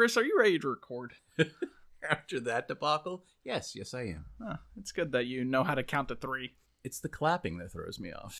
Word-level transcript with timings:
Chris, 0.00 0.16
are 0.16 0.24
you 0.24 0.34
ready 0.38 0.58
to 0.58 0.66
record? 0.66 1.12
After 2.10 2.40
that 2.40 2.68
debacle, 2.68 3.22
yes, 3.44 3.76
yes, 3.76 3.92
I 3.92 4.04
am. 4.04 4.24
Huh, 4.42 4.56
it's 4.78 4.92
good 4.92 5.12
that 5.12 5.26
you 5.26 5.44
know 5.44 5.62
how 5.62 5.74
to 5.74 5.82
count 5.82 6.08
to 6.08 6.14
three. 6.14 6.54
It's 6.82 7.00
the 7.00 7.10
clapping 7.10 7.58
that 7.58 7.70
throws 7.70 8.00
me 8.00 8.10
off. 8.10 8.38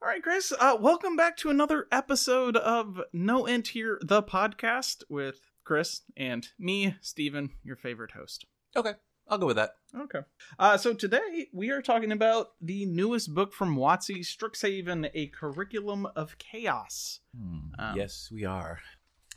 All 0.00 0.06
right, 0.08 0.22
Chris, 0.22 0.52
uh, 0.60 0.76
welcome 0.80 1.16
back 1.16 1.36
to 1.38 1.50
another 1.50 1.88
episode 1.90 2.56
of 2.56 3.00
No 3.12 3.46
End 3.46 3.66
Here, 3.66 3.98
the 4.00 4.22
podcast 4.22 5.02
with 5.08 5.40
Chris 5.64 6.02
and 6.16 6.46
me, 6.60 6.94
Steven, 7.00 7.50
your 7.64 7.74
favorite 7.74 8.12
host. 8.12 8.46
Okay, 8.76 8.92
I'll 9.26 9.38
go 9.38 9.46
with 9.46 9.56
that. 9.56 9.70
Okay. 9.98 10.20
Uh, 10.60 10.76
so 10.76 10.94
today 10.94 11.48
we 11.52 11.70
are 11.70 11.82
talking 11.82 12.12
about 12.12 12.50
the 12.60 12.86
newest 12.86 13.34
book 13.34 13.52
from 13.52 13.76
WotC, 13.76 14.18
Strixhaven, 14.20 15.10
A 15.12 15.26
Curriculum 15.26 16.06
of 16.14 16.38
Chaos. 16.38 17.18
Hmm, 17.36 17.58
Um, 17.80 17.96
yes, 17.96 18.30
we 18.32 18.44
are. 18.44 18.78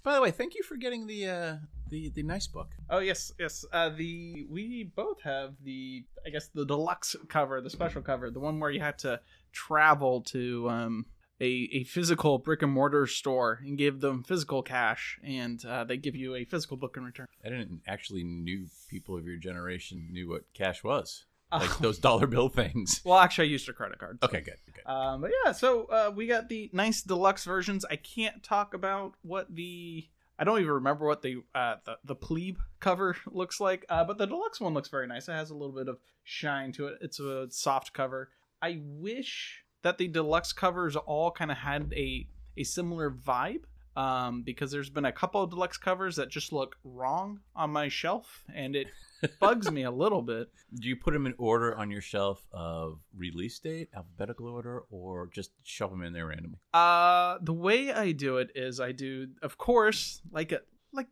By 0.03 0.15
the 0.15 0.21
way, 0.21 0.31
thank 0.31 0.55
you 0.55 0.63
for 0.63 0.77
getting 0.77 1.05
the 1.05 1.29
uh, 1.29 1.55
the 1.89 2.09
the 2.09 2.23
nice 2.23 2.47
book. 2.47 2.69
Oh 2.89 2.99
yes, 2.99 3.31
yes. 3.39 3.63
Uh, 3.71 3.89
the 3.89 4.47
we 4.49 4.91
both 4.95 5.21
have 5.21 5.53
the 5.63 6.03
I 6.25 6.29
guess 6.29 6.47
the 6.47 6.65
deluxe 6.65 7.15
cover, 7.29 7.61
the 7.61 7.69
special 7.69 8.01
cover, 8.01 8.31
the 8.31 8.39
one 8.39 8.59
where 8.59 8.71
you 8.71 8.79
had 8.79 8.97
to 8.99 9.19
travel 9.51 10.21
to 10.21 10.69
um, 10.69 11.05
a 11.39 11.69
a 11.71 11.83
physical 11.83 12.39
brick 12.39 12.61
and 12.63 12.71
mortar 12.71 13.05
store 13.05 13.59
and 13.63 13.77
give 13.77 13.99
them 13.99 14.23
physical 14.23 14.63
cash, 14.63 15.19
and 15.23 15.63
uh, 15.65 15.83
they 15.83 15.97
give 15.97 16.15
you 16.15 16.35
a 16.35 16.45
physical 16.45 16.77
book 16.77 16.95
in 16.97 17.03
return. 17.03 17.27
I 17.45 17.49
didn't 17.49 17.81
actually 17.87 18.23
knew 18.23 18.67
people 18.89 19.17
of 19.17 19.25
your 19.25 19.37
generation 19.37 20.07
knew 20.11 20.29
what 20.29 20.43
cash 20.53 20.83
was. 20.83 21.25
like 21.59 21.77
those 21.79 21.99
dollar 22.07 22.27
bill 22.27 22.49
things. 22.49 23.01
Well, 23.03 23.17
actually, 23.17 23.47
I 23.47 23.51
used 23.51 23.67
a 23.69 23.73
credit 23.73 23.99
card. 23.99 24.19
Okay, 24.23 24.41
good. 24.41 24.55
good. 24.73 24.91
Um, 24.91 25.21
but 25.21 25.31
yeah, 25.43 25.51
so 25.51 25.85
uh, 25.85 26.11
we 26.15 26.27
got 26.27 26.49
the 26.49 26.69
nice 26.73 27.01
deluxe 27.01 27.45
versions. 27.45 27.85
I 27.89 27.95
can't 27.95 28.41
talk 28.43 28.73
about 28.73 29.13
what 29.21 29.53
the 29.53 30.07
I 30.39 30.43
don't 30.43 30.59
even 30.59 30.71
remember 30.71 31.05
what 31.05 31.21
the 31.21 31.43
uh, 31.53 31.75
the, 31.85 31.97
the 32.03 32.15
plebe 32.15 32.57
cover 32.79 33.15
looks 33.31 33.59
like, 33.59 33.85
uh, 33.89 34.03
but 34.03 34.17
the 34.17 34.25
deluxe 34.25 34.59
one 34.59 34.73
looks 34.73 34.89
very 34.89 35.07
nice. 35.07 35.27
It 35.29 35.33
has 35.33 35.51
a 35.51 35.55
little 35.55 35.75
bit 35.75 35.87
of 35.87 35.99
shine 36.23 36.71
to 36.73 36.87
it. 36.87 36.97
It's 37.01 37.19
a 37.19 37.47
soft 37.51 37.93
cover. 37.93 38.29
I 38.61 38.79
wish 38.81 39.63
that 39.83 39.97
the 39.97 40.07
deluxe 40.07 40.53
covers 40.53 40.95
all 40.95 41.31
kind 41.31 41.51
of 41.51 41.57
had 41.57 41.93
a 41.95 42.27
a 42.57 42.63
similar 42.63 43.11
vibe. 43.11 43.63
Um, 43.95 44.43
because 44.43 44.71
there's 44.71 44.89
been 44.89 45.05
a 45.05 45.11
couple 45.11 45.43
of 45.43 45.49
deluxe 45.49 45.77
covers 45.77 46.15
that 46.15 46.29
just 46.29 46.53
look 46.53 46.77
wrong 46.83 47.41
on 47.55 47.71
my 47.71 47.89
shelf, 47.89 48.45
and 48.53 48.75
it 48.75 48.87
bugs 49.39 49.69
me 49.69 49.83
a 49.83 49.91
little 49.91 50.21
bit. 50.21 50.49
Do 50.73 50.87
you 50.87 50.95
put 50.95 51.13
them 51.13 51.25
in 51.25 51.33
order 51.37 51.75
on 51.75 51.91
your 51.91 52.01
shelf 52.01 52.45
of 52.53 52.99
release 53.15 53.59
date, 53.59 53.89
alphabetical 53.95 54.47
order, 54.47 54.83
or 54.89 55.27
just 55.27 55.51
shove 55.63 55.91
them 55.91 56.03
in 56.03 56.13
there 56.13 56.27
randomly? 56.27 56.59
Uh, 56.73 57.37
the 57.41 57.53
way 57.53 57.91
I 57.91 58.13
do 58.13 58.37
it 58.37 58.51
is 58.55 58.79
I 58.79 58.93
do, 58.93 59.27
of 59.41 59.57
course, 59.57 60.21
like 60.31 60.51
a 60.51 60.61
like 60.93 61.07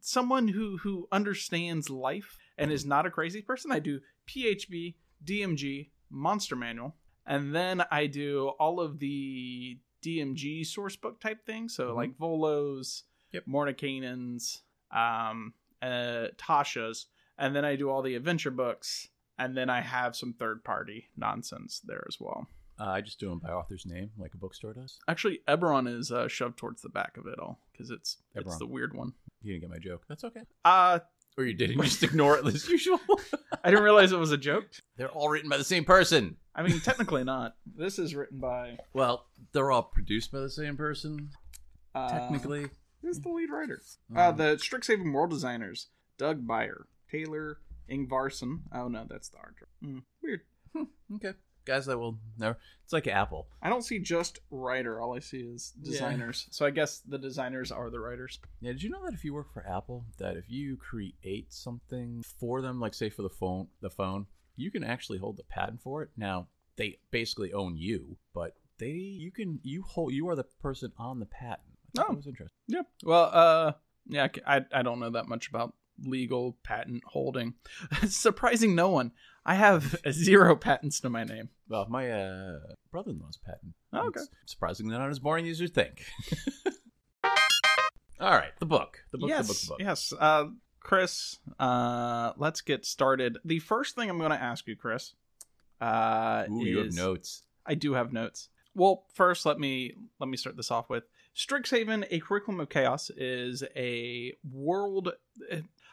someone 0.00 0.48
who 0.48 0.78
who 0.78 1.06
understands 1.12 1.90
life 1.90 2.38
and 2.58 2.72
is 2.72 2.84
not 2.84 3.06
a 3.06 3.10
crazy 3.10 3.42
person. 3.42 3.70
I 3.70 3.78
do 3.78 4.00
PHB, 4.28 4.94
DMG, 5.24 5.90
Monster 6.10 6.56
Manual, 6.56 6.96
and 7.26 7.54
then 7.54 7.84
I 7.90 8.06
do 8.06 8.48
all 8.58 8.80
of 8.80 8.98
the 8.98 9.78
DMG 10.02 10.64
source 10.66 10.96
book 10.96 11.20
type 11.20 11.44
thing. 11.44 11.68
So 11.68 11.92
Mhm. 11.92 11.96
like 11.96 12.18
Volos, 12.18 13.02
Yep. 13.32 13.46
Mordenkainen's, 13.46 14.62
um, 14.90 15.54
uh, 15.82 16.28
Tasha's, 16.36 17.06
and 17.38 17.54
then 17.54 17.64
I 17.64 17.76
do 17.76 17.88
all 17.90 18.02
the 18.02 18.14
adventure 18.14 18.50
books, 18.50 19.08
and 19.38 19.56
then 19.56 19.70
I 19.70 19.80
have 19.80 20.16
some 20.16 20.32
third 20.32 20.64
party 20.64 21.08
nonsense 21.16 21.80
there 21.80 22.04
as 22.08 22.18
well. 22.20 22.48
Uh, 22.78 22.84
I 22.88 23.00
just 23.02 23.20
do 23.20 23.28
them 23.28 23.38
by 23.40 23.50
author's 23.50 23.84
name, 23.86 24.10
like 24.16 24.32
a 24.34 24.38
bookstore 24.38 24.72
does. 24.72 24.98
Actually, 25.06 25.42
Eberron 25.46 25.86
is 25.86 26.10
uh, 26.10 26.28
shoved 26.28 26.56
towards 26.56 26.80
the 26.82 26.88
back 26.88 27.16
of 27.18 27.26
it 27.26 27.38
all 27.38 27.60
because 27.72 27.90
it's 27.90 28.16
it's 28.34 28.58
the 28.58 28.66
weird 28.66 28.94
one. 28.94 29.12
You 29.42 29.52
didn't 29.52 29.62
get 29.62 29.70
my 29.70 29.78
joke. 29.78 30.04
That's 30.08 30.24
okay. 30.24 30.42
Uh 30.64 31.00
Or 31.38 31.44
you 31.44 31.54
didn't. 31.54 31.76
You 31.76 31.82
just 31.84 32.02
ignore 32.02 32.38
it 32.38 32.46
as 32.46 32.68
usual. 32.68 33.00
I 33.64 33.70
didn't 33.70 33.84
realize 33.84 34.12
it 34.12 34.18
was 34.18 34.32
a 34.32 34.36
joke. 34.36 34.66
They're 34.96 35.08
all 35.10 35.28
written 35.28 35.48
by 35.48 35.56
the 35.56 35.64
same 35.64 35.84
person. 35.84 36.36
I 36.54 36.62
mean, 36.62 36.80
technically 36.80 37.24
not. 37.24 37.56
This 37.76 37.98
is 37.98 38.14
written 38.14 38.38
by 38.40 38.78
Well, 38.92 39.26
they're 39.52 39.70
all 39.70 39.84
produced 39.84 40.32
by 40.32 40.40
the 40.40 40.50
same 40.50 40.76
person, 40.76 41.30
uh, 41.94 42.08
technically. 42.10 42.66
Who's 43.02 43.20
the 43.20 43.30
lead 43.30 43.50
writer? 43.50 43.80
Uh, 44.14 44.28
Um, 44.30 44.36
the 44.36 44.56
Strixhaven 44.56 45.12
world 45.12 45.30
designers: 45.30 45.88
Doug 46.18 46.46
Beyer, 46.46 46.86
Taylor 47.10 47.58
Ingvarson. 47.90 48.60
Oh 48.74 48.88
no, 48.88 49.06
that's 49.08 49.28
the 49.30 49.38
art. 49.38 49.54
Mm, 49.82 50.02
weird. 50.22 50.40
okay. 51.14 51.32
Guys 51.64 51.86
that 51.86 51.98
will 51.98 52.18
never. 52.38 52.58
It's 52.84 52.92
like 52.92 53.06
Apple. 53.06 53.46
I 53.62 53.68
don't 53.68 53.82
see 53.84 53.98
just 53.98 54.40
writer. 54.50 55.00
All 55.00 55.14
I 55.14 55.20
see 55.20 55.38
is 55.40 55.72
designers. 55.82 56.46
So 56.50 56.66
I 56.66 56.70
guess 56.70 56.98
the 57.00 57.18
designers 57.18 57.70
are 57.70 57.90
the 57.90 58.00
writers. 58.00 58.38
Yeah, 58.60 58.72
did 58.72 58.82
you 58.82 58.90
know 58.90 59.04
that 59.04 59.14
if 59.14 59.24
you 59.24 59.32
work 59.34 59.52
for 59.52 59.64
Apple, 59.66 60.04
that 60.18 60.36
if 60.36 60.50
you 60.50 60.76
create 60.76 61.52
something 61.52 62.22
for 62.40 62.60
them, 62.62 62.80
like 62.80 62.94
say 62.94 63.10
for 63.10 63.22
the 63.22 63.28
phone, 63.28 63.68
the 63.80 63.90
phone, 63.90 64.26
you 64.56 64.70
can 64.70 64.82
actually 64.84 65.18
hold 65.18 65.36
the 65.36 65.44
patent 65.44 65.80
for 65.82 66.02
it. 66.02 66.10
Now 66.16 66.48
they 66.76 66.98
basically 67.10 67.52
own 67.52 67.76
you, 67.76 68.16
but 68.34 68.54
they 68.78 68.88
you 68.88 69.30
can 69.30 69.60
you 69.62 69.82
hold 69.82 70.12
you 70.12 70.28
are 70.28 70.36
the 70.36 70.44
person 70.44 70.92
on 70.98 71.20
the 71.20 71.26
patent. 71.26 71.60
I 71.96 71.98
thought 71.98 72.06
Oh. 72.06 72.12
that 72.12 72.16
was 72.16 72.26
interesting. 72.26 72.56
Yeah. 72.68 72.82
Well, 73.04 73.30
uh, 73.32 73.72
yeah, 74.08 74.28
I, 74.46 74.64
I 74.72 74.82
don't 74.82 74.98
know 75.00 75.10
that 75.10 75.28
much 75.28 75.48
about 75.48 75.74
legal 76.04 76.56
patent 76.62 77.02
holding. 77.06 77.54
Surprising 78.08 78.74
no 78.74 78.90
one. 78.90 79.12
I 79.44 79.54
have 79.54 79.96
zero 80.10 80.56
patents 80.56 81.00
to 81.00 81.10
my 81.10 81.24
name. 81.24 81.48
Well, 81.68 81.86
my 81.88 82.10
uh, 82.10 82.58
brother-in-law's 82.90 83.38
patent. 83.38 83.74
Oh, 83.92 84.08
okay. 84.08 84.20
It's 84.42 84.52
surprisingly 84.52 84.96
not 84.96 85.10
as 85.10 85.18
boring 85.18 85.48
as 85.48 85.60
you 85.60 85.68
think. 85.68 86.04
All 88.20 88.30
right, 88.32 88.52
the 88.58 88.66
book, 88.66 88.98
the 89.12 89.18
book, 89.18 89.30
yes, 89.30 89.46
the 89.46 89.52
book, 89.52 89.60
the 89.60 89.68
book. 89.68 89.78
yes. 89.80 90.12
Uh, 90.18 90.44
Chris, 90.80 91.38
uh, 91.58 92.32
let's 92.36 92.60
get 92.60 92.84
started. 92.84 93.38
The 93.44 93.60
first 93.60 93.94
thing 93.94 94.10
I'm 94.10 94.18
going 94.18 94.30
to 94.30 94.42
ask 94.42 94.66
you, 94.66 94.76
Chris, 94.76 95.14
uh, 95.80 96.44
Ooh, 96.50 96.60
is 96.60 96.66
you 96.66 96.78
have 96.78 96.92
notes. 96.92 97.44
I 97.64 97.74
do 97.74 97.94
have 97.94 98.12
notes. 98.12 98.50
Well, 98.74 99.04
first, 99.14 99.46
let 99.46 99.58
me 99.58 99.94
let 100.18 100.28
me 100.28 100.36
start 100.36 100.56
this 100.56 100.70
off 100.70 100.90
with 100.90 101.04
Strixhaven: 101.34 102.06
A 102.10 102.20
Curriculum 102.20 102.60
of 102.60 102.68
Chaos 102.68 103.10
is 103.16 103.64
a 103.74 104.34
world. 104.50 105.12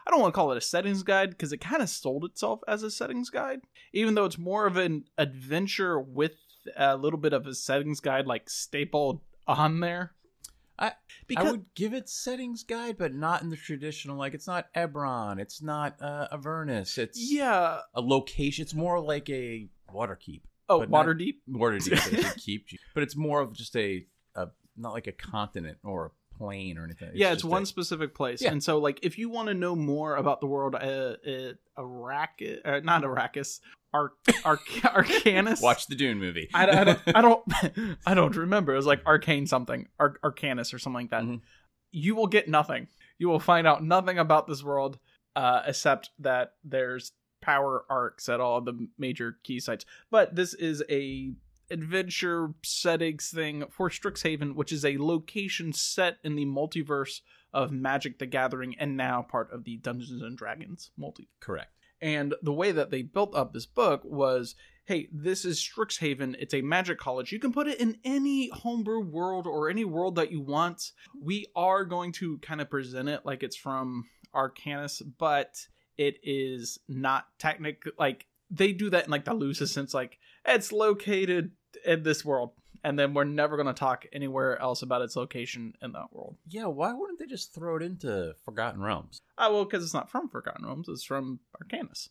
I 0.07 0.09
don't 0.09 0.21
want 0.21 0.33
to 0.33 0.35
call 0.35 0.51
it 0.53 0.57
a 0.57 0.61
settings 0.61 1.03
guide 1.03 1.31
because 1.31 1.51
it 1.51 1.57
kind 1.57 1.81
of 1.81 1.89
sold 1.89 2.23
itself 2.23 2.61
as 2.65 2.81
a 2.81 2.89
settings 2.89 3.29
guide, 3.29 3.59
even 3.91 4.15
though 4.15 4.23
it's 4.23 4.37
more 4.37 4.65
of 4.65 4.77
an 4.77 5.03
adventure 5.17 5.99
with 5.99 6.31
a 6.77 6.95
little 6.95 7.19
bit 7.19 7.33
of 7.33 7.45
a 7.45 7.53
settings 7.53 7.99
guide 7.99 8.25
like 8.25 8.49
stapled 8.49 9.19
on 9.47 9.81
there. 9.81 10.13
I- 10.79 10.93
because 11.27 11.47
I 11.47 11.51
would 11.51 11.65
give 11.75 11.93
it 11.93 12.07
settings 12.07 12.63
guide, 12.63 12.97
but 12.97 13.13
not 13.13 13.41
in 13.41 13.49
the 13.49 13.57
traditional. 13.57 14.15
Like 14.17 14.33
it's 14.33 14.47
not 14.47 14.73
Eberron, 14.73 15.39
it's 15.39 15.61
not 15.61 16.01
uh, 16.01 16.27
Avernus. 16.31 16.97
It's 16.97 17.19
yeah. 17.19 17.79
a 17.93 17.99
location. 17.99 18.61
It's 18.61 18.73
more 18.73 19.01
like 19.01 19.29
a 19.29 19.67
water 19.91 20.15
keep. 20.15 20.47
Oh, 20.69 20.79
not- 20.79 20.89
Waterdeep. 21.05 21.35
Water 21.49 21.79
deep, 21.79 21.93
a 21.93 22.33
keep, 22.39 22.67
but 22.93 23.03
it's 23.03 23.15
more 23.17 23.41
of 23.41 23.53
just 23.53 23.75
a, 23.75 24.05
a 24.35 24.47
not 24.77 24.93
like 24.93 25.07
a 25.07 25.11
continent 25.11 25.79
or 25.83 26.05
a 26.05 26.09
plane 26.37 26.77
or 26.77 26.83
anything. 26.83 27.11
yeah, 27.13 27.31
it's 27.33 27.43
one 27.43 27.63
a- 27.63 27.65
specific 27.65 28.13
place, 28.15 28.41
Yeah. 28.41 28.51
and 28.51 28.63
so 28.63 28.77
like 28.79 28.99
if 29.03 29.17
you 29.17 29.29
want 29.29 29.47
to 29.49 29.53
know 29.53 29.75
more 29.75 30.15
about 30.15 30.39
the 30.41 30.47
world, 30.47 30.75
uh, 30.75 30.77
uh 30.77 31.53
Arrakis, 31.77 32.59
uh, 32.65 32.79
not 32.83 33.03
Arrakis, 33.03 33.59
Ar- 33.93 34.13
Ar- 34.45 34.57
Arcanus. 34.83 35.61
watch 35.61 35.87
the 35.87 35.95
Dune 35.95 36.19
movie. 36.19 36.49
I, 36.53 36.67
I 36.67 36.83
don't, 36.83 36.99
I 37.15 37.21
don't, 37.21 37.97
I 38.05 38.13
don't 38.13 38.35
remember. 38.35 38.73
It 38.73 38.77
was 38.77 38.85
like 38.85 39.05
Arcane 39.05 39.47
something, 39.47 39.87
Ar- 39.99 40.17
Arcanus 40.23 40.73
or 40.73 40.79
something 40.79 41.01
like 41.01 41.11
that. 41.11 41.23
Mhm. 41.23 41.41
You 41.91 42.15
will 42.15 42.27
get 42.27 42.47
nothing. 42.49 42.87
You 43.19 43.29
will 43.29 43.39
find 43.39 43.65
out 43.65 43.83
nothing 43.83 44.19
about 44.19 44.47
this 44.47 44.63
world, 44.63 44.99
uh, 45.35 45.61
except 45.65 46.09
that 46.19 46.53
there's 46.63 47.11
power 47.41 47.85
arcs 47.89 48.27
at 48.29 48.39
all 48.41 48.59
the 48.61 48.87
major 48.97 49.37
key 49.43 49.59
sites. 49.59 49.85
But 50.11 50.35
this 50.35 50.53
is 50.53 50.83
a 50.89 51.31
adventure 51.69 52.53
settings 52.63 53.29
thing 53.29 53.65
for 53.69 53.89
Strixhaven, 53.89 54.55
which 54.55 54.71
is 54.71 54.85
a 54.85 54.97
location 54.97 55.73
set 55.73 56.17
in 56.23 56.35
the 56.35 56.45
multiverse 56.45 57.21
of 57.53 57.71
Magic 57.71 58.19
the 58.19 58.25
Gathering 58.25 58.75
and 58.79 58.97
now 58.97 59.21
part 59.21 59.51
of 59.51 59.63
the 59.63 59.77
Dungeons 59.77 60.21
and 60.21 60.37
Dragons 60.37 60.91
multi. 60.97 61.29
Correct. 61.39 61.71
And 62.01 62.35
the 62.41 62.53
way 62.53 62.71
that 62.71 62.91
they 62.91 63.01
built 63.01 63.35
up 63.35 63.53
this 63.53 63.65
book 63.65 64.01
was 64.03 64.55
hey, 64.87 65.09
this 65.11 65.43
is 65.43 65.59
Strixhaven. 65.59 66.37
It's 66.39 66.53
a 66.53 66.61
magic 66.61 66.97
college. 66.97 67.33
You 67.33 67.39
can 67.39 67.51
put 67.51 67.67
it 67.67 67.81
in 67.81 67.97
any 68.05 68.49
homebrew 68.49 69.01
world 69.01 69.45
or 69.45 69.69
any 69.69 69.83
world 69.83 70.15
that 70.15 70.31
you 70.31 70.39
want. 70.39 70.93
We 71.21 71.47
are 71.57 71.83
going 71.83 72.13
to 72.13 72.37
kind 72.37 72.61
of 72.61 72.69
present 72.69 73.09
it 73.09 73.25
like 73.25 73.43
it's 73.43 73.57
from 73.57 74.05
Arcanus, 74.33 75.01
but 75.17 75.57
it 75.97 76.19
is 76.23 76.79
not 76.87 77.25
technic 77.37 77.83
like 77.99 78.27
they 78.49 78.73
do 78.73 78.89
that 78.89 79.05
in 79.05 79.11
like 79.11 79.25
the 79.25 79.33
loosest 79.33 79.73
sense, 79.73 79.93
like 79.93 80.17
it's 80.45 80.71
located 80.71 81.51
in 81.85 82.03
this 82.03 82.23
world. 82.23 82.51
And 82.83 82.97
then 82.97 83.13
we're 83.13 83.23
never 83.23 83.57
going 83.57 83.67
to 83.67 83.73
talk 83.73 84.05
anywhere 84.13 84.61
else 84.61 84.81
about 84.81 85.01
its 85.01 85.15
location 85.15 85.73
in 85.81 85.93
that 85.93 86.13
world. 86.13 86.37
Yeah, 86.47 86.67
why 86.67 86.93
wouldn't 86.93 87.19
they 87.19 87.25
just 87.25 87.53
throw 87.53 87.75
it 87.75 87.81
into 87.81 88.35
Forgotten 88.45 88.81
Realms? 88.81 89.19
Oh, 89.37 89.51
well, 89.51 89.65
because 89.65 89.83
it's 89.83 89.95
not 89.95 90.11
from 90.11 90.29
Forgotten 90.29 90.65
Realms, 90.65 90.87
it's 90.87 91.03
from 91.03 91.39
Arcanus. 91.61 92.09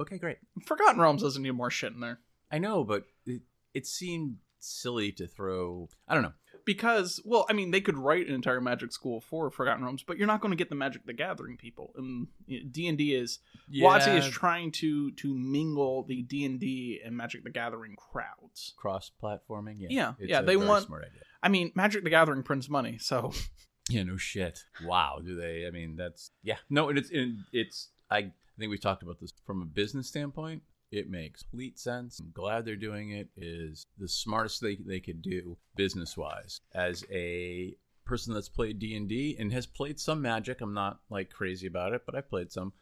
Okay, 0.00 0.18
great. 0.18 0.38
Forgotten 0.66 1.00
Realms 1.00 1.22
doesn't 1.22 1.42
need 1.42 1.52
more 1.52 1.70
shit 1.70 1.92
in 1.92 2.00
there. 2.00 2.18
I 2.50 2.58
know, 2.58 2.82
but 2.82 3.04
it, 3.26 3.42
it 3.74 3.86
seemed 3.86 4.38
silly 4.58 5.12
to 5.12 5.26
throw. 5.26 5.88
I 6.08 6.14
don't 6.14 6.22
know. 6.22 6.32
Because 6.64 7.20
well, 7.24 7.46
I 7.48 7.52
mean, 7.52 7.70
they 7.70 7.80
could 7.80 7.96
write 7.98 8.26
an 8.28 8.34
entire 8.34 8.60
Magic 8.60 8.92
school 8.92 9.20
for 9.20 9.50
Forgotten 9.50 9.82
Realms, 9.84 10.02
but 10.02 10.16
you're 10.18 10.26
not 10.26 10.40
going 10.40 10.52
to 10.52 10.56
get 10.56 10.68
the 10.68 10.74
Magic 10.74 11.04
the 11.06 11.12
Gathering 11.12 11.56
people. 11.56 11.92
And 11.96 12.28
D 12.72 12.88
and 12.88 12.96
D 12.98 13.14
is 13.14 13.38
WotC 13.72 14.16
is 14.18 14.28
trying 14.28 14.70
to 14.72 15.10
to 15.12 15.34
mingle 15.34 16.04
the 16.04 16.22
D 16.22 17.00
and 17.04 17.16
Magic 17.16 17.44
the 17.44 17.50
Gathering 17.50 17.96
crowds. 17.96 18.74
cross 18.76 19.10
platforming. 19.22 19.76
Yeah, 19.78 19.88
Yeah, 19.90 20.12
It's 20.18 20.30
yeah, 20.30 20.42
they 20.42 20.56
want- 20.56 20.86
smart 20.86 21.04
idea. 21.04 21.20
I 21.42 21.48
mean, 21.48 21.72
Magic 21.74 22.04
the 22.04 22.10
Gathering 22.10 22.42
prints 22.42 22.68
money, 22.70 22.98
so 22.98 23.32
Yeah, 23.90 24.04
no 24.04 24.16
shit. 24.16 24.60
Wow, 24.84 25.20
do 25.24 25.36
they? 25.36 25.66
I 25.66 25.70
mean, 25.70 25.96
that's 25.96 26.30
yeah. 26.42 26.56
No, 26.70 26.88
and 26.88 26.98
it's 26.98 27.10
and 27.10 27.40
it's. 27.52 27.90
I 28.10 28.32
think 28.58 28.70
we 28.70 28.78
talked 28.78 29.02
about 29.02 29.20
this 29.20 29.32
from 29.44 29.60
a 29.60 29.66
business 29.66 30.08
standpoint. 30.08 30.62
It 30.90 31.10
makes 31.10 31.42
complete 31.42 31.78
sense. 31.78 32.20
I'm 32.20 32.30
glad 32.32 32.64
they're 32.64 32.76
doing 32.76 33.10
it. 33.10 33.28
Is 33.36 33.86
the 33.98 34.08
smartest 34.08 34.60
they 34.60 34.76
they 34.76 35.00
could 35.00 35.22
do 35.22 35.56
business 35.76 36.16
wise. 36.16 36.60
As 36.74 37.04
a 37.10 37.74
person 38.04 38.34
that's 38.34 38.48
played 38.48 38.78
D 38.78 38.94
and 38.96 39.08
D 39.08 39.36
and 39.38 39.52
has 39.52 39.66
played 39.66 39.98
some 39.98 40.22
Magic, 40.22 40.60
I'm 40.60 40.74
not 40.74 41.00
like 41.10 41.30
crazy 41.30 41.66
about 41.66 41.92
it, 41.94 42.02
but 42.06 42.14
I 42.14 42.20
played 42.20 42.52
some. 42.52 42.72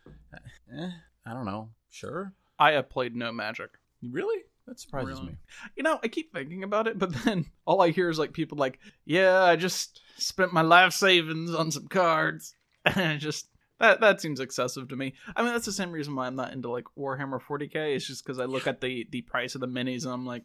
Eh, 0.77 0.91
I 1.25 1.33
don't 1.33 1.47
know. 1.47 1.71
Sure, 1.91 2.33
I 2.59 2.73
have 2.73 2.91
played 2.91 3.15
no 3.17 3.33
Magic. 3.33 3.71
really? 4.03 4.43
That 4.67 4.79
surprises 4.79 5.19
Really? 5.19 5.33
me. 5.33 5.39
You 5.77 5.83
know, 5.83 5.99
I 6.05 6.09
keep 6.09 6.33
thinking 6.33 6.63
about 6.63 6.87
it, 6.87 6.97
but 6.99 7.13
then 7.25 7.47
all 7.65 7.81
I 7.81 7.91
hear 7.91 8.09
is 8.11 8.19
like 8.19 8.33
people 8.33 8.59
like, 8.59 8.79
"Yeah, 9.05 9.43
I 9.43 9.57
just 9.57 10.01
spent 10.19 10.53
my 10.53 10.63
life 10.63 10.93
savings 10.93 11.53
on 11.55 11.71
some 11.71 11.89
cards," 11.89 12.55
and 12.85 13.13
it 13.13 13.19
just 13.19 13.49
that 13.83 14.01
that 14.01 14.21
seems 14.23 14.41
excessive 14.41 14.89
to 14.89 14.97
me. 14.97 15.13
I 15.37 15.43
mean, 15.43 15.53
that's 15.53 15.67
the 15.67 15.73
same 15.73 15.93
reason 15.93 16.15
why 16.15 16.27
I'm 16.27 16.37
not 16.37 16.53
into 16.55 16.71
like 16.71 16.85
Warhammer 16.99 17.41
40k. 17.41 17.95
It's 17.95 18.07
just 18.07 18.25
because 18.25 18.39
I 18.39 18.47
look 18.47 18.67
at 18.67 18.81
the 18.81 19.07
the 19.11 19.21
price 19.23 19.55
of 19.55 19.61
the 19.61 19.69
minis 19.69 20.05
and 20.05 20.13
I'm 20.15 20.25
like, 20.25 20.45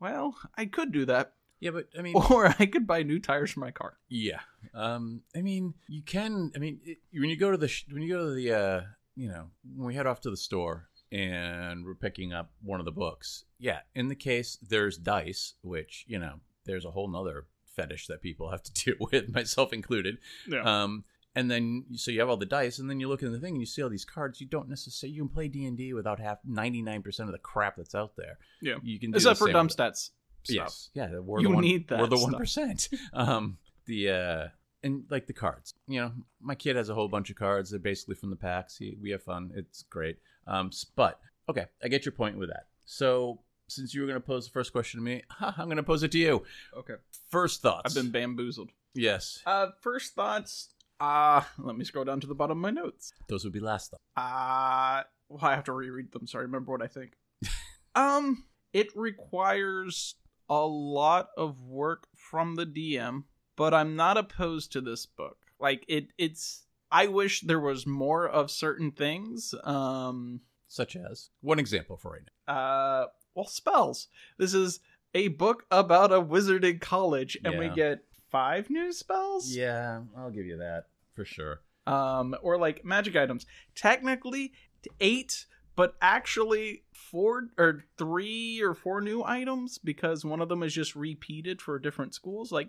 well, 0.00 0.34
I 0.56 0.66
could 0.66 0.92
do 0.92 1.04
that, 1.06 1.34
Yeah, 1.60 1.72
but 1.72 1.88
I 1.98 2.02
mean, 2.02 2.14
or 2.16 2.54
I 2.58 2.66
could 2.66 2.86
buy 2.86 3.02
new 3.02 3.18
tires 3.18 3.50
for 3.50 3.60
my 3.60 3.70
car. 3.70 3.98
Yeah. 4.08 4.40
Um. 4.74 5.22
I 5.36 5.42
mean, 5.42 5.74
you 5.88 6.02
can. 6.02 6.52
I 6.56 6.58
mean, 6.58 6.80
it, 6.84 6.98
when 7.12 7.28
you 7.30 7.36
go 7.36 7.50
to 7.50 7.56
the 7.58 7.68
sh- 7.68 7.86
when 7.90 8.02
you 8.02 8.12
go 8.14 8.24
to 8.28 8.34
the 8.34 8.52
uh, 8.52 8.80
you 9.14 9.28
know, 9.28 9.50
when 9.74 9.86
we 9.88 9.94
head 9.94 10.06
off 10.06 10.20
to 10.22 10.30
the 10.30 10.36
store 10.36 10.88
and 11.12 11.84
we're 11.84 11.94
picking 11.94 12.32
up 12.32 12.50
one 12.62 12.80
of 12.80 12.84
the 12.86 12.92
books. 12.92 13.44
Yeah. 13.58 13.80
In 13.94 14.08
the 14.08 14.16
case, 14.16 14.58
there's 14.60 14.98
dice, 14.98 15.54
which 15.62 16.04
you 16.06 16.18
know, 16.18 16.40
there's 16.66 16.84
a 16.84 16.90
whole 16.90 17.08
nother 17.08 17.46
fetish 17.74 18.06
that 18.08 18.22
people 18.22 18.50
have 18.50 18.62
to 18.62 18.72
deal 18.84 18.94
with, 19.00 19.34
myself 19.34 19.72
included. 19.72 20.18
Um. 20.62 21.04
And 21.36 21.50
then, 21.50 21.84
so 21.94 22.10
you 22.10 22.18
have 22.20 22.28
all 22.28 22.36
the 22.38 22.46
dice, 22.46 22.78
and 22.78 22.88
then 22.90 22.98
you 22.98 23.08
look 23.08 23.22
in 23.22 23.30
the 23.30 23.38
thing 23.38 23.52
and 23.52 23.60
you 23.60 23.66
see 23.66 23.82
all 23.82 23.88
these 23.90 24.04
cards. 24.06 24.40
You 24.40 24.46
don't 24.46 24.68
necessarily 24.68 25.14
you 25.14 25.22
can 25.22 25.28
play 25.28 25.48
D 25.48 25.66
and 25.66 25.76
D 25.76 25.92
without 25.92 26.18
half 26.18 26.38
ninety 26.44 26.82
nine 26.82 27.02
percent 27.02 27.28
of 27.28 27.32
the 27.34 27.38
crap 27.38 27.76
that's 27.76 27.94
out 27.94 28.16
there. 28.16 28.38
Yeah. 28.62 28.76
you 28.82 28.98
can 28.98 29.10
do 29.10 29.16
Except 29.16 29.38
for 29.38 29.52
dumb 29.52 29.68
stats. 29.68 30.10
Yes. 30.48 30.90
Yeah. 30.94 31.18
We're 31.18 31.40
You 31.40 31.48
the 31.48 31.54
one, 31.54 31.62
need 31.62 31.88
that 31.88 32.00
We're 32.00 32.06
the 32.06 32.18
one 32.18 32.34
percent. 32.34 32.88
Um. 33.12 33.58
The 33.84 34.10
uh. 34.10 34.48
And 34.82 35.04
like 35.10 35.26
the 35.26 35.32
cards, 35.32 35.74
you 35.88 36.00
know, 36.00 36.12
my 36.40 36.54
kid 36.54 36.76
has 36.76 36.88
a 36.88 36.94
whole 36.94 37.08
bunch 37.08 37.28
of 37.30 37.36
cards. 37.36 37.70
They're 37.70 37.80
basically 37.80 38.14
from 38.14 38.30
the 38.30 38.36
packs. 38.36 38.76
He, 38.76 38.96
we 39.02 39.10
have 39.10 39.22
fun. 39.22 39.50
It's 39.54 39.82
great. 39.82 40.18
Um. 40.46 40.70
But 40.94 41.20
okay, 41.48 41.66
I 41.82 41.88
get 41.88 42.04
your 42.04 42.12
point 42.12 42.38
with 42.38 42.48
that. 42.48 42.66
So 42.84 43.40
since 43.68 43.92
you 43.94 44.00
were 44.00 44.06
going 44.06 44.20
to 44.20 44.26
pose 44.26 44.46
the 44.46 44.52
first 44.52 44.72
question 44.72 45.00
to 45.00 45.04
me, 45.04 45.22
I'm 45.40 45.66
going 45.66 45.76
to 45.76 45.82
pose 45.82 46.02
it 46.02 46.12
to 46.12 46.18
you. 46.18 46.44
Okay. 46.76 46.94
First 47.30 47.62
thoughts. 47.62 47.94
I've 47.96 48.02
been 48.02 48.12
bamboozled. 48.12 48.70
yes. 48.94 49.40
Uh, 49.44 49.68
first 49.82 50.14
thoughts. 50.14 50.68
Uh, 51.00 51.42
let 51.58 51.76
me 51.76 51.84
scroll 51.84 52.04
down 52.04 52.20
to 52.20 52.26
the 52.26 52.34
bottom 52.34 52.58
of 52.58 52.62
my 52.62 52.70
notes. 52.70 53.12
Those 53.28 53.44
would 53.44 53.52
be 53.52 53.60
last 53.60 53.90
thoughts. 53.90 54.02
Uh, 54.16 55.02
well, 55.28 55.44
I 55.50 55.54
have 55.54 55.64
to 55.64 55.72
reread 55.72 56.12
them. 56.12 56.26
Sorry, 56.26 56.46
remember 56.46 56.72
what 56.72 56.82
I 56.82 56.86
think. 56.86 57.12
um, 57.94 58.44
it 58.72 58.88
requires 58.96 60.14
a 60.48 60.64
lot 60.66 61.28
of 61.36 61.62
work 61.62 62.06
from 62.14 62.54
the 62.54 62.66
DM, 62.66 63.24
but 63.56 63.74
I'm 63.74 63.96
not 63.96 64.16
opposed 64.16 64.72
to 64.72 64.80
this 64.80 65.06
book. 65.06 65.38
Like 65.58 65.84
it, 65.88 66.08
it's. 66.18 66.62
I 66.90 67.08
wish 67.08 67.40
there 67.40 67.60
was 67.60 67.86
more 67.86 68.28
of 68.28 68.50
certain 68.50 68.92
things. 68.92 69.54
Um, 69.64 70.42
Such 70.68 70.96
as 70.96 71.30
one 71.40 71.58
example 71.58 71.96
for 71.96 72.12
right 72.12 72.22
now. 72.48 72.54
uh, 72.54 73.06
well, 73.34 73.46
spells. 73.46 74.08
This 74.38 74.54
is 74.54 74.80
a 75.14 75.28
book 75.28 75.64
about 75.70 76.12
a 76.12 76.22
wizarding 76.22 76.80
college, 76.80 77.36
and 77.44 77.58
we 77.58 77.68
get 77.70 78.00
five 78.30 78.70
new 78.70 78.92
spells. 78.92 79.54
Yeah, 79.54 80.02
I'll 80.16 80.30
give 80.30 80.46
you 80.46 80.58
that 80.58 80.86
for 81.14 81.24
sure. 81.24 81.60
um 81.86 82.34
or 82.42 82.58
like 82.58 82.84
magic 82.84 83.14
items 83.16 83.46
technically 83.74 84.52
eight 85.00 85.46
but 85.76 85.94
actually 86.00 86.82
four 86.92 87.48
or 87.58 87.84
three 87.98 88.60
or 88.62 88.74
four 88.74 89.00
new 89.00 89.22
items 89.22 89.78
because 89.78 90.24
one 90.24 90.40
of 90.40 90.48
them 90.48 90.62
is 90.62 90.72
just 90.74 90.96
repeated 90.96 91.60
for 91.62 91.78
different 91.78 92.12
schools 92.14 92.50
like 92.50 92.68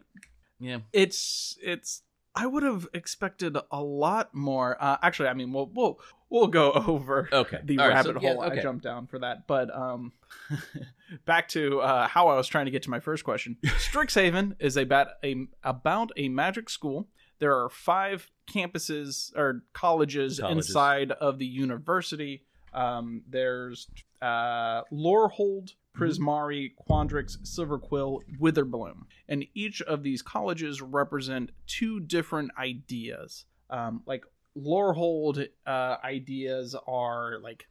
Yeah. 0.60 0.80
it's 0.94 1.58
it's 1.62 2.04
i 2.40 2.46
would 2.46 2.64
have 2.64 2.88
expected 2.94 3.58
a 3.72 3.82
lot 3.82 4.34
more 4.34 4.78
uh 4.80 4.98
actually 5.02 5.28
i 5.28 5.34
mean 5.34 5.52
we'll 5.52 5.70
we'll 5.74 6.00
we'll 6.30 6.48
go 6.48 6.72
over 6.88 7.28
Okay. 7.34 7.60
the 7.64 7.80
All 7.80 7.88
right, 7.90 8.04
so- 8.04 8.10
rabbit 8.12 8.22
yeah, 8.24 8.34
hole 8.34 8.42
i 8.44 8.62
jumped 8.62 8.84
down 8.84 9.08
for 9.08 9.20
that 9.20 9.48
but 9.48 9.74
um 9.76 10.12
back 11.26 11.48
to 11.50 11.80
uh 11.82 12.08
how 12.08 12.28
i 12.30 12.36
was 12.36 12.48
trying 12.48 12.66
to 12.66 12.72
get 12.72 12.84
to 12.84 12.90
my 12.90 13.00
first 13.00 13.24
question 13.24 13.58
strixhaven 13.66 14.56
is 14.60 14.78
a 14.78 14.84
bat 14.84 15.18
a 15.24 15.48
about 15.64 16.12
a 16.18 16.30
magic 16.30 16.70
school 16.70 17.08
there 17.40 17.56
are 17.56 17.70
five 17.70 18.32
campuses 18.52 19.32
or 19.36 19.62
colleges, 19.74 20.40
Colleges. 20.40 20.70
inside 20.70 21.12
of 21.12 21.38
the 21.40 21.46
university 21.46 22.44
um 22.74 23.22
there's 23.30 23.88
uh 24.22 24.82
lorehold 24.92 25.74
prismari 25.98 26.72
quandrix 26.90 27.38
silverquill 27.44 28.20
witherbloom. 28.40 29.04
And 29.28 29.46
each 29.54 29.82
of 29.82 30.04
these 30.04 30.22
colleges 30.22 30.82
represent 30.82 31.52
two 31.66 32.00
different 32.00 32.52
ideas. 32.58 33.46
Um 33.70 34.04
like 34.06 34.24
lorehold 34.56 35.46
uh 35.66 35.96
ideas 36.04 36.76
are 36.88 37.40
like 37.42 37.68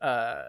uh 0.00 0.42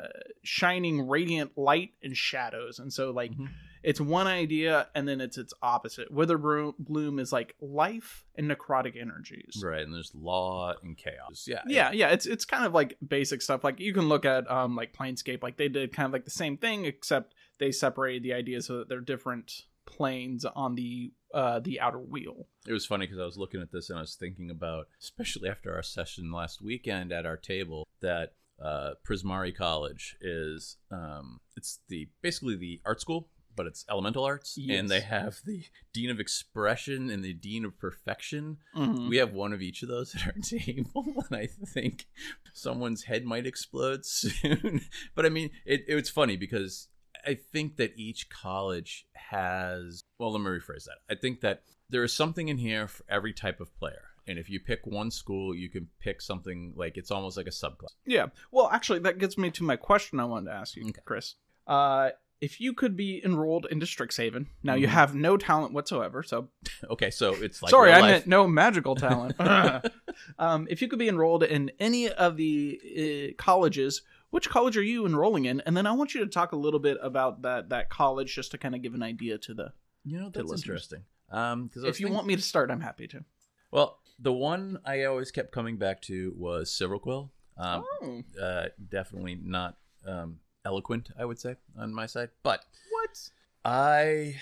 shining 0.44 1.08
radiant 1.08 1.58
light 1.58 1.92
and 2.04 2.16
shadows. 2.16 2.80
And 2.80 2.92
so 2.92 3.12
like 3.12 3.32
Mhm. 3.32 3.50
It's 3.84 4.02
one 4.02 4.28
idea 4.28 4.88
and 4.96 5.08
then 5.08 5.22
it's 5.22 5.38
its 5.38 5.54
opposite 5.62 6.14
witherbloom 6.14 6.74
bloom 6.80 7.20
is 7.20 7.32
like 7.32 7.56
life 7.62 8.26
and 8.36 8.50
necrotic 8.50 9.00
energies 9.00 9.62
Right, 9.64 9.82
and 9.82 9.94
there's 9.94 10.12
law 10.14 10.74
and 10.84 10.98
chaos. 10.98 11.46
Yeah. 11.48 11.62
yeah 11.68 11.92
yeah 11.92 12.10
it's 12.10 12.26
it's 12.26 12.46
kind 12.46 12.66
of 12.66 12.74
like 12.74 12.98
basic 13.08 13.42
stuff 13.42 13.64
like 13.64 13.80
you 13.80 13.94
can 13.94 14.10
look 14.10 14.26
at 14.26 14.50
um 14.50 14.76
like 14.76 14.94
planescape 14.94 15.42
like 15.44 15.58
they 15.58 15.70
did 15.70 15.94
kind 15.94 16.06
of 16.08 16.14
like 16.14 16.26
the 16.26 16.32
same 16.32 16.58
thing 16.58 16.86
except 16.86 17.34
they 17.60 17.72
separated 17.72 18.24
the 18.24 18.34
ideas 18.34 18.66
so 18.68 18.80
that 18.80 18.90
they're 18.90 19.02
different 19.02 19.64
planes 19.86 20.46
on 20.46 20.76
the 20.76 21.12
uh 21.34 21.60
the 21.60 21.80
outer 21.80 22.00
wheel 22.00 22.48
It 22.68 22.74
was 22.74 22.86
funny 22.86 23.06
because 23.06 23.20
I 23.20 23.26
was 23.26 23.38
looking 23.38 23.62
at 23.62 23.72
this 23.72 23.90
and 23.90 23.98
I 23.98 24.02
was 24.02 24.16
thinking 24.16 24.50
about, 24.52 24.88
especially 25.02 25.50
after 25.50 25.74
our 25.76 25.84
session 25.84 26.32
last 26.32 26.62
weekend 26.62 27.12
at 27.12 27.26
our 27.26 27.38
table, 27.38 27.88
that 28.02 28.34
uh, 28.62 28.92
Prismari 29.08 29.56
College 29.56 30.16
is 30.22 30.78
um, 30.92 31.40
it's 31.56 31.80
the 31.88 32.10
basically 32.22 32.56
the 32.58 32.82
art 32.86 33.00
school, 33.02 33.30
but 33.60 33.68
it's 33.68 33.84
elemental 33.90 34.24
arts, 34.24 34.58
Yes. 34.58 34.80
and 34.80 34.88
they 34.90 35.02
have 35.02 35.42
the 35.46 35.66
dean 35.92 36.10
of 36.10 36.18
expression 36.18 37.10
and 37.10 37.22
the 37.26 37.34
dean 37.34 37.66
of 37.66 37.78
perfection. 37.78 38.58
Mhm. 38.74 39.10
We 39.10 39.18
have 39.18 39.34
one 39.34 39.52
of 39.52 39.62
each 39.62 39.84
of 39.84 39.90
those 39.90 40.16
at 40.16 40.26
our 40.26 40.32
table, 40.42 41.26
and 41.30 41.36
I 41.38 41.48
think 41.48 42.08
someone's 42.54 43.04
head 43.04 43.26
might 43.26 43.46
explode 43.46 44.06
soon. 44.06 44.82
but 45.14 45.26
I 45.26 45.30
mean, 45.30 45.50
it, 45.66 45.84
it's 45.90 46.10
funny 46.10 46.38
because 46.38 46.88
I 47.28 47.34
think 47.34 47.76
that 47.76 48.00
each 48.00 48.30
college 48.30 49.06
has. 49.14 50.06
Well, 50.18 50.32
let 50.32 50.40
me 50.42 50.48
rephrase 50.50 50.86
that. 50.86 51.00
I 51.10 51.16
think 51.16 51.42
that 51.42 51.64
there 51.90 52.04
is 52.06 52.14
something 52.14 52.48
in 52.48 52.58
here 52.60 52.88
for 52.88 53.04
every 53.10 53.34
type 53.34 53.60
of 53.60 53.76
player. 53.78 54.04
And 54.26 54.40
if 54.40 54.50
you 54.50 54.60
pick 54.60 54.86
one 54.86 55.12
school, 55.12 55.54
you 55.56 55.70
can 55.70 55.90
pick 56.00 56.22
something 56.22 56.74
like 56.78 56.98
it's 56.98 57.12
almost 57.12 57.36
like 57.36 57.48
a 57.48 57.50
subclass. 57.50 57.96
Yeah. 58.06 58.28
Well, 58.52 58.70
actually, 58.72 59.00
that 59.00 59.18
gets 59.18 59.38
me 59.38 59.50
to 59.52 59.64
my 59.64 59.76
question 59.76 60.20
I 60.20 60.26
wanted 60.26 60.52
to 60.52 60.56
ask 60.56 60.76
you, 60.78 60.84
Okay. 60.88 61.02
Chris. 61.04 61.36
Uh, 61.68 62.12
if 62.42 62.62
you 62.62 62.74
could 62.74 62.96
be 62.96 63.22
enrolled 63.24 63.66
into 63.70 63.86
Strixhaven, 63.86 64.46
now 64.64 64.74
you 64.74 64.88
Mhm. 64.88 64.92
have 64.92 65.14
no 65.16 65.36
talent 65.38 65.74
whatsoever. 65.74 66.24
So 66.24 66.50
Okay, 66.90 67.12
so 67.12 67.34
it's 67.36 67.62
like 67.62 67.70
sorry, 67.70 67.92
I 67.92 68.00
life. 68.00 68.12
meant 68.12 68.28
no 68.28 68.48
magical 68.48 68.96
talent. 68.96 69.36
um, 70.40 70.68
if 70.70 70.82
you 70.82 70.88
could 70.88 71.00
be 71.00 71.08
enrolled 71.10 71.44
in 71.44 71.72
any 71.80 72.10
of 72.10 72.38
the 72.38 73.34
uh, 73.38 73.42
colleges, 73.44 74.02
which 74.30 74.50
college 74.50 74.78
are 74.78 74.84
you 74.84 75.06
enrolling 75.06 75.46
in? 75.46 75.60
And 75.62 75.76
then 75.76 75.86
I 75.88 75.92
want 75.92 76.14
you 76.14 76.22
to 76.24 76.28
talk 76.30 76.52
a 76.52 76.56
little 76.56 76.80
bit 76.80 76.98
about 77.02 77.42
that 77.42 77.70
that 77.70 77.90
college, 77.90 78.34
just 78.36 78.52
to 78.52 78.58
kind 78.58 78.76
of 78.76 78.82
give 78.82 78.94
an 78.94 79.04
idea 79.04 79.38
to 79.40 79.54
the. 79.54 79.74
You 80.06 80.20
know, 80.20 80.30
that's 80.30 80.52
interesting. 80.54 81.04
Um, 81.30 81.70
If 81.76 82.00
you 82.00 82.10
want 82.10 82.26
me 82.26 82.36
to 82.36 82.42
start, 82.42 82.72
I'm 82.72 82.80
happy 82.82 83.08
to. 83.10 83.24
well, 83.72 84.00
the 84.18 84.34
one 84.34 84.80
I 84.86 85.04
always 85.04 85.32
kept 85.32 85.52
coming 85.52 85.78
back 85.78 86.02
to 86.04 86.34
was 86.38 86.70
Silverquill. 86.72 87.30
Um, 87.58 87.86
oh, 88.02 88.24
uh, 88.42 88.68
definitely 88.90 89.36
not 89.42 89.78
um, 90.06 90.40
eloquent, 90.70 91.10
I 91.18 91.26
would 91.26 91.40
say, 91.40 91.56
on 91.78 91.94
my 91.94 92.06
side. 92.06 92.30
But 92.44 92.64
what? 92.92 93.30
I, 93.66 94.36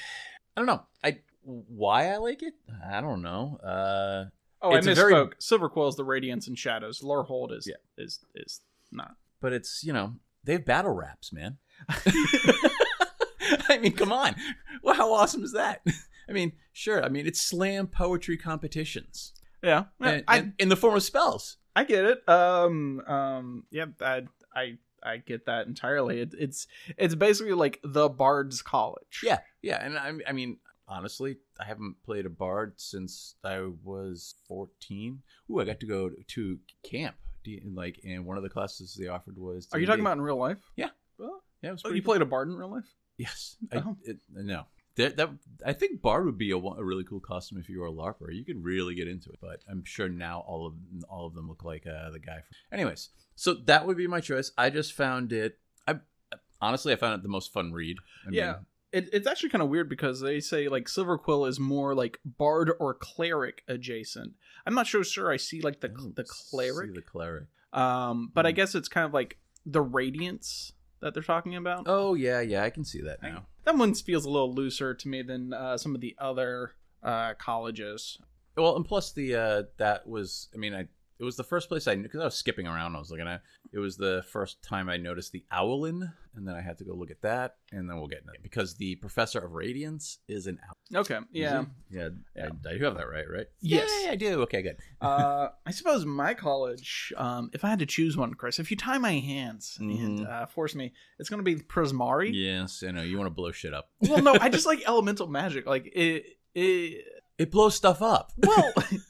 I 0.56 0.56
don't 0.58 0.66
know. 0.66 0.84
I 1.04 1.20
why 1.44 2.10
I 2.14 2.18
like 2.18 2.44
it. 2.44 2.54
I 2.86 3.00
don't 3.02 3.22
know. 3.22 3.58
Uh, 3.64 4.26
Oh, 4.60 4.74
It's 4.76 4.88
I 4.88 4.92
a 4.92 4.96
very- 4.96 5.14
misspoke. 5.14 5.34
Silverquill 5.40 5.88
is 5.88 5.96
the 5.96 6.04
Radiance 6.04 6.48
and 6.48 6.58
Shadows. 6.58 7.02
Lorehold 7.04 7.52
is 7.56 7.68
Yeah. 7.68 7.76
is 8.04 8.20
is 8.34 8.62
not. 8.92 9.16
but 9.40 9.54
it's 9.54 9.84
you 9.84 9.94
know 9.94 10.16
they 10.44 10.54
have 10.54 10.66
battle 10.66 10.92
raps, 10.94 11.32
man. 11.32 11.58
I 13.70 13.78
mean, 13.78 13.94
come 13.94 14.12
on. 14.12 14.36
Well, 14.82 14.96
how 14.96 15.14
awesome 15.14 15.44
is 15.44 15.54
that? 15.54 15.82
I 16.30 16.32
mean, 16.34 16.54
sure. 16.74 17.04
I 17.04 17.10
mean, 17.10 17.28
it's 17.28 17.40
slam 17.40 17.88
poetry 17.88 18.36
competitions, 18.36 19.34
Yeah, 19.64 19.86
and, 20.02 20.24
I 20.28 20.38
and- 20.40 20.54
in 20.60 20.70
the 20.70 20.76
form 20.76 20.96
of 20.96 21.04
spells. 21.04 21.58
I 21.76 21.84
get 21.84 22.06
it. 22.06 22.28
Um, 22.28 23.02
um, 23.02 23.64
yeah, 23.70 23.86
I 24.02 24.24
I 24.56 24.78
I 25.08 25.18
get 25.18 25.46
that 25.46 25.68
entirely. 25.68 26.20
It, 26.22 26.34
it's 26.38 26.68
it's 26.98 27.16
basically 27.16 27.54
like 27.54 27.80
the 27.84 28.10
Bard's 28.10 28.62
College. 28.62 29.22
Yeah, 29.24 29.40
yeah, 29.62 29.84
and 29.84 29.98
I, 29.98 30.14
I 30.30 30.34
mean, 30.34 30.58
honestly, 30.88 31.38
I 31.60 31.66
haven't 31.66 31.96
played 32.04 32.26
a 32.26 32.30
bard 32.30 32.74
since 32.78 33.36
I 33.44 33.68
was 33.84 34.36
fourteen. 34.48 35.22
Ooh, 35.50 35.60
I 35.60 35.66
got 35.66 35.80
to 35.80 35.86
go 35.88 36.12
to 36.28 36.60
camp. 36.84 37.16
Like, 37.64 38.02
and 38.04 38.26
one 38.26 38.36
of 38.36 38.44
the 38.44 38.50
classes 38.50 38.94
they 39.00 39.08
offered 39.08 39.38
was. 39.38 39.70
Are 39.72 39.80
you 39.80 39.86
talking 39.86 40.02
about 40.02 40.18
in 40.18 40.22
real 40.22 40.36
life? 40.36 40.58
Yeah. 40.76 40.90
Well, 41.18 41.42
Yeah, 41.62 41.70
it 41.70 41.74
was 41.74 41.82
oh, 41.86 41.90
you 41.90 42.02
cool. 42.02 42.12
played 42.14 42.22
a 42.22 42.26
Bard 42.26 42.50
in 42.50 42.56
real 42.56 42.70
life? 42.72 42.94
Yes, 43.18 43.56
I, 43.72 43.78
Oh. 43.78 43.96
it, 44.04 44.18
no. 44.34 44.66
That, 44.98 45.16
that 45.18 45.30
I 45.66 45.74
think 45.74 46.02
Bard 46.02 46.26
would 46.26 46.38
be 46.38 46.52
a, 46.52 46.58
a 46.58 46.84
really 46.84 47.04
cool 47.04 47.20
costume 47.20 47.60
if 47.60 47.70
you 47.70 47.80
were 47.80 47.88
a 47.88 47.92
LARPer. 47.92 48.34
You 48.34 48.44
could 48.44 48.64
really 48.64 48.96
get 48.96 49.08
into 49.08 49.30
it, 49.30 49.38
but 49.42 49.62
I'm 49.70 49.84
sure 49.86 50.10
now 50.10 50.44
all 50.48 50.68
of 50.68 50.74
all 51.10 51.26
of 51.28 51.34
them 51.36 51.48
look 51.48 51.64
like 51.64 51.86
uh, 51.88 52.10
the 52.12 52.20
guy. 52.20 52.36
From... 52.36 52.56
Anyways, 52.72 53.10
so 53.36 53.54
that 53.54 53.86
would 53.86 53.98
be 53.98 54.08
my 54.08 54.20
choice. 54.20 54.52
I 54.58 54.70
just 54.70 54.94
found 54.94 55.32
it. 55.32 55.58
I 55.88 55.96
honestly, 56.62 56.94
I 56.94 56.96
found 56.96 57.14
it 57.20 57.24
the 57.24 57.30
most 57.30 57.54
fun 57.54 57.72
read. 57.74 57.98
I 58.26 58.32
Yeah. 58.32 58.56
It, 58.94 59.10
it's 59.12 59.28
actually 59.28 59.50
kind 59.50 59.62
of 59.62 59.68
weird 59.70 59.90
because 59.90 60.22
they 60.22 60.40
say 60.40 60.70
like 60.70 60.86
Silverquill 60.86 61.48
is 61.48 61.60
more 61.60 61.94
like 61.94 62.20
Bard 62.26 62.72
or 62.80 62.94
cleric 62.94 63.64
adjacent. 63.68 64.34
I'm 64.66 64.74
not 64.74 64.88
so 64.88 65.04
sure. 65.04 65.30
I 65.32 65.38
see 65.38 65.62
like 65.62 65.82
the 65.82 65.90
the 65.90 66.26
see 66.26 66.50
cleric, 66.50 66.96
the 66.96 67.02
cleric. 67.02 67.44
um, 67.74 68.32
but 68.34 68.46
I 68.46 68.50
Hmm. 68.52 68.56
guess 68.56 68.76
it's 68.76 68.88
kind 68.88 69.06
of 69.06 69.14
like 69.14 69.38
the 69.66 69.82
radiance 69.82 70.72
that 71.02 71.14
they're 71.14 71.24
talking 71.24 71.56
about. 71.56 71.84
Oh 71.86 72.14
yeah, 72.14 72.42
yeah, 72.42 72.64
I 72.64 72.70
can 72.70 72.86
see 72.86 73.02
that 73.02 73.22
now. 73.22 73.46
That 73.66 73.78
one 73.78 73.94
feels 73.94 74.26
a 74.26 74.30
little 74.30 74.54
looser 74.54 74.94
to 74.94 75.08
me 75.08 75.22
than 75.22 75.54
uh, 75.54 75.78
some 75.78 75.94
of 75.96 76.02
the 76.02 76.16
other 76.20 76.74
uh, 77.04 77.34
colleges. 77.36 78.18
Well, 78.56 78.76
and 78.76 78.86
plus 78.86 79.12
the 79.12 79.36
uh 79.36 79.64
that 79.78 80.08
was 80.08 80.50
I 80.54 80.58
mean 80.58 80.74
I 80.74 80.88
it 81.20 81.24
was 81.24 81.36
the 81.36 81.44
first 81.44 81.70
place 81.70 81.88
I 81.88 81.96
knew 81.96 82.04
because 82.04 82.22
I 82.22 82.26
was 82.26 82.36
skipping 82.36 82.68
around. 82.68 82.96
I 82.96 83.00
was 83.00 83.12
looking 83.12 83.28
at 83.28 83.42
it 83.74 83.80
was 83.80 83.98
the 83.98 84.24
first 84.32 84.62
time 84.62 84.90
I 84.90 84.98
noticed 84.98 85.32
the 85.32 85.44
owlin, 85.52 86.12
and 86.36 86.48
then 86.48 86.56
I 86.56 86.62
had 86.62 86.78
to 86.80 86.84
go 86.84 86.94
look 86.94 87.12
at 87.12 87.22
that, 87.22 87.56
and 87.72 87.90
then 87.90 87.98
we'll 87.98 88.08
get 88.08 88.20
into 88.22 88.34
it 88.34 88.44
because 88.44 88.76
the 88.76 88.96
professor 88.96 89.40
of 89.40 89.52
radiance 89.54 90.20
is 90.28 90.48
an 90.48 90.60
owl. 90.66 91.00
Okay, 91.02 91.18
yeah. 91.32 91.66
yeah, 91.90 92.10
Yeah. 92.36 92.50
I, 92.66 92.70
I 92.70 92.78
do 92.78 92.84
have 92.86 92.96
that 92.98 93.10
right, 93.10 93.26
right? 93.30 93.48
Yes. 93.60 93.90
Yay, 94.04 94.12
I 94.12 94.16
do. 94.16 94.42
Okay, 94.44 94.62
good. 94.62 94.78
uh, 95.02 95.50
I 95.66 95.72
suppose 95.72 96.06
my 96.06 96.34
college, 96.34 97.12
um, 97.18 97.50
if 97.54 97.66
I 97.66 97.70
had 97.70 97.80
to 97.80 97.86
choose 97.86 98.16
one, 98.16 98.34
Chris, 98.36 98.60
if 98.60 98.70
you 98.72 98.78
tie 98.78 98.98
my 98.98 99.14
hands 99.14 99.78
and 99.80 100.20
Mhm. 100.20 100.30
uh, 100.30 100.46
force 100.46 100.76
me, 100.76 100.94
it's 101.20 101.30
going 101.30 101.44
to 101.44 101.44
be 101.44 101.56
Prismari. 101.62 102.30
Yes, 102.34 102.84
I 102.88 102.92
know 102.92 103.02
you 103.02 103.18
want 103.18 103.28
to 103.28 103.34
blow 103.36 103.52
shit 103.52 103.74
up. 103.74 103.90
Well, 104.02 104.22
no, 104.22 104.38
I 104.40 104.50
just 104.50 104.66
like 104.68 104.84
elemental 104.88 105.28
magic. 105.28 105.66
Like 105.66 105.88
it, 105.94 106.26
it. 106.56 107.06
It 107.38 107.52
blows 107.52 107.76
stuff 107.76 108.02
up. 108.02 108.32
Well, 108.38 108.74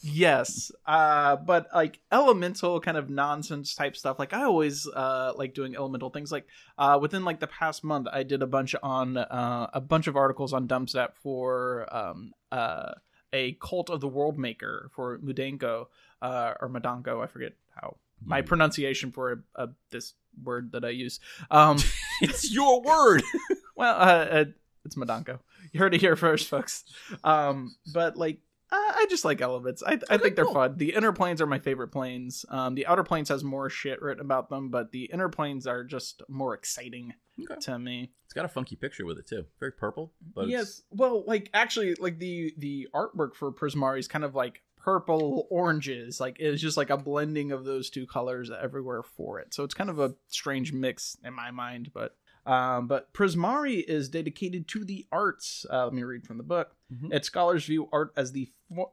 yes, 0.00 0.70
uh, 0.86 1.36
but 1.36 1.68
like 1.74 2.00
elemental 2.12 2.80
kind 2.80 2.96
of 2.96 3.10
nonsense 3.10 3.74
type 3.74 3.96
stuff. 3.96 4.18
Like 4.18 4.32
I 4.32 4.44
always 4.44 4.86
uh 4.86 5.32
like 5.36 5.54
doing 5.54 5.76
elemental 5.76 6.10
things. 6.10 6.32
Like 6.32 6.46
uh 6.76 6.98
within 7.00 7.24
like 7.24 7.40
the 7.40 7.46
past 7.46 7.84
month, 7.84 8.08
I 8.12 8.22
did 8.22 8.42
a 8.42 8.46
bunch 8.46 8.74
on 8.82 9.16
uh 9.16 9.70
a 9.72 9.80
bunch 9.80 10.06
of 10.06 10.16
articles 10.16 10.52
on 10.52 10.68
Dumpstep 10.68 11.14
for 11.14 11.86
um 11.94 12.32
uh 12.52 12.92
a 13.32 13.52
cult 13.60 13.90
of 13.90 14.00
the 14.00 14.08
world 14.08 14.38
maker 14.38 14.90
for 14.94 15.18
Mudenko 15.18 15.86
uh 16.22 16.54
or 16.60 16.68
Madanko. 16.68 17.22
I 17.22 17.26
forget 17.26 17.52
how 17.74 17.96
my 18.24 18.42
pronunciation 18.42 19.12
for 19.12 19.44
uh, 19.54 19.68
this 19.90 20.14
word 20.42 20.72
that 20.72 20.84
I 20.84 20.90
use. 20.90 21.20
Um. 21.50 21.78
it's 22.20 22.52
your 22.52 22.82
word. 22.82 23.22
Well, 23.78 23.94
uh, 23.94 24.24
uh, 24.24 24.44
it's 24.84 24.96
Madanko. 24.96 25.38
You 25.70 25.78
heard 25.78 25.94
it 25.94 26.00
here 26.00 26.16
first, 26.16 26.48
folks. 26.48 26.82
Um, 27.22 27.76
but 27.94 28.16
like, 28.16 28.40
I, 28.70 28.92
I 28.98 29.06
just 29.08 29.24
like 29.24 29.40
elements. 29.40 29.82
I, 29.82 29.92
I 29.92 29.94
Okay, 29.94 30.18
think 30.18 30.36
they're 30.36 30.44
cool. 30.44 30.54
fun. 30.54 30.76
The 30.76 30.94
inner 30.94 31.12
planes 31.12 31.40
are 31.40 31.46
my 31.46 31.58
favorite 31.58 31.88
planes. 31.88 32.44
Um, 32.50 32.74
the 32.74 32.86
outer 32.86 33.04
planes 33.04 33.28
has 33.30 33.42
more 33.42 33.70
shit 33.70 34.00
written 34.02 34.20
about 34.20 34.50
them, 34.50 34.68
but 34.70 34.92
the 34.92 35.04
inner 35.12 35.28
planes 35.28 35.66
are 35.66 35.84
just 35.84 36.22
more 36.28 36.54
exciting 36.54 37.14
Okay. 37.40 37.58
to 37.60 37.78
me. 37.78 38.12
It's 38.24 38.34
got 38.34 38.44
a 38.44 38.48
funky 38.48 38.76
picture 38.76 39.06
with 39.06 39.18
it 39.18 39.26
too. 39.28 39.44
Very 39.60 39.72
purple, 39.72 40.12
but 40.34 40.48
yes. 40.48 40.62
it's, 40.62 40.82
Well, 40.90 41.24
like 41.26 41.48
actually, 41.54 41.94
like 41.94 42.18
the 42.18 42.52
the 42.58 42.88
artwork 42.94 43.34
for 43.34 43.52
Prismari 43.52 44.00
is 44.00 44.08
kind 44.08 44.24
of 44.24 44.34
like 44.34 44.62
purple 44.76 45.46
oranges. 45.50 46.20
Like 46.20 46.36
it's 46.40 46.60
just 46.60 46.76
like 46.76 46.90
a 46.90 46.96
blending 46.96 47.52
of 47.52 47.64
those 47.64 47.90
two 47.90 48.06
colors 48.06 48.50
everywhere 48.50 49.02
for 49.02 49.38
it. 49.40 49.54
So 49.54 49.64
it's 49.64 49.74
kind 49.74 49.88
of 49.90 49.98
a 49.98 50.14
strange 50.28 50.72
mix 50.72 51.16
in 51.24 51.32
my 51.34 51.50
mind, 51.50 51.90
but. 51.94 52.16
Um, 52.46 52.86
but 52.86 53.12
Prismari 53.12 53.84
is 53.86 54.08
dedicated 54.08 54.68
to 54.68 54.82
the 54.82 55.04
arts. 55.12 55.66
Uh, 55.70 55.84
let 55.84 55.92
me 55.92 56.02
read 56.02 56.26
from 56.26 56.38
the 56.38 56.42
book. 56.42 56.74
Mhm. 56.90 57.12
Its 57.12 57.26
scholars 57.26 57.66
view 57.66 57.90
art 57.92 58.10
as 58.16 58.32
the 58.32 58.50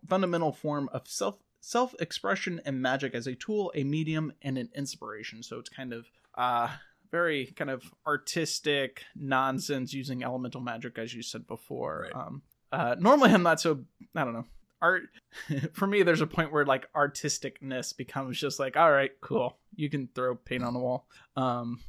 fundamental 0.08 0.52
form 0.52 0.90
of 0.94 1.08
self 1.08 1.38
self 1.62 1.96
expression 2.00 2.62
and 2.66 2.82
magic 2.82 3.16
as 3.16 3.28
a 3.28 3.36
tool, 3.36 3.72
a 3.76 3.84
medium, 3.84 4.34
and 4.42 4.58
an 4.58 4.70
inspiration. 4.76 5.42
So 5.42 5.58
it's 5.58 5.70
kind 5.70 5.94
of 5.94 6.06
uh, 6.36 6.70
very 7.12 7.48
kind 7.56 7.70
of 7.70 7.84
artistic 8.06 9.04
nonsense 9.16 9.94
using 9.94 10.24
elemental 10.24 10.62
magic, 10.62 10.98
as 10.98 11.14
you 11.14 11.24
said 11.24 11.48
before. 11.48 12.10
Right. 12.14 12.26
Um, 12.26 12.42
uh, 12.72 12.96
normally, 13.00 13.32
I'm 13.32 13.44
not 13.44 13.60
so. 13.60 13.84
I 14.16 14.24
don't 14.24 14.34
know. 14.34 14.46
Art 14.82 15.04
for 15.74 15.88
me, 15.88 16.04
there's 16.04 16.22
a 16.22 16.28
point 16.28 16.52
where 16.52 16.66
like 16.66 16.92
artisticness 16.94 17.96
becomes 17.96 18.40
just 18.40 18.60
like, 18.60 18.78
all 18.78 18.92
right, 18.92 19.12
cool. 19.22 19.58
You 19.76 19.90
can 19.90 20.10
throw 20.14 20.36
paint 20.36 20.64
on 20.64 20.74
the 20.74 20.80
wall. 20.80 21.08
Um, 21.36 21.80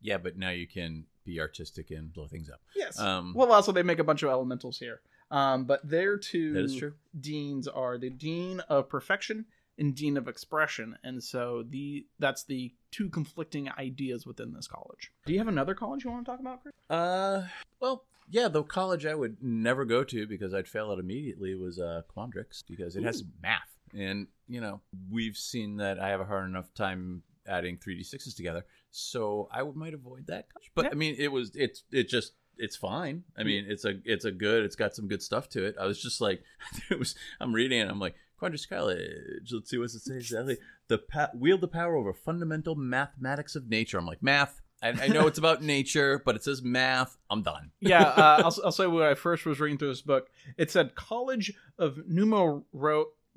yeah. 0.00 0.18
But 0.18 0.38
now 0.38 0.50
you 0.50 0.66
can 0.66 1.04
be 1.24 1.40
artistic 1.40 1.90
and 1.90 2.12
blow 2.12 2.26
things 2.26 2.48
up. 2.48 2.60
yes. 2.74 2.98
Um, 2.98 3.34
well, 3.34 3.52
also 3.52 3.72
they 3.72 3.82
make 3.82 3.98
a 3.98 4.04
bunch 4.04 4.22
of 4.22 4.30
elementals 4.30 4.78
here. 4.78 5.00
Um, 5.30 5.64
but 5.64 5.88
their 5.88 6.18
two 6.18 6.52
that 6.54 6.64
is 6.64 6.76
true. 6.76 6.94
deans 7.18 7.66
are 7.66 7.98
the 7.98 8.10
dean 8.10 8.60
of 8.68 8.88
perfection 8.88 9.46
and 9.78 9.94
dean 9.94 10.16
of 10.16 10.28
expression, 10.28 10.96
and 11.02 11.22
so 11.22 11.64
the 11.68 12.06
that's 12.18 12.44
the 12.44 12.72
two 12.90 13.08
conflicting 13.10 13.68
ideas 13.78 14.26
within 14.26 14.52
this 14.52 14.66
college. 14.66 15.10
Do 15.26 15.32
you 15.32 15.38
have 15.38 15.48
another 15.48 15.74
college 15.74 16.04
you 16.04 16.10
want 16.10 16.24
to 16.24 16.30
talk 16.30 16.40
about, 16.40 16.62
Chris? 16.62 16.74
Uh, 16.88 17.46
well, 17.80 18.04
yeah, 18.30 18.48
the 18.48 18.62
college 18.62 19.04
I 19.04 19.14
would 19.14 19.42
never 19.42 19.84
go 19.84 20.02
to 20.04 20.26
because 20.26 20.54
I'd 20.54 20.68
fail 20.68 20.92
it 20.92 20.98
immediately 20.98 21.54
was 21.54 21.78
uh, 21.78 22.02
Quandrix 22.16 22.62
because 22.68 22.96
it 22.96 23.04
has 23.04 23.24
math, 23.42 23.76
and 23.92 24.28
you 24.48 24.60
know 24.60 24.80
we've 25.10 25.36
seen 25.36 25.76
that 25.76 25.98
I 25.98 26.08
have 26.08 26.20
a 26.20 26.24
hard 26.24 26.48
enough 26.48 26.72
time 26.74 27.22
adding 27.46 27.76
three 27.76 27.96
d 27.96 28.02
sixes 28.02 28.34
together, 28.34 28.64
so 28.90 29.48
I 29.52 29.62
would 29.62 29.76
might 29.76 29.94
avoid 29.94 30.28
that. 30.28 30.46
But 30.74 30.86
Yeah. 30.86 30.90
I 30.92 30.94
mean, 30.94 31.16
it 31.18 31.32
was 31.32 31.52
it's 31.54 31.82
it 31.92 32.08
just 32.08 32.32
it's 32.58 32.76
fine. 32.76 33.24
I 33.36 33.42
mean, 33.42 33.66
it's 33.68 33.84
a 33.84 33.94
it's 34.04 34.24
a 34.24 34.30
good. 34.32 34.64
It's 34.64 34.76
got 34.76 34.94
some 34.94 35.08
good 35.08 35.22
stuff 35.22 35.48
to 35.50 35.64
it. 35.64 35.76
I 35.80 35.86
was 35.86 36.00
just 36.00 36.20
like, 36.20 36.42
it 36.90 36.98
was. 36.98 37.14
I'm 37.40 37.54
reading 37.54 37.80
it. 37.80 37.88
I'm 37.88 38.00
like. 38.00 38.14
Quandrix 38.38 38.68
College. 38.68 39.50
Let's 39.50 39.70
see 39.70 39.78
what 39.78 39.84
it 39.84 39.92
says 39.92 40.08
exactly. 40.10 40.58
The 40.88 40.98
pa- 40.98 41.30
wield 41.34 41.62
the 41.62 41.68
power 41.68 41.96
over 41.96 42.12
fundamental 42.12 42.74
mathematics 42.74 43.56
of 43.56 43.70
nature. 43.70 43.96
I'm 43.96 44.04
like 44.04 44.22
math. 44.22 44.60
I, 44.82 44.90
I 44.90 45.08
know 45.08 45.26
it's 45.26 45.38
about 45.38 45.62
nature, 45.76 46.20
but 46.22 46.36
it 46.36 46.44
says 46.44 46.60
math. 46.62 47.16
I'm 47.30 47.40
done. 47.42 47.70
yeah, 47.80 48.02
uh, 48.02 48.42
I'll, 48.44 48.54
I'll 48.66 48.72
say 48.72 48.86
when 48.86 49.02
I 49.04 49.14
first 49.14 49.46
was 49.46 49.58
reading 49.58 49.78
through 49.78 49.88
this 49.88 50.02
book, 50.02 50.28
it 50.58 50.70
said 50.70 50.94
College 50.94 51.54
of 51.78 51.98
Numero 52.06 52.64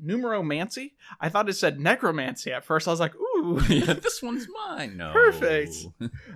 Numeromancy. 0.03 0.91
I 1.19 1.29
thought 1.29 1.49
it 1.49 1.53
said 1.53 1.79
necromancy 1.79 2.51
at 2.51 2.65
first. 2.65 2.87
I 2.87 2.91
was 2.91 2.99
like, 2.99 3.15
ooh, 3.15 3.28
yeah, 3.69 3.93
this 4.01 4.21
one's 4.21 4.47
mine. 4.67 4.97
No. 4.97 5.11
Perfect. 5.11 5.85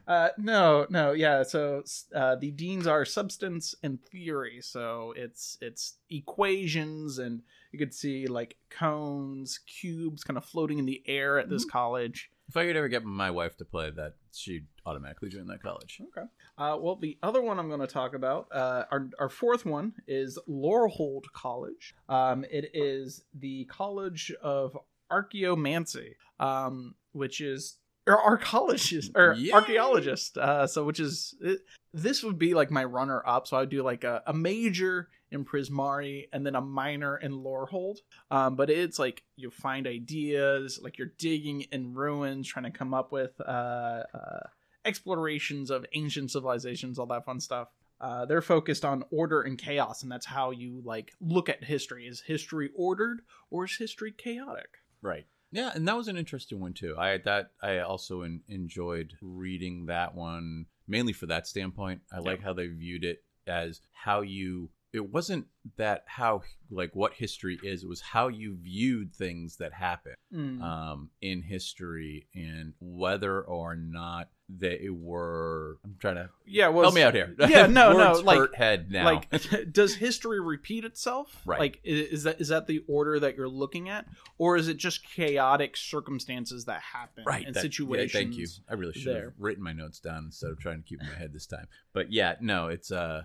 Uh, 0.07 0.29
no, 0.37 0.85
no, 0.89 1.11
yeah. 1.11 1.43
So 1.43 1.83
uh, 2.15 2.35
the 2.35 2.51
deans 2.51 2.87
are 2.87 3.05
substance 3.05 3.75
and 3.83 4.01
theory. 4.01 4.59
So 4.61 5.13
it's 5.15 5.57
it's 5.61 5.95
equations, 6.09 7.19
and 7.19 7.41
you 7.71 7.79
could 7.79 7.93
see 7.93 8.27
like 8.27 8.57
cones, 8.69 9.59
cubes, 9.65 10.23
kind 10.23 10.37
of 10.37 10.45
floating 10.45 10.79
in 10.79 10.85
the 10.85 11.03
air 11.05 11.39
at 11.39 11.49
this 11.49 11.65
college. 11.65 12.29
If 12.49 12.57
I 12.57 12.65
could 12.65 12.75
ever 12.75 12.89
get 12.89 13.03
my 13.03 13.31
wife 13.31 13.57
to 13.57 13.65
play 13.65 13.89
that, 13.89 14.15
she'd 14.33 14.67
automatically 14.85 15.29
join 15.29 15.47
that 15.47 15.63
college. 15.63 16.01
Okay. 16.09 16.27
Uh, 16.57 16.77
well, 16.79 16.95
the 16.95 17.17
other 17.23 17.41
one 17.41 17.57
I'm 17.57 17.69
going 17.69 17.79
to 17.79 17.87
talk 17.87 18.13
about, 18.13 18.47
uh, 18.51 18.83
our, 18.91 19.09
our 19.17 19.29
fourth 19.29 19.65
one 19.65 19.93
is 20.07 20.37
Lorehold 20.47 21.23
College. 21.33 21.95
Um, 22.09 22.45
it 22.51 22.69
is 22.73 23.23
the 23.33 23.65
College 23.65 24.31
of 24.41 24.77
Archaeomancy, 25.13 26.15
um, 26.39 26.95
which 27.11 27.41
is 27.41 27.77
or 28.05 28.21
archaeologist 28.21 29.11
or 29.15 29.33
Yay! 29.33 29.51
archaeologist. 29.51 30.37
Uh, 30.37 30.67
so, 30.67 30.83
which 30.83 30.99
is 30.99 31.35
it, 31.41 31.59
this 31.93 32.23
would 32.23 32.37
be 32.37 32.53
like 32.53 32.71
my 32.71 32.83
runner 32.83 33.21
up. 33.25 33.47
So 33.47 33.57
I 33.57 33.61
would 33.61 33.69
do 33.69 33.83
like 33.83 34.03
a, 34.03 34.23
a 34.27 34.33
major 34.33 35.09
in 35.31 35.45
Prismari 35.45 36.27
and 36.31 36.45
then 36.45 36.55
a 36.55 36.61
minor 36.61 37.17
in 37.17 37.31
Lorehold. 37.31 37.97
Um, 38.29 38.55
but 38.55 38.69
it's 38.69 38.99
like 38.99 39.23
you 39.35 39.49
find 39.49 39.87
ideas, 39.87 40.79
like 40.81 40.97
you're 40.97 41.13
digging 41.17 41.61
in 41.71 41.93
ruins, 41.93 42.47
trying 42.47 42.65
to 42.65 42.71
come 42.71 42.93
up 42.93 43.11
with 43.11 43.39
uh, 43.41 44.03
uh, 44.13 44.39
explorations 44.85 45.71
of 45.71 45.85
ancient 45.93 46.31
civilizations, 46.31 46.99
all 46.99 47.07
that 47.07 47.25
fun 47.25 47.39
stuff. 47.39 47.69
Uh, 48.01 48.25
they're 48.25 48.41
focused 48.41 48.83
on 48.83 49.05
order 49.11 49.41
and 49.41 49.57
chaos, 49.57 50.03
and 50.03 50.11
that's 50.11 50.25
how 50.25 50.51
you 50.51 50.81
like 50.83 51.13
look 51.21 51.47
at 51.47 51.63
history. 51.63 52.05
Is 52.05 52.21
history 52.21 52.69
ordered 52.75 53.21
or 53.49 53.65
is 53.65 53.77
history 53.77 54.11
chaotic? 54.11 54.82
Right. 55.03 55.25
Yeah, 55.51 55.71
and 55.75 55.87
that 55.87 55.95
was 55.95 56.07
an 56.07 56.17
interesting 56.17 56.59
one 56.59 56.73
too. 56.73 56.95
I 56.97 57.19
that 57.19 57.51
I 57.61 57.79
also 57.79 58.23
en- 58.23 58.41
enjoyed 58.47 59.13
reading 59.21 59.85
that 59.85 60.15
one 60.15 60.65
mainly 60.87 61.13
for 61.13 61.27
that 61.27 61.45
standpoint. 61.45 62.01
I 62.11 62.19
like 62.19 62.41
how 62.41 62.53
they 62.53 62.67
viewed 62.67 63.03
it 63.03 63.23
as 63.45 63.81
how 63.91 64.21
you 64.21 64.71
it 64.93 65.11
wasn't 65.11 65.45
that 65.77 66.03
how 66.07 66.41
like 66.71 66.95
what 66.95 67.13
history 67.13 67.59
is. 67.63 67.83
It 67.83 67.89
was 67.89 68.01
how 68.01 68.29
you 68.29 68.55
viewed 68.61 69.13
things 69.13 69.57
that 69.57 69.73
happened 69.73 70.15
Mm. 70.33 70.61
um, 70.63 71.09
in 71.21 71.43
history 71.43 72.27
and 72.33 72.73
whether 72.79 73.41
or 73.41 73.75
not 73.75 74.29
they 74.49 74.89
were. 74.89 75.77
I'm 75.83 75.95
trying 75.99 76.15
to 76.15 76.29
yeah, 76.45 76.67
well, 76.67 76.83
help 76.83 76.95
me 76.95 77.01
out 77.01 77.13
here. 77.13 77.35
Yeah, 77.47 77.67
no, 77.67 77.93
no, 77.97 78.19
like- 78.19 78.53
head 78.53 78.91
now. 78.91 79.05
Like, 79.05 79.29
does 79.71 79.95
history 79.95 80.39
repeat 80.39 80.85
itself? 80.85 81.41
Right. 81.45 81.59
Like, 81.59 81.79
is 81.83 82.23
that 82.23 82.41
is 82.41 82.49
that 82.49 82.67
the 82.67 82.83
order 82.87 83.19
that 83.19 83.35
you're 83.37 83.49
looking 83.49 83.89
at, 83.89 84.05
or 84.37 84.55
is 84.57 84.67
it 84.67 84.77
just 84.77 85.03
chaotic 85.07 85.77
circumstances 85.77 86.65
that 86.65 86.81
happen 86.81 87.23
right 87.25 87.45
and 87.45 87.55
that- 87.55 87.59
yeah, 87.63 87.69
situations? 87.69 88.11
thank 88.11 88.35
you. 88.35 88.47
I 88.69 88.73
really 88.73 88.93
should 88.93 89.15
there. 89.15 89.23
have 89.25 89.33
written 89.39 89.63
my 89.63 89.73
notes 89.73 89.99
down 89.99 90.25
instead 90.25 90.51
of 90.51 90.59
trying 90.59 90.81
to 90.83 90.87
keep 90.87 90.99
my 91.01 91.13
head 91.17 91.33
this 91.33 91.47
time. 91.47 91.67
But 91.93 92.11
yeah, 92.11 92.35
no, 92.41 92.67
it's 92.67 92.91
uh 92.91 93.23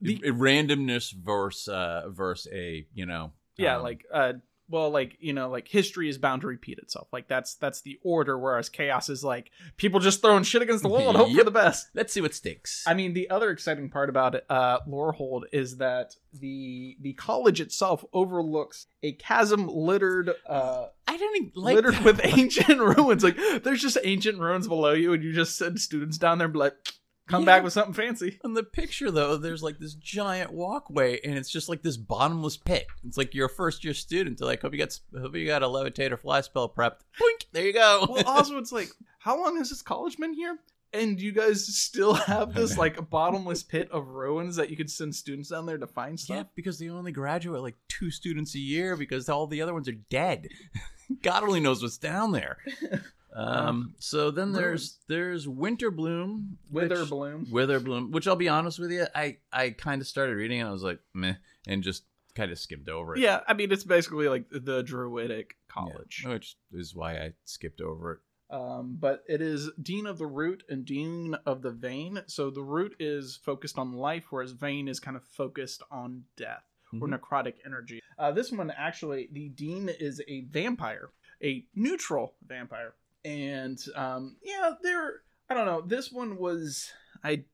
The- 0.00 0.22
a 0.24 0.30
randomness 0.32 1.12
versus 1.12 1.68
uh 1.68 2.04
versus 2.08 2.52
a 2.52 2.86
you 2.94 3.06
know 3.06 3.32
yeah, 3.56 3.76
um, 3.76 3.82
like 3.82 4.04
uh, 4.12 4.34
well, 4.70 4.90
like 4.90 5.16
you 5.20 5.32
know, 5.32 5.50
like 5.50 5.68
history 5.68 6.08
is 6.08 6.16
bound 6.18 6.42
to 6.42 6.46
repeat 6.46 6.78
itself. 6.78 7.08
Like 7.12 7.28
that's 7.28 7.54
that's 7.56 7.80
the 7.82 7.98
order. 8.02 8.38
Whereas 8.38 8.68
chaos 8.68 9.08
is 9.08 9.22
like 9.24 9.50
people 9.76 10.00
just 10.00 10.22
throwing 10.22 10.44
shit 10.44 10.62
against 10.62 10.82
the 10.82 10.88
wall 10.88 11.08
and 11.08 11.16
hope 11.16 11.28
for 11.28 11.34
Yep. 11.36 11.44
the 11.44 11.50
best. 11.50 11.88
let's 11.94 12.12
see 12.12 12.20
what 12.20 12.34
sticks. 12.34 12.84
I 12.86 12.94
mean, 12.94 13.12
the 13.12 13.28
other 13.30 13.50
exciting 13.50 13.90
part 13.90 14.08
about 14.08 14.36
uh, 14.48 14.78
Lorehold 14.88 15.42
is 15.52 15.78
that 15.78 16.14
the 16.32 16.96
the 17.00 17.12
college 17.14 17.60
itself 17.60 18.04
overlooks 18.12 18.86
a 19.02 19.12
chasm 19.12 19.66
littered 19.68 20.30
uh, 20.46 20.86
I 21.08 21.16
don't 21.16 21.36
even 21.36 21.52
like 21.56 21.74
littered 21.74 21.98
with 22.04 22.20
ancient 22.24 22.78
ruins. 22.96 23.24
Like 23.24 23.36
there's 23.64 23.82
just 23.82 23.98
ancient 24.04 24.38
ruins 24.38 24.68
below 24.68 24.92
you, 24.92 25.12
and 25.12 25.24
you 25.24 25.32
just 25.32 25.58
send 25.58 25.80
students 25.80 26.18
down 26.18 26.38
there 26.38 26.44
and 26.46 26.52
be 26.52 26.60
like, 26.60 26.74
come 27.30 27.42
Yeah. 27.42 27.46
back 27.46 27.62
with 27.64 27.72
something 27.72 27.94
fancy. 27.94 28.38
On 28.44 28.52
the 28.54 28.62
picture 28.62 29.10
though, 29.10 29.36
there's 29.36 29.62
like 29.62 29.78
this 29.78 29.94
giant 29.94 30.52
walkway, 30.52 31.20
and 31.24 31.38
it's 31.38 31.50
just 31.50 31.68
like 31.68 31.82
this 31.82 31.96
bottomless 31.96 32.56
pit. 32.56 32.86
It's 33.06 33.16
like 33.16 33.34
you're 33.34 33.46
a 33.46 33.50
first 33.50 33.84
year 33.84 33.94
student. 33.94 34.38
They're 34.38 34.46
like, 34.48 34.62
hope 34.62 34.72
you 34.72 34.78
got 34.78 34.98
hope 35.18 35.34
you 35.36 35.46
got 35.46 35.62
a 35.62 35.66
levitator 35.66 36.18
fly 36.18 36.40
spell 36.42 36.68
prepped. 36.68 37.00
Boink, 37.20 37.46
there 37.52 37.64
you 37.64 37.72
go. 37.72 38.06
Well, 38.08 38.24
also 38.26 38.58
it's 38.58 38.72
like, 38.72 38.88
how 39.18 39.40
long 39.42 39.56
has 39.58 39.70
this 39.70 39.82
college 39.82 40.16
been 40.18 40.34
here? 40.34 40.58
And 40.92 41.20
you 41.20 41.30
guys 41.30 41.64
still 41.76 42.14
have 42.14 42.52
this 42.52 42.76
like 42.76 43.08
bottomless 43.10 43.62
pit 43.62 43.88
of 43.92 44.08
ruins 44.08 44.56
that 44.56 44.70
you 44.70 44.76
could 44.76 44.90
send 44.90 45.14
students 45.14 45.48
down 45.50 45.64
there 45.64 45.78
to 45.78 45.86
find 45.86 46.18
stuff. 46.18 46.36
yeah, 46.36 46.42
because 46.56 46.80
they 46.80 46.88
only 46.88 47.12
graduate 47.12 47.62
like 47.62 47.76
two 47.88 48.10
students 48.10 48.56
a 48.56 48.58
year 48.58 48.96
because 48.96 49.28
all 49.28 49.46
the 49.46 49.62
other 49.62 49.72
ones 49.72 49.88
are 49.88 49.92
dead. 49.92 50.48
God 51.22 51.44
only 51.44 51.60
knows 51.60 51.80
what's 51.80 51.96
down 51.98 52.32
there. 52.32 52.56
Um, 53.34 53.94
so 53.98 54.30
then 54.30 54.52
there's 54.52 54.98
there's 55.08 55.46
Winter 55.48 55.90
Bloom, 55.90 56.58
Wither 56.70 57.00
which- 57.00 57.10
bloom. 57.10 57.46
Wither 57.50 57.80
Bloom, 57.80 58.10
which 58.10 58.26
I'll 58.26 58.36
be 58.36 58.48
honest 58.48 58.78
with 58.78 58.90
you, 58.90 59.06
I 59.14 59.38
I 59.52 59.70
kind 59.70 60.00
of 60.00 60.08
started 60.08 60.34
reading 60.34 60.60
and 60.60 60.68
I 60.68 60.72
was 60.72 60.82
like 60.82 60.98
meh, 61.14 61.34
and 61.66 61.82
just 61.82 62.04
kind 62.34 62.50
of 62.50 62.58
skimmed 62.58 62.88
over 62.88 63.14
it. 63.14 63.20
Yeah, 63.20 63.40
I 63.46 63.54
mean 63.54 63.70
it's 63.72 63.84
basically 63.84 64.28
like 64.28 64.44
the 64.50 64.82
druidic 64.82 65.54
college. 65.68 66.22
Yeah, 66.24 66.32
which 66.32 66.56
is 66.72 66.94
why 66.94 67.14
I 67.18 67.32
skipped 67.44 67.80
over 67.80 68.12
it. 68.14 68.18
Um, 68.54 68.96
but 68.98 69.22
it 69.28 69.40
is 69.40 69.70
Dean 69.80 70.06
of 70.06 70.18
the 70.18 70.26
Root 70.26 70.64
and 70.68 70.84
Dean 70.84 71.36
of 71.46 71.62
the 71.62 71.70
Vein. 71.70 72.22
So 72.26 72.50
the 72.50 72.64
Root 72.64 72.96
is 72.98 73.38
focused 73.44 73.78
on 73.78 73.92
life, 73.92 74.24
whereas 74.30 74.50
Vein 74.50 74.88
is 74.88 74.98
kind 74.98 75.16
of 75.16 75.22
focused 75.22 75.84
on 75.88 76.24
death 76.36 76.64
or 77.00 77.06
Mhm. 77.06 77.20
necrotic 77.20 77.54
energy. 77.64 78.02
Uh, 78.18 78.32
this 78.32 78.50
one 78.50 78.72
actually, 78.72 79.28
the 79.30 79.50
Dean 79.50 79.88
is 79.88 80.20
a 80.26 80.40
vampire, 80.40 81.10
a 81.40 81.64
neutral 81.76 82.34
vampire, 82.44 82.94
and 83.24 83.78
um, 83.94 84.36
yeah, 84.42 84.72
there. 84.82 85.22
I 85.48 85.54
don't 85.54 85.66
know. 85.66 85.80
This 85.82 86.12
one 86.12 86.36
was 86.38 86.90
I 87.24 87.30
It 87.32 87.44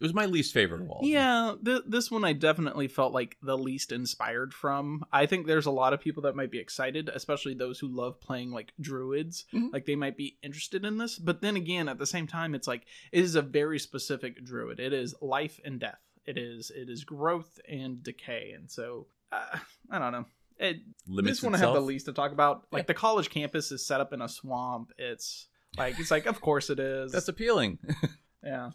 was 0.00 0.14
my 0.14 0.26
least 0.26 0.52
favorite 0.54 0.82
of 0.82 0.90
all. 0.90 1.00
yeah, 1.02 1.54
th- 1.64 1.82
this 1.86 2.10
one 2.10 2.24
I 2.24 2.32
definitely 2.32 2.88
felt 2.88 3.12
like 3.12 3.36
the 3.42 3.56
least 3.58 3.92
inspired 3.92 4.52
from. 4.54 5.04
I 5.12 5.26
think 5.26 5.46
there's 5.46 5.66
a 5.66 5.70
lot 5.70 5.92
of 5.92 6.00
people 6.00 6.22
that 6.24 6.36
might 6.36 6.50
be 6.50 6.58
excited, 6.58 7.08
especially 7.12 7.54
those 7.54 7.78
who 7.78 7.88
love 7.88 8.20
playing 8.20 8.50
like 8.52 8.72
druids. 8.80 9.44
Mhm. 9.54 9.72
Like 9.72 9.84
they 9.86 9.96
might 9.96 10.16
be 10.16 10.38
interested 10.42 10.84
in 10.84 10.98
this. 10.98 11.18
But 11.18 11.40
then 11.42 11.56
again, 11.56 11.88
at 11.88 11.98
the 11.98 12.06
same 12.06 12.26
time, 12.26 12.54
it's 12.54 12.68
like 12.68 12.86
it 13.12 13.22
is 13.22 13.34
a 13.34 13.42
very 13.42 13.78
specific 13.78 14.44
druid. 14.44 14.80
It 14.80 14.92
is 14.92 15.14
life 15.22 15.60
and 15.64 15.78
death. 15.80 16.00
It 16.26 16.36
is 16.38 16.70
it 16.74 16.88
is 16.90 17.04
growth 17.04 17.58
and 17.68 18.02
decay. 18.02 18.52
And 18.56 18.70
so 18.70 19.06
uh, 19.32 19.58
I 19.90 19.98
don't 19.98 20.12
know. 20.12 20.24
It, 20.58 20.78
limits 21.06 21.38
this 21.38 21.42
one 21.44 21.54
I 21.54 21.58
have 21.58 21.74
the 21.74 21.80
least 21.80 22.06
to 22.06 22.12
talk 22.12 22.32
about. 22.32 22.66
Like 22.72 22.82
Yeah. 22.84 22.86
the 22.86 22.94
college 22.94 23.30
campus 23.30 23.70
is 23.72 23.86
set 23.86 24.00
up 24.00 24.12
in 24.12 24.22
a 24.22 24.28
swamp. 24.28 24.92
It's 24.98 25.48
like 25.76 25.98
it's 25.98 26.10
like 26.10 26.26
of 26.26 26.40
course 26.40 26.70
it 26.70 26.78
is. 26.80 27.12
That's 27.12 27.28
appealing. 27.28 27.78
yeah. 28.44 28.70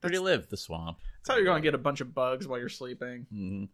Where 0.00 0.10
do 0.10 0.12
you 0.12 0.22
live? 0.22 0.48
The 0.48 0.56
swamp. 0.56 0.98
That's 1.18 1.30
how 1.30 1.36
you're 1.36 1.44
gonna 1.46 1.60
get 1.60 1.74
a 1.74 1.78
bunch 1.78 2.00
of 2.00 2.14
bugs 2.14 2.46
while 2.46 2.58
you're 2.58 2.68
sleeping. 2.68 3.26
hmm 3.30 3.64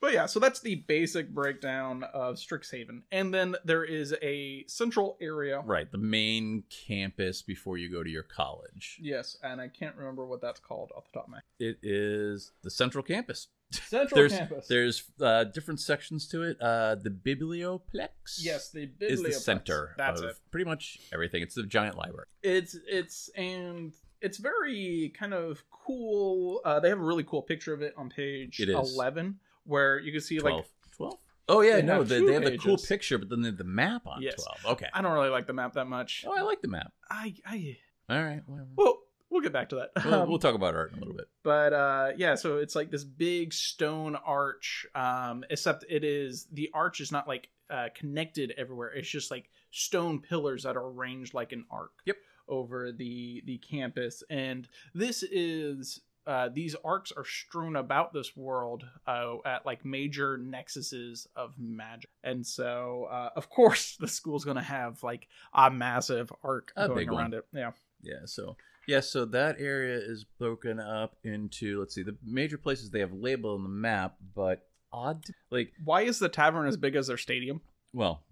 But 0.00 0.12
yeah, 0.14 0.26
so 0.26 0.40
that's 0.40 0.58
the 0.58 0.74
basic 0.88 1.32
breakdown 1.32 2.02
of 2.12 2.34
Strixhaven. 2.34 3.02
And 3.12 3.32
then 3.32 3.54
there 3.64 3.84
is 3.84 4.12
a 4.20 4.64
central 4.66 5.16
area. 5.20 5.60
Right, 5.60 5.88
the 5.92 5.96
main 5.98 6.64
campus 6.88 7.40
before 7.40 7.78
you 7.78 7.88
go 7.88 8.02
to 8.02 8.10
your 8.10 8.24
college. 8.24 8.98
Yes, 9.00 9.36
and 9.44 9.60
I 9.60 9.68
can't 9.68 9.94
remember 9.94 10.26
what 10.26 10.40
that's 10.40 10.58
called 10.58 10.90
off 10.96 11.04
the 11.12 11.18
top 11.20 11.26
of 11.26 11.30
my 11.30 11.38
It 11.60 11.78
is 11.84 12.50
the 12.62 12.70
central 12.72 13.04
campus. 13.04 13.46
Central 13.72 14.16
there's 14.20 14.32
campus. 14.36 14.66
there's 14.68 15.02
uh, 15.20 15.44
different 15.44 15.80
sections 15.80 16.26
to 16.28 16.42
it. 16.42 16.60
Uh, 16.60 16.94
the 16.96 17.10
biblioplex. 17.10 18.38
yes, 18.38 18.70
the 18.70 18.86
Biblioplex 18.86 19.10
is 19.10 19.22
the 19.22 19.32
center 19.32 19.94
That's 19.96 20.20
of 20.20 20.30
it. 20.30 20.36
pretty 20.50 20.64
much 20.68 20.98
everything. 21.12 21.42
It's 21.42 21.54
the 21.54 21.62
giant 21.64 21.96
library. 21.96 22.26
It's 22.42 22.76
it's 22.88 23.30
and 23.36 23.92
it's 24.20 24.38
very 24.38 25.12
kind 25.18 25.34
of 25.34 25.62
cool. 25.70 26.60
Uh, 26.64 26.80
they 26.80 26.88
have 26.88 26.98
a 26.98 27.02
really 27.04 27.24
cool 27.24 27.42
picture 27.42 27.72
of 27.74 27.82
it 27.82 27.94
on 27.96 28.08
page 28.08 28.60
It 28.60 28.68
eleven, 28.68 29.38
where 29.64 29.98
you 29.98 30.12
can 30.12 30.20
see 30.20 30.38
like 30.40 30.52
12. 30.52 30.66
12? 30.96 31.18
Oh 31.48 31.60
yeah, 31.60 31.76
They 31.76 31.82
no, 31.82 32.04
they, 32.04 32.24
they 32.24 32.34
have 32.34 32.44
the 32.44 32.56
cool 32.58 32.78
picture, 32.78 33.18
but 33.18 33.28
then 33.28 33.42
they 33.42 33.48
have 33.48 33.58
the 33.58 33.64
map 33.64 34.06
on 34.06 34.22
Yes. 34.22 34.42
12. 34.64 34.74
Okay. 34.76 34.86
I 34.94 35.02
don't 35.02 35.12
really 35.12 35.28
like 35.28 35.46
the 35.48 35.52
map 35.52 35.72
that 35.74 35.86
much. 35.88 36.24
Oh, 36.26 36.32
I 36.36 36.42
like 36.42 36.62
the 36.62 36.68
map. 36.68 36.92
I 37.10 37.34
I 37.44 37.76
All 38.08 38.22
right. 38.22 38.42
Whatever. 38.46 38.68
well 38.76 38.98
we'll 39.32 39.40
get 39.40 39.52
back 39.52 39.70
to 39.70 39.76
that. 39.76 39.90
We'll, 40.04 40.14
Um, 40.14 40.28
we'll 40.28 40.38
talk 40.38 40.54
about 40.54 40.74
art 40.76 40.92
in 40.92 40.98
a 40.98 41.00
little 41.00 41.14
bit. 41.16 41.26
but 41.42 41.72
uh 41.72 42.10
yeah 42.16 42.34
so 42.36 42.58
it's 42.58 42.76
like 42.76 42.90
this 42.90 43.02
big 43.04 43.52
stone 43.52 44.14
arch 44.16 44.86
um 44.94 45.44
except 45.50 45.84
it 45.88 46.04
is 46.04 46.46
the 46.52 46.70
arch 46.74 47.00
is 47.00 47.10
not 47.10 47.26
like 47.26 47.48
uh 47.70 47.88
connected 47.94 48.52
everywhere 48.58 48.90
it's 48.92 49.08
just 49.08 49.30
like 49.30 49.48
stone 49.70 50.20
pillars 50.20 50.62
that 50.64 50.76
are 50.76 50.86
arranged 50.86 51.32
like 51.34 51.52
an 51.52 51.64
arc 51.70 51.92
Yep. 52.04 52.16
over 52.48 52.92
the 52.92 53.42
the 53.46 53.58
campus 53.58 54.22
and 54.30 54.68
this 54.94 55.22
is 55.24 56.00
uh, 56.24 56.48
these 56.54 56.76
arcs 56.84 57.10
are 57.10 57.24
strewn 57.24 57.74
about 57.74 58.12
this 58.12 58.36
world 58.36 58.84
uh, 59.08 59.34
at 59.44 59.66
like 59.66 59.84
major 59.84 60.38
nexuses 60.38 61.26
of 61.34 61.52
magic, 61.58 62.08
and 62.22 62.46
so 62.46 63.08
uh, 63.10 63.30
of 63.34 63.48
course 63.50 63.96
the 64.00 64.06
school's 64.06 64.44
gonna 64.44 64.62
have 64.62 65.02
like 65.02 65.26
a 65.52 65.68
massive 65.68 66.32
arc 66.44 66.72
A 66.76 66.86
going 66.86 66.98
big 66.98 67.10
one. 67.10 67.20
around 67.22 67.34
it. 67.34 67.44
Yeah, 67.52 67.72
Yeah, 68.02 68.20
so 68.26 68.56
yeah, 68.86 69.00
so 69.00 69.24
that 69.26 69.56
area 69.58 69.96
is 69.96 70.24
broken 70.38 70.80
up 70.80 71.16
into 71.24 71.80
let's 71.80 71.94
see, 71.94 72.02
the 72.02 72.16
major 72.24 72.58
places 72.58 72.90
they 72.90 73.00
have 73.00 73.12
labeled 73.12 73.58
on 73.58 73.62
the 73.64 73.68
map, 73.68 74.16
but 74.34 74.66
odd 74.92 75.24
like 75.50 75.72
why 75.84 76.02
is 76.02 76.18
the 76.18 76.28
tavern 76.28 76.66
as 76.66 76.76
big 76.76 76.96
as 76.96 77.06
their 77.06 77.16
stadium? 77.16 77.60
well, 77.92 78.22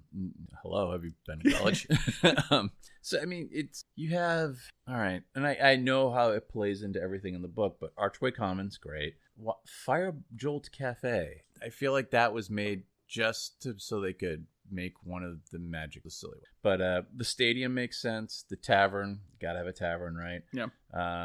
hello, 0.62 0.92
have 0.92 1.04
you 1.04 1.12
been 1.26 1.40
to 1.40 1.50
college? 1.58 1.86
um, 2.50 2.70
so 3.02 3.20
I 3.20 3.24
mean, 3.24 3.48
it's 3.52 3.84
you 3.96 4.10
have 4.10 4.56
all 4.88 4.96
right, 4.96 5.22
and 5.34 5.46
I 5.46 5.56
I 5.62 5.76
know 5.76 6.10
how 6.10 6.30
it 6.30 6.48
plays 6.48 6.82
into 6.82 7.00
everything 7.00 7.34
in 7.34 7.42
the 7.42 7.48
book, 7.48 7.78
but 7.80 7.92
Archway 7.96 8.30
Commons, 8.30 8.76
great. 8.76 9.14
What 9.36 9.58
Fire 9.66 10.14
Jolt 10.36 10.70
Cafe? 10.72 11.42
I 11.62 11.68
feel 11.68 11.92
like 11.92 12.10
that 12.10 12.32
was 12.32 12.50
made 12.50 12.84
just 13.08 13.60
to, 13.62 13.74
so 13.78 14.00
they 14.00 14.12
could 14.12 14.46
make 14.70 14.94
one 15.04 15.22
of 15.22 15.38
the 15.52 15.58
magic 15.58 16.04
the 16.04 16.10
silly 16.10 16.38
one. 16.38 16.42
But 16.62 16.80
uh, 16.80 17.02
the 17.16 17.24
stadium 17.24 17.74
makes 17.74 18.00
sense. 18.00 18.44
The 18.48 18.56
tavern, 18.56 19.20
gotta 19.40 19.58
have 19.58 19.66
a 19.66 19.72
tavern, 19.72 20.14
right? 20.16 20.42
Yeah. 20.52 20.64
Um, 20.64 20.70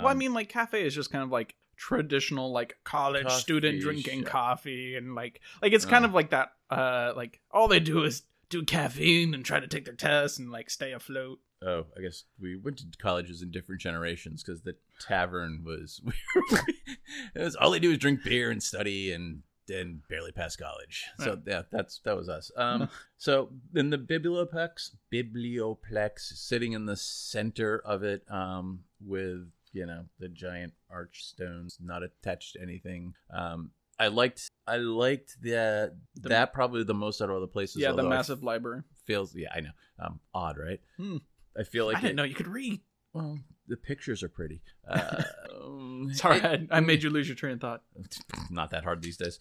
well, 0.03 0.07
I 0.07 0.13
mean, 0.13 0.33
like 0.33 0.49
cafe 0.49 0.85
is 0.85 0.93
just 0.95 1.11
kind 1.11 1.23
of 1.23 1.31
like 1.31 1.55
traditional, 1.77 2.51
like 2.51 2.77
college 2.83 3.25
Coffee 3.27 3.41
student 3.41 3.81
drinking 3.81 4.21
shop. 4.23 4.31
coffee, 4.31 4.95
and 4.95 5.15
like 5.15 5.41
like 5.61 5.73
it's 5.73 5.85
kind 5.85 6.05
Uh. 6.05 6.09
of 6.09 6.13
like 6.13 6.29
that. 6.31 6.49
Uh, 6.69 7.13
like 7.15 7.39
all 7.51 7.67
they 7.67 7.79
do 7.79 8.03
is 8.03 8.23
do 8.49 8.63
caffeine 8.63 9.33
and 9.33 9.43
try 9.45 9.59
to 9.59 9.67
take 9.67 9.85
their 9.85 9.95
tests 9.95 10.37
and 10.39 10.51
like 10.51 10.69
stay 10.69 10.91
afloat. 10.93 11.39
Oh, 11.65 11.85
I 11.97 12.01
guess 12.01 12.25
we 12.39 12.55
went 12.57 12.77
to 12.79 12.85
colleges 12.99 13.41
in 13.41 13.49
different 13.49 13.81
generations 13.81 14.43
because 14.43 14.61
the 14.61 14.75
tavern 14.99 15.63
was. 15.65 16.01
it 17.35 17.41
was 17.41 17.55
all 17.55 17.71
they 17.71 17.79
do 17.79 17.91
is 17.91 17.97
drink 17.97 18.23
beer 18.23 18.51
and 18.51 18.61
study 18.61 19.11
and 19.11 19.41
and 19.69 20.01
barely 20.07 20.31
pass 20.31 20.55
college. 20.55 21.05
So 21.19 21.39
yeah, 21.45 21.63
that's 21.71 21.99
that 22.05 22.15
was 22.15 22.29
us. 22.29 22.51
Um, 22.57 22.89
so 23.17 23.49
in 23.73 23.89
the 23.89 23.97
biblioplex, 23.97 24.91
biblioplex, 25.11 26.19
sitting 26.19 26.73
in 26.73 26.85
the 26.85 26.95
center 26.95 27.79
of 27.85 28.03
it, 28.03 28.23
um, 28.29 28.81
with 29.05 29.47
you 29.73 29.85
know 29.85 30.05
the 30.19 30.27
giant 30.29 30.73
arch 30.89 31.23
stones 31.23 31.77
not 31.81 32.03
attached 32.03 32.53
to 32.53 32.61
anything. 32.61 33.13
Um, 33.33 33.71
I 33.99 34.07
liked 34.07 34.49
I 34.67 34.77
liked 34.77 35.37
the, 35.41 35.93
The- 36.21 36.29
that 36.29 36.53
probably 36.53 36.83
the 36.83 36.93
most 36.93 37.21
out 37.21 37.29
of 37.29 37.35
all 37.35 37.41
the 37.41 37.47
places. 37.47 37.81
yeah, 37.81 37.91
the 37.93 38.03
I 38.05 38.09
massive 38.09 38.43
library. 38.43 38.81
feels 39.05 39.35
yeah 39.35 39.49
I 39.55 39.59
know 39.61 39.69
um 39.99 40.19
odd 40.33 40.57
right 40.57 40.81
Hmm. 40.97 41.17
I 41.57 41.63
feel 41.63 41.85
like 41.85 41.97
I 41.97 42.01
didn't 42.01 42.11
it- 42.11 42.15
know 42.17 42.23
you 42.23 42.35
could 42.35 42.47
read. 42.47 42.81
well 43.13 43.37
the 43.67 43.77
pictures 43.77 44.21
are 44.23 44.29
pretty 44.29 44.61
uh, 44.87 45.23
Um, 45.65 46.09
Sorry, 46.13 46.37
it- 46.37 46.67
I, 46.71 46.77
I 46.77 46.79
made 46.79 47.03
you 47.03 47.09
lose 47.09 47.27
your 47.27 47.35
train 47.35 47.53
of 47.53 47.61
thought. 47.61 47.83
not 48.49 48.69
that 48.71 48.83
hard 48.83 49.01
these 49.01 49.17
days. 49.17 49.39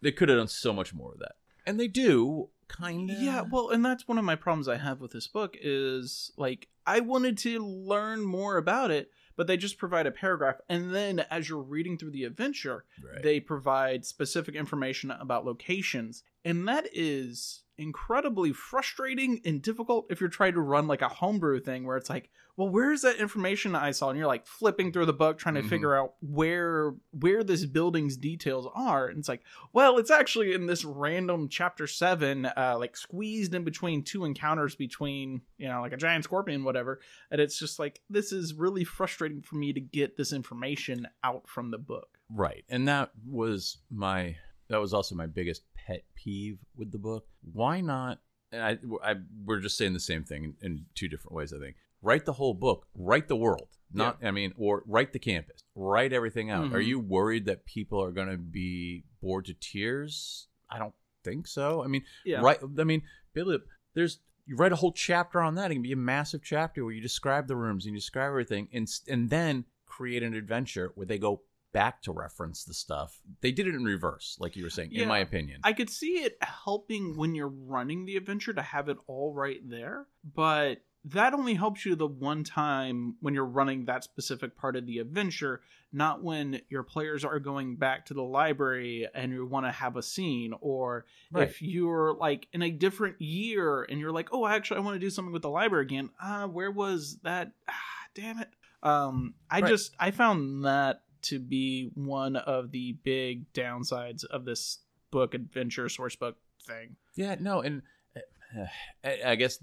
They 0.00 0.12
could 0.12 0.28
have 0.28 0.38
done 0.38 0.48
so 0.48 0.72
much 0.72 0.92
more 0.94 1.12
of 1.12 1.18
that, 1.20 1.32
and 1.66 1.78
they 1.78 1.88
do 1.88 2.48
kind 2.68 3.10
of. 3.10 3.18
Yeah, 3.20 3.42
well, 3.42 3.70
and 3.70 3.84
that's 3.84 4.08
one 4.08 4.18
of 4.18 4.24
my 4.24 4.34
problems 4.36 4.68
I 4.68 4.76
have 4.78 5.00
with 5.00 5.12
this 5.12 5.28
book 5.28 5.56
is 5.60 6.32
like 6.36 6.68
I 6.86 7.00
wanted 7.00 7.38
to 7.38 7.58
learn 7.64 8.22
more 8.24 8.56
about 8.56 8.90
it, 8.90 9.10
but 9.36 9.46
they 9.46 9.56
just 9.56 9.78
provide 9.78 10.06
a 10.06 10.10
paragraph, 10.10 10.56
and 10.68 10.92
then 10.94 11.20
as 11.30 11.48
you're 11.48 11.62
reading 11.62 11.96
through 11.98 12.10
the 12.10 12.24
adventure, 12.24 12.84
Right. 13.02 13.22
they 13.22 13.38
provide 13.40 14.04
specific 14.04 14.54
information 14.56 15.10
about 15.12 15.44
locations, 15.44 16.24
and 16.44 16.66
that 16.68 16.86
is 16.92 17.61
incredibly 17.78 18.52
frustrating 18.52 19.40
and 19.44 19.62
difficult 19.62 20.06
if 20.10 20.20
you're 20.20 20.28
trying 20.30 20.54
to 20.54 20.60
run 20.60 20.86
like 20.86 21.02
a 21.02 21.08
homebrew 21.08 21.60
thing 21.60 21.84
where 21.84 21.96
it's 21.96 22.10
like, 22.10 22.30
well, 22.56 22.68
where's 22.68 23.00
that 23.00 23.16
information 23.16 23.74
I 23.74 23.92
saw? 23.92 24.10
And 24.10 24.18
you're 24.18 24.26
like 24.26 24.46
flipping 24.46 24.92
through 24.92 25.06
the 25.06 25.12
book 25.14 25.38
trying 25.38 25.54
to 25.54 25.62
Mhm. 25.62 25.68
figure 25.70 25.96
out 25.96 26.14
where 26.20 26.94
where 27.12 27.42
this 27.42 27.64
building's 27.64 28.16
details 28.16 28.68
are, 28.74 29.08
and 29.08 29.18
it's 29.18 29.28
like, 29.28 29.42
well, 29.72 29.96
it's 29.98 30.10
actually 30.10 30.52
in 30.52 30.66
this 30.66 30.84
random 30.84 31.48
chapter 31.48 31.86
seven, 31.86 32.44
uh, 32.46 32.76
like 32.78 32.96
squeezed 32.96 33.54
in 33.54 33.64
between 33.64 34.04
two 34.04 34.24
encounters 34.26 34.74
between, 34.74 35.40
you 35.56 35.66
know, 35.68 35.80
like 35.80 35.92
a 35.92 35.96
giant 35.96 36.24
scorpion, 36.24 36.62
whatever. 36.64 37.00
And 37.30 37.40
it's 37.40 37.58
just 37.58 37.78
like, 37.78 38.02
this 38.10 38.32
is 38.32 38.52
really 38.54 38.84
frustrating 38.84 39.40
for 39.40 39.56
me 39.56 39.72
to 39.72 39.80
get 39.80 40.16
this 40.18 40.32
information 40.32 41.08
out 41.24 41.48
from 41.48 41.70
the 41.70 41.78
book. 41.78 42.18
Right. 42.28 42.64
And 42.68 42.86
that 42.88 43.12
was 43.26 43.78
my 43.90 44.36
that 44.68 44.80
was 44.80 44.94
also 44.94 45.14
my 45.14 45.26
biggest 45.26 45.62
pet 45.86 46.04
peeve 46.14 46.58
with 46.76 46.92
the 46.92 46.98
book. 46.98 47.26
Why 47.52 47.80
not 47.80 48.20
I, 48.52 48.78
I 49.02 49.14
we're 49.44 49.60
just 49.60 49.78
saying 49.78 49.94
the 49.94 50.00
same 50.00 50.24
thing 50.24 50.54
in, 50.60 50.84
two 50.94 51.08
different 51.08 51.34
ways, 51.34 51.52
I 51.52 51.58
think. 51.58 51.76
Write 52.02 52.24
the 52.26 52.34
whole 52.34 52.54
book, 52.54 52.86
write 52.94 53.28
the 53.28 53.36
world. 53.36 53.68
Not 53.94 54.18
I 54.22 54.30
mean, 54.30 54.52
or 54.56 54.82
write 54.86 55.12
the 55.12 55.18
campus. 55.18 55.62
Write 55.74 56.12
everything 56.12 56.50
out. 56.50 56.70
Mhm. 56.70 56.74
Are 56.74 56.80
you 56.80 56.98
worried 56.98 57.44
that 57.46 57.64
people 57.66 58.02
are 58.02 58.10
going 58.10 58.28
to 58.28 58.38
be 58.38 59.04
bored 59.20 59.44
to 59.46 59.54
tears? 59.54 60.48
I 60.70 60.78
don't 60.78 60.94
think 61.22 61.46
so. 61.46 61.82
I 61.84 61.86
mean, 61.86 62.02
Yeah. 62.24 62.40
Right. 62.40 62.58
I 62.78 62.84
mean, 62.84 63.02
Billy, 63.34 63.58
there's 63.94 64.20
you 64.46 64.56
write 64.56 64.72
a 64.72 64.76
whole 64.76 64.92
chapter 64.92 65.40
on 65.40 65.54
that. 65.54 65.70
It 65.70 65.74
can 65.74 65.82
be 65.82 65.92
a 65.92 65.96
massive 65.96 66.42
chapter 66.42 66.84
where 66.84 66.92
you 66.94 67.00
describe 67.00 67.46
the 67.46 67.56
rooms 67.56 67.84
and 67.84 67.94
you 67.94 68.00
describe 68.00 68.28
everything, 68.28 68.68
and 68.72 68.88
and 69.08 69.30
then 69.30 69.66
create 69.86 70.22
an 70.22 70.34
adventure 70.34 70.90
where 70.94 71.06
they 71.06 71.18
go 71.18 71.42
back 71.72 72.02
to 72.02 72.12
reference 72.12 72.64
the 72.64 72.74
stuff. 72.74 73.18
They 73.40 73.52
did 73.52 73.66
it 73.66 73.74
in 73.74 73.84
reverse, 73.84 74.36
like 74.40 74.56
you 74.56 74.64
were 74.64 74.70
saying, 74.70 74.90
Yeah. 74.92 75.02
in 75.02 75.08
my 75.08 75.18
opinion. 75.18 75.60
I 75.64 75.72
could 75.72 75.90
see 75.90 76.22
it 76.24 76.36
helping 76.42 77.16
when 77.16 77.34
you're 77.34 77.48
running 77.48 78.04
the 78.04 78.16
adventure 78.16 78.52
to 78.52 78.62
have 78.62 78.88
it 78.88 78.98
all 79.06 79.32
right 79.32 79.60
there, 79.68 80.06
but 80.34 80.82
that 81.04 81.34
only 81.34 81.54
helps 81.54 81.84
you 81.84 81.96
the 81.96 82.06
one 82.06 82.44
time 82.44 83.16
when 83.20 83.34
you're 83.34 83.44
running 83.44 83.86
that 83.86 84.04
specific 84.04 84.56
part 84.56 84.76
of 84.76 84.86
the 84.86 84.98
adventure, 84.98 85.60
not 85.92 86.22
when 86.22 86.60
your 86.68 86.84
players 86.84 87.24
are 87.24 87.40
going 87.40 87.74
back 87.74 88.06
to 88.06 88.14
the 88.14 88.22
library 88.22 89.08
and 89.12 89.32
you 89.32 89.44
want 89.44 89.66
to 89.66 89.72
have 89.72 89.96
a 89.96 90.02
scene, 90.02 90.54
or 90.60 91.04
Right. 91.32 91.48
if 91.48 91.60
you're 91.60 92.14
like 92.14 92.46
in 92.52 92.62
a 92.62 92.70
different 92.70 93.20
year 93.20 93.82
and 93.82 93.98
you're 93.98 94.12
like, 94.12 94.28
oh, 94.32 94.46
actually, 94.46 94.76
I 94.76 94.80
want 94.80 94.94
to 94.94 95.00
do 95.00 95.10
something 95.10 95.32
with 95.32 95.42
the 95.42 95.50
library 95.50 95.84
again. 95.86 96.10
Ah, 96.20 96.46
where 96.46 96.70
was 96.70 97.18
that? 97.24 97.50
Ah, 97.68 97.72
damn 98.14 98.38
it. 98.38 98.50
Um, 98.84 99.34
I 99.50 99.60
Right. 99.60 99.68
just 99.68 99.94
I 99.98 100.12
found 100.12 100.64
that 100.64 101.02
to 101.22 101.38
be 101.38 101.90
one 101.94 102.36
of 102.36 102.70
the 102.70 102.92
big 103.04 103.52
downsides 103.52 104.24
of 104.24 104.44
this 104.44 104.78
book 105.10 105.34
adventure 105.34 105.88
source 105.88 106.16
book 106.16 106.36
thing. 106.66 106.96
Yeah, 107.14 107.36
no, 107.38 107.60
and 107.60 107.82
uh, 108.16 108.64
I, 109.04 109.18
I 109.32 109.34
guess 109.36 109.58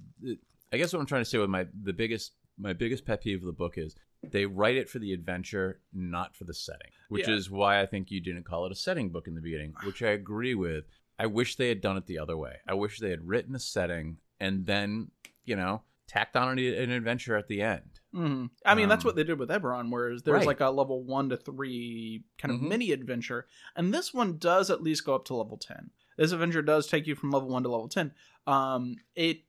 I 0.71 0.77
guess 0.77 0.93
what 0.93 0.99
I'm 0.99 1.05
trying 1.05 1.21
to 1.23 1.29
say 1.29 1.37
with 1.37 1.49
my 1.49 1.65
the 1.83 1.93
biggest 1.93 2.33
my 2.57 2.73
biggest 2.73 3.05
pet 3.05 3.21
peeve 3.23 3.39
of 3.41 3.45
the 3.45 3.51
book 3.53 3.77
is 3.77 3.95
they 4.31 4.45
write 4.45 4.75
it 4.75 4.89
for 4.89 4.99
the 4.99 5.13
adventure, 5.13 5.79
not 5.93 6.35
for 6.35 6.43
the 6.43 6.53
setting, 6.53 6.91
which 7.07 7.27
Yeah. 7.27 7.35
is 7.35 7.49
why 7.49 7.79
I 7.81 7.85
think 7.85 8.11
you 8.11 8.19
didn't 8.19 8.43
call 8.43 8.65
it 8.65 8.71
a 8.71 8.75
setting 8.75 9.09
book 9.09 9.27
in 9.27 9.35
the 9.35 9.41
beginning, 9.41 9.73
which 9.85 10.03
I 10.03 10.09
agree 10.09 10.55
with. 10.55 10.85
I 11.17 11.25
wish 11.25 11.55
they 11.55 11.69
had 11.69 11.81
done 11.81 11.97
it 11.97 12.05
the 12.05 12.19
other 12.19 12.37
way. 12.37 12.57
I 12.67 12.73
wish 12.73 12.99
they 12.99 13.09
had 13.09 13.27
written 13.27 13.55
a 13.55 13.59
setting 13.59 14.17
and 14.39 14.65
then 14.65 15.11
you 15.45 15.55
know 15.55 15.83
tacked 16.07 16.35
on 16.35 16.57
an, 16.57 16.59
an 16.59 16.91
adventure 16.91 17.37
at 17.37 17.47
the 17.47 17.61
end. 17.61 17.98
Hmm 18.11 18.45
I 18.65 18.75
mean, 18.75 18.89
that's 18.89 19.03
Um, 19.05 19.09
what 19.09 19.15
they 19.15 19.23
did 19.23 19.39
with 19.39 19.49
Eberron, 19.49 19.91
whereas 19.91 20.23
there's 20.23 20.37
Right. 20.39 20.47
like 20.47 20.59
a 20.61 20.69
level 20.69 21.03
one 21.03 21.29
to 21.29 21.37
three 21.37 22.23
kind 22.37 22.53
of 22.53 22.59
Mhm. 22.59 22.67
mini 22.69 22.91
adventure, 22.91 23.47
and 23.75 23.93
this 23.93 24.13
one 24.13 24.37
does 24.37 24.69
at 24.69 24.81
least 24.81 25.05
go 25.05 25.13
up 25.15 25.25
to 25.25 25.35
level 25.35 25.57
ten. 25.57 25.91
This 26.17 26.31
adventure 26.31 26.61
does 26.61 26.87
take 26.87 27.07
you 27.07 27.15
from 27.15 27.31
level 27.31 27.49
one 27.49 27.63
to 27.63 27.69
level 27.69 27.87
ten. 27.87 28.13
Um, 28.47 28.97
it. 29.15 29.43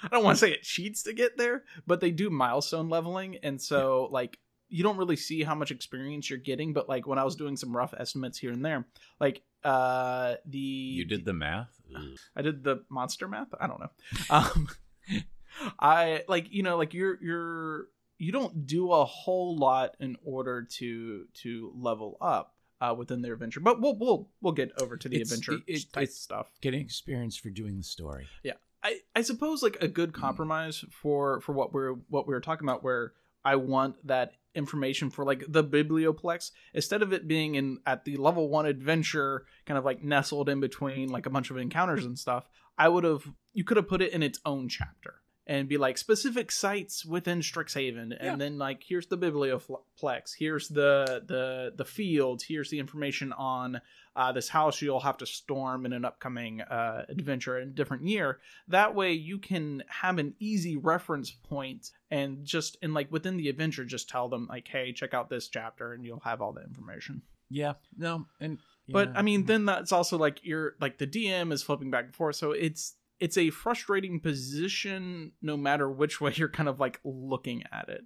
I 0.00 0.08
don't 0.08 0.22
want 0.22 0.38
to 0.38 0.46
say 0.46 0.52
it 0.52 0.62
cheats 0.62 1.02
to 1.02 1.12
get 1.12 1.36
there, 1.36 1.64
but 1.86 2.00
they 2.00 2.12
do 2.12 2.30
milestone 2.30 2.88
leveling, 2.88 3.36
and 3.38 3.60
so 3.60 4.08
like 4.12 4.38
you 4.68 4.82
don't 4.84 4.96
really 4.98 5.16
see 5.16 5.42
how 5.42 5.54
much 5.54 5.70
experience 5.72 6.28
you're 6.30 6.38
getting. 6.38 6.72
But 6.72 6.88
like 6.88 7.06
when 7.06 7.18
I 7.18 7.24
was 7.24 7.34
doing 7.34 7.56
some 7.56 7.76
rough 7.76 7.94
estimates 7.98 8.38
here 8.38 8.52
and 8.52 8.64
there, 8.64 8.86
like 9.18 9.42
uh 9.64 10.36
the 10.46 10.58
You 10.58 11.04
did 11.04 11.24
the 11.24 11.32
math. 11.32 11.80
Ugh. 11.96 12.16
I 12.36 12.42
did 12.42 12.62
the 12.62 12.84
monster 12.88 13.26
math. 13.26 13.48
I 13.60 13.66
don't 13.66 13.80
know. 13.80 13.90
Um, 14.30 14.68
I 15.78 16.24
like 16.28 16.48
you 16.52 16.62
know 16.62 16.76
like 16.76 16.94
you're 16.94 17.18
you're 17.22 17.86
you 18.18 18.32
don't 18.32 18.66
do 18.66 18.92
a 18.92 19.04
whole 19.04 19.56
lot 19.56 19.94
in 20.00 20.16
order 20.24 20.62
to 20.78 21.26
to 21.42 21.72
level 21.76 22.16
up 22.20 22.54
uh, 22.80 22.94
within 22.96 23.22
their 23.22 23.34
adventure, 23.34 23.60
but 23.60 23.80
we'll 23.80 23.96
we'll 23.98 24.28
we'll 24.40 24.52
get 24.52 24.70
over 24.80 24.96
to 24.96 25.08
the 25.08 25.16
It's- 25.16 25.30
adventure 25.32 25.62
it- 25.66 25.92
type 25.92 26.02
it's- 26.04 26.16
stuff. 26.16 26.50
Getting 26.60 26.80
experience 26.80 27.36
for 27.36 27.50
doing 27.50 27.76
the 27.76 27.82
story. 27.84 28.26
Yeah, 28.42 28.54
I, 28.82 29.00
I 29.14 29.22
suppose 29.22 29.62
like 29.62 29.76
a 29.80 29.88
good 29.88 30.12
compromise 30.12 30.84
for 30.90 31.40
for 31.40 31.52
what 31.52 31.72
we're 31.72 31.94
what 32.08 32.26
we 32.26 32.34
were 32.34 32.40
talking 32.40 32.68
about 32.68 32.82
where 32.84 33.12
I 33.44 33.56
want 33.56 34.04
that 34.06 34.32
information 34.54 35.10
for 35.10 35.24
like 35.24 35.44
the 35.48 35.62
biblioplex 35.62 36.50
instead 36.74 37.02
of 37.02 37.12
it 37.12 37.28
being 37.28 37.54
in 37.54 37.78
at 37.86 38.04
the 38.04 38.16
level 38.16 38.48
1 38.48 38.66
adventure 38.66 39.44
kind 39.66 39.78
of 39.78 39.84
like 39.84 40.02
nestled 40.02 40.48
in 40.48 40.58
between 40.58 41.10
like 41.10 41.26
a 41.26 41.30
bunch 41.30 41.50
of 41.50 41.56
encounters 41.56 42.04
and 42.04 42.18
stuff 42.18 42.48
I 42.76 42.88
would 42.88 43.04
have 43.04 43.22
you 43.52 43.62
could 43.62 43.76
have 43.76 43.86
put 43.86 44.02
it 44.02 44.12
in 44.12 44.22
its 44.22 44.40
own 44.44 44.68
chapter 44.68 45.20
and 45.48 45.66
be 45.66 45.78
like 45.78 45.96
specific 45.96 46.52
sites 46.52 47.04
within 47.06 47.40
Strixhaven 47.40 48.12
and 48.12 48.18
Yeah. 48.22 48.36
then 48.36 48.58
like 48.58 48.82
here's 48.86 49.06
the 49.06 49.16
biblioplex 49.62 50.34
here's 50.38 50.68
the 50.68 51.22
the 51.26 51.72
the 51.76 51.84
fields 51.84 52.44
here's 52.44 52.70
the 52.70 52.78
information 52.78 53.32
on 53.32 53.80
uh, 54.16 54.32
this 54.32 54.48
house 54.48 54.82
you'll 54.82 55.00
have 55.00 55.16
to 55.18 55.26
storm 55.26 55.86
in 55.86 55.92
an 55.92 56.04
upcoming 56.04 56.60
uh, 56.60 57.04
adventure 57.08 57.58
in 57.58 57.68
a 57.68 57.72
different 57.72 58.04
year 58.04 58.38
that 58.66 58.94
way 58.94 59.12
you 59.12 59.38
can 59.38 59.82
have 59.88 60.18
an 60.18 60.34
easy 60.40 60.76
reference 60.76 61.30
point 61.30 61.90
and 62.10 62.44
just 62.44 62.76
in 62.82 62.92
like 62.94 63.10
within 63.12 63.36
the 63.36 63.48
adventure 63.48 63.84
just 63.84 64.08
tell 64.08 64.28
them 64.28 64.46
like 64.48 64.66
hey 64.68 64.92
check 64.92 65.14
out 65.14 65.30
this 65.30 65.48
chapter 65.48 65.92
and 65.92 66.04
you'll 66.04 66.20
have 66.20 66.40
all 66.42 66.52
the 66.52 66.62
information 66.64 67.22
Yeah. 67.50 67.74
No. 67.96 68.26
And 68.40 68.58
but 68.90 69.10
i 69.14 69.20
mean 69.22 69.44
then 69.44 69.66
that's 69.66 69.92
also 69.92 70.16
like 70.16 70.40
you're 70.42 70.74
like 70.80 70.96
the 70.98 71.06
dm 71.06 71.52
is 71.52 71.62
flipping 71.62 71.90
back 71.90 72.06
and 72.06 72.14
forth 72.16 72.36
so 72.36 72.52
it's 72.52 72.94
it's 73.20 73.36
a 73.36 73.50
frustrating 73.50 74.20
position 74.20 75.32
no 75.42 75.56
matter 75.56 75.90
which 75.90 76.20
way 76.20 76.32
you're 76.34 76.48
kind 76.48 76.68
of 76.68 76.78
like 76.80 77.00
looking 77.04 77.62
at 77.72 77.88
it 77.88 78.04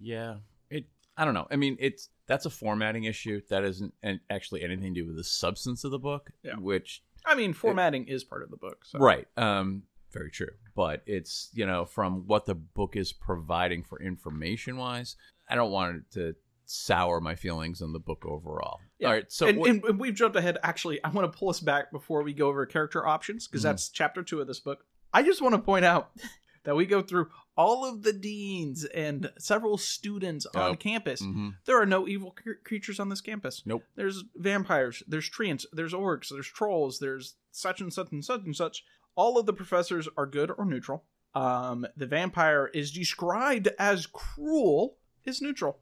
Yeah. 0.00 0.36
It 0.70 0.86
I 1.16 1.24
don't 1.24 1.34
know. 1.34 1.48
I 1.50 1.56
mean, 1.56 1.76
it's 1.80 2.10
that's 2.26 2.46
a 2.46 2.50
formatting 2.50 3.04
issue. 3.04 3.40
That 3.50 3.64
isn't 3.64 3.92
actually 4.30 4.62
anything 4.62 4.94
to 4.94 5.00
do 5.00 5.06
with 5.06 5.16
the 5.16 5.24
substance 5.24 5.82
of 5.84 5.90
the 5.90 5.98
book, 5.98 6.30
Yeah. 6.42 6.56
which 6.56 7.02
i 7.26 7.34
mean 7.34 7.52
formatting 7.52 8.06
is 8.06 8.22
part 8.22 8.42
of 8.44 8.50
the 8.50 8.56
book 8.56 8.84
so 8.84 8.98
right. 9.00 9.26
Um 9.36 9.82
very 10.12 10.30
true. 10.30 10.54
But 10.74 11.02
it's, 11.06 11.50
you 11.52 11.66
know, 11.66 11.84
from 11.84 12.26
what 12.26 12.46
the 12.46 12.54
book 12.54 12.96
is 12.96 13.12
providing 13.12 13.82
for 13.82 14.00
information 14.00 14.76
wise, 14.78 15.16
I 15.50 15.54
don't 15.54 15.70
want 15.72 15.96
it 15.96 16.10
to 16.12 16.34
sour 16.70 17.20
my 17.20 17.34
feelings 17.34 17.80
on 17.80 17.92
the 17.92 17.98
book 17.98 18.24
overall. 18.26 18.78
Yeah. 18.98 19.08
All 19.08 19.14
right. 19.14 19.32
So 19.32 19.46
and, 19.48 19.58
what- 19.58 19.70
and, 19.70 19.98
we've 19.98 20.14
jumped 20.14 20.36
ahead. 20.36 20.58
Actually, 20.62 21.02
I 21.02 21.08
want 21.10 21.30
to 21.32 21.36
pull 21.38 21.48
us 21.48 21.60
back 21.60 21.90
before 21.90 22.22
we 22.22 22.32
go 22.34 22.48
over 22.48 22.66
character 22.66 23.06
options 23.06 23.46
because 23.48 23.62
Mhm. 23.62 23.64
that's 23.64 23.88
chapter 23.88 24.22
two 24.22 24.40
of 24.40 24.46
this 24.46 24.60
book. 24.60 24.84
I 25.12 25.22
just 25.22 25.40
want 25.40 25.54
to 25.54 25.60
point 25.60 25.84
out 25.86 26.10
that 26.64 26.76
we 26.76 26.84
go 26.84 27.00
through 27.00 27.30
all 27.56 27.84
of 27.86 28.02
the 28.02 28.12
deans 28.12 28.84
and 28.84 29.32
several 29.38 29.78
students 29.78 30.44
on 30.46 30.72
Oh. 30.72 30.76
campus. 30.76 31.22
Mhm. 31.22 31.54
There 31.64 31.80
are 31.80 31.86
no 31.86 32.06
evil 32.06 32.32
cr- 32.32 32.52
creatures 32.64 33.00
on 33.00 33.08
this 33.08 33.22
campus. 33.22 33.62
Nope. 33.64 33.84
There's 33.96 34.24
vampires, 34.36 35.02
there's 35.08 35.30
treants, 35.30 35.64
there's 35.72 35.94
orcs, 35.94 36.28
there's 36.28 36.46
trolls, 36.48 36.98
there's 36.98 37.36
such 37.50 37.80
and 37.80 37.92
such 37.92 38.12
and 38.12 38.22
such 38.24 38.42
and 38.42 38.54
such. 38.54 38.84
All 39.14 39.38
of 39.38 39.46
the 39.46 39.52
professors 39.54 40.06
are 40.18 40.26
good 40.26 40.50
or 40.56 40.64
neutral. 40.66 41.04
Um, 41.34 41.86
the 41.96 42.06
vampire 42.06 42.66
is 42.74 42.92
described 42.92 43.68
as 43.78 44.06
cruel, 44.06 44.98
is 45.24 45.40
neutral. 45.42 45.80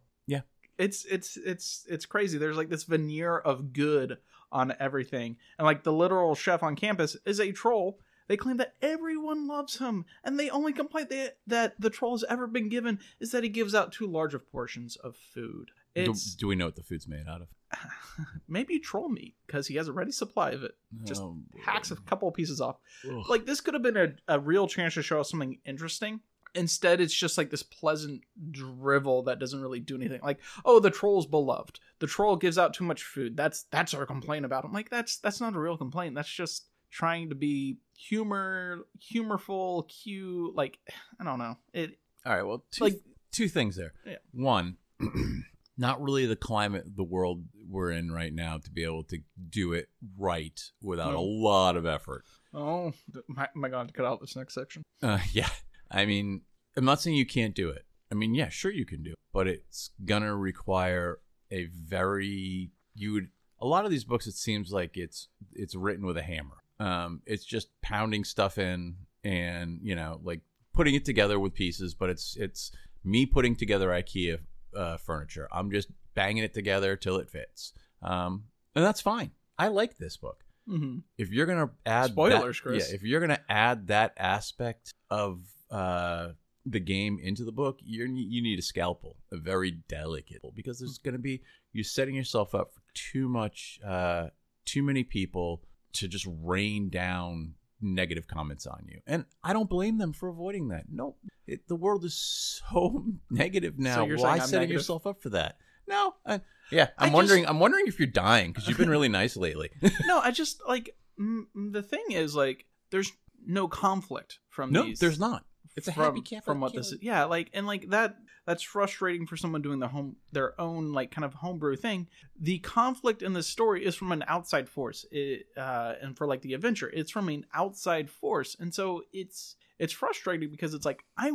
It's 0.79 1.05
it's 1.07 1.37
it's 1.37 1.85
it's 1.89 2.07
crazy. 2.07 2.39
There's 2.39 2.57
like 2.57 2.69
this 2.69 2.85
veneer 2.85 3.37
of 3.39 3.73
good 3.73 4.19
on 4.53 4.75
everything. 4.79 5.37
And 5.59 5.67
like 5.67 5.83
the 5.83 5.93
literal 5.93 6.35
chef 6.35 6.62
on 6.62 6.77
campus 6.77 7.17
is 7.25 7.41
a 7.41 7.53
troll. 7.53 7.99
They 8.29 8.37
claim 8.37 8.57
that 8.57 8.75
everyone 8.83 9.47
loves 9.47 9.79
him, 9.79 10.05
and 10.25 10.37
the 10.39 10.51
only 10.51 10.73
complaint 10.73 11.11
they, 11.11 11.29
that 11.47 11.81
the 11.81 11.91
troll 11.91 12.12
has 12.15 12.25
ever 12.29 12.49
been 12.49 12.69
given 12.69 12.99
is 13.21 13.31
that 13.31 13.45
he 13.45 13.49
gives 13.49 13.73
out 13.73 13.93
too 13.93 14.09
large 14.09 14.35
of 14.35 14.51
portions 14.51 14.97
of 14.97 15.15
food. 15.15 15.71
do, 15.95 16.12
do 16.37 16.47
we 16.49 16.57
know 16.57 16.65
what 16.65 16.75
the 16.75 16.83
food's 16.83 17.07
made 17.07 17.29
out 17.29 17.43
of? 17.43 17.49
maybe 18.49 18.79
troll 18.81 19.09
meat 19.09 19.35
because 19.47 19.69
he 19.69 19.77
has 19.77 19.87
a 19.87 19.93
ready 19.93 20.11
supply 20.11 20.51
of 20.51 20.65
it. 20.65 20.73
Just 21.05 21.23
Oh, 21.23 21.39
Hacks 21.65 21.93
a 21.93 21.97
couple 21.97 22.27
of 22.29 22.35
pieces 22.35 22.61
off. 22.61 22.79
ugh. 23.09 23.23
Like 23.29 23.47
this 23.47 23.61
could 23.61 23.75
have 23.75 23.83
been 23.85 23.97
a, 23.97 24.12
a 24.27 24.41
real 24.41 24.67
chance 24.67 24.95
to 24.95 25.03
show 25.03 25.21
us 25.21 25.31
something 25.31 25.59
interesting 25.65 26.21
instead 26.57 27.01
it's 27.01 27.14
just 27.14 27.37
like 27.38 27.51
this 27.51 27.62
pleasant 27.62 28.23
drivel 28.51 29.23
that 29.23 29.38
doesn't 29.38 29.61
really 29.61 29.81
do 29.81 29.95
anything 29.97 30.21
like 30.23 30.38
oh 30.64 30.81
the 30.81 30.90
troll's 30.90 31.27
beloved 31.27 31.79
the 31.99 32.07
troll 32.07 32.37
gives 32.37 32.59
out 32.59 32.73
too 32.75 32.85
much 32.85 33.03
food 33.05 33.37
that's 33.37 33.64
that's 33.71 33.95
our 33.95 34.07
complaint 34.07 34.45
about 34.45 34.64
him 34.64 34.73
like 34.73 34.88
that's 34.90 35.19
that's 35.19 35.40
not 35.40 35.55
a 35.55 35.59
real 35.59 35.77
complaint 35.77 36.14
that's 36.14 36.29
just 36.33 36.66
trying 36.90 37.29
to 37.29 37.35
be 37.35 37.77
humor 37.97 38.87
humorful 39.01 39.85
cute 39.88 40.55
like 40.55 40.79
i 41.21 41.25
don't 41.25 41.38
know 41.38 41.57
it 41.73 41.99
All 42.25 42.33
right. 42.35 42.42
Well, 42.42 42.64
two, 42.71 42.85
Like- 42.85 43.01
two 43.33 43.49
things 43.49 43.77
there. 43.77 43.92
Yeah. 44.05 44.16
One, 44.33 44.79
not 45.79 46.03
really 46.03 46.27
the 46.27 46.37
climate, 46.37 46.85
the 46.97 47.05
world 47.05 47.45
we're 47.69 47.90
in 47.90 48.11
right 48.11 48.33
now 48.33 48.59
to 48.59 48.71
be 48.71 48.83
able 48.85 49.05
to 49.05 49.19
do 49.51 49.73
it 49.73 49.88
right 50.19 50.59
without 50.83 51.14
a 51.14 51.21
lot 51.21 51.77
of 51.77 51.85
effort. 51.87 52.25
oh 52.55 52.92
my, 53.29 53.49
my 53.55 53.69
god 53.69 53.92
cut 53.92 54.07
out 54.07 54.21
this 54.21 54.37
next 54.37 54.55
section 54.55 54.83
Uh, 55.03 55.19
yeah. 55.33 55.49
I 55.90 56.05
mean, 56.05 56.42
I'm 56.77 56.85
not 56.85 57.01
saying 57.01 57.16
you 57.16 57.27
can't 57.27 57.55
do 57.55 57.70
it. 57.70 57.85
I 58.11 58.14
mean, 58.14 58.35
yeah, 58.35 58.49
sure 58.49 58.70
you 58.70 58.85
can 58.85 59.03
do 59.03 59.11
it, 59.11 59.18
but 59.33 59.46
it's 59.46 59.90
gonna 60.05 60.35
require 60.35 61.18
a 61.51 61.66
very 61.66 62.70
you 62.94 63.12
would 63.12 63.29
a 63.61 63.66
lot 63.66 63.85
of 63.85 63.90
these 63.90 64.05
books. 64.05 64.27
It 64.27 64.35
seems 64.35 64.72
like 64.72 64.96
it's 64.96 65.29
it's 65.53 65.75
written 65.75 66.07
with 66.07 66.16
a 66.16 66.22
hammer. 66.22 66.62
Um, 66.79 67.22
it's 67.27 67.44
just 67.44 67.68
pounding 67.83 68.25
stuff 68.25 68.59
in 68.59 68.96
and 69.25 69.81
you 69.83 69.96
know 69.96 70.20
like 70.22 70.40
putting 70.72 70.94
it 70.94 71.05
together 71.05 71.38
with 71.38 71.55
pieces, 71.55 71.94
but 71.94 72.11
it's 72.11 72.37
it's 72.37 72.70
me 73.03 73.27
putting 73.27 73.57
together 73.57 73.88
IKEA 73.88 74.38
uh, 74.77 74.96
furniture. 74.99 75.49
I'm 75.51 75.70
just 75.70 75.88
banging 76.14 76.44
it 76.44 76.55
together 76.55 76.96
till 76.96 77.16
it 77.16 77.31
fits, 77.31 77.72
um, 78.03 78.44
and 78.75 78.85
that's 78.85 79.01
fine. 79.01 79.31
I 79.59 79.68
like 79.68 79.96
this 79.96 80.16
book 80.16 80.44
mm-hmm. 80.68 80.99
if 81.18 81.31
you're 81.31 81.46
gonna 81.46 81.70
add 81.85 82.11
Spoilers, 82.11 82.57
that, 82.59 82.62
Chris. 82.62 82.88
Yeah, 82.88 82.94
if 82.96 83.03
you're 83.03 83.20
gonna 83.20 83.42
add 83.49 83.88
that 83.88 84.14
aspect 84.16 84.92
of 85.11 85.40
uh, 85.70 86.29
the 86.64 86.81
game 86.81 87.18
into 87.22 87.44
the 87.44 87.52
book, 87.52 87.79
you 87.83 88.05
you 88.07 88.42
need 88.42 88.59
a 88.59 88.62
scalpel, 88.62 89.16
a 89.33 89.37
very 89.37 89.79
delicate, 89.88 90.42
because 90.55 90.79
there's 90.79 90.98
gonna 90.98 91.18
be 91.18 91.42
you're 91.72 91.85
setting 91.85 92.14
yourself 92.14 92.55
up 92.55 92.72
for 92.74 92.81
too 92.94 93.29
much, 93.29 93.79
uh, 93.87 94.29
too 94.64 94.83
many 94.83 95.05
people 95.05 95.62
to 95.94 96.09
just 96.09 96.26
rain 96.42 96.88
down 96.88 97.55
negative 97.81 98.26
comments 98.26 98.66
on 98.66 98.85
you, 98.88 99.00
and 99.07 99.24
I 99.44 99.52
don't 99.52 99.68
blame 99.68 99.98
them 99.98 100.12
for 100.12 100.29
avoiding 100.29 100.68
that. 100.68 100.85
No, 100.90 101.16
it, 101.46 101.68
the 101.68 101.76
world 101.76 102.05
is 102.05 102.14
so 102.16 103.05
negative 103.31 103.79
now. 103.79 104.05
you're 104.05 104.18
Why 104.18 104.38
setting 104.38 104.61
negative? 104.61 104.74
yourself 104.74 105.07
up 105.07 105.22
for 105.22 105.31
that? 105.31 105.59
No, 105.88 106.14
I, 106.24 106.40
yeah, 106.72 106.88
I 106.98 107.05
I'm 107.05 107.09
just- 107.09 107.14
wondering. 107.14 107.46
I'm 107.46 107.61
wondering 107.61 107.87
if 107.87 107.98
you're 108.00 108.09
dying 108.09 108.52
because 108.52 108.66
you've 108.68 108.79
been 108.79 108.90
really 108.90 109.09
nice 109.09 109.37
lately. 109.37 109.70
no 110.07 110.18
i 110.18 110.31
just 110.33 110.61
like 110.66 110.96
mm, 111.20 111.44
the 111.55 111.83
thing 111.83 112.05
is 112.11 112.35
like 112.35 112.64
there's 112.90 113.12
no 113.46 113.68
conflict 113.68 114.40
from 114.48 114.72
no, 114.72 114.83
these 114.83 114.98
there's 114.98 115.20
not. 115.20 115.44
It's 115.77 115.89
a 115.89 115.93
from, 115.93 116.05
happy 116.05 116.23
camp 116.23 116.45
from 116.45 116.61
what 116.61 116.75
this 116.75 116.93
is 116.93 117.03
yeah 117.03 117.25
like 117.25 117.51
and 117.53 117.67
like 117.67 117.91
that 117.91 118.17
that's 118.47 118.62
frustrating 118.62 119.27
for 119.27 119.37
someone 119.37 119.61
doing 119.61 119.79
their 119.81 119.89
home 119.89 120.17
their 120.33 120.59
own 120.61 120.93
like 120.93 121.11
kind 121.11 121.25
of 121.25 121.35
homebrew 121.35 121.77
thing. 121.77 122.09
The 122.41 122.59
conflict 122.61 123.23
in 123.23 123.33
this 123.35 123.47
story 123.47 123.85
is 123.85 123.95
from 123.95 124.12
an 124.12 124.25
outside 124.27 124.69
force 124.69 125.05
it, 125.11 125.47
uh 125.57 125.95
and 126.01 126.17
for 126.17 126.27
like 126.27 126.43
the 126.43 126.55
adventure. 126.55 126.91
It's 126.93 127.11
from 127.11 127.29
an 127.29 127.45
outside 127.53 128.09
force 128.11 128.57
and 128.59 128.73
so 128.75 129.03
it's 129.12 129.57
it's 129.79 129.93
frustrating 129.93 130.51
because 130.51 130.73
it's 130.75 130.87
like 130.87 131.05
i 131.19 131.31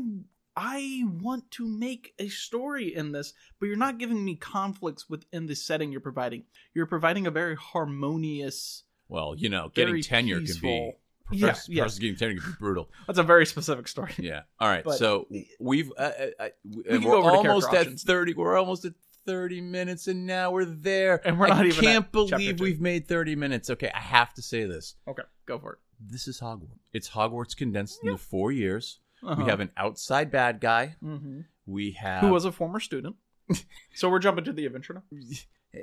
i 0.55 1.03
want 1.21 1.49
to 1.51 1.65
make 1.67 2.13
a 2.17 2.27
story 2.27 2.93
in 2.95 3.11
this 3.11 3.33
but 3.59 3.67
you're 3.67 3.77
not 3.77 3.99
giving 3.99 4.25
me 4.25 4.35
conflicts 4.35 5.09
within 5.09 5.45
the 5.45 5.55
setting 5.55 5.91
you're 5.91 6.01
providing. 6.01 6.43
You're 6.73 6.87
providing 6.87 7.27
a 7.27 7.31
very 7.31 7.55
harmonious 7.55 8.83
Well, 9.07 9.35
you 9.35 9.49
know, 9.49 9.69
getting 9.73 10.01
tenure 10.01 10.39
peaceful- 10.39 10.61
can 10.61 10.89
be. 10.91 10.97
Yeah, 11.31 11.55
yes. 11.67 11.97
Getting 11.99 12.15
tenure 12.15 12.39
can 12.41 12.51
be 12.51 12.57
brutal. 12.59 12.89
that's 13.07 13.19
a 13.19 13.23
very 13.23 13.45
specific 13.45 13.87
story 13.87 14.13
Yeah. 14.17 14.41
All 14.59 14.67
right. 14.67 14.83
But- 14.83 14.97
so 14.97 15.27
we've 15.59 15.91
uh, 15.97 16.11
uh, 16.39 16.49
and 16.89 17.03
go 17.03 17.21
we're 17.23 17.31
almost 17.31 17.73
at 17.73 17.99
thirty. 17.99 18.33
We're 18.33 18.57
almost 18.57 18.85
at 18.85 18.93
thirty 19.25 19.61
minutes, 19.61 20.07
and 20.07 20.25
now 20.25 20.51
we're 20.51 20.65
there. 20.65 21.21
And 21.25 21.39
we're 21.39 21.45
I 21.47 21.49
not 21.49 21.65
even 21.65 21.77
I 21.77 21.91
Can't 21.91 22.11
believe 22.11 22.59
we've 22.59 22.81
made 22.81 23.07
thirty 23.07 23.35
minutes. 23.35 23.69
Okay, 23.69 23.91
I 23.93 23.99
have 23.99 24.33
to 24.35 24.41
say 24.41 24.65
this. 24.65 24.95
okay 25.07 25.23
go 25.45 25.59
for 25.59 25.73
it 25.73 25.79
This 25.99 26.27
is 26.27 26.39
Hogwarts. 26.39 26.79
It's 26.93 27.09
Hogwarts 27.09 27.55
condensed 27.55 27.99
into 28.03 28.17
four 28.17 28.51
years. 28.51 28.99
Uh-huh. 29.23 29.35
We 29.43 29.49
have 29.49 29.59
an 29.59 29.69
outside 29.77 30.31
bad 30.31 30.59
guy. 30.59 30.95
Mhm. 31.03 31.45
We 31.65 31.91
have 31.91 32.21
who 32.21 32.29
was 32.29 32.45
a 32.45 32.51
former 32.51 32.79
student. 32.79 33.15
so 33.95 34.09
we're 34.09 34.19
jumping 34.19 34.45
to 34.45 34.53
the 34.53 34.65
adventure 34.65 34.93
now. 34.95 35.03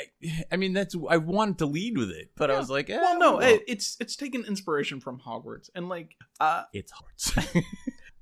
I, 0.00 0.44
I 0.52 0.56
mean, 0.56 0.72
that's 0.72 0.94
I 1.08 1.16
wanted 1.18 1.58
to 1.58 1.66
lead 1.66 1.98
with 1.98 2.10
it, 2.10 2.30
but 2.36 2.50
I 2.50 2.58
was 2.58 2.70
like, 2.70 2.90
eh, 2.90 2.96
well, 2.96 3.18
no, 3.18 3.38
it, 3.40 3.62
it's 3.66 3.96
it's 4.00 4.16
taken 4.16 4.44
inspiration 4.44 5.00
from 5.00 5.20
Hogwarts, 5.20 5.70
and 5.74 5.88
like, 5.88 6.16
uh, 6.40 6.64
it's 6.72 6.92
Hogwarts. 6.92 7.64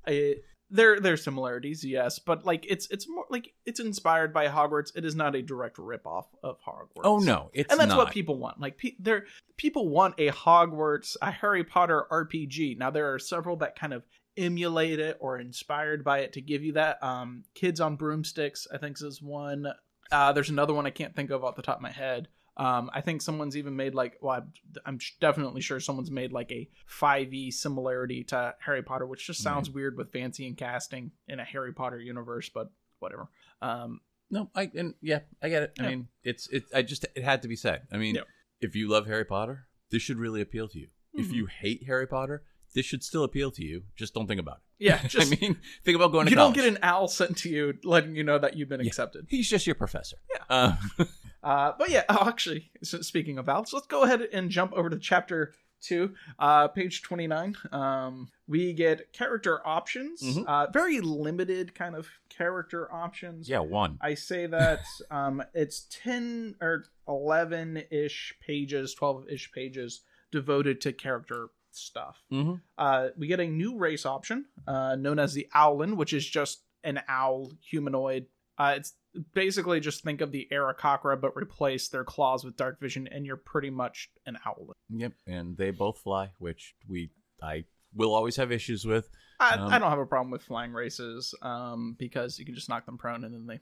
There 0.70 1.00
there 1.00 1.14
are 1.14 1.16
similarities, 1.16 1.82
yes, 1.82 2.18
but 2.18 2.44
like 2.44 2.66
it's 2.68 2.88
it's 2.90 3.08
more 3.08 3.24
like 3.30 3.54
it's 3.64 3.80
inspired 3.80 4.34
by 4.34 4.48
Hogwarts. 4.48 4.94
It 4.94 5.02
is 5.06 5.14
not 5.14 5.34
a 5.34 5.40
direct 5.40 5.78
ripoff 5.78 6.26
of 6.42 6.58
Hogwarts. 6.60 7.04
oh 7.04 7.18
no, 7.20 7.48
it's 7.54 7.70
and 7.70 7.80
that's 7.80 7.88
not. 7.88 7.96
what 7.96 8.10
people 8.10 8.38
want. 8.38 8.60
Like, 8.60 8.76
pe- 8.76 8.96
they're 8.98 9.24
people 9.56 9.88
want 9.88 10.16
a 10.18 10.28
Hogwarts, 10.28 11.16
a 11.22 11.30
Harry 11.30 11.64
Potter 11.64 12.04
RPG. 12.10 12.76
Now 12.76 12.90
there 12.90 13.14
are 13.14 13.18
several 13.18 13.56
that 13.56 13.78
kind 13.78 13.94
of 13.94 14.02
emulate 14.36 15.00
it 15.00 15.16
or 15.20 15.38
inspired 15.38 16.04
by 16.04 16.18
it 16.18 16.34
to 16.34 16.42
give 16.42 16.62
you 16.62 16.72
that. 16.72 17.02
Um, 17.02 17.44
Kids 17.54 17.80
on 17.80 17.96
Broomsticks, 17.96 18.66
I 18.72 18.76
think, 18.76 19.00
is 19.00 19.22
one. 19.22 19.66
Uh, 20.10 20.32
there's 20.32 20.50
another 20.50 20.74
one 20.74 20.86
I 20.86 20.90
can't 20.90 21.14
think 21.14 21.30
of 21.30 21.44
off 21.44 21.56
the 21.56 21.62
top 21.62 21.76
of 21.76 21.82
my 21.82 21.90
head. 21.90 22.28
Um, 22.56 22.90
I 22.92 23.02
think 23.02 23.22
someone's 23.22 23.56
even 23.56 23.76
made 23.76 23.94
like, 23.94 24.18
well, 24.20 24.44
I'm, 24.84 24.98
definitely 25.20 25.60
sure 25.60 25.78
someone's 25.78 26.10
made 26.10 26.32
like 26.32 26.50
a 26.50 26.68
5e 26.90 27.52
similarity 27.52 28.24
to 28.24 28.54
Harry 28.58 28.82
Potter, 28.82 29.06
which 29.06 29.24
just 29.26 29.42
sounds 29.42 29.70
weird 29.70 29.96
with 29.96 30.10
fancy 30.12 30.44
and 30.46 30.56
casting 30.56 31.12
in 31.28 31.38
a 31.38 31.44
Harry 31.44 31.72
Potter 31.72 32.00
universe, 32.00 32.48
but 32.52 32.72
whatever. 32.98 33.28
Um, 33.62 34.00
No, 34.30 34.50
I 34.56 34.70
and 34.74 34.94
yeah, 35.00 35.20
I 35.40 35.48
get 35.50 35.62
it. 35.62 35.72
I 35.78 35.84
Yeah. 35.84 35.88
mean, 35.90 36.08
it's 36.24 36.48
it. 36.48 36.64
I 36.74 36.82
just 36.82 37.06
it 37.14 37.22
had 37.24 37.42
to 37.42 37.48
be 37.48 37.56
said. 37.56 37.86
I 37.92 37.96
mean, 37.96 38.16
Yeah. 38.16 38.22
if 38.60 38.74
you 38.74 38.88
love 38.88 39.06
Harry 39.06 39.24
Potter, 39.24 39.68
this 39.90 40.02
should 40.02 40.18
really 40.18 40.40
appeal 40.40 40.68
to 40.68 40.78
you. 40.80 40.88
If 41.14 41.28
Mhm. 41.28 41.32
you 41.34 41.46
hate 41.46 41.84
Harry 41.86 42.06
Potter, 42.08 42.42
this 42.74 42.84
should 42.86 43.02
still 43.02 43.24
appeal 43.24 43.50
to 43.52 43.64
you. 43.64 43.82
Just 43.96 44.14
don't 44.14 44.26
think 44.26 44.40
about 44.40 44.56
it. 44.78 44.84
yeah, 44.84 45.02
just 45.06 45.32
I 45.32 45.36
mean, 45.40 45.56
think 45.84 45.96
about 45.96 46.12
going 46.12 46.26
to 46.26 46.30
you 46.30 46.36
don't 46.36 46.54
get 46.54 46.64
an 46.66 46.78
owl 46.82 47.08
sent 47.08 47.36
to 47.38 47.48
you 47.48 47.74
letting 47.84 48.14
you 48.16 48.24
know 48.24 48.38
that 48.38 48.56
you've 48.56 48.68
been 48.68 48.80
Yeah. 48.80 48.86
accepted. 48.88 49.26
He's 49.28 49.48
just 49.48 49.66
your 49.66 49.74
professor. 49.74 50.16
Yeah. 50.34 50.44
Uh, 50.48 50.76
Uh, 51.40 51.72
but 51.78 51.88
yeah, 51.88 52.02
oh, 52.08 52.26
actually, 52.26 52.68
speaking 52.82 53.38
of 53.38 53.48
owls, 53.48 53.72
let's 53.72 53.86
go 53.86 54.02
ahead 54.02 54.20
and 54.32 54.50
jump 54.50 54.72
over 54.72 54.90
to 54.90 54.98
chapter 54.98 55.54
two, 55.80 56.12
uh, 56.40 56.66
page 56.66 57.00
29. 57.02 57.54
Um, 57.70 58.28
we 58.48 58.72
get 58.72 59.12
character 59.12 59.64
options, 59.66 60.20
Mhm. 60.20 60.44
uh, 60.46 60.66
very 60.72 61.00
limited 61.00 61.76
kind 61.76 61.94
of 61.94 62.08
character 62.28 62.92
options. 62.92 63.48
yeah, 63.48 63.60
one. 63.60 63.98
I 64.00 64.14
say 64.14 64.46
that 64.46 64.80
um, 65.12 65.40
it's 65.54 65.86
10 66.02 66.56
or 66.60 66.86
11 67.06 67.84
ish 67.92 68.34
pages, 68.44 68.92
12 68.94 69.28
ish 69.30 69.52
pages 69.52 70.00
devoted 70.32 70.80
to 70.82 70.92
character 70.92 71.50
stuff. 71.78 72.22
Mm-hmm. 72.32 72.54
Uh, 72.76 73.08
we 73.16 73.26
get 73.26 73.40
a 73.40 73.46
new 73.46 73.76
race 73.76 74.04
option 74.06 74.46
uh, 74.66 74.96
known 74.96 75.18
as 75.18 75.34
the 75.34 75.48
Owlin, 75.54 75.96
which 75.96 76.12
is 76.12 76.26
just 76.26 76.62
an 76.84 77.00
owl 77.08 77.52
humanoid. 77.60 78.26
Uh, 78.58 78.74
it's 78.76 78.94
basically 79.34 79.80
just 79.80 80.02
think 80.02 80.20
of 80.20 80.32
the 80.32 80.48
Aarakocra, 80.52 81.20
but 81.20 81.36
replace 81.36 81.88
their 81.88 82.04
claws 82.04 82.44
with 82.44 82.56
dark 82.56 82.80
vision, 82.80 83.08
and 83.08 83.24
you're 83.24 83.36
pretty 83.36 83.70
much 83.70 84.10
an 84.26 84.38
owl. 84.46 84.72
Yep, 84.90 85.12
and 85.26 85.56
they 85.56 85.70
both 85.70 85.98
fly, 85.98 86.32
which 86.38 86.74
we 86.88 87.10
I 87.42 87.64
will 87.94 88.14
always 88.14 88.36
have 88.36 88.52
issues 88.52 88.84
with. 88.84 89.08
I, 89.40 89.54
Um, 89.54 89.72
I 89.72 89.78
don't 89.78 89.90
have 89.90 89.98
a 89.98 90.06
problem 90.06 90.30
with 90.30 90.42
flying 90.42 90.72
races 90.72 91.34
um, 91.42 91.94
because 91.98 92.38
you 92.38 92.44
can 92.44 92.54
just 92.54 92.68
knock 92.68 92.86
them 92.86 92.98
prone 92.98 93.24
and 93.24 93.32
then 93.32 93.46
they. 93.46 93.60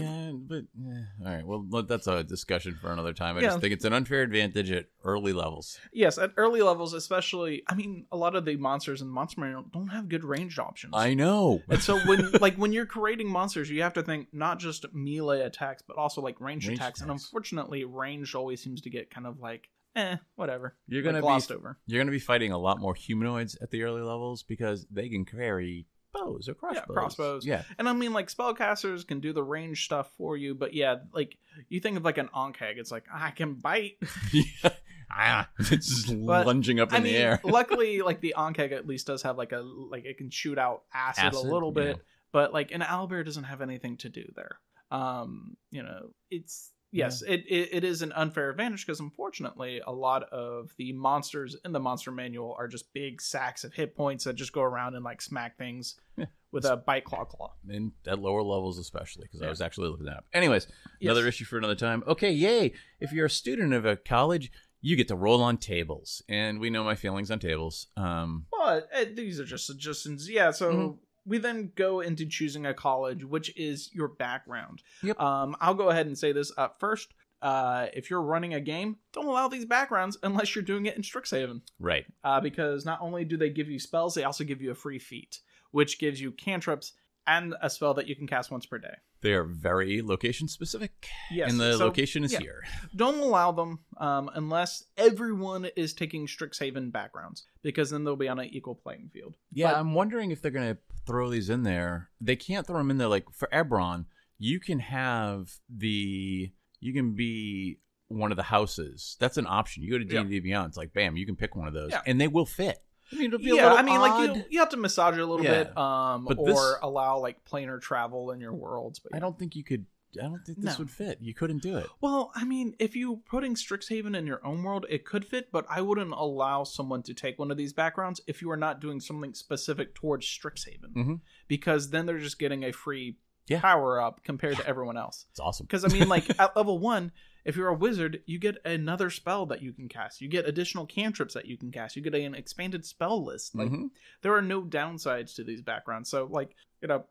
Yeah, 0.00 0.32
but 0.34 0.64
eh, 0.78 1.02
all 1.24 1.34
right. 1.34 1.46
Well, 1.46 1.82
that's 1.82 2.06
a 2.06 2.22
discussion 2.24 2.76
for 2.80 2.92
another 2.92 3.12
time. 3.12 3.36
I 3.36 3.40
Yeah. 3.40 3.48
just 3.48 3.60
think 3.60 3.72
it's 3.72 3.84
an 3.84 3.92
unfair 3.92 4.22
advantage 4.22 4.70
at 4.70 4.86
early 5.04 5.32
levels. 5.32 5.78
Yes, 5.92 6.18
at 6.18 6.32
early 6.36 6.62
levels, 6.62 6.92
especially. 6.94 7.62
I 7.68 7.74
mean, 7.74 8.06
a 8.12 8.16
lot 8.16 8.34
of 8.36 8.44
the 8.44 8.56
monsters 8.56 9.02
in 9.02 9.08
Monster 9.08 9.40
Manual 9.40 9.64
don't 9.72 9.88
have 9.88 10.08
good 10.08 10.24
ranged 10.24 10.58
options. 10.58 10.92
I 10.96 11.14
know. 11.14 11.62
And 11.68 11.80
so 11.82 11.98
when 12.00 12.32
like 12.40 12.56
when 12.56 12.72
you're 12.72 12.86
creating 12.86 13.28
monsters, 13.28 13.70
you 13.70 13.82
have 13.82 13.94
to 13.94 14.02
think 14.02 14.28
not 14.32 14.58
just 14.58 14.86
melee 14.94 15.40
attacks, 15.42 15.82
but 15.86 15.96
also 15.96 16.20
like 16.20 16.40
ranged 16.40 16.68
Ranged 16.68 16.80
attacks. 16.82 17.00
And 17.00 17.10
unfortunately, 17.10 17.84
range 17.84 18.34
always 18.34 18.62
seems 18.62 18.80
to 18.82 18.90
get 18.90 19.10
kind 19.10 19.26
of 19.26 19.40
like 19.40 19.68
eh, 19.94 20.16
whatever. 20.34 20.76
You're 20.88 21.02
gonna 21.02 21.20
glossed 21.20 21.48
be 21.48 21.54
over. 21.54 21.78
you're 21.86 22.00
gonna 22.00 22.10
be 22.10 22.18
fighting 22.18 22.52
a 22.52 22.58
lot 22.58 22.80
more 22.80 22.94
humanoids 22.94 23.56
at 23.62 23.70
the 23.70 23.82
early 23.82 24.02
levels 24.02 24.42
because 24.42 24.86
they 24.90 25.08
can 25.08 25.24
carry 25.24 25.86
bows 26.16 26.48
or 26.48 26.54
crossbows. 26.54 26.86
crossbows. 26.96 27.46
Yeah, 27.46 27.62
And 27.78 27.88
I 27.88 27.92
mean, 27.92 28.12
like 28.12 28.28
spellcasters 28.28 29.06
can 29.06 29.20
do 29.20 29.32
the 29.32 29.42
range 29.42 29.84
stuff 29.84 30.10
for 30.16 30.36
you, 30.36 30.54
but 30.54 30.74
yeah, 30.74 30.96
like 31.12 31.36
you 31.68 31.80
think 31.80 31.96
of 31.96 32.04
like 32.04 32.18
an 32.18 32.28
Ankheg, 32.34 32.76
it's 32.78 32.90
like 32.90 33.04
I 33.12 33.30
can 33.30 33.54
bite. 33.54 33.98
yeah. 34.32 34.42
Ah, 35.08 35.48
it's 35.60 36.02
just 36.02 36.26
But, 36.26 36.46
lunging 36.46 36.80
up 36.80 36.92
I 36.92 36.96
in 36.96 37.04
mean, 37.04 37.12
the 37.12 37.18
air. 37.20 37.40
luckily, 37.44 38.02
like 38.02 38.20
the 38.20 38.34
Ankheg 38.36 38.72
at 38.72 38.88
least 38.88 39.06
does 39.06 39.22
have 39.22 39.38
like 39.38 39.52
a 39.52 39.60
like 39.60 40.04
it 40.04 40.18
can 40.18 40.30
shoot 40.30 40.58
out 40.58 40.82
acid, 40.92 41.26
Acid, 41.26 41.46
a 41.46 41.48
little 41.52 41.70
bit, 41.70 41.96
yeah. 41.96 42.02
but 42.32 42.52
like 42.52 42.72
an 42.72 42.80
owlbear 42.80 43.24
doesn't 43.24 43.44
have 43.44 43.60
anything 43.60 43.96
to 43.98 44.08
do 44.08 44.24
there. 44.34 44.58
Um, 44.90 45.56
you 45.70 45.84
know, 45.84 46.10
it's 46.28 46.72
yes, 46.92 47.22
it, 47.22 47.44
it 47.48 47.68
it 47.72 47.84
is 47.84 48.02
an 48.02 48.12
unfair 48.12 48.50
advantage 48.50 48.86
because 48.86 49.00
unfortunately, 49.00 49.80
a 49.86 49.92
lot 49.92 50.22
of 50.24 50.72
the 50.78 50.92
monsters 50.92 51.56
in 51.64 51.72
the 51.72 51.80
monster 51.80 52.10
manual 52.12 52.54
are 52.58 52.68
just 52.68 52.92
big 52.92 53.20
sacks 53.20 53.64
of 53.64 53.72
hit 53.74 53.94
points 53.96 54.24
that 54.24 54.34
just 54.34 54.52
go 54.52 54.62
around 54.62 54.94
and 54.94 55.04
like 55.04 55.20
smack 55.22 55.56
things 55.58 55.96
Yeah. 56.16 56.26
with 56.52 56.64
a 56.64 56.76
bite 56.76 57.04
claw 57.04 57.24
claw. 57.24 57.52
And 57.68 57.92
at 58.06 58.18
lower 58.18 58.42
levels, 58.42 58.78
especially, 58.78 59.24
because 59.24 59.42
I 59.42 59.48
was 59.48 59.60
actually 59.60 59.88
looking 59.88 60.06
that 60.06 60.16
up. 60.18 60.24
Anyways, 60.32 60.66
Yes. 61.00 61.10
another 61.10 61.26
issue 61.28 61.44
for 61.44 61.58
another 61.58 61.74
time. 61.74 62.02
Okay, 62.06 62.32
yay! 62.32 62.72
If 63.00 63.12
you're 63.12 63.26
a 63.26 63.30
student 63.30 63.72
of 63.74 63.84
a 63.84 63.96
college, 63.96 64.50
you 64.80 64.94
get 64.96 65.08
to 65.08 65.16
roll 65.16 65.42
on 65.42 65.56
tables, 65.58 66.22
and 66.28 66.60
we 66.60 66.70
know 66.70 66.84
my 66.84 66.94
feelings 66.94 67.30
on 67.30 67.38
tables. 67.40 67.88
Um, 67.96 68.46
But 68.52 68.88
uh, 68.94 69.04
these 69.14 69.40
are 69.40 69.44
just 69.44 69.66
suggestions. 69.66 70.28
Yeah, 70.30 70.50
so 70.52 70.72
Mhm. 70.72 70.98
We 71.26 71.38
then 71.38 71.72
go 71.74 72.00
into 72.00 72.24
choosing 72.26 72.64
a 72.66 72.72
college, 72.74 73.24
which 73.24 73.54
is 73.56 73.90
your 73.92 74.08
background. 74.08 74.82
Yep. 75.02 75.20
Um, 75.20 75.56
I'll 75.60 75.74
go 75.74 75.90
ahead 75.90 76.06
and 76.06 76.16
say 76.16 76.32
this 76.32 76.52
up 76.56 76.78
first. 76.80 77.12
Uh, 77.42 77.86
if 77.92 78.08
you're 78.10 78.22
running 78.22 78.54
a 78.54 78.60
game, 78.60 78.96
don't 79.12 79.26
allow 79.26 79.46
these 79.48 79.66
backgrounds 79.66 80.16
unless 80.22 80.54
you're 80.54 80.64
doing 80.64 80.86
it 80.86 80.96
in 80.96 81.02
Strixhaven. 81.02 81.60
right. 81.78 82.06
Uh, 82.24 82.40
because 82.40 82.84
not 82.86 83.00
only 83.02 83.24
do 83.24 83.36
they 83.36 83.50
give 83.50 83.68
you 83.68 83.78
spells, 83.78 84.14
they 84.14 84.24
also 84.24 84.42
give 84.44 84.62
you 84.62 84.70
a 84.70 84.74
free 84.74 84.98
feat, 84.98 85.40
which 85.70 85.98
gives 85.98 86.20
you 86.20 86.30
cantrips 86.32 86.92
and 87.26 87.54
a 87.60 87.68
spell 87.68 87.92
that 87.94 88.06
you 88.06 88.14
can 88.16 88.26
cast 88.26 88.50
once 88.50 88.64
per 88.66 88.78
day. 88.78 88.94
They 89.20 89.32
are 89.32 89.42
very 89.44 90.00
location 90.00 90.46
specific, 90.48 91.08
Yes, 91.30 91.50
and 91.50 91.58
the 91.60 91.76
so, 91.76 91.84
location 91.86 92.22
is 92.22 92.32
yeah. 92.32 92.38
here. 92.40 92.62
Don't 92.94 93.18
allow 93.18 93.50
them 93.52 93.80
um, 93.98 94.30
unless 94.34 94.84
everyone 94.96 95.66
is 95.76 95.92
taking 95.92 96.26
Strixhaven 96.26 96.92
backgrounds, 96.92 97.44
because 97.62 97.90
then 97.90 98.04
they'll 98.04 98.14
be 98.16 98.28
on 98.28 98.38
an 98.38 98.46
equal 98.46 98.76
playing 98.76 99.10
field. 99.12 99.34
Yeah, 99.52 99.72
But- 99.72 99.80
I'm 99.80 99.94
wondering 99.94 100.30
if 100.30 100.40
they're 100.40 100.50
gonna 100.52 100.78
throw 101.06 101.30
these 101.30 101.48
in 101.50 101.62
there. 101.62 102.10
They 102.20 102.36
can't 102.36 102.66
throw 102.66 102.78
them 102.78 102.90
in 102.90 102.98
there 102.98 103.08
like 103.08 103.24
for 103.32 103.48
Eberron. 103.52 104.06
You 104.38 104.60
can 104.60 104.80
have 104.80 105.50
the 105.74 106.52
you 106.80 106.92
can 106.92 107.14
be 107.14 107.78
one 108.08 108.30
of 108.30 108.36
the 108.36 108.42
houses. 108.44 109.16
That's 109.18 109.36
an 109.36 109.46
option. 109.48 109.82
You 109.82 109.90
go 109.92 109.98
to 109.98 110.04
D 110.04 110.16
and 110.16 110.28
D 110.30 110.40
Beyond. 110.40 110.68
It's 110.68 110.76
like 110.76 110.92
bam, 110.92 111.16
you 111.16 111.26
can 111.26 111.36
pick 111.36 111.56
one 111.56 111.68
of 111.68 111.74
those, 111.74 111.90
Yeah. 111.92 112.02
and 112.06 112.20
they 112.20 112.28
will 112.28 112.46
fit. 112.46 112.78
I 113.12 113.16
mean, 113.16 113.26
it'll 113.26 113.38
be 113.38 113.50
a 113.50 113.54
yeah, 113.54 113.62
little 113.64 113.78
I 113.78 113.82
mean, 113.82 114.00
like 114.00 114.36
you, 114.36 114.44
you 114.50 114.58
have 114.58 114.70
to 114.70 114.76
massage 114.76 115.16
it 115.16 115.20
a 115.20 115.26
little 115.26 115.44
Yeah. 115.44 115.64
bit, 115.64 115.78
um, 115.78 116.24
But 116.24 116.38
or 116.38 116.46
this- 116.48 116.74
allow 116.82 117.18
like 117.20 117.44
planar 117.44 117.80
travel 117.80 118.32
in 118.32 118.40
your 118.40 118.52
worlds. 118.52 118.98
But 118.98 119.14
I 119.14 119.20
don't 119.20 119.38
think 119.38 119.54
you 119.56 119.62
could. 119.64 119.86
I 120.20 120.24
don't 120.28 120.44
think 120.44 120.58
this 120.60 120.74
No. 120.74 120.78
would 120.78 120.90
fit. 120.90 121.18
You 121.20 121.34
couldn't 121.34 121.62
do 121.62 121.76
it. 121.76 121.86
Well, 122.00 122.30
I 122.34 122.44
mean, 122.44 122.74
if 122.78 122.94
you're 122.96 123.16
putting 123.16 123.54
Strixhaven 123.54 124.16
in 124.16 124.26
your 124.26 124.44
own 124.46 124.62
world, 124.62 124.86
it 124.88 125.04
could 125.04 125.24
fit, 125.24 125.50
but 125.52 125.66
I 125.68 125.80
wouldn't 125.80 126.12
allow 126.12 126.64
someone 126.64 127.02
to 127.04 127.14
take 127.14 127.38
one 127.38 127.50
of 127.50 127.56
these 127.56 127.72
backgrounds 127.72 128.20
if 128.26 128.42
you 128.42 128.50
are 128.50 128.56
not 128.56 128.80
doing 128.80 129.00
something 129.00 129.34
specific 129.34 129.94
towards 129.94 130.26
Strixhaven, 130.26 130.92
Mhm. 130.94 131.20
because 131.48 131.90
then 131.90 132.06
they're 132.06 132.18
just 132.18 132.38
getting 132.38 132.64
a 132.64 132.72
free 132.72 133.18
Yeah. 133.48 133.60
power 133.60 134.00
up 134.00 134.24
compared 134.24 134.56
to 134.56 134.66
everyone 134.66 134.96
else. 134.96 135.26
It's 135.30 135.40
awesome. 135.40 135.66
Because 135.66 135.84
I 135.84 135.88
mean, 135.88 136.08
like 136.08 136.28
at 136.40 136.56
level 136.56 136.78
one, 136.78 137.12
if 137.44 137.54
you're 137.54 137.68
a 137.68 137.74
wizard, 137.74 138.24
you 138.26 138.40
get 138.40 138.56
another 138.64 139.08
spell 139.08 139.46
that 139.46 139.62
you 139.62 139.72
can 139.72 139.88
cast. 139.88 140.20
You 140.20 140.26
get 140.28 140.48
additional 140.48 140.84
cantrips 140.84 141.34
that 141.34 141.46
you 141.46 141.56
can 141.56 141.70
cast. 141.70 141.94
You 141.94 142.02
get 142.02 142.14
an 142.16 142.34
expanded 142.34 142.84
spell 142.84 143.24
list. 143.24 143.54
Like 143.54 143.70
Mhm. 143.70 143.90
there 144.22 144.34
are 144.34 144.42
no 144.42 144.62
downsides 144.64 145.36
to 145.36 145.44
these 145.44 145.62
backgrounds. 145.62 146.10
So 146.10 146.24
like 146.26 146.56
you 146.82 146.88
know, 146.88 147.06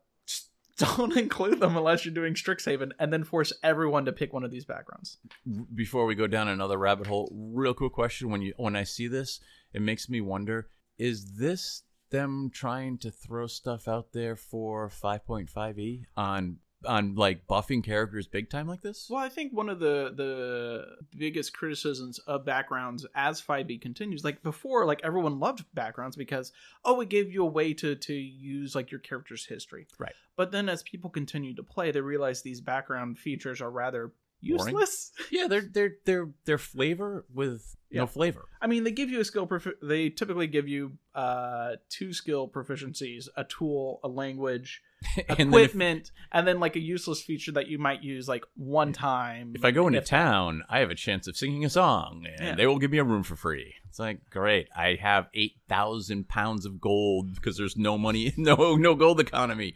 don't 0.76 1.16
include 1.16 1.60
them 1.60 1.76
unless 1.76 2.04
you're 2.04 2.14
doing 2.14 2.34
Strixhaven, 2.34 2.92
and 2.98 3.12
then 3.12 3.24
force 3.24 3.52
everyone 3.62 4.04
to 4.04 4.12
pick 4.12 4.32
one 4.32 4.44
of 4.44 4.50
these 4.50 4.64
backgrounds. 4.64 5.18
before 5.74 6.06
we 6.06 6.14
go 6.14 6.26
down 6.26 6.48
another 6.48 6.78
rabbit 6.78 7.06
hole 7.06 7.30
real 7.32 7.74
quick 7.74 7.92
question 7.92 8.30
when 8.30 8.42
you 8.42 8.52
when 8.56 8.76
i 8.76 8.82
see 8.82 9.08
this 9.08 9.40
it 9.72 9.82
makes 9.82 10.08
me 10.08 10.20
wonder 10.20 10.68
is 10.98 11.36
this 11.36 11.82
them 12.10 12.50
trying 12.52 12.98
to 12.98 13.10
throw 13.10 13.46
stuff 13.46 13.88
out 13.88 14.12
there 14.12 14.36
for 14.36 14.88
5.5e 14.88 16.02
on 16.16 16.58
on 16.86 17.14
like 17.14 17.46
buffing 17.46 17.82
characters 17.84 18.26
big 18.26 18.48
time 18.48 18.66
like 18.68 18.80
this 18.82 19.08
Well, 19.10 19.20
I 19.22 19.28
think 19.28 19.52
one 19.52 19.68
of 19.68 19.78
the 19.80 20.12
the 20.16 20.84
biggest 21.16 21.52
criticisms 21.56 22.18
of 22.20 22.44
backgrounds 22.44 23.04
as 23.14 23.40
5e 23.42 23.80
continues, 23.80 24.24
like 24.24 24.42
before, 24.42 24.86
like 24.86 25.00
everyone 25.04 25.38
loved 25.40 25.64
backgrounds 25.74 26.16
because 26.16 26.52
oh, 26.84 27.00
it 27.00 27.08
gave 27.08 27.32
you 27.32 27.42
a 27.42 27.46
way 27.46 27.74
to 27.74 27.94
to 27.96 28.14
use 28.14 28.74
like 28.74 28.90
your 28.90 29.00
character's 29.00 29.44
history. 29.46 29.86
Right. 29.98 30.14
But 30.36 30.52
then 30.52 30.68
as 30.68 30.82
people 30.82 31.10
continue 31.10 31.54
to 31.56 31.62
play, 31.62 31.90
they 31.90 32.00
realize 32.00 32.42
these 32.42 32.60
background 32.60 33.18
features 33.18 33.60
are 33.60 33.70
rather 33.70 34.12
Boring. 34.42 34.74
useless. 34.76 35.12
yeah 35.30 35.48
they're 35.48 35.62
they're 35.72 35.94
they're 36.04 36.28
they're 36.44 36.58
flavor 36.58 37.24
with 37.32 37.74
Yeah. 37.90 38.02
no 38.02 38.06
flavor 38.06 38.44
I 38.60 38.66
mean, 38.66 38.84
they 38.84 38.90
give 38.90 39.08
you 39.10 39.20
a 39.20 39.24
skill. 39.24 39.46
Profi- 39.46 39.80
they 39.82 40.10
typically 40.10 40.46
give 40.46 40.68
you 40.68 40.92
uh 41.14 41.76
two 41.88 42.12
skill 42.12 42.46
proficiencies: 42.48 43.28
a 43.36 43.44
tool, 43.44 44.00
a 44.04 44.08
language, 44.08 44.82
and 45.28 45.38
then 45.38 45.48
if, 45.48 45.54
equipment, 45.54 46.10
and 46.32 46.46
then 46.46 46.60
like 46.60 46.76
a 46.76 46.80
useless 46.80 47.22
feature 47.22 47.52
that 47.52 47.68
you 47.68 47.78
might 47.78 48.02
use 48.02 48.28
like 48.28 48.44
one 48.56 48.92
time. 48.92 49.52
if 49.54 49.64
i 49.64 49.70
go 49.70 49.86
into 49.86 49.98
If- 50.00 50.04
town 50.06 50.62
i 50.68 50.80
have 50.80 50.90
a 50.90 50.94
chance 50.94 51.26
of 51.26 51.36
singing 51.36 51.64
a 51.64 51.70
song 51.70 52.26
and 52.38 52.46
Yeah. 52.48 52.54
they 52.54 52.66
will 52.66 52.78
give 52.78 52.90
me 52.90 52.98
a 52.98 53.04
room 53.04 53.22
for 53.22 53.36
free 53.36 53.74
it's 53.88 53.98
like 53.98 54.18
great 54.30 54.68
i 54.76 54.96
have 55.00 55.28
8000 55.34 56.28
pounds 56.28 56.66
of 56.66 56.80
gold 56.80 57.34
because 57.34 57.56
there's 57.56 57.76
no 57.76 57.96
money 57.98 58.32
no 58.36 58.76
no 58.76 58.94
gold 58.94 59.20
economy 59.20 59.74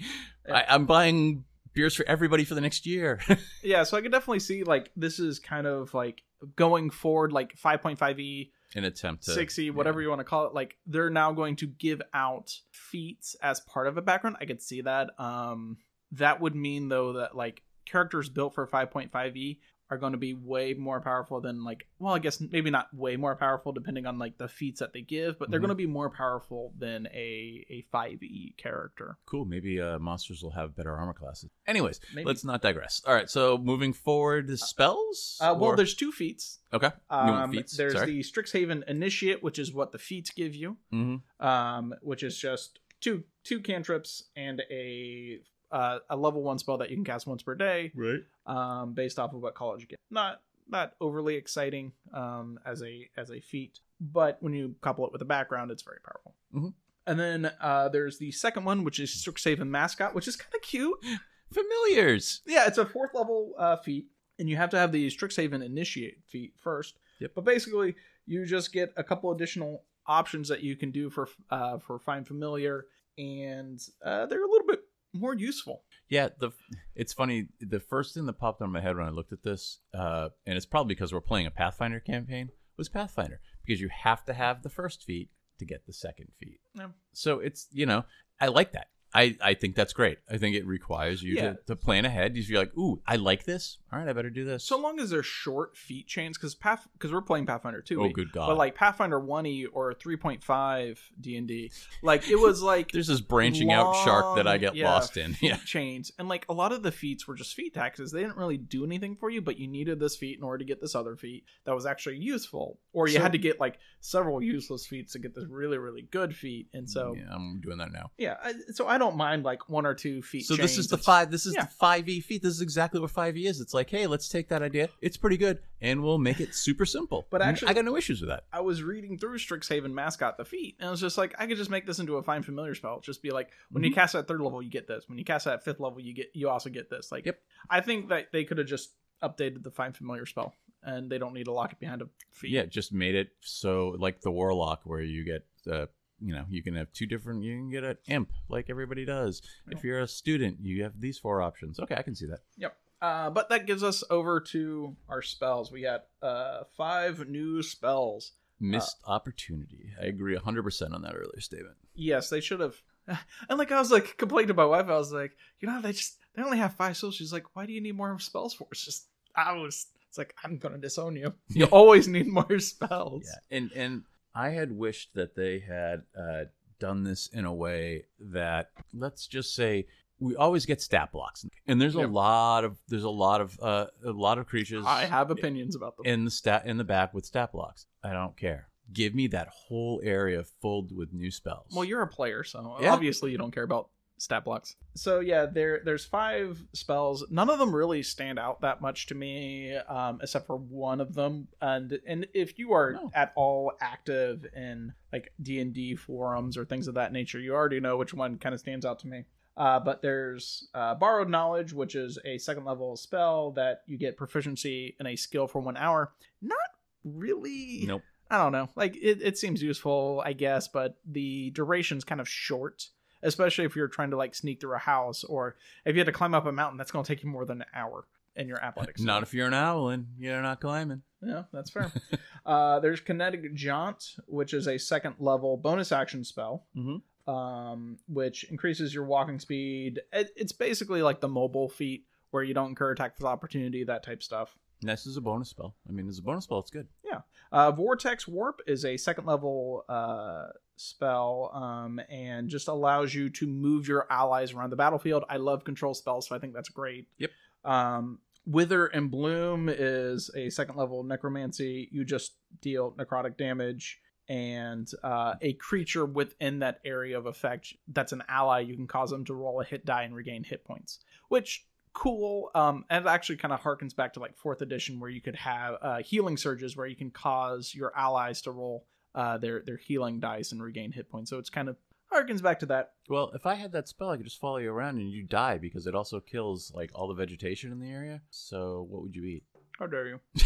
I, 0.48 0.64
i'm 0.68 0.86
buying 0.86 1.44
beers 1.72 1.94
for 1.94 2.04
everybody 2.08 2.44
for 2.44 2.54
the 2.54 2.60
next 2.60 2.86
year 2.86 3.20
yeah 3.62 3.84
so 3.84 3.96
i 3.96 4.00
could 4.00 4.12
definitely 4.12 4.40
see 4.40 4.64
like 4.64 4.90
this 4.96 5.18
is 5.20 5.38
kind 5.38 5.66
of 5.66 5.94
like 5.94 6.22
going 6.56 6.90
forward 6.90 7.32
like 7.32 7.54
5.5e 7.56 8.50
an 8.74 8.84
attempt 8.84 9.24
to 9.24 9.32
6e 9.32 9.72
whatever 9.72 10.00
you 10.00 10.08
want 10.08 10.20
to 10.20 10.24
call 10.24 10.46
it 10.46 10.54
like 10.54 10.76
they're 10.86 11.10
now 11.10 11.32
going 11.32 11.56
to 11.56 11.66
give 11.66 12.00
out 12.14 12.52
feats 12.70 13.34
as 13.42 13.60
part 13.60 13.86
of 13.86 13.96
a 13.96 14.02
background. 14.02 14.36
I 14.40 14.44
could 14.44 14.62
see 14.62 14.82
that. 14.82 15.10
Um 15.18 15.78
that 16.12 16.40
would 16.40 16.54
mean 16.54 16.88
though 16.88 17.14
that 17.14 17.36
like 17.36 17.62
characters 17.86 18.28
built 18.28 18.54
for 18.54 18.66
5.5e 18.66 19.58
are 19.90 19.98
going 19.98 20.12
to 20.12 20.18
be 20.18 20.34
way 20.34 20.72
more 20.74 21.00
powerful 21.00 21.40
than 21.40 21.64
like 21.64 21.86
well 21.98 22.14
i 22.14 22.18
guess 22.18 22.40
maybe 22.40 22.70
not 22.70 22.86
way 22.94 23.16
more 23.16 23.34
powerful 23.34 23.72
depending 23.72 24.06
on 24.06 24.18
like 24.18 24.38
the 24.38 24.46
feats 24.48 24.78
that 24.80 24.92
they 24.92 25.00
give 25.02 25.38
but 25.38 25.50
they're 25.50 25.58
Mhm. 25.58 25.62
going 25.64 25.68
to 25.70 25.74
be 25.74 25.86
more 25.86 26.08
powerful 26.10 26.72
than 26.78 27.06
a 27.08 27.64
a 27.68 27.84
5e 27.92 28.56
character 28.56 29.18
cool 29.26 29.44
maybe 29.44 29.80
uh, 29.80 29.98
monsters 29.98 30.42
will 30.42 30.52
have 30.52 30.76
better 30.76 30.96
armor 30.96 31.12
classes 31.12 31.50
anyways 31.66 32.00
Maybe. 32.14 32.26
let's 32.26 32.44
not 32.44 32.62
digress 32.62 33.02
all 33.06 33.14
right 33.14 33.28
so 33.28 33.58
moving 33.58 33.92
forward 33.92 34.56
spells 34.58 35.38
uh, 35.40 35.54
well 35.58 35.70
Or- 35.70 35.76
there's 35.76 35.94
two 35.94 36.12
feats 36.12 36.60
okay 36.72 36.90
Um, 37.10 37.50
feats? 37.52 37.76
there's 37.76 37.94
Sorry. 37.94 38.06
the 38.06 38.20
Strixhaven 38.20 38.84
Initiate, 38.88 39.42
which 39.42 39.58
is 39.58 39.72
what 39.72 39.90
the 39.92 39.98
feats 39.98 40.30
give 40.30 40.54
you, 40.54 40.76
Mhm. 40.92 41.22
um, 41.40 41.94
which 42.00 42.22
is 42.22 42.38
just 42.38 42.78
two 43.00 43.24
two 43.42 43.58
cantrips 43.60 44.28
and 44.36 44.62
a 44.70 45.40
uh, 45.72 45.98
a 46.08 46.16
level 46.16 46.42
one 46.42 46.58
spell 46.58 46.78
that 46.78 46.90
you 46.90 46.96
can 46.96 47.04
cast 47.04 47.26
once 47.26 47.42
per 47.42 47.54
day, 47.54 47.92
right 47.94 48.20
um, 48.46 48.92
based 48.94 49.18
off 49.18 49.32
of 49.34 49.40
what 49.40 49.54
college 49.54 49.82
you 49.82 49.86
get. 49.86 49.98
Not 50.10 50.40
not 50.68 50.92
overly 51.00 51.34
exciting 51.36 51.92
um, 52.12 52.58
as 52.64 52.82
a 52.82 53.08
as 53.16 53.30
a 53.30 53.40
feat, 53.40 53.80
but 54.00 54.38
when 54.40 54.52
you 54.52 54.74
couple 54.80 55.04
it 55.06 55.12
with 55.12 55.22
a 55.22 55.26
background, 55.26 55.70
it's 55.70 55.82
very 55.82 55.98
powerful. 56.04 56.34
Mhm. 56.54 56.74
And 57.06 57.18
then 57.18 57.52
uh, 57.60 57.88
there's 57.88 58.18
the 58.18 58.30
second 58.30 58.64
one, 58.64 58.84
which 58.84 59.00
is 59.00 59.10
Strixhaven 59.10 59.68
Mascot, 59.68 60.14
which 60.14 60.28
is 60.28 60.36
kind 60.36 60.54
of 60.54 60.62
cute. 60.62 60.98
familiars 61.52 62.42
Yeah, 62.46 62.68
it's 62.68 62.78
a 62.78 62.86
fourth 62.86 63.10
level 63.12 63.54
uh, 63.58 63.76
feat, 63.76 64.06
and 64.38 64.48
you 64.48 64.56
have 64.56 64.70
to 64.70 64.78
have 64.78 64.92
the 64.92 65.08
Strixhaven 65.08 65.64
Initiate 65.64 66.18
feat 66.24 66.52
first. 66.56 66.98
Yep. 67.18 67.32
But 67.34 67.44
basically, 67.44 67.96
you 68.26 68.46
just 68.46 68.72
get 68.72 68.92
a 68.96 69.02
couple 69.02 69.32
additional 69.32 69.82
options 70.06 70.48
that 70.48 70.62
you 70.62 70.76
can 70.76 70.90
do 70.90 71.10
for 71.10 71.28
uh, 71.50 71.78
for 71.78 71.98
Find 71.98 72.26
Familiar, 72.26 72.86
and 73.18 73.80
uh, 74.04 74.26
they're 74.26 74.44
a 74.44 74.50
little 74.50 74.66
bit 74.66 74.79
more 75.12 75.34
useful. 75.34 75.84
Yeah, 76.08 76.28
the 76.38 76.50
it's 76.94 77.12
funny. 77.12 77.48
The 77.60 77.80
first 77.80 78.14
thing 78.14 78.26
that 78.26 78.34
popped 78.34 78.60
in 78.60 78.70
my 78.70 78.80
head 78.80 78.96
when 78.96 79.06
I 79.06 79.10
looked 79.10 79.32
at 79.32 79.42
this, 79.42 79.78
uh, 79.94 80.30
and 80.46 80.56
it's 80.56 80.66
probably 80.66 80.94
because 80.94 81.12
we're 81.12 81.20
playing 81.20 81.46
a 81.46 81.50
Pathfinder 81.50 82.00
campaign, 82.00 82.50
was 82.76 82.88
Pathfinder 82.88 83.40
because 83.64 83.80
you 83.80 83.88
have 83.88 84.24
to 84.24 84.34
have 84.34 84.62
the 84.62 84.68
first 84.68 85.04
feat 85.04 85.30
to 85.58 85.64
get 85.64 85.86
the 85.86 85.92
second 85.92 86.28
feat. 86.38 86.60
Yeah. 86.74 86.88
So 87.12 87.38
it's 87.40 87.68
you 87.72 87.86
know 87.86 88.04
I 88.40 88.48
like 88.48 88.72
that. 88.72 88.88
I, 89.12 89.36
I 89.42 89.54
think 89.54 89.74
that's 89.74 89.92
great. 89.92 90.18
I 90.30 90.36
think 90.38 90.54
it 90.54 90.64
requires 90.66 91.22
you 91.22 91.34
Yeah. 91.34 91.42
to, 91.54 91.58
to 91.66 91.76
plan 91.76 92.04
ahead. 92.04 92.36
If 92.36 92.48
you're 92.48 92.60
like, 92.60 92.76
ooh, 92.78 93.02
I 93.06 93.16
like 93.16 93.44
this. 93.44 93.78
All 93.92 93.98
right, 93.98 94.08
I 94.08 94.12
better 94.12 94.30
do 94.30 94.44
this. 94.44 94.62
So 94.62 94.78
long 94.78 95.00
as 95.00 95.10
they're 95.10 95.24
short 95.24 95.76
feat 95.76 96.06
chains, 96.06 96.38
because 96.38 96.54
Path 96.54 96.86
because 96.92 97.12
we're 97.12 97.22
playing 97.22 97.46
Pathfinder 97.46 97.82
two. 97.82 98.04
oh, 98.04 98.08
good 98.08 98.30
God! 98.30 98.46
But 98.46 98.56
like 98.56 98.76
Pathfinder 98.76 99.18
one 99.18 99.46
e 99.46 99.66
or 99.66 99.94
three 99.94 100.16
point 100.16 100.44
five 100.44 101.00
D 101.20 101.36
and 101.36 101.48
D, 101.48 101.72
like 102.00 102.28
it 102.28 102.36
was 102.38 102.62
like 102.62 102.92
there's 102.92 103.08
this 103.08 103.20
branching 103.20 103.72
out 103.72 103.96
shark 104.04 104.36
that 104.36 104.46
I 104.46 104.58
get 104.58 104.76
yeah, 104.76 104.90
lost 104.90 105.16
in. 105.16 105.36
Yeah, 105.40 105.56
chains 105.64 106.12
and 106.18 106.28
like 106.28 106.44
a 106.48 106.52
lot 106.52 106.70
of 106.70 106.82
the 106.84 106.92
feats 106.92 107.26
were 107.26 107.34
just 107.34 107.54
feat 107.54 107.74
taxes 107.74 108.12
they 108.12 108.20
didn't 108.20 108.36
really 108.36 108.58
do 108.58 108.84
anything 108.84 109.16
for 109.16 109.30
you 109.30 109.40
but 109.40 109.58
you 109.58 109.66
needed 109.66 109.98
this 109.98 110.16
feat 110.16 110.36
in 110.38 110.44
order 110.44 110.58
to 110.58 110.64
get 110.64 110.80
this 110.80 110.94
other 110.94 111.16
feat 111.16 111.44
that 111.64 111.74
was 111.74 111.86
actually 111.86 112.16
useful 112.18 112.78
or 112.92 113.08
you 113.08 113.14
So- 113.14 113.22
had 113.22 113.32
to 113.32 113.38
get 113.38 113.58
like 113.58 113.78
several 114.00 114.42
useless 114.42 114.86
feats 114.86 115.12
to 115.14 115.18
get 115.18 115.34
this 115.34 115.44
really 115.48 115.78
really 115.78 116.02
good 116.02 116.36
feat 116.36 116.68
and 116.74 116.88
so 116.88 117.14
yeah, 117.16 117.22
yeah, 117.28 117.34
I'm 117.34 117.60
doing 117.60 117.78
that 117.78 117.90
now. 117.92 118.10
I, 118.20 118.52
so 118.72 118.86
i 118.86 118.98
don't 119.00 119.16
mind 119.16 119.42
like 119.42 119.68
one 119.68 119.84
or 119.84 119.94
two 119.94 120.22
feet. 120.22 120.46
So 120.46 120.54
this 120.54 120.78
is 120.78 120.86
the 120.86 120.96
five. 120.96 121.30
This 121.32 121.44
is 121.46 121.54
yeah. 121.54 121.64
the 121.64 121.70
five 121.70 122.08
E 122.08 122.20
feet. 122.20 122.42
This 122.42 122.52
is 122.54 122.60
exactly 122.60 123.00
what 123.00 123.10
five 123.10 123.36
E 123.36 123.46
is. 123.46 123.60
It's 123.60 123.74
like, 123.74 123.90
hey, 123.90 124.06
let's 124.06 124.28
take 124.28 124.48
that 124.50 124.62
idea. 124.62 124.88
It's 125.00 125.16
pretty 125.16 125.36
good, 125.36 125.58
and 125.80 126.02
we'll 126.04 126.18
make 126.18 126.38
it 126.40 126.54
super 126.54 126.86
simple. 126.86 127.26
But 127.30 127.42
actually- 127.42 127.68
I 127.68 127.72
got 127.74 127.84
no 127.84 127.96
issues 127.96 128.20
with 128.20 128.30
that. 128.30 128.44
I 128.52 128.60
was 128.60 128.82
reading 128.84 129.18
through 129.18 129.38
Strixhaven 129.38 129.92
Mascot 129.92 130.36
the 130.36 130.44
feet, 130.44 130.76
and 130.78 130.86
I 130.86 130.90
was 130.92 131.00
just 131.00 131.18
like, 131.18 131.34
I 131.38 131.46
could 131.46 131.56
just 131.56 131.70
make 131.70 131.86
this 131.86 131.98
into 131.98 132.16
a 132.16 132.22
find 132.22 132.44
familiar 132.44 132.76
spell. 132.76 133.00
Just 133.00 133.22
be 133.22 133.30
like, 133.32 133.50
when 133.70 133.82
Mm-hmm. 133.82 133.88
you 133.88 133.94
cast 133.94 134.14
at 134.14 134.28
third 134.28 134.40
level, 134.40 134.62
you 134.62 134.70
get 134.70 134.86
this. 134.86 135.08
When 135.08 135.18
you 135.18 135.24
cast 135.24 135.46
at 135.48 135.64
fifth 135.64 135.80
level, 135.80 136.00
you 136.00 136.14
get 136.14 136.30
you 136.34 136.48
also 136.48 136.70
get 136.70 136.88
this. 136.90 137.10
Like, 137.10 137.26
Yep. 137.26 137.38
I 137.68 137.80
think 137.80 138.08
that 138.10 138.30
they 138.32 138.44
could 138.44 138.58
have 138.58 138.66
just 138.68 138.90
updated 139.22 139.62
the 139.62 139.70
find 139.70 139.96
familiar 139.96 140.26
spell, 140.26 140.54
and 140.82 141.10
they 141.10 141.18
don't 141.18 141.34
need 141.34 141.44
to 141.44 141.52
lock 141.52 141.72
it 141.72 141.78
behind 141.80 142.02
a 142.02 142.08
feat. 142.32 142.50
Yeah, 142.52 142.64
just 142.66 142.92
made 142.92 143.14
it 143.14 143.28
so 143.40 143.96
like 143.98 144.20
the 144.20 144.30
warlock 144.30 144.80
where 144.84 145.02
you 145.02 145.24
get 145.24 145.46
uh 145.70 145.86
you 146.20 146.34
know, 146.34 146.44
you 146.48 146.62
can 146.62 146.74
have 146.74 146.92
two 146.92 147.06
different 147.06 147.42
you 147.42 147.56
can 147.56 147.70
get 147.70 147.84
an 147.84 147.96
imp 148.06 148.30
like 148.48 148.70
everybody 148.70 149.04
does. 149.04 149.42
If 149.68 149.84
you're 149.84 150.00
a 150.00 150.08
student, 150.08 150.58
you 150.60 150.82
have 150.82 151.00
these 151.00 151.18
four 151.18 151.42
options. 151.42 151.78
Okay, 151.80 151.94
I 151.96 152.02
can 152.02 152.14
see 152.14 152.26
that. 152.26 152.40
Yep. 152.56 152.76
Uh, 153.02 153.30
but 153.30 153.48
that 153.48 153.66
gives 153.66 153.82
us 153.82 154.04
over 154.10 154.40
to 154.40 154.94
our 155.08 155.22
spells. 155.22 155.72
We 155.72 155.82
got 155.82 156.04
uh, 156.22 156.64
five 156.76 157.26
new 157.28 157.62
spells. 157.62 158.32
Missed 158.62 158.98
opportunity. 159.06 159.92
I 160.00 160.04
agree 160.04 160.36
100% 160.36 160.94
on 160.94 161.00
that 161.02 161.14
earlier 161.14 161.40
statement. 161.40 161.76
Yes, 161.94 162.28
they 162.28 162.40
should 162.40 162.60
have. 162.60 162.76
And 163.48 163.58
like 163.58 163.72
I 163.72 163.78
was 163.78 163.90
like 163.90 164.18
complaining 164.18 164.48
to 164.48 164.54
my 164.54 164.66
wife, 164.66 164.86
I 164.88 164.96
was 164.96 165.12
like, 165.12 165.32
you 165.58 165.66
know, 165.66 165.80
they 165.80 165.92
just 165.92 166.18
they 166.34 166.42
only 166.42 166.58
have 166.58 166.74
five 166.74 166.96
spells. 166.96 167.16
She's 167.16 167.32
like, 167.32 167.56
why 167.56 167.66
do 167.66 167.72
you 167.72 167.80
need 167.80 167.96
more 167.96 168.16
spells 168.18 168.54
for? 168.54 168.68
It's 168.70 168.84
just 168.84 169.06
I 169.34 169.54
was. 169.54 169.86
It's 170.08 170.18
like 170.18 170.34
I'm 170.44 170.58
gonna 170.58 170.78
disown 170.78 171.16
you. 171.16 171.34
You 171.48 171.66
always 171.66 172.06
need 172.06 172.26
more 172.26 172.58
spells. 172.58 173.24
Yeah. 173.26 173.56
And 173.56 173.72
and 173.72 174.02
I 174.34 174.50
had 174.50 174.72
wished 174.72 175.14
that 175.14 175.34
they 175.34 175.58
had 175.60 176.02
uh, 176.18 176.44
done 176.78 177.04
this 177.04 177.26
in 177.28 177.44
a 177.44 177.54
way 177.54 178.04
that 178.18 178.70
let's 178.94 179.26
just 179.26 179.54
say 179.54 179.86
we 180.18 180.36
always 180.36 180.66
get 180.66 180.80
stat 180.82 181.10
blocks, 181.12 181.46
and 181.66 181.80
there's 181.80 181.96
a 181.96 182.00
Yep. 182.00 182.10
lot 182.10 182.64
of 182.64 182.78
there's 182.88 183.04
a 183.04 183.10
lot 183.10 183.40
of 183.40 183.58
uh, 183.60 183.86
a 184.04 184.10
lot 184.12 184.38
of 184.38 184.46
creatures. 184.46 184.84
I 184.86 185.04
have 185.06 185.30
opinions 185.30 185.74
about 185.74 185.96
them. 185.96 186.06
in 186.06 186.24
the 186.24 186.30
stat 186.30 186.66
in 186.66 186.76
the 186.76 186.84
back 186.84 187.14
with 187.14 187.24
stat 187.26 187.52
blocks. 187.52 187.86
I 188.04 188.12
don't 188.12 188.36
care. 188.36 188.68
Give 188.92 189.14
me 189.14 189.28
that 189.28 189.48
whole 189.48 190.00
area 190.04 190.42
filled 190.60 190.94
with 190.94 191.12
new 191.12 191.30
spells. 191.30 191.72
Well, 191.74 191.84
you're 191.84 192.02
a 192.02 192.08
player, 192.08 192.42
so 192.44 192.76
Yeah. 192.80 192.92
obviously 192.92 193.30
you 193.30 193.38
don't 193.38 193.52
care 193.52 193.62
about 193.62 193.88
stat 194.20 194.44
blocks. 194.44 194.76
So 194.94 195.20
yeah, 195.20 195.46
there 195.46 195.80
there's 195.84 196.04
five 196.04 196.62
spells. 196.74 197.24
None 197.30 197.48
of 197.48 197.58
them 197.58 197.74
really 197.74 198.02
stand 198.02 198.38
out 198.38 198.60
that 198.60 198.80
much 198.80 199.06
to 199.06 199.14
me, 199.14 199.74
um, 199.76 200.18
except 200.22 200.46
for 200.46 200.56
one 200.56 201.00
of 201.00 201.14
them. 201.14 201.48
And 201.60 201.98
and 202.06 202.26
if 202.34 202.58
you 202.58 202.72
are 202.72 202.92
No. 202.92 203.10
at 203.14 203.32
all 203.36 203.72
active 203.80 204.46
in 204.54 204.92
like 205.12 205.32
D 205.42 205.60
and 205.60 205.72
D 205.72 205.96
forums 205.96 206.56
or 206.56 206.64
things 206.64 206.86
of 206.88 206.94
that 206.94 207.12
nature, 207.12 207.38
you 207.40 207.54
already 207.54 207.80
know 207.80 207.96
which 207.96 208.12
one 208.14 208.36
kind 208.38 208.54
of 208.54 208.60
stands 208.60 208.84
out 208.84 208.98
to 209.00 209.06
me. 209.08 209.24
Uh, 209.56 209.78
but 209.80 210.00
there's 210.00 210.68
uh, 210.74 210.94
borrowed 210.94 211.28
knowledge, 211.28 211.72
which 211.72 211.94
is 211.94 212.18
a 212.24 212.38
second 212.38 212.64
level 212.64 212.96
spell 212.96 213.50
that 213.52 213.82
you 213.86 213.98
get 213.98 214.16
proficiency 214.16 214.96
in 215.00 215.06
a 215.06 215.16
skill 215.16 215.46
for 215.46 215.60
one 215.60 215.76
hour. 215.76 216.12
Not 216.40 216.56
really. 217.04 217.84
nope. 217.86 218.02
I 218.30 218.38
don't 218.38 218.52
know. 218.52 218.68
Like 218.76 218.96
it, 218.96 219.20
it 219.22 219.38
seems 219.38 219.60
useful, 219.60 220.22
I 220.24 220.34
guess, 220.34 220.68
but 220.68 220.96
the 221.04 221.50
duration's 221.50 222.04
kind 222.04 222.20
of 222.20 222.28
short, 222.28 222.86
especially 223.22 223.64
if 223.64 223.76
you're 223.76 223.88
trying 223.88 224.10
to 224.10 224.16
like 224.16 224.34
sneak 224.34 224.60
through 224.60 224.74
a 224.74 224.78
house 224.78 225.24
or 225.24 225.56
if 225.84 225.94
you 225.94 226.00
had 226.00 226.06
to 226.06 226.12
climb 226.12 226.34
up 226.34 226.46
a 226.46 226.52
mountain, 226.52 226.78
that's 226.78 226.90
going 226.90 227.04
to 227.04 227.08
take 227.14 227.22
you 227.22 227.28
more 227.30 227.44
than 227.44 227.62
an 227.62 227.68
hour 227.74 228.06
in 228.36 228.48
your 228.48 228.62
athletics. 228.62 229.00
Not 229.02 229.22
if 229.22 229.34
you're 229.34 229.46
an 229.48 229.54
owl 229.54 229.88
and 229.88 230.06
You're 230.18 230.40
not 230.42 230.60
climbing. 230.60 231.02
yeah, 231.22 231.44
that's 231.52 231.70
fair. 231.70 231.90
uh, 232.46 232.80
there's 232.80 233.00
kinetic 233.00 233.54
jaunt, 233.54 234.14
which 234.26 234.54
is 234.54 234.66
a 234.68 234.78
second 234.78 235.16
level 235.18 235.56
bonus 235.56 235.92
action 235.92 236.24
spell, 236.24 236.66
Mhm. 236.76 237.02
um, 237.26 237.98
which 238.08 238.44
increases 238.44 238.94
your 238.94 239.04
walking 239.04 239.38
speed. 239.38 240.00
It, 240.12 240.30
it's 240.36 240.52
basically 240.52 241.02
like 241.02 241.20
the 241.20 241.28
mobile 241.28 241.68
feat 241.68 242.06
where 242.30 242.42
you 242.44 242.54
don't 242.54 242.68
incur 242.70 242.92
attack 242.92 243.16
with 243.18 243.26
opportunity, 243.26 243.84
that 243.84 244.02
type 244.04 244.22
stuff. 244.22 244.56
This 244.82 245.06
is 245.06 245.16
a 245.16 245.20
bonus 245.20 245.50
spell. 245.50 245.74
I 245.88 245.92
mean, 245.92 246.08
it's 246.08 246.18
a 246.18 246.22
bonus 246.22 246.44
spell, 246.44 246.58
it's 246.60 246.70
good. 246.70 246.88
Yeah. 247.04 247.20
Uh, 247.52 247.70
Vortex 247.70 248.26
Warp 248.26 248.60
is 248.66 248.84
a 248.84 248.96
second 248.96 249.26
level 249.26 249.84
uh, 249.88 250.46
spell 250.76 251.50
um, 251.52 252.00
and 252.08 252.48
just 252.48 252.68
allows 252.68 253.14
you 253.14 253.28
to 253.30 253.46
move 253.46 253.88
your 253.88 254.06
allies 254.10 254.52
around 254.52 254.70
the 254.70 254.76
battlefield. 254.76 255.24
I 255.28 255.36
love 255.36 255.64
control 255.64 255.94
spells, 255.94 256.28
so 256.28 256.36
I 256.36 256.38
think 256.38 256.54
that's 256.54 256.68
great. 256.68 257.08
Yep. 257.18 257.30
Um, 257.64 258.20
Wither 258.46 258.86
and 258.86 259.10
Bloom 259.10 259.68
is 259.68 260.30
a 260.34 260.48
second 260.48 260.76
level 260.76 261.02
necromancy. 261.04 261.88
You 261.92 262.04
just 262.04 262.34
deal 262.62 262.92
necrotic 262.92 263.36
damage, 263.36 264.00
and 264.28 264.90
uh, 265.02 265.34
a 265.42 265.52
creature 265.54 266.06
within 266.06 266.60
that 266.60 266.80
area 266.84 267.18
of 267.18 267.26
effect 267.26 267.74
that's 267.88 268.12
an 268.12 268.22
ally, 268.28 268.60
you 268.60 268.76
can 268.76 268.86
cause 268.86 269.10
them 269.10 269.24
to 269.26 269.34
roll 269.34 269.60
a 269.60 269.64
hit 269.64 269.84
die 269.84 270.04
and 270.04 270.14
regain 270.14 270.44
hit 270.44 270.64
points, 270.64 271.00
which 271.28 271.66
cool. 271.92 272.50
Um 272.54 272.84
and 272.90 273.04
it 273.04 273.08
actually 273.08 273.36
kind 273.36 273.52
of 273.52 273.60
harkens 273.60 273.94
back 273.94 274.14
to 274.14 274.20
like 274.20 274.36
fourth 274.36 274.62
edition 274.62 275.00
where 275.00 275.10
you 275.10 275.20
could 275.20 275.36
have 275.36 275.76
uh 275.82 275.98
healing 275.98 276.36
surges 276.36 276.76
where 276.76 276.86
you 276.86 276.96
can 276.96 277.10
cause 277.10 277.74
your 277.74 277.92
allies 277.96 278.42
to 278.42 278.50
roll 278.50 278.86
uh 279.14 279.38
their 279.38 279.62
their 279.64 279.76
healing 279.76 280.20
dice 280.20 280.52
and 280.52 280.62
regain 280.62 280.92
hit 280.92 281.10
points. 281.10 281.30
So 281.30 281.38
it's 281.38 281.50
kind 281.50 281.68
of 281.68 281.76
harkens 282.12 282.42
back 282.42 282.58
to 282.60 282.66
that. 282.66 282.92
Well, 283.08 283.30
if 283.34 283.46
I 283.46 283.54
had 283.54 283.72
that 283.72 283.88
spell, 283.88 284.10
I 284.10 284.16
could 284.16 284.26
just 284.26 284.40
follow 284.40 284.56
you 284.58 284.70
around 284.72 284.98
and 284.98 285.10
you 285.10 285.22
die 285.22 285.58
because 285.58 285.86
it 285.86 285.94
also 285.94 286.20
kills 286.20 286.72
like 286.74 286.90
all 286.94 287.08
the 287.08 287.14
vegetation 287.14 287.72
in 287.72 287.80
the 287.80 287.90
area. 287.90 288.20
So, 288.30 288.86
what 288.88 289.02
would 289.02 289.14
you 289.14 289.24
eat? 289.24 289.44
how 289.78 289.86
dare 289.86 290.08
you. 290.08 290.20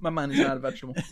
My 0.00 0.10
mind 0.10 0.32
is 0.32 0.38
not 0.40 0.56
a 0.56 0.60
vegetable. 0.60 0.96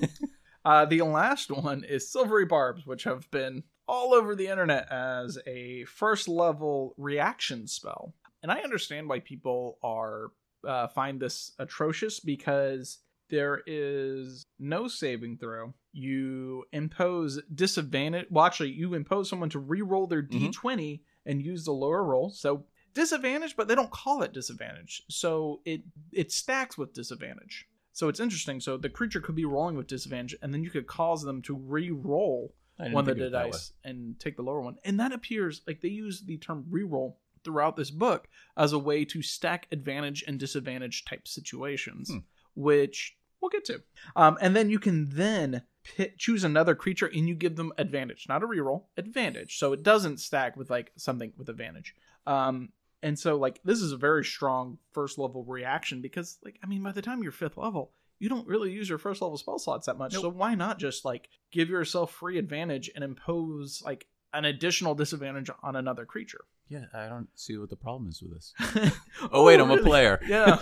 Uh 0.64 0.84
the 0.84 1.00
last 1.02 1.50
one 1.52 1.84
is 1.84 2.10
silvery 2.10 2.44
barbs 2.44 2.84
which 2.84 3.04
have 3.04 3.30
been 3.30 3.62
all 3.86 4.12
over 4.12 4.34
the 4.34 4.48
internet 4.48 4.90
as 4.90 5.38
a 5.46 5.84
first 5.84 6.26
level 6.28 6.94
reaction 6.98 7.66
spell 7.68 8.12
and 8.42 8.50
i 8.52 8.60
understand 8.60 9.08
why 9.08 9.20
people 9.20 9.78
are 9.82 10.30
uh, 10.66 10.88
find 10.88 11.20
this 11.20 11.52
atrocious 11.58 12.18
because 12.20 12.98
there 13.30 13.62
is 13.66 14.46
no 14.58 14.88
saving 14.88 15.36
throw. 15.36 15.74
You 15.92 16.64
impose 16.72 17.40
disadvantage. 17.54 18.26
Well, 18.30 18.44
actually, 18.46 18.70
you 18.70 18.94
impose 18.94 19.28
someone 19.28 19.50
to 19.50 19.58
re-roll 19.58 20.06
their 20.06 20.22
Mhm. 20.22 20.50
d20 20.50 21.00
and 21.26 21.42
use 21.42 21.64
the 21.64 21.72
lower 21.72 22.02
roll. 22.02 22.30
So 22.30 22.64
disadvantage, 22.94 23.54
but 23.54 23.68
they 23.68 23.74
don't 23.74 23.90
call 23.90 24.22
it 24.22 24.32
disadvantage. 24.32 25.02
So 25.08 25.60
it 25.64 25.82
it 26.12 26.32
stacks 26.32 26.76
with 26.78 26.92
disadvantage. 26.94 27.68
So 27.92 28.08
it's 28.08 28.18
interesting. 28.20 28.60
So 28.60 28.76
the 28.76 28.88
creature 28.90 29.20
could 29.20 29.34
be 29.36 29.44
rolling 29.44 29.76
with 29.76 29.86
disadvantage, 29.86 30.36
and 30.42 30.52
then 30.52 30.64
you 30.64 30.70
could 30.70 30.86
cause 30.86 31.22
them 31.22 31.40
to 31.42 31.54
re-roll 31.54 32.54
one 32.94 33.04
of 33.08 33.16
the 33.18 33.30
dice 33.30 33.72
and 33.84 34.18
take 34.18 34.36
the 34.36 34.42
lower 34.42 34.60
one. 34.60 34.76
And 34.84 34.98
that 35.00 35.12
appears 35.12 35.62
like 35.66 35.80
they 35.82 35.88
use 35.88 36.22
the 36.22 36.38
term 36.38 36.64
reroll 36.70 37.16
throughout 37.48 37.76
this 37.76 37.90
book 37.90 38.28
as 38.58 38.74
a 38.74 38.78
way 38.78 39.06
to 39.06 39.22
stack 39.22 39.66
advantage 39.72 40.22
and 40.26 40.38
disadvantage 40.38 41.04
type 41.06 41.26
situations, 41.26 42.10
Hmm. 42.10 42.18
which 42.54 43.16
we'll 43.40 43.48
get 43.48 43.64
to. 43.64 43.82
Um, 44.16 44.36
and 44.42 44.54
then 44.54 44.68
you 44.68 44.78
can 44.78 45.08
then 45.08 45.62
pi 45.96 46.12
choose 46.18 46.44
another 46.44 46.74
creature 46.74 47.06
and 47.06 47.26
you 47.26 47.34
give 47.34 47.56
them 47.56 47.72
advantage, 47.78 48.26
not 48.28 48.42
a 48.42 48.46
reroll, 48.46 48.84
advantage. 48.98 49.58
So 49.58 49.72
it 49.72 49.82
doesn't 49.82 50.18
stack 50.20 50.56
with 50.56 50.68
like 50.68 50.92
something 50.96 51.32
with 51.38 51.48
advantage. 51.48 51.94
Um, 52.26 52.70
and 53.02 53.18
so 53.18 53.36
like 53.36 53.60
this 53.64 53.80
is 53.80 53.92
a 53.92 53.96
very 53.96 54.24
strong 54.24 54.76
first 54.92 55.16
level 55.18 55.44
reaction 55.44 56.02
because 56.02 56.38
like 56.44 56.58
I 56.62 56.66
mean 56.66 56.82
by 56.82 56.92
the 56.92 57.00
time 57.00 57.22
you're 57.22 57.32
fifth 57.32 57.56
level, 57.56 57.92
you 58.18 58.28
don't 58.28 58.46
really 58.46 58.72
use 58.72 58.88
your 58.88 58.98
first 58.98 59.22
level 59.22 59.38
spell 59.38 59.58
slots 59.58 59.86
that 59.86 59.96
much. 59.96 60.12
Nope. 60.12 60.22
So 60.22 60.28
why 60.28 60.54
not 60.56 60.78
just 60.80 61.04
like 61.04 61.28
give 61.52 61.70
yourself 61.70 62.10
free 62.12 62.36
advantage 62.38 62.90
and 62.94 63.04
impose 63.04 63.80
like 63.86 64.08
an 64.32 64.44
additional 64.44 64.94
disadvantage 64.94 65.50
on 65.62 65.76
another 65.76 66.04
creature? 66.04 66.44
Yeah, 66.68 66.84
I 66.92 67.08
don't 67.08 67.28
see 67.34 67.56
what 67.56 67.70
the 67.70 67.76
problem 67.76 68.08
is 68.10 68.22
with 68.22 68.32
this. 68.34 68.92
Oh, 69.32 69.44
wait, 69.44 69.58
I'm 69.58 69.70
a 69.70 69.78
player. 69.78 70.20
Yeah. 70.26 70.56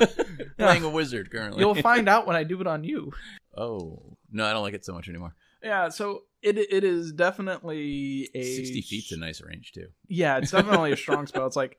Playing 0.57 0.85
a 0.85 0.89
wizard 0.89 1.31
currently. 1.31 1.61
You'll 1.61 1.75
find 1.83 2.09
out 2.09 2.27
when 2.27 2.37
I 2.37 2.45
do 2.45 2.61
it 2.61 2.67
on 2.67 2.85
you. 2.85 3.12
oh, 3.57 4.17
no, 4.31 4.45
I 4.47 4.53
don't 4.53 4.62
like 4.62 4.75
it 4.75 4.85
so 4.85 4.93
much 4.93 5.09
anymore. 5.09 5.35
Yeah, 5.62 5.89
so 5.89 6.23
it 6.43 6.59
it 6.59 6.85
is 6.85 7.12
definitely 7.12 8.29
a 8.35 8.43
60 8.43 8.83
feet's 8.83 9.11
a 9.12 9.17
nice 9.17 9.41
range, 9.41 9.73
too. 9.73 9.89
Yeah, 10.07 10.39
it's 10.39 10.51
definitely 10.53 10.93
a 10.93 10.97
strong 10.97 11.27
spell. 11.27 11.47
It's 11.47 11.57
like 11.57 11.77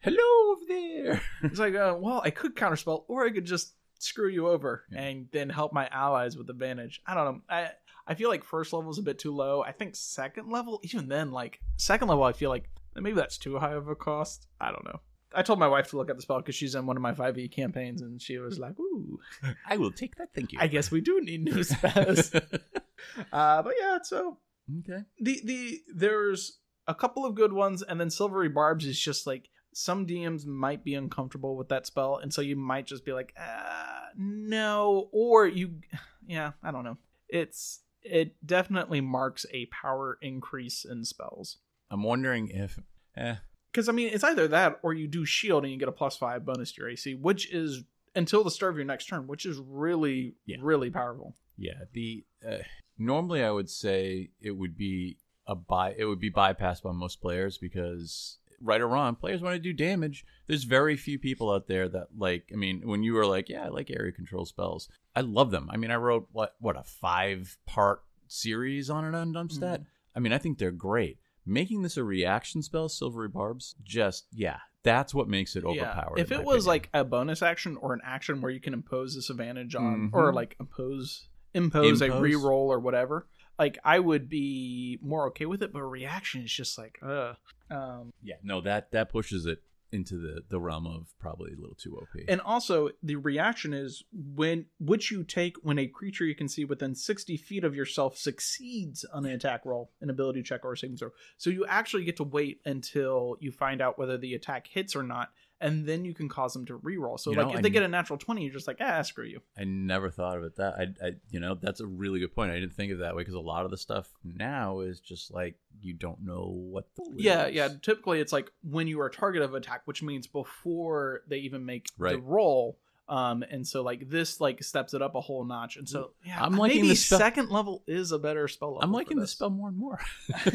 Hello 0.00 0.52
over 0.52 0.62
there. 0.68 1.20
it's 1.42 1.58
like 1.58 1.74
uh, 1.74 1.94
well, 1.98 2.22
I 2.24 2.30
could 2.30 2.54
counterspell 2.54 3.04
or 3.08 3.24
I 3.26 3.30
could 3.30 3.44
just 3.44 3.74
screw 3.98 4.28
you 4.28 4.48
over 4.48 4.84
Yeah. 4.90 5.02
and 5.02 5.28
then 5.32 5.48
help 5.50 5.72
my 5.72 5.86
allies 5.88 6.36
with 6.36 6.48
advantage. 6.50 7.02
I 7.06 7.14
don't 7.14 7.24
know. 7.26 7.40
I 7.50 7.70
I 8.06 8.14
feel 8.14 8.28
like 8.28 8.44
first 8.44 8.72
level 8.72 8.90
is 8.90 8.98
a 8.98 9.02
bit 9.02 9.18
too 9.18 9.34
low. 9.34 9.62
I 9.62 9.72
think 9.72 9.94
second 9.94 10.50
level, 10.50 10.80
even 10.82 11.08
then, 11.08 11.30
like 11.30 11.60
second 11.76 12.08
level, 12.08 12.24
I 12.24 12.32
feel 12.32 12.50
like 12.50 12.68
maybe 12.94 13.16
that's 13.16 13.38
too 13.38 13.58
high 13.58 13.74
of 13.74 13.88
a 13.88 13.94
cost. 13.94 14.46
I 14.60 14.70
don't 14.70 14.84
know. 14.84 15.00
I 15.34 15.42
told 15.42 15.58
my 15.58 15.68
wife 15.68 15.88
to 15.90 15.96
look 15.96 16.10
at 16.10 16.16
the 16.16 16.22
spell 16.22 16.38
because 16.38 16.54
she's 16.54 16.74
in 16.74 16.86
one 16.86 16.96
of 16.96 17.02
my 17.02 17.12
5e 17.12 17.50
campaigns, 17.52 18.02
and 18.02 18.20
she 18.20 18.38
was 18.38 18.58
like, 18.58 18.78
"Ooh, 18.78 19.18
I 19.68 19.76
will 19.76 19.90
take 19.92 20.16
that, 20.16 20.34
thank 20.34 20.52
you. 20.52 20.58
I 20.60 20.66
guess 20.66 20.90
we 20.90 21.00
do 21.00 21.20
need 21.22 21.44
new 21.44 21.62
spells." 21.62 22.34
uh, 23.32 23.62
but 23.62 23.74
yeah, 23.80 23.98
so 24.02 24.38
okay. 24.80 25.04
the 25.20 25.40
the 25.44 25.80
there's 25.94 26.58
a 26.86 26.94
couple 26.94 27.24
of 27.24 27.34
good 27.34 27.52
ones, 27.52 27.82
and 27.82 28.00
then 28.00 28.10
Silvery 28.10 28.48
Barbs 28.48 28.84
is 28.84 28.98
just 28.98 29.26
like 29.26 29.48
some 29.72 30.06
DMs 30.06 30.44
might 30.44 30.84
be 30.84 30.94
uncomfortable 30.94 31.56
with 31.56 31.68
that 31.68 31.86
spell, 31.86 32.16
and 32.16 32.32
so 32.32 32.42
you 32.42 32.56
might 32.56 32.86
just 32.86 33.04
be 33.04 33.12
like, 33.12 33.32
uh, 33.40 34.08
no, 34.16 35.08
or 35.12 35.46
you, 35.46 35.80
yeah, 36.26 36.52
I 36.62 36.70
don't 36.70 36.84
know. 36.84 36.98
It's 37.28 37.80
it 38.02 38.34
definitely 38.46 39.00
marks 39.00 39.46
a 39.52 39.66
power 39.66 40.18
increase 40.22 40.84
in 40.84 41.04
spells. 41.04 41.58
I'm 41.90 42.02
wondering 42.02 42.48
if. 42.48 42.78
Eh, 43.16 43.36
Because 43.70 43.88
I 43.88 43.92
mean, 43.92 44.10
it's 44.12 44.24
either 44.24 44.48
that 44.48 44.78
or 44.82 44.92
you 44.94 45.06
do 45.06 45.24
shield 45.24 45.64
and 45.64 45.72
you 45.72 45.78
get 45.78 45.88
a 45.88 45.92
plus 45.92 46.16
five 46.16 46.44
bonus 46.44 46.72
to 46.72 46.80
your 46.82 46.90
AC, 46.90 47.14
which 47.14 47.52
is 47.52 47.84
until 48.14 48.44
the 48.44 48.50
start 48.50 48.72
of 48.72 48.76
your 48.76 48.84
next 48.86 49.06
turn, 49.06 49.26
which 49.26 49.46
is 49.46 49.58
really, 49.58 50.34
Yeah. 50.46 50.56
really 50.60 50.90
powerful. 50.90 51.34
yeah. 51.56 51.84
The 51.92 52.24
uh, 52.46 52.58
normally 52.98 53.42
I 53.42 53.50
would 53.50 53.70
say 53.70 54.30
it 54.40 54.52
would 54.52 54.76
be 54.76 55.18
a 55.46 55.54
by 55.54 55.94
it 55.96 56.04
would 56.04 56.20
be 56.20 56.30
bypassed 56.30 56.82
by 56.82 56.92
most 56.92 57.20
players 57.20 57.58
because 57.58 58.38
right 58.62 58.80
or 58.80 58.88
wrong, 58.88 59.16
players 59.16 59.40
want 59.42 59.54
to 59.54 59.60
do 59.60 59.72
damage. 59.72 60.24
There's 60.46 60.64
very 60.64 60.96
few 60.96 61.18
people 61.18 61.50
out 61.50 61.66
there 61.66 61.88
that 61.88 62.08
like. 62.16 62.50
I 62.52 62.56
mean, 62.56 62.86
when 62.86 63.02
you 63.02 63.14
were 63.14 63.26
like, 63.26 63.48
"Yeah, 63.48 63.64
I 63.64 63.68
like 63.68 63.90
area 63.90 64.12
control 64.12 64.44
spells," 64.46 64.88
I 65.16 65.20
love 65.22 65.50
them. 65.50 65.68
I 65.70 65.76
mean, 65.76 65.90
I 65.90 65.96
wrote 65.96 66.28
what 66.32 66.54
what 66.60 66.76
a 66.76 66.82
five 66.84 67.58
part 67.66 68.02
series 68.28 68.88
on 68.90 69.04
an 69.04 69.14
Undumstat. 69.14 69.78
Mhm. 69.80 69.86
I 70.14 70.20
mean, 70.20 70.32
I 70.32 70.38
think 70.38 70.58
they're 70.58 70.70
great. 70.70 71.18
Making 71.44 71.82
this 71.82 71.96
a 71.96 72.04
reaction 72.04 72.62
spell, 72.62 72.88
Silvery 72.88 73.28
Barbs, 73.28 73.74
just 73.82 74.26
yeah, 74.32 74.58
that's 74.84 75.12
what 75.14 75.28
makes 75.28 75.56
it 75.56 75.64
overpowered. 75.64 76.18
If 76.18 76.30
it 76.32 76.44
was 76.44 76.66
opinion. 76.66 76.66
like 76.66 76.90
a 76.94 77.04
bonus 77.04 77.42
action 77.42 77.76
or 77.78 77.92
an 77.94 78.00
action 78.04 78.40
where 78.40 78.50
you 78.52 78.60
can 78.60 78.74
impose 78.74 79.14
disadvantage 79.16 79.74
on, 79.74 80.10
Mhm. 80.10 80.14
or 80.14 80.32
like 80.32 80.56
impose 80.60 81.28
impose, 81.54 82.00
a 82.00 82.06
Impose. 82.06 82.22
reroll 82.22 82.68
or 82.68 82.78
whatever, 82.80 83.26
like 83.58 83.76
I 83.84 83.98
would 83.98 84.28
be 84.28 84.98
more 85.02 85.26
okay 85.28 85.44
with 85.44 85.62
it. 85.62 85.70
But 85.72 85.82
reaction 85.82 86.42
is 86.42 86.52
just 86.52 86.78
like, 86.78 86.98
uh, 87.02 87.34
um, 87.72 88.12
yeah, 88.22 88.36
no, 88.42 88.60
that 88.60 88.92
that 88.92 89.10
pushes 89.10 89.46
it 89.46 89.62
into 89.92 90.16
the 90.16 90.42
the 90.48 90.58
realm 90.58 90.86
of 90.86 91.12
probably 91.20 91.52
a 91.52 91.60
little 91.60 91.76
too 91.76 91.94
OP. 91.96 92.22
and 92.26 92.40
also 92.40 92.88
the 93.02 93.16
reaction 93.16 93.74
is 93.74 94.02
when 94.12 94.64
which 94.80 95.10
you 95.10 95.22
take 95.22 95.54
when 95.62 95.78
a 95.78 95.86
creature 95.86 96.24
you 96.24 96.34
can 96.34 96.48
see 96.48 96.64
within 96.64 96.94
sixty 96.94 97.36
feet 97.36 97.62
of 97.62 97.74
yourself 97.74 98.16
succeeds 98.16 99.04
on 99.12 99.26
an 99.26 99.32
attack 99.32 99.66
roll, 99.66 99.90
an 100.00 100.08
ability 100.08 100.42
check, 100.42 100.64
or 100.64 100.72
a 100.72 100.76
saving 100.76 100.96
throw. 100.96 101.10
So 101.36 101.50
you 101.50 101.66
actually 101.66 102.04
get 102.04 102.16
to 102.16 102.24
wait 102.24 102.60
until 102.64 103.36
you 103.40 103.52
find 103.52 103.82
out 103.82 103.98
whether 103.98 104.16
the 104.16 104.34
attack 104.34 104.66
hits 104.66 104.96
or 104.96 105.02
not. 105.02 105.30
And 105.62 105.86
then 105.86 106.04
you 106.04 106.12
can 106.12 106.28
cause 106.28 106.52
them 106.52 106.66
to 106.66 106.78
reroll. 106.78 107.18
So, 107.18 107.30
You 107.30 107.36
like, 107.36 107.46
know, 107.46 107.52
if 107.52 107.58
I 107.58 107.62
they 107.62 107.70
get 107.70 107.82
a 107.84 107.88
natural 107.88 108.18
twenty, 108.18 108.42
you're 108.44 108.52
just 108.52 108.66
like, 108.66 108.78
ah, 108.80 109.00
screw 109.02 109.24
you. 109.24 109.40
I 109.56 109.64
never 109.64 110.10
thought 110.10 110.36
of 110.36 110.44
it 110.44 110.56
that 110.56 110.74
I, 110.74 111.06
I 111.06 111.12
you 111.30 111.40
know 111.40 111.54
that's 111.54 111.80
a 111.80 111.86
really 111.86 112.20
good 112.20 112.34
point. 112.34 112.50
I 112.50 112.54
didn't 112.58 112.74
think 112.74 112.92
of 112.92 112.98
it 112.98 113.02
that 113.02 113.14
way 113.14 113.22
because 113.22 113.34
a 113.34 113.40
lot 113.40 113.64
of 113.64 113.70
the 113.70 113.78
stuff 113.78 114.08
now 114.24 114.80
is 114.80 115.00
just 115.00 115.32
like 115.32 115.54
you 115.80 115.94
don't 115.94 116.20
know 116.24 116.46
what 116.52 116.86
the 116.96 117.04
Yeah, 117.16 117.46
is. 117.46 117.54
yeah. 117.54 117.68
Typically, 117.80 118.20
it's 118.20 118.32
like 118.32 118.50
when 118.62 118.88
you 118.88 119.00
are 119.00 119.06
a 119.06 119.10
target 119.10 119.42
of 119.42 119.54
attack, 119.54 119.82
which 119.86 120.02
means 120.02 120.26
before 120.26 121.22
they 121.28 121.38
even 121.38 121.64
make 121.64 121.86
the 121.96 122.18
roll. 122.18 122.78
Um, 123.08 123.42
and 123.50 123.66
so 123.66 123.82
like 123.82 124.08
this 124.08 124.40
like 124.40 124.62
steps 124.62 124.94
it 124.94 125.02
up 125.02 125.14
a 125.16 125.20
whole 125.20 125.44
notch. 125.44 125.76
And 125.76 125.88
so 125.88 126.12
yeah, 126.24 126.42
I'm 126.42 126.56
liking 126.56 126.78
maybe 126.78 126.88
the 126.88 126.94
spell- 126.96 127.18
second 127.18 127.50
level 127.50 127.82
is 127.86 128.10
a 128.12 128.18
better 128.18 128.48
spell. 128.48 128.78
I'm 128.80 128.92
liking 128.92 129.18
the 129.18 129.26
spell 129.26 129.50
more 129.50 129.68
and 129.68 129.76
more. 129.76 130.00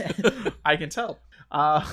I 0.66 0.76
can 0.78 0.90
tell. 0.90 1.20
Uh, 1.52 1.86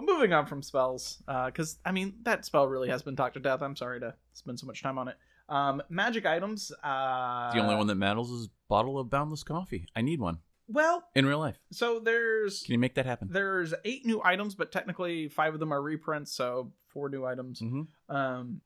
but 0.00 0.12
moving 0.12 0.32
on 0.32 0.46
from 0.46 0.62
spells, 0.62 1.22
because 1.46 1.78
I 1.84 1.92
mean 1.92 2.14
that 2.22 2.44
spell 2.44 2.66
really 2.68 2.88
has 2.90 3.02
been 3.02 3.16
talked 3.16 3.34
to 3.34 3.40
death. 3.40 3.62
I'm 3.62 3.76
sorry 3.76 4.00
to 4.00 4.14
spend 4.32 4.58
so 4.60 4.66
much 4.66 4.82
time 4.82 4.98
on 4.98 5.08
it. 5.08 5.16
Um, 5.48 5.82
magic 5.88 6.26
items. 6.26 6.72
Uh, 6.82 7.52
the 7.52 7.60
only 7.60 7.76
one 7.76 7.86
that 7.86 7.94
matters 7.94 8.28
is 8.30 8.48
bottle 8.68 8.98
of 8.98 9.08
boundless 9.10 9.42
coffee. 9.44 9.86
I 9.94 10.02
need 10.02 10.20
one 10.20 10.38
Well, 10.68 11.04
in 11.14 11.24
real 11.24 11.38
life. 11.38 11.58
so 11.70 12.00
there's 12.00 12.62
Can 12.64 12.72
you 12.72 12.78
make 12.78 12.94
that 12.96 13.06
happen? 13.06 13.28
there's 13.30 13.72
eight 13.84 14.04
new 14.04 14.20
items, 14.24 14.54
but 14.54 14.72
technically 14.72 15.28
five 15.28 15.54
of 15.54 15.60
them 15.60 15.72
are 15.72 15.80
reprints, 15.80 16.32
so 16.32 16.72
four 16.88 17.08
new 17.08 17.24
items. 17.24 17.60
Mm-hmm. 17.60 18.14
Um, 18.14 18.60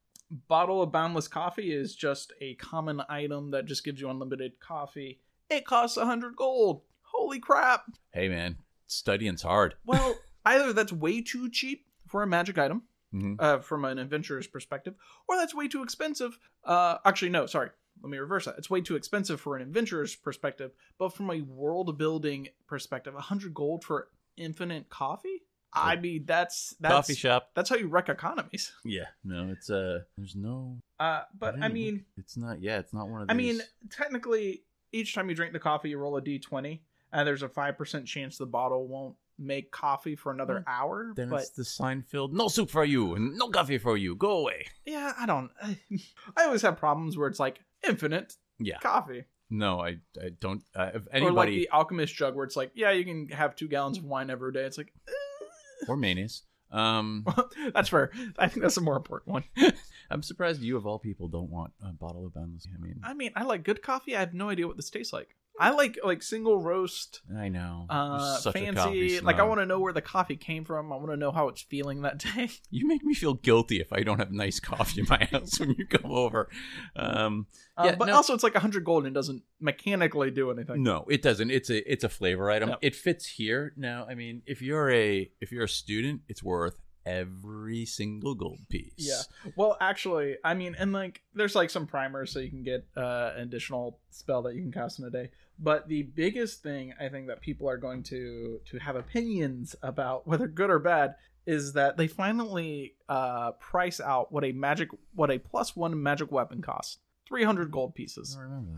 bottle 0.49 0.81
of 0.83 0.91
boundless 0.91 1.29
coffee 1.29 1.73
is 1.73 1.95
just 1.95 2.33
a 2.41 2.55
common 2.55 3.03
item 3.09 3.51
that 3.51 3.67
just 3.67 3.85
gives 3.85 4.01
you 4.01 4.09
unlimited 4.09 4.59
coffee. 4.61 5.21
It 5.51 5.65
costs 5.67 5.97
a 5.97 6.07
hundred 6.07 6.35
gold. 6.37 6.83
Holy 7.03 7.41
crap! 7.41 7.85
Hey 8.13 8.29
man, 8.29 8.57
studying's 8.87 9.43
hard. 9.43 9.75
Well, 9.85 10.15
either 10.45 10.73
that's 10.73 10.93
way 10.93 11.21
too 11.21 11.51
cheap 11.51 11.87
for 12.09 12.23
a 12.23 12.27
magic 12.27 12.59
item, 12.59 12.83
hmm 13.13 13.35
uh, 13.39 13.59
from 13.59 13.85
an 13.85 13.99
adventurer's 13.99 14.47
perspective, 14.47 14.95
or 15.29 15.37
that's 15.37 15.55
way 15.55 15.69
too 15.69 15.83
expensive. 15.83 16.39
Uh, 16.65 16.99
actually, 17.05 17.31
no, 17.31 17.47
sorry. 17.47 17.71
Let 18.03 18.11
me 18.11 18.19
reverse 18.19 18.47
that. 18.47 18.55
It's 18.57 18.71
way 18.71 18.81
too 18.81 18.97
expensive 18.97 19.41
for 19.41 19.57
an 19.57 19.63
adventurer's 19.63 20.15
perspective, 20.17 20.71
but 20.99 21.11
from 21.13 21.31
a 21.31 21.43
world 21.43 21.99
building 21.99 22.49
perspective, 22.67 23.15
a 23.15 23.21
hundred 23.21 23.53
gold 23.53 23.85
for 23.85 24.09
infinite 24.37 24.89
coffee. 24.89 25.43
I 25.73 25.95
mean, 25.97 26.25
that's 26.27 26.75
that's 26.81 26.93
Coffee 26.95 27.15
shop. 27.15 27.51
that's 27.55 27.69
how 27.71 27.77
you 27.77 27.87
wreck 27.89 28.09
economies. 28.09 28.73
Yeah, 28.85 29.05
no, 29.23 29.51
it's 29.53 29.71
uh, 29.71 30.01
there's 30.17 30.35
no. 30.35 30.79
Uh, 30.99 31.23
but 31.39 31.55
I 31.55 31.59
didn't- 31.59 31.75
mean, 31.75 32.05
it's 32.17 32.37
not. 32.37 32.61
Yeah, 32.63 32.79
it's 32.79 32.93
not 32.95 33.09
one 33.09 33.23
of. 33.23 33.29
These. 33.29 33.35
I 33.35 33.37
mean, 33.37 33.61
technically, 33.91 34.63
each 34.93 35.15
time 35.15 35.29
you 35.29 35.35
drink 35.37 35.53
the 35.53 35.59
coffee, 35.61 35.91
you 35.91 35.99
roll 35.99 36.17
a 36.17 36.23
d20, 36.23 36.81
and 37.13 37.29
there's 37.29 37.43
a 37.43 37.49
five 37.49 37.77
percent 37.79 38.07
chance 38.07 38.37
the 38.39 38.47
bottle 38.47 38.89
won't 38.89 39.15
make 39.41 39.71
coffee 39.73 40.15
for 40.17 40.31
another 40.33 40.55
Well, 40.55 40.65
hour. 40.67 41.13
then 41.17 41.31
but 41.31 41.41
it's 41.41 41.51
the 41.51 41.63
Seinfeld. 41.63 42.33
No 42.33 42.49
soup 42.49 42.71
for 42.71 42.85
you 42.85 43.15
and 43.15 43.37
no 43.39 43.49
coffee 43.49 43.79
for 43.79 43.97
you. 43.97 44.15
Go 44.15 44.39
away. 44.39 44.67
yeah, 44.85 45.13
I 45.19 45.27
don't. 45.27 45.51
I 46.37 46.45
always 46.45 46.63
have 46.63 46.77
problems 46.77 47.17
where 47.17 47.29
it's 47.29 47.41
like 47.41 47.61
infinite 47.89 48.37
Yeah. 48.59 48.79
coffee, 48.79 49.25
No, 49.49 49.81
I 49.81 49.99
I 50.23 50.31
don't. 50.41 50.63
Uh, 50.75 50.91
if 50.95 51.09
or 51.23 51.33
like 51.33 51.49
the 51.49 51.69
alchemist 51.73 52.15
jug, 52.15 52.37
where 52.37 52.45
it's 52.45 52.57
like, 52.57 52.71
yeah, 52.75 52.91
you 52.93 53.05
can 53.05 53.29
have 53.29 53.57
two 53.57 53.67
gallons 53.69 53.99
of 53.99 54.05
wine 54.05 54.31
every 54.31 54.53
day. 54.53 54.65
It's 54.65 54.79
like, 54.79 54.93
or 55.89 55.97
mayonnaise. 55.97 56.43
Um, 56.71 57.25
eh. 57.27 57.71
that's 57.75 57.89
fair. 57.89 58.13
I 58.39 58.47
think 58.47 58.63
that's 58.63 58.77
a 58.77 58.81
more 58.81 58.97
important 58.97 59.33
one. 59.33 59.73
I'm 60.11 60.23
surprised 60.23 60.61
you 60.61 60.77
of 60.77 60.87
all 60.87 60.99
people 61.01 61.27
don't 61.29 61.51
want 61.51 61.73
a 61.83 61.93
bottle 61.93 62.27
of 62.27 62.35
boundless. 62.35 62.67
I 62.73 62.81
mean, 62.81 63.01
I 63.03 63.15
mean, 63.15 63.33
I 63.35 63.43
like 63.45 63.65
good 63.65 63.83
coffee. 63.83 64.15
I 64.17 64.21
have 64.21 64.35
no 64.35 64.51
idea 64.51 64.67
what 64.69 64.77
this 64.77 64.91
tastes 64.91 65.13
like. 65.13 65.35
I 65.61 65.71
like 65.71 65.99
like 66.03 66.23
single 66.23 66.57
roast. 66.59 67.21
I 67.37 67.49
know. 67.49 67.87
Uh 67.91 68.37
such 68.39 68.57
a 68.57 68.73
coffee 68.73 69.09
fancy 69.09 69.21
like 69.21 69.39
i 69.39 69.43
want 69.43 69.61
to 69.61 69.67
know 69.67 69.79
where 69.79 69.93
the 69.93 70.01
coffee 70.01 70.37
came 70.37 70.65
from 70.65 70.93
i 70.93 70.97
want 70.97 71.11
to 71.11 71.17
know 71.17 71.31
how 71.33 71.49
it's 71.49 71.61
feeling 71.63 72.03
that 72.03 72.19
day 72.19 72.49
You 72.71 72.87
make 72.89 73.05
me 73.05 73.15
feel 73.15 73.35
guilty 73.35 73.81
if 73.81 73.93
I 73.93 74.03
don't 74.03 74.19
have 74.19 74.33
nice 74.33 74.59
coffee 74.59 75.01
in 75.03 75.07
my 75.09 75.25
house 75.31 75.61
when 75.61 75.73
you 75.79 75.87
come 75.87 76.11
over. 76.11 76.49
Um, 76.97 77.47
Uh, 77.77 77.93
but 77.97 78.07
no- 78.07 78.15
also 78.17 78.33
it's 78.35 78.43
like 78.43 78.55
100 78.55 78.85
gold 78.85 79.05
and 79.07 79.15
doesn't 79.15 79.43
mechanically 79.61 80.31
do 80.31 80.51
anything 80.51 80.83
no, 80.83 81.05
it 81.11 81.21
doesn't. 81.23 81.51
It's 81.51 81.69
a 81.71 81.93
it's 81.93 82.05
a 82.05 82.09
flavor 82.09 82.51
item. 82.51 82.75
It 82.81 82.95
fits 82.97 83.27
here. 83.27 83.73
Now, 83.77 84.07
I 84.09 84.15
mean, 84.15 84.43
if 84.47 84.63
you're 84.63 84.91
a 84.91 85.31
if 85.41 85.53
you're 85.53 85.65
a 85.65 85.69
student, 85.69 86.23
it's 86.29 86.43
worth 86.43 86.77
every 87.07 87.87
single 87.87 88.35
gold 88.35 88.59
piece. 88.69 88.93
Yeah. 88.97 89.51
well 89.57 89.77
actually 89.81 90.37
i 90.45 90.55
mean 90.55 90.77
and 90.79 90.93
like 90.93 91.23
there's 91.35 91.55
like 91.55 91.71
some 91.71 91.87
primers 91.87 92.33
so 92.33 92.39
you 92.39 92.51
can 92.51 92.63
get 92.63 92.87
uh, 92.97 93.33
an 93.37 93.43
additional 93.43 93.99
spell 94.11 94.43
that 94.43 94.55
you 94.55 94.61
can 94.63 94.73
cast 94.73 94.99
in 94.99 95.07
a 95.07 95.11
day 95.11 95.31
but 95.59 95.89
the 95.89 96.03
biggest 96.03 96.63
thing 96.63 96.93
i 97.01 97.09
think 97.09 97.27
that 97.29 97.41
people 97.41 97.69
are 97.69 97.79
going 97.79 98.03
to 98.03 98.61
to 98.67 98.79
have 98.79 98.97
opinions 98.97 99.75
about 99.83 100.27
whether 100.27 100.47
good 100.47 100.71
or 100.71 100.79
bad 100.79 101.15
is 101.47 101.73
that 101.73 101.97
they 101.97 102.07
finally 102.07 102.95
uh 103.09 103.53
price 103.53 104.01
out 104.01 104.31
what 104.31 104.45
a 104.45 104.53
magic 104.53 104.89
what 105.15 105.31
a 105.31 105.39
plus 105.39 105.75
one 105.75 106.01
magic 106.03 106.31
weapon 106.31 106.61
costs 106.61 106.99
300 107.29 107.71
gold 107.71 107.95
pieces 107.95 108.35
don't 108.35 108.43
remember 108.45 108.73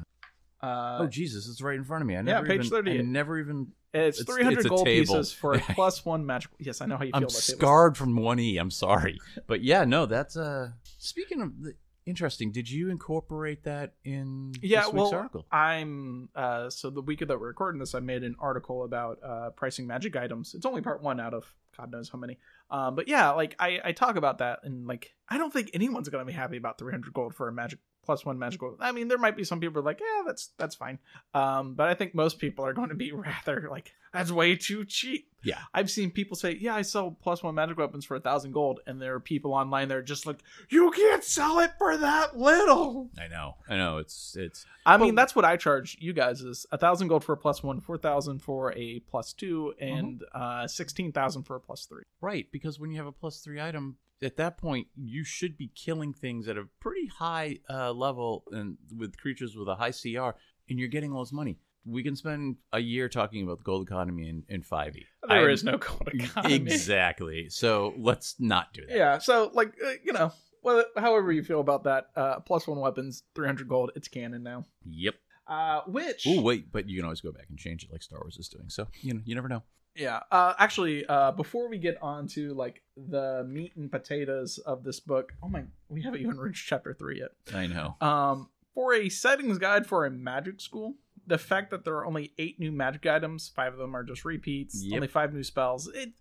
that. 0.60 0.66
uh 0.66 0.98
oh 1.00 1.06
Jesus, 1.06 1.48
it's 1.48 1.60
right 1.60 1.76
in 1.76 1.84
front 1.84 2.02
of 2.02 2.08
me. 2.08 2.16
I 2.16 2.22
yeah, 2.22 2.40
page 2.42 2.66
even, 2.66 2.70
38. 2.70 3.00
I 3.00 3.02
never 3.02 3.38
even. 3.40 3.72
It's, 3.94 4.20
it's- 4.20 4.34
300 4.34 4.58
it's 4.60 4.68
gold 4.68 4.84
table. 4.86 5.14
pieces 5.14 5.32
for 5.32 5.54
a 5.54 5.60
plus 5.74 6.04
one 6.04 6.24
magic 6.26 6.50
yes 6.58 6.80
i 6.80 6.86
know 6.86 6.96
how 6.96 7.04
you 7.04 7.10
feel 7.10 7.16
I'm 7.16 7.22
about 7.24 7.30
tables. 7.30 7.44
scarred 7.44 7.96
from 7.96 8.16
one 8.16 8.38
e. 8.38 8.56
I'm 8.58 8.70
sorry, 8.70 9.18
but 9.46 9.62
yeah, 9.62 9.84
no, 9.84 10.06
that's 10.06 10.36
uh. 10.36 10.70
Speaking 10.98 11.40
of 11.42 11.62
the, 11.62 11.74
interesting, 12.06 12.50
did 12.52 12.68
you 12.70 12.90
incorporate 12.90 13.64
that 13.64 13.94
in 14.04 14.52
yeah 14.60 14.80
this 14.80 14.86
week's 14.92 14.94
well 14.96 15.14
article? 15.14 15.46
i'm 15.52 16.28
uh 16.34 16.68
so 16.68 16.90
the 16.90 17.00
week 17.02 17.20
that 17.20 17.38
we're 17.38 17.46
recording 17.46 17.78
this 17.78 17.94
i 17.94 18.00
made 18.00 18.24
an 18.24 18.34
article 18.40 18.82
about 18.84 19.18
uh 19.24 19.50
pricing 19.50 19.86
magic 19.86 20.16
items 20.16 20.52
it's 20.54 20.66
only 20.66 20.80
part 20.82 21.00
one 21.00 21.20
out 21.20 21.32
of 21.32 21.44
god 21.76 21.92
knows 21.92 22.08
how 22.08 22.18
many 22.18 22.38
um 22.72 22.96
but 22.96 23.06
yeah 23.06 23.30
like 23.30 23.54
i 23.60 23.78
i 23.84 23.92
talk 23.92 24.16
about 24.16 24.38
that 24.38 24.58
and 24.64 24.86
like 24.88 25.14
i 25.28 25.38
don't 25.38 25.52
think 25.52 25.70
anyone's 25.74 26.08
gonna 26.08 26.24
be 26.24 26.32
happy 26.32 26.56
about 26.56 26.76
300 26.76 27.12
gold 27.14 27.34
for 27.36 27.46
a 27.46 27.52
magic 27.52 27.78
plus 28.04 28.24
one 28.24 28.38
magical 28.38 28.76
i 28.80 28.90
mean 28.92 29.08
there 29.08 29.18
might 29.18 29.36
be 29.36 29.44
some 29.44 29.60
people 29.60 29.74
who 29.74 29.80
are 29.80 29.90
like 29.90 30.00
yeah 30.00 30.22
that's 30.26 30.50
that's 30.58 30.74
fine 30.74 30.98
um 31.34 31.74
but 31.74 31.88
i 31.88 31.94
think 31.94 32.14
most 32.14 32.38
people 32.38 32.64
are 32.64 32.72
going 32.72 32.88
to 32.88 32.94
be 32.94 33.12
rather 33.12 33.68
like 33.70 33.92
that's 34.12 34.30
way 34.30 34.56
too 34.56 34.84
cheap 34.84 35.28
Yeah. 35.44 35.58
i've 35.72 35.90
seen 35.90 36.10
people 36.10 36.36
say 36.36 36.56
yeah 36.60 36.74
i 36.74 36.82
sell 36.82 37.10
plus 37.22 37.42
one 37.42 37.54
magic 37.54 37.78
weapons 37.78 38.04
for 38.04 38.16
a 38.16 38.20
thousand 38.20 38.52
gold 38.52 38.80
and 38.86 39.00
there 39.00 39.14
are 39.14 39.20
people 39.20 39.54
online 39.54 39.88
that 39.88 39.96
are 39.96 40.02
just 40.02 40.26
like 40.26 40.38
you 40.68 40.90
can't 40.90 41.24
sell 41.24 41.60
it 41.60 41.70
for 41.78 41.96
that 41.96 42.36
little 42.38 43.08
I 43.18 43.28
know, 43.28 43.54
I 43.68 43.76
know. 43.76 43.98
It's 43.98 44.36
it's 44.36 44.66
I 44.84 44.96
mean, 44.96 45.14
that's 45.14 45.36
what 45.36 45.44
I 45.44 45.56
charge 45.56 45.96
you 46.00 46.12
guys 46.12 46.40
is 46.40 46.66
a 46.72 46.78
thousand 46.78 47.06
gold 47.08 47.22
for 47.22 47.34
a 47.34 47.36
plus 47.36 47.62
one, 47.62 47.80
four 47.80 47.96
thousand 47.98 48.40
for 48.42 48.72
a 48.72 48.98
plus 49.10 49.32
two, 49.32 49.74
Mm-hmm. 49.80 49.96
and 49.98 50.24
uh, 50.34 50.66
sixteen 50.66 51.12
thousand 51.12 51.44
for 51.44 51.54
a 51.56 51.60
plus 51.60 51.84
three. 51.86 52.02
right 52.20 52.46
because 52.50 52.80
when 52.80 52.90
you 52.90 52.96
have 52.96 53.06
a 53.06 53.12
plus 53.12 53.38
three 53.38 53.60
item, 53.60 53.96
at 54.22 54.36
that 54.36 54.58
point 54.58 54.86
you 54.96 55.24
should 55.24 55.56
be 55.56 55.68
killing 55.74 56.12
things 56.12 56.48
at 56.48 56.56
a 56.56 56.64
pretty 56.80 57.06
high 57.06 57.58
uh, 57.68 57.92
level 57.92 58.44
and 58.52 58.76
with 58.96 59.16
creatures 59.18 59.56
with 59.56 59.68
a 59.68 59.74
high 59.74 59.92
CR, 59.92 60.36
and 60.68 60.78
you're 60.78 60.88
getting 60.88 61.12
all 61.12 61.24
this 61.24 61.32
money. 61.32 61.58
We 61.84 62.04
can 62.04 62.14
spend 62.14 62.56
a 62.72 62.78
year 62.78 63.08
talking 63.08 63.42
about 63.42 63.58
the 63.58 63.64
gold 63.64 63.86
economy 63.86 64.28
in 64.28 64.44
in 64.48 64.62
five 64.62 64.96
e. 64.96 65.06
There 65.28 65.50
is 65.50 65.64
no 65.64 65.78
gold 65.78 66.08
economy. 66.14 66.54
exactly. 66.54 67.48
So 67.48 67.94
let's 67.98 68.36
not 68.38 68.72
do 68.72 68.86
that. 68.86 68.96
Yeah. 68.96 69.18
So 69.18 69.50
like 69.52 69.74
uh, 69.84 69.90
you 70.04 70.12
know, 70.12 70.32
well, 70.62 70.84
however 70.96 71.32
you 71.32 71.42
feel 71.42 71.60
about 71.60 71.84
that, 71.84 72.10
uh, 72.14 72.38
plus 72.40 72.68
one 72.68 72.78
weapons, 72.78 73.24
three 73.34 73.46
hundred 73.46 73.68
gold. 73.68 73.90
It's 73.96 74.06
canon 74.08 74.44
now. 74.44 74.64
Yep. 74.88 75.16
Uh, 75.52 75.82
which 75.86 76.24
Oh 76.26 76.40
wait, 76.40 76.72
but 76.72 76.88
you 76.88 76.96
can 76.96 77.04
always 77.04 77.20
go 77.20 77.32
back 77.32 77.46
and 77.50 77.58
change 77.58 77.84
it 77.84 77.92
like 77.92 78.02
Star 78.02 78.18
Wars 78.20 78.36
is 78.38 78.48
doing. 78.48 78.68
So 78.68 78.86
you 79.00 79.14
know, 79.14 79.20
you 79.24 79.34
never 79.34 79.48
know. 79.48 79.62
Yeah. 79.94 80.20
Uh, 80.30 80.54
actually, 80.58 81.04
uh, 81.06 81.32
before 81.32 81.68
we 81.68 81.76
get 81.78 81.98
on 82.00 82.26
to 82.28 82.54
like 82.54 82.82
the 82.96 83.44
meat 83.46 83.72
and 83.76 83.90
potatoes 83.92 84.58
of 84.58 84.84
this 84.84 85.00
book, 85.00 85.32
oh 85.42 85.48
my, 85.48 85.64
we 85.88 86.00
haven't 86.02 86.20
even 86.20 86.38
reached 86.38 86.66
chapter 86.66 86.94
three 86.94 87.18
yet. 87.20 87.32
I 87.54 87.66
know. 87.66 87.96
Um, 88.00 88.48
for 88.74 88.94
a 88.94 89.10
settings 89.10 89.58
guide 89.58 89.86
for 89.86 90.06
a 90.06 90.10
magic 90.10 90.60
school, 90.62 90.94
the 91.26 91.36
fact 91.36 91.70
that 91.72 91.84
there 91.84 91.94
are 91.96 92.06
only 92.06 92.32
eight 92.38 92.58
new 92.58 92.72
magic 92.72 93.04
items, 93.06 93.50
five 93.54 93.74
of 93.74 93.78
them 93.78 93.94
are 93.94 94.02
just 94.02 94.24
repeats, 94.24 94.82
Yep. 94.82 94.94
only 94.96 95.08
five 95.08 95.34
new 95.34 95.42
spells, 95.42 95.86
it 95.88 96.12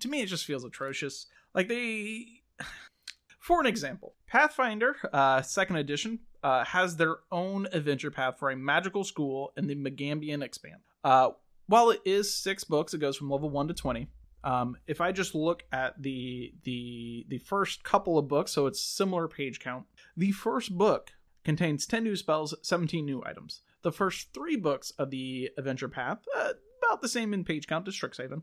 to 0.00 0.08
me 0.08 0.22
it 0.22 0.26
just 0.26 0.46
feels 0.46 0.64
atrocious. 0.64 1.26
Like 1.54 1.68
they, 1.68 2.26
for 3.38 3.60
an 3.60 3.66
example, 3.66 4.14
Pathfinder 4.26 4.96
uh, 5.12 5.42
Second 5.42 5.76
Edition 5.76 6.20
uh, 6.42 6.64
has 6.64 6.96
their 6.96 7.18
own 7.30 7.66
adventure 7.72 8.10
path 8.10 8.38
for 8.38 8.50
a 8.50 8.56
magical 8.56 9.04
school 9.04 9.52
in 9.56 9.66
the 9.66 9.74
Magambian 9.74 10.42
Expand. 10.42 10.80
Uh, 11.04 11.30
while 11.66 11.90
it 11.90 12.00
is 12.04 12.34
six 12.34 12.64
books, 12.64 12.94
it 12.94 12.98
goes 12.98 13.16
from 13.16 13.30
level 13.30 13.50
one 13.50 13.68
to 13.68 13.74
twenty. 13.74 14.08
Um, 14.42 14.76
if 14.86 15.00
I 15.00 15.12
just 15.12 15.34
look 15.34 15.64
at 15.72 16.00
the 16.02 16.52
the 16.64 17.26
the 17.28 17.38
first 17.38 17.84
couple 17.84 18.18
of 18.18 18.28
books, 18.28 18.52
so 18.52 18.66
it's 18.66 18.80
similar 18.80 19.28
page 19.28 19.60
count. 19.60 19.86
The 20.16 20.32
first 20.32 20.76
book 20.76 21.12
contains 21.44 21.86
ten 21.86 22.04
new 22.04 22.16
spells, 22.16 22.54
seventeen 22.62 23.04
new 23.04 23.22
items. 23.24 23.60
The 23.82 23.92
first 23.92 24.32
three 24.34 24.56
books 24.56 24.92
of 24.98 25.10
the 25.10 25.50
adventure 25.56 25.88
path, 25.88 26.18
uh, 26.36 26.52
about 26.82 27.02
the 27.02 27.08
same 27.08 27.32
in 27.32 27.44
page 27.44 27.66
count 27.66 27.88
as 27.88 27.94
Strixhaven, 27.94 28.42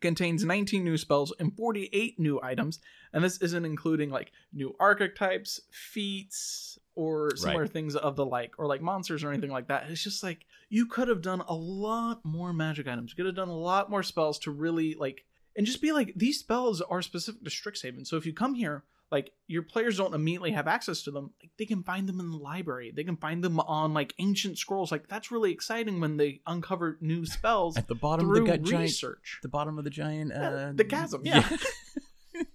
contains 0.00 0.44
19 0.44 0.84
new 0.84 0.96
spells 0.96 1.32
and 1.40 1.56
48 1.56 2.18
new 2.20 2.40
items, 2.42 2.78
and 3.12 3.24
this 3.24 3.38
isn't 3.38 3.64
including 3.64 4.10
like 4.10 4.32
new 4.52 4.76
archetypes, 4.78 5.60
feats, 5.70 6.78
or 6.96 7.36
similar 7.36 7.62
Right. 7.62 7.70
things 7.70 7.94
of 7.94 8.16
the 8.16 8.26
like, 8.26 8.54
or 8.58 8.66
like 8.66 8.82
monsters 8.82 9.22
or 9.22 9.30
anything 9.30 9.50
like 9.52 9.68
that. 9.68 9.88
It's 9.88 10.02
just 10.02 10.22
like 10.24 10.44
you 10.68 10.86
could 10.86 11.06
have 11.06 11.22
done 11.22 11.42
a 11.46 11.54
lot 11.54 12.24
more 12.24 12.52
magic 12.52 12.88
items. 12.88 13.12
You 13.12 13.16
could 13.16 13.26
have 13.26 13.36
done 13.36 13.48
a 13.48 13.56
lot 13.56 13.88
more 13.90 14.02
spells 14.02 14.38
to 14.40 14.50
really 14.50 14.94
like 14.94 15.24
and 15.56 15.64
just 15.66 15.80
be 15.80 15.92
like 15.92 16.12
these 16.16 16.38
spells 16.40 16.80
are 16.80 17.00
specific 17.02 17.44
to 17.44 17.50
Strixhaven. 17.50 18.06
So 18.06 18.16
if 18.16 18.26
you 18.26 18.32
come 18.32 18.54
here, 18.54 18.82
like 19.12 19.30
your 19.46 19.62
players 19.62 19.98
don't 19.98 20.14
immediately 20.14 20.50
have 20.50 20.66
access 20.66 21.02
to 21.02 21.10
them, 21.12 21.30
like 21.40 21.50
they 21.58 21.64
can 21.64 21.82
find 21.84 22.08
them 22.08 22.18
in 22.18 22.30
the 22.32 22.36
library. 22.36 22.92
They 22.94 23.04
can 23.04 23.16
find 23.16 23.42
them 23.44 23.60
on 23.60 23.94
like 23.94 24.12
ancient 24.18 24.58
scrolls. 24.58 24.90
Like 24.90 25.06
that's 25.06 25.30
really 25.30 25.52
exciting 25.52 26.00
when 26.00 26.16
they 26.16 26.40
uncover 26.46 26.98
new 27.00 27.24
spells 27.24 27.76
At 27.76 27.86
the 27.86 27.94
bottom 27.94 28.28
of 28.28 28.34
the 28.34 28.40
gu- 28.40 28.58
giant, 28.64 28.82
research. 28.82 29.38
the 29.42 29.48
bottom 29.48 29.78
of 29.78 29.84
the 29.84 29.90
giant, 29.90 30.32
Yeah, 30.34 30.48
uh, 30.50 30.72
the 30.74 30.84
chasm, 30.84 31.22
yeah. 31.24 31.40
Where, 31.46 31.58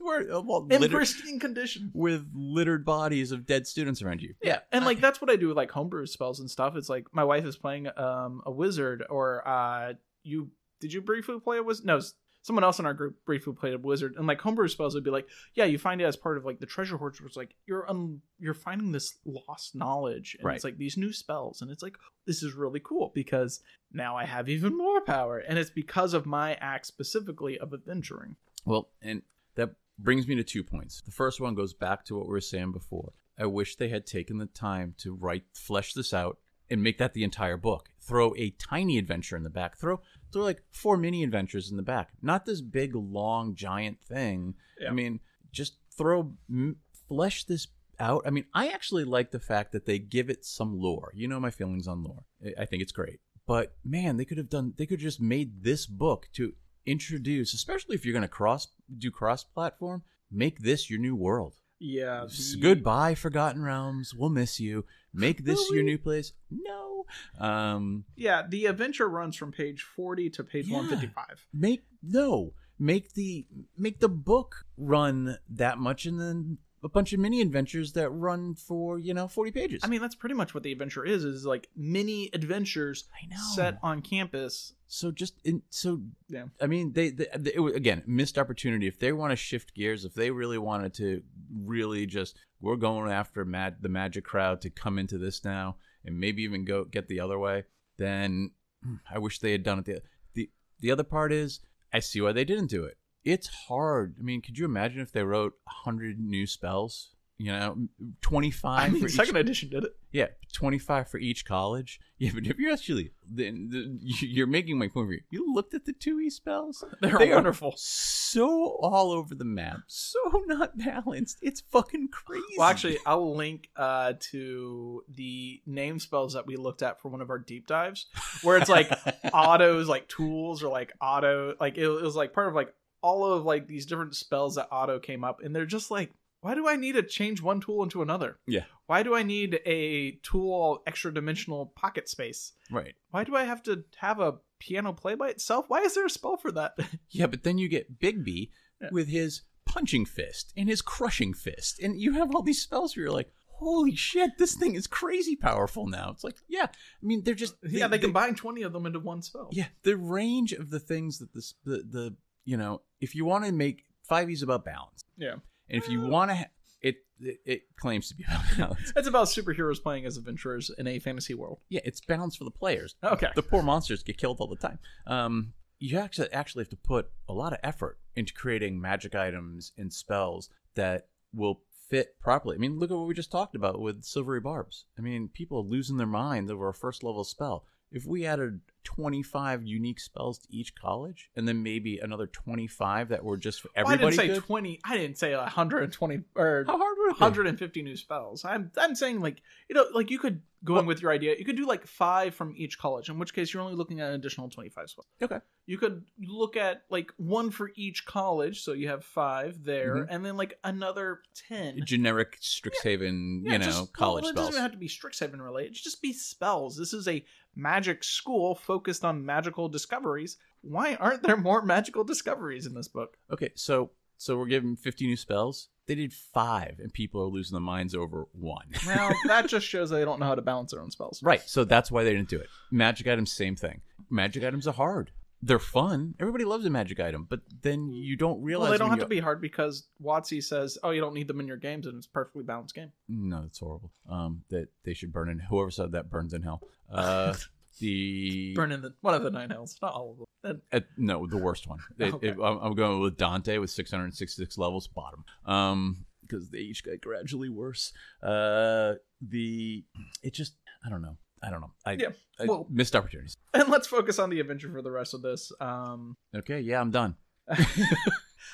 uh, 0.34 0.41
well, 0.41 0.68
In 0.70 0.89
pristine 0.89 1.39
condition. 1.39 1.91
with 1.93 2.28
littered 2.34 2.86
bodies 2.86 3.32
of 3.32 3.45
dead 3.45 3.68
students 3.68 4.02
around 4.02 4.22
you. 4.22 4.34
Yeah, 4.43 4.60
and 4.72 4.86
like 4.86 4.99
that's 5.06 5.22
what 5.22 5.30
I 5.30 5.36
do 5.36 5.47
with 5.47 5.58
like 5.58 5.72
homebrew 5.72 6.06
spells 6.06 6.39
and 6.39 6.49
stuff. 6.49 6.76
It's 6.76 6.89
like 6.89 7.08
my 7.14 7.24
wife 7.24 7.45
is 7.45 7.58
playing 7.58 7.88
um 7.97 8.41
a 8.45 8.52
wizard, 8.52 9.04
or 9.10 9.47
uh 9.47 9.93
you 10.24 10.49
did 10.80 10.93
you 10.93 11.02
briefly 11.02 11.39
play 11.39 11.58
a 11.58 11.64
wizard? 11.64 11.86
No, 11.86 11.99
someone 12.43 12.64
else 12.64 12.80
in 12.80 12.88
our 12.88 12.93
group 12.95 13.24
briefly 13.24 13.54
played 13.54 13.74
a 13.74 13.78
wizard, 13.78 14.16
and 14.18 14.26
like 14.26 14.41
homebrew 14.41 14.68
spells 14.68 14.95
would 14.95 15.04
be 15.04 15.12
like, 15.12 15.28
yeah, 15.54 15.66
you 15.66 15.78
find 15.78 16.02
it 16.02 16.06
as 16.06 16.16
part 16.16 16.38
of 16.38 16.45
like 16.45 16.60
the 16.60 16.66
treasure 16.66 16.97
hoards, 16.97 17.20
where 17.22 17.28
it's 17.28 17.38
like 17.38 17.54
you're 17.68 17.89
um 17.89 18.22
you're 18.39 18.54
finding 18.56 18.91
this 18.91 19.18
lost 19.26 19.76
knowledge, 19.76 20.36
and 20.39 20.45
Right. 20.47 20.56
it's 20.56 20.64
like 20.64 20.78
these 20.78 20.97
new 20.97 21.14
spells, 21.14 21.62
and 21.62 21.70
it's 21.70 21.84
like 21.84 21.97
this 22.26 22.41
is 22.41 22.54
really 22.54 22.80
cool 22.84 23.12
because 23.14 23.62
now 23.93 24.16
I 24.16 24.26
have 24.26 24.49
even 24.49 24.76
more 24.78 25.02
power, 25.02 25.38
and 25.38 25.60
it's 25.60 25.70
because 25.70 26.14
of 26.14 26.26
my 26.26 26.56
act 26.56 26.86
specifically 26.88 27.60
of 27.60 27.74
adventuring. 27.74 28.38
Well, 28.66 28.89
and 29.02 29.22
that 29.56 29.72
brings 30.04 30.28
me 30.28 30.36
to 30.36 30.43
two 30.43 30.64
points. 30.64 31.02
The 31.02 31.12
first 31.12 31.39
one 31.39 31.56
goes 31.56 31.74
back 31.74 32.06
to 32.06 32.16
what 32.16 32.26
we 32.28 32.32
were 32.32 32.41
saying 32.41 32.72
before. 32.72 33.14
I 33.39 33.45
wish 33.45 33.76
they 33.76 33.89
had 33.89 34.06
taken 34.06 34.38
the 34.38 34.45
time 34.45 34.95
to 34.99 35.14
write, 35.14 35.43
flesh 35.54 35.93
this 35.93 36.14
out, 36.14 36.38
and 36.70 36.84
make 36.84 36.97
that 36.99 37.14
the 37.14 37.24
entire 37.24 37.58
book. 37.58 37.89
Throw 37.99 38.34
a 38.38 38.52
tiny 38.52 38.97
adventure 38.97 39.36
in 39.36 39.43
the 39.43 39.49
back. 39.49 39.78
Throw, 39.78 39.99
throw 40.32 40.43
like 40.43 40.64
four 40.72 40.95
mini 40.97 41.24
adventures 41.24 41.70
in 41.70 41.78
the 41.78 41.84
back. 41.84 42.10
Not 42.22 42.45
this 42.45 42.62
big, 42.62 42.95
long, 42.95 43.56
giant 43.56 44.02
thing. 44.02 44.56
Yeah. 44.80 44.89
I 44.89 44.91
mean, 44.91 45.20
just 45.52 45.76
throw, 45.97 46.34
m- 46.49 46.78
flesh 47.08 47.43
this 47.45 47.68
out. 47.99 48.24
I 48.26 48.30
mean, 48.30 48.45
I 48.54 48.68
actually 48.70 49.04
like 49.04 49.32
the 49.32 49.39
fact 49.39 49.72
that 49.74 49.86
they 49.86 49.99
give 49.99 50.30
it 50.30 50.45
some 50.45 50.78
lore. 50.80 51.12
You 51.14 51.28
know 51.28 51.39
my 51.39 51.52
feelings 51.52 51.88
on 51.88 52.04
lore. 52.04 52.24
I- 52.45 52.62
I 52.62 52.66
think 52.66 52.82
it's 52.82 52.91
great. 52.93 53.20
But 53.47 53.74
man, 53.84 54.18
they 54.18 54.26
could 54.26 54.38
have 54.38 54.49
done. 54.49 54.74
They 54.78 54.86
could 54.86 54.99
have 54.99 55.04
just 55.04 55.20
made 55.20 55.64
this 55.64 55.86
book 55.86 56.30
to 56.34 56.54
introduce, 56.86 57.53
especially 57.53 57.95
if 57.95 58.05
you're 58.05 58.13
going 58.13 58.21
to 58.23 58.27
cross 58.27 58.67
do 58.97 59.11
cross 59.11 59.43
platform, 59.43 60.03
make 60.32 60.59
this 60.59 60.89
your 60.89 60.99
new 60.99 61.15
world. 61.15 61.55
Yeah, 61.79 62.25
the- 62.27 62.59
Goodbye, 62.61 63.15
Forgotten 63.15 63.63
Realms. 63.63 64.13
We'll 64.13 64.29
miss 64.29 64.59
you. 64.59 64.86
Make 65.13 65.43
this 65.45 65.59
your 65.71 65.84
new 65.84 65.97
place. 65.97 66.34
No. 66.51 67.05
Um, 67.39 68.05
Yeah, 68.15 68.43
the 68.47 68.67
adventure 68.67 69.09
runs 69.09 69.36
from 69.36 69.51
page 69.51 69.82
40 69.82 70.29
to 70.32 70.43
page 70.43 70.67
Yeah. 70.67 70.75
155. 70.77 71.47
make 71.53 71.84
no. 72.03 72.53
Make 72.79 73.13
the 73.13 73.47
make 73.77 73.99
the 73.99 74.09
book 74.09 74.65
run 74.77 75.38
that 75.49 75.77
much, 75.77 76.05
and 76.05 76.19
then 76.19 76.57
a 76.84 76.89
bunch 76.89 77.13
of 77.13 77.19
mini 77.19 77.41
adventures 77.41 77.93
that 77.93 78.09
run 78.09 78.55
for 78.55 78.97
you 78.97 79.13
know 79.13 79.27
forty 79.27 79.51
pages. 79.51 79.82
I 79.84 79.88
mean, 79.88 80.01
that's 80.01 80.15
pretty 80.15 80.36
much 80.36 80.53
what 80.53 80.63
the 80.63 80.71
adventure 80.71 81.05
is, 81.05 81.23
is 81.23 81.45
like 81.45 81.69
mini 81.75 82.29
adventures 82.34 83.05
I 83.13 83.27
know. 83.27 83.41
set 83.55 83.77
on 83.84 84.01
campus. 84.01 84.73
So 84.88 85.11
just 85.11 85.36
in 85.45 85.61
so 85.69 86.01
Yeah. 86.27 86.45
I 86.61 86.67
mean 86.67 86.93
they, 86.93 87.09
they, 87.09 87.27
they 87.38 87.59
was, 87.59 87.75
again 87.75 88.03
missed 88.05 88.38
opportunity. 88.38 88.88
If 88.88 88.99
they 88.99 89.13
want 89.13 89.32
to 89.32 89.36
shift 89.36 89.73
gears, 89.73 90.05
if 90.05 90.13
they 90.13 90.32
really 90.32 90.57
wanted 90.57 90.93
to 90.95 91.23
really 91.53 92.05
just 92.05 92.38
we're 92.59 92.75
going 92.75 93.11
after 93.11 93.45
mad 93.45 93.77
the 93.82 93.89
magic 93.89 94.25
crowd 94.25 94.61
to 94.61 94.69
come 94.69 94.99
into 94.99 95.17
this 95.17 95.43
now 95.45 95.77
and 96.03 96.19
maybe 96.19 96.43
even 96.43 96.65
go 96.65 96.84
get 96.84 97.07
the 97.07 97.19
other 97.19 97.39
way, 97.39 97.63
then 97.97 98.51
hmm, 98.84 98.95
I 99.13 99.19
wish 99.19 99.39
they 99.39 99.51
had 99.51 99.63
done 99.63 99.79
it. 99.79 99.86
The 99.86 100.01
the 100.34 100.49
the 100.79 100.91
other 100.91 101.03
part 101.03 101.32
is 101.32 101.59
I 101.93 101.99
see 101.99 102.21
why 102.21 102.32
they 102.32 102.45
didn't 102.45 102.67
do 102.67 102.84
it. 102.86 102.97
It's 103.24 103.47
hard. 103.47 104.15
I 104.19 104.24
mean, 104.24 104.41
could 104.41 104.57
you 104.57 104.65
imagine 104.65 105.01
if 105.01 105.11
they 105.11 105.24
wrote 105.24 105.53
hundred 105.67 106.19
new 106.19 106.47
spells? 106.47 107.09
You 107.38 107.51
know, 107.51 107.88
twenty 108.22 108.53
I 108.63 108.89
mean, 108.89 109.01
for 109.01 109.07
each 109.07 109.15
second 109.15 109.36
edition 109.36 109.69
did 109.69 109.84
it. 109.84 109.95
yeah, 110.11 110.28
twenty 110.53 110.78
five 110.78 111.09
for 111.09 111.17
each 111.17 111.43
college. 111.43 111.99
Yeah, 112.22 112.30
but 112.36 112.45
if 112.45 112.59
you're 112.59 112.72
actually, 112.72 113.13
then 113.28 113.69
the, 113.72 113.97
you're 114.28 114.45
making 114.45 114.78
my 114.78 114.89
point 114.89 115.07
for 115.07 115.13
you. 115.13 115.22
You 115.32 115.51
looked 115.55 115.74
at 115.74 115.86
the 115.86 115.91
two 115.91 116.19
e 116.19 116.30
spells. 116.30 116.84
They're 117.01 117.17
They 117.17 117.32
wonderful. 117.34 117.74
So 117.76 118.78
all 118.80 119.11
over 119.11 119.34
the 119.34 119.43
map, 119.43 119.80
so 119.88 120.19
not 120.45 120.78
balanced. 120.78 121.39
It's 121.41 121.61
fucking 121.61 122.09
crazy. 122.09 122.43
Well, 122.59 122.69
actually, 122.69 122.99
I'll 123.07 123.36
link 123.36 123.69
uh, 123.76 124.13
to 124.32 125.03
the 125.09 125.63
name 125.65 125.97
spells 125.97 126.34
that 126.34 126.45
we 126.45 126.57
looked 126.57 126.84
at 126.84 127.01
for 127.01 127.09
one 127.09 127.22
of 127.22 127.32
our 127.32 127.39
deep 127.39 127.65
dives, 127.65 128.05
where 128.43 128.57
it's 128.57 128.69
like 128.69 128.91
autos, 129.34 129.88
like 129.88 130.07
tools, 130.07 130.61
or 130.61 130.69
like 130.69 130.93
auto, 131.01 131.55
like 131.59 131.80
it, 131.80 131.86
it 131.86 132.03
was 132.03 132.15
like 132.15 132.34
part 132.34 132.49
of 132.49 132.53
like 132.53 132.72
all 133.02 133.26
of 133.26 133.43
like 133.45 133.68
these 133.68 133.86
different 133.86 134.16
spells 134.16 134.56
that 134.56 134.68
auto 134.72 134.99
came 134.99 135.24
up, 135.24 135.41
and 135.43 135.56
they're 135.56 135.66
just 135.66 135.91
like, 135.91 136.12
why 136.41 136.56
do 136.56 136.68
I 136.68 136.76
need 136.76 136.93
to 136.93 137.04
change 137.04 137.41
one 137.41 137.60
tool 137.62 137.84
into 137.84 138.02
another? 138.02 138.38
Yeah. 138.47 138.64
Why 138.88 139.04
do 139.04 139.16
I 139.16 139.24
need 139.24 139.60
a 139.66 140.14
tool 140.24 140.82
extra 140.88 141.14
dimensional 141.14 141.68
pocket 141.76 142.10
space? 142.10 142.54
right. 142.72 142.93
Why 143.12 143.24
do 143.24 143.36
I 143.36 143.43
have 143.43 143.62
to 143.64 143.84
have 143.97 144.20
a 144.20 144.36
piano 144.60 144.93
play 144.93 145.16
by 145.16 145.30
itself? 145.30 145.66
Why 145.68 145.82
is 145.82 145.93
there 145.95 146.06
a 146.06 146.10
spell 146.10 146.38
for 146.38 146.52
that? 146.54 146.74
Yeah, 147.10 147.28
but 147.28 147.43
then 147.43 147.58
you 147.58 147.68
get 147.68 147.99
Bigby 147.99 148.49
Yeah. 148.82 148.89
with 148.91 149.08
his 149.08 149.41
punching 149.66 150.06
fist 150.06 150.52
and 150.58 150.68
his 150.68 150.82
crushing 150.82 151.34
fist, 151.34 151.80
and 151.80 151.99
you 151.99 152.14
have 152.14 152.34
all 152.36 152.41
these 152.41 152.62
spells 152.62 152.95
where 152.95 153.06
you're 153.06 153.14
like, 153.14 153.32
holy 153.47 153.95
shit, 153.95 154.32
this 154.39 154.56
thing 154.56 154.74
is 154.76 154.88
crazy 154.88 155.36
powerful 155.36 155.88
now. 155.88 156.10
It's 156.10 156.24
like, 156.24 156.36
yeah, 156.49 156.66
I 156.66 157.06
mean, 157.06 157.24
they're 157.24 157.36
just 157.36 157.54
yeah, 157.64 157.88
they 157.88 157.99
combine 157.99 158.34
twenty 158.36 158.64
of 158.64 158.74
them 158.74 158.86
into 158.88 158.99
one 158.99 159.22
spell. 159.22 159.49
Yeah, 159.52 159.68
the 159.84 159.95
range 159.95 160.52
of 160.54 160.72
the 160.72 160.80
things 160.80 161.20
that 161.20 161.34
this 161.34 161.54
the 161.64 161.78
the 161.88 162.16
you 162.46 162.58
know, 162.58 162.82
if 163.00 163.16
you 163.16 163.26
want 163.26 163.46
to 163.46 163.52
make 163.52 163.84
five 164.04 164.30
E's 164.30 164.42
about 164.44 164.66
balance, 164.66 165.04
Yeah. 165.18 165.34
and 165.70 165.82
if 165.84 165.88
you 165.89 166.02
want 166.02 166.32
to, 166.32 166.36
ha- 166.36 166.46
it, 166.82 166.96
it 167.20 167.39
it 167.46 167.62
claims 167.78 168.10
to 168.10 168.16
be 168.16 168.24
about 168.28 168.44
balance. 168.58 168.94
It's 168.96 169.08
about 169.08 169.28
superheroes 169.28 169.82
playing 169.82 170.06
as 170.06 170.18
adventurers 170.18 170.72
in 170.78 170.88
a 170.88 171.00
fantasy 171.00 171.34
world. 171.34 171.60
Yeah, 171.70 171.82
it's 171.86 172.02
balance 172.02 172.36
for 172.36 172.44
the 172.44 172.52
players. 172.52 172.96
Okay. 173.04 173.30
The 173.36 173.44
poor 173.44 173.62
monsters 173.62 174.04
get 174.04 174.18
killed 174.18 174.38
all 174.39 174.48
the 174.48 174.56
time. 174.56 174.80
Um, 175.08 175.54
you 175.80 175.98
actually 175.98 176.32
actually 176.32 176.62
have 176.64 176.70
to 176.70 176.76
put 176.78 177.10
a 177.28 177.34
lot 177.34 177.54
of 177.54 177.60
effort 177.64 177.98
into 178.16 178.34
creating 178.34 178.80
magic 178.82 179.16
items 179.16 179.72
and 179.78 179.92
spells 179.92 180.50
that 180.76 181.08
will 181.34 181.62
fit 181.89 182.20
properly. 182.20 182.56
I 182.56 182.60
mean, 182.60 182.78
look 182.80 182.92
at 182.92 182.98
what 182.98 183.08
we 183.08 183.14
just 183.14 183.32
talked 183.32 183.56
about 183.56 183.80
with 183.82 184.04
silvery 184.04 184.39
barbs. 184.39 184.86
I 184.98 185.02
mean, 185.02 185.30
people 185.34 185.58
are 185.58 185.64
losing 185.64 185.98
their 185.98 186.08
minds 186.08 186.50
over 186.52 186.70
a 186.70 186.74
first 186.74 187.04
level 187.04 187.24
spell. 187.24 187.66
If 187.92 188.06
we 188.06 188.26
added 188.26 188.62
25 188.84 189.63
unique 189.63 189.99
spells 189.99 190.39
to 190.39 190.47
each 190.51 190.75
college 190.75 191.29
and 191.36 191.47
then 191.47 191.61
maybe 191.63 191.99
another 191.99 192.27
25 192.27 193.09
that 193.09 193.23
were 193.23 193.38
just 193.38 193.61
for 193.61 193.69
Well, 193.75 193.88
I 193.88 193.93
everybody 193.93 194.17
didn't 194.17 194.29
say 194.29 194.34
good, 194.39 194.43
20. 194.45 194.79
I 194.84 194.97
didn't 194.97 195.17
say 195.17 195.36
120 195.36 196.23
or 196.36 196.63
how 196.67 196.77
hard 196.77 196.97
would 196.97 197.11
it 197.11 197.17
be? 197.17 197.21
150 197.21 197.82
new 197.84 197.95
spells. 197.95 198.43
I'm 198.45 198.71
I'm 198.77 198.95
saying 198.95 199.21
like 199.21 199.41
you 199.69 199.75
know 199.75 199.86
like 199.93 200.09
you 200.11 200.19
could 200.19 200.41
go 200.63 200.77
in 200.77 200.86
with 200.86 201.01
your 201.01 201.11
idea. 201.11 201.34
You 201.39 201.43
could 201.43 201.55
do 201.55 201.65
like 201.65 201.88
five 201.88 202.36
from 202.36 202.53
each 202.55 202.77
college, 202.77 203.09
in 203.09 203.17
which 203.17 203.34
case 203.34 203.51
you're 203.51 203.63
only 203.63 203.73
looking 203.75 203.99
at 203.99 204.09
an 204.09 204.13
additional 204.13 204.47
25 204.47 204.91
spells. 204.91 205.07
Okay. 205.19 205.39
You 205.65 205.79
could 205.79 206.03
look 206.23 206.55
at 206.55 206.84
like 206.91 207.11
one 207.17 207.49
for 207.49 207.71
each 207.75 208.05
college, 208.05 208.61
so 208.61 208.73
you 208.73 208.88
have 208.89 209.03
five 209.03 209.63
there, 209.63 209.95
Mhm. 209.95 210.07
and 210.11 210.23
then 210.23 210.38
like 210.38 210.59
another 210.63 211.21
10. 211.47 211.84
Generic 211.84 212.38
Strixhaven, 212.41 213.41
Yeah, 213.43 213.53
you 213.53 213.57
know, 213.57 213.65
just- 213.65 213.93
college 213.93 214.21
well, 214.21 214.29
it 214.29 214.34
spells. 214.34 214.47
doesn't 214.49 214.61
have 214.61 214.71
to 214.71 214.77
be 214.77 214.88
Strixhaven 214.88 215.39
related. 215.41 215.73
Just 215.73 215.99
be 215.99 216.13
spells. 216.13 216.77
This 216.77 216.93
is 216.93 217.07
a 217.07 217.25
magic 217.55 218.03
school 218.03 218.53
focused 218.72 219.03
on 219.03 219.26
magical 219.26 219.67
discoveries. 219.67 220.38
Why 220.61 220.95
aren't 220.95 221.24
there 221.24 221.36
more 221.36 221.61
magical 221.61 222.05
discoveries 222.05 222.65
in 222.65 222.74
this 222.74 222.88
book? 222.88 223.17
Okay, 223.34 223.49
so 223.55 223.91
so 224.17 224.38
we're 224.38 224.45
giving 224.45 224.76
50 224.78 225.07
new 225.07 225.17
spells. 225.17 225.67
They 225.88 225.95
did 225.95 226.13
five, 226.13 226.76
and 226.80 226.93
people 226.93 227.22
are 227.22 227.26
losing 227.28 227.55
their 227.55 227.61
minds 227.61 227.93
over 227.95 228.28
one. 228.32 228.67
Well, 228.86 229.11
that 229.28 229.47
just 229.47 229.67
shows 229.67 229.89
they 229.89 230.05
don't 230.05 230.19
know 230.22 230.26
how 230.28 230.36
to 230.36 230.41
balance 230.41 230.72
their 230.72 230.82
own 230.82 230.91
spells. 230.91 231.22
right, 231.22 231.41
so 231.41 231.65
that's 231.65 231.91
why 231.91 232.03
they 232.05 232.13
didn't 232.13 232.30
do 232.30 232.39
it. 232.39 232.47
Magic 232.72 233.07
items, 233.07 233.32
same 233.34 233.55
thing. 233.57 233.82
Magic 234.09 234.43
items 234.43 234.67
are 234.67 234.74
hard. 234.74 235.11
they're 235.43 235.59
fun. 235.59 236.13
Everybody 236.19 236.45
loves 236.45 236.65
a 236.65 236.69
magic 236.69 236.99
item, 236.99 237.26
but 237.30 237.39
then 237.63 237.89
you 237.91 238.15
don't 238.15 238.41
realize. 238.41 238.69
Well, 238.69 238.72
they 238.74 238.78
don't 238.78 238.91
have 238.91 238.99
to 238.99 239.05
be 239.07 239.19
hard 239.19 239.41
because 239.41 239.88
WotC 240.01 240.41
says, 240.43 240.78
"Oh, 240.84 240.91
you 240.91 241.01
don't 241.01 241.15
need 241.15 241.28
them 241.28 241.39
in 241.41 241.47
your 241.47 241.57
games," 241.57 241.88
and 241.88 241.97
it's 241.97 242.05
a 242.07 242.11
perfectly 242.11 242.43
balanced 242.43 242.76
game. 242.76 242.91
No, 243.09 243.41
that's 243.41 243.59
horrible. 243.59 243.91
Um, 244.07 244.43
that 244.49 244.67
they 244.86 244.93
should 244.93 245.11
burn 245.11 245.30
in. 245.30 245.39
Whoever 245.39 245.72
said 245.72 245.91
that 245.93 246.09
burns 246.11 246.34
in 246.36 246.43
hell. 246.43 246.61
Uh, 246.91 247.34
the 247.82 248.53
Burn 248.55 248.71
in 248.71 248.82
the 248.82 248.93
one 249.01 249.13
of 249.13 249.23
the 249.23 249.32
nine 249.32 249.49
hells, 249.49 249.77
not 249.82 249.93
all 249.93 250.25
of 250.43 250.61
them. 250.71 250.84
No, 250.97 251.27
the 251.27 251.38
worst 251.38 251.67
one. 251.67 251.79
It- 251.99 252.13
Okay. 252.13 252.29
it- 252.29 252.38
I'm, 252.41 252.73
going 252.75 253.01
with 253.01 253.17
Dante 253.17 253.57
with 253.57 253.69
666 253.71 254.57
levels, 254.57 254.88
bottom. 254.88 255.25
Um, 255.45 256.05
because 256.21 256.49
they 256.49 256.59
each 256.59 256.84
get 256.84 257.01
gradually 257.01 257.49
worse. 257.49 257.91
Uh, 258.23 258.93
the 259.21 259.84
it 260.23 260.34
just 260.34 260.53
I 260.86 260.89
don't 260.89 261.01
know. 261.01 261.17
I 261.43 261.49
don't 261.49 261.59
know. 261.61 261.71
I, 261.86 261.93
Yeah, 261.93 262.09
I- 262.39 262.45
well- 262.45 262.67
missed 262.69 262.95
opportunities. 262.95 263.36
and 263.53 263.67
let's 263.69 263.88
focus 263.88 264.17
on 264.19 264.29
the 264.29 264.39
adventure 264.39 264.71
for 264.71 264.82
the 264.82 264.91
rest 264.91 265.13
of 265.13 265.21
this. 265.21 265.51
Um, 265.59 266.15
Okay, 266.34 266.61
yeah, 266.61 266.79
I'm 266.79 266.91
done. 266.91 267.15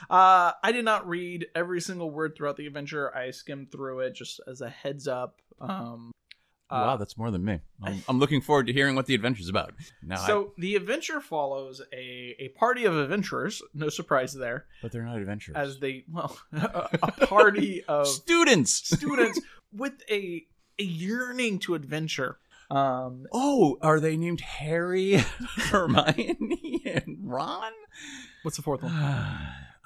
uh, 0.10 0.52
I 0.64 0.72
did 0.72 0.86
not 0.86 1.08
read 1.08 1.48
every 1.56 1.82
single 1.82 2.10
word 2.12 2.36
throughout 2.36 2.58
the 2.58 2.68
adventure. 2.68 3.16
I 3.16 3.32
skimmed 3.32 3.72
through 3.72 4.00
it 4.02 4.16
just 4.16 4.40
as 4.48 4.62
a 4.62 4.70
heads 4.70 5.08
up. 5.08 5.42
Um, 5.60 6.12
uh, 6.70 6.76
wow, 6.86 6.98
that's 6.98 7.18
more 7.18 7.32
than 7.32 7.44
me. 7.46 7.60
I'm, 7.82 8.04
I'm 8.10 8.20
looking 8.20 8.42
forward 8.42 8.68
to 8.68 8.74
hearing 8.74 8.96
what 8.96 9.06
the 9.06 9.16
adventure's 9.16 9.48
about. 9.50 9.74
Now, 10.04 10.22
I- 10.22 10.28
So 10.28 10.54
the 10.58 10.76
adventure 10.76 11.22
follows 11.22 11.82
a, 11.94 12.36
a 12.40 12.50
party 12.58 12.86
of 12.86 12.96
adventurers. 12.98 13.62
No 13.74 13.90
surprise 13.90 14.34
there, 14.34 14.66
but 14.82 14.92
they're 14.92 15.04
not 15.06 15.18
adventurers. 15.18 15.56
as 15.58 15.80
they 15.80 16.04
well 16.12 16.38
a, 16.54 16.90
a 17.04 17.12
party 17.28 17.84
of 17.88 18.08
students. 18.08 18.72
students 18.74 19.40
with 19.72 19.94
a 20.10 20.46
a 20.80 20.84
yearning 20.84 21.60
to 21.60 21.74
adventure. 21.76 22.38
Um, 22.70 23.26
Oh, 23.32 23.78
are 23.82 24.00
they 24.02 24.18
named 24.18 24.42
Harry, 24.42 25.24
Hermione, 25.72 26.82
and 26.86 27.18
Ron? 27.22 27.72
what's 28.44 28.58
the 28.58 28.64
fourth 28.64 28.84
one? 28.84 28.94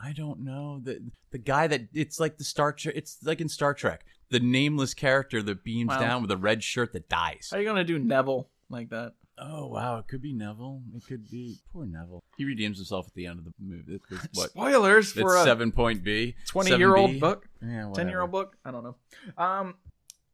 I 0.03 0.13
don't 0.13 0.39
know. 0.41 0.79
The 0.83 1.01
the 1.31 1.37
guy 1.37 1.67
that 1.67 1.81
it's 1.93 2.19
like 2.19 2.37
the 2.37 2.43
Star 2.43 2.73
Trek. 2.73 2.95
It's 2.97 3.17
like 3.23 3.41
in 3.41 3.49
Star 3.49 3.73
Trek, 3.73 4.05
the 4.29 4.39
nameless 4.39 4.93
character 4.93 5.41
that 5.43 5.63
beams 5.63 5.89
Wow. 5.89 5.99
down 5.99 6.21
with 6.21 6.31
a 6.31 6.37
red 6.37 6.63
shirt 6.63 6.93
that 6.93 7.07
dies. 7.09 7.49
How 7.51 7.57
are 7.57 7.59
you 7.61 7.67
gonna 7.67 7.83
do 7.83 7.99
Neville 7.99 8.49
like 8.69 8.89
that? 8.89 9.13
Oh 9.37 9.67
wow, 9.67 9.97
it 9.97 10.07
could 10.07 10.21
be 10.21 10.33
Neville. 10.33 10.81
It 10.95 11.03
could 11.07 11.29
be 11.29 11.57
poor 11.71 11.85
Neville. 11.85 12.23
He 12.37 12.45
redeems 12.45 12.77
himself 12.77 13.07
at 13.07 13.13
the 13.13 13.25
end 13.25 13.39
of 13.39 13.45
the 13.45 13.51
movie. 13.59 13.95
It- 13.95 14.01
it's 14.09 14.27
what? 14.37 14.49
Spoilers 14.51 15.11
It's 15.11 15.19
for 15.21 15.35
a 15.37 15.43
seven 15.43 15.71
point 15.71 16.03
B. 16.03 16.35
twenty 16.47 16.75
year 16.75 16.95
old 16.95 17.19
book. 17.19 17.47
Yeah, 17.61 17.91
ten 17.93 18.07
year 18.09 18.21
old 18.21 18.31
book 18.31 18.55
i 18.65 18.71
don't 18.71 18.83
know 18.83 18.95
um 19.37 19.75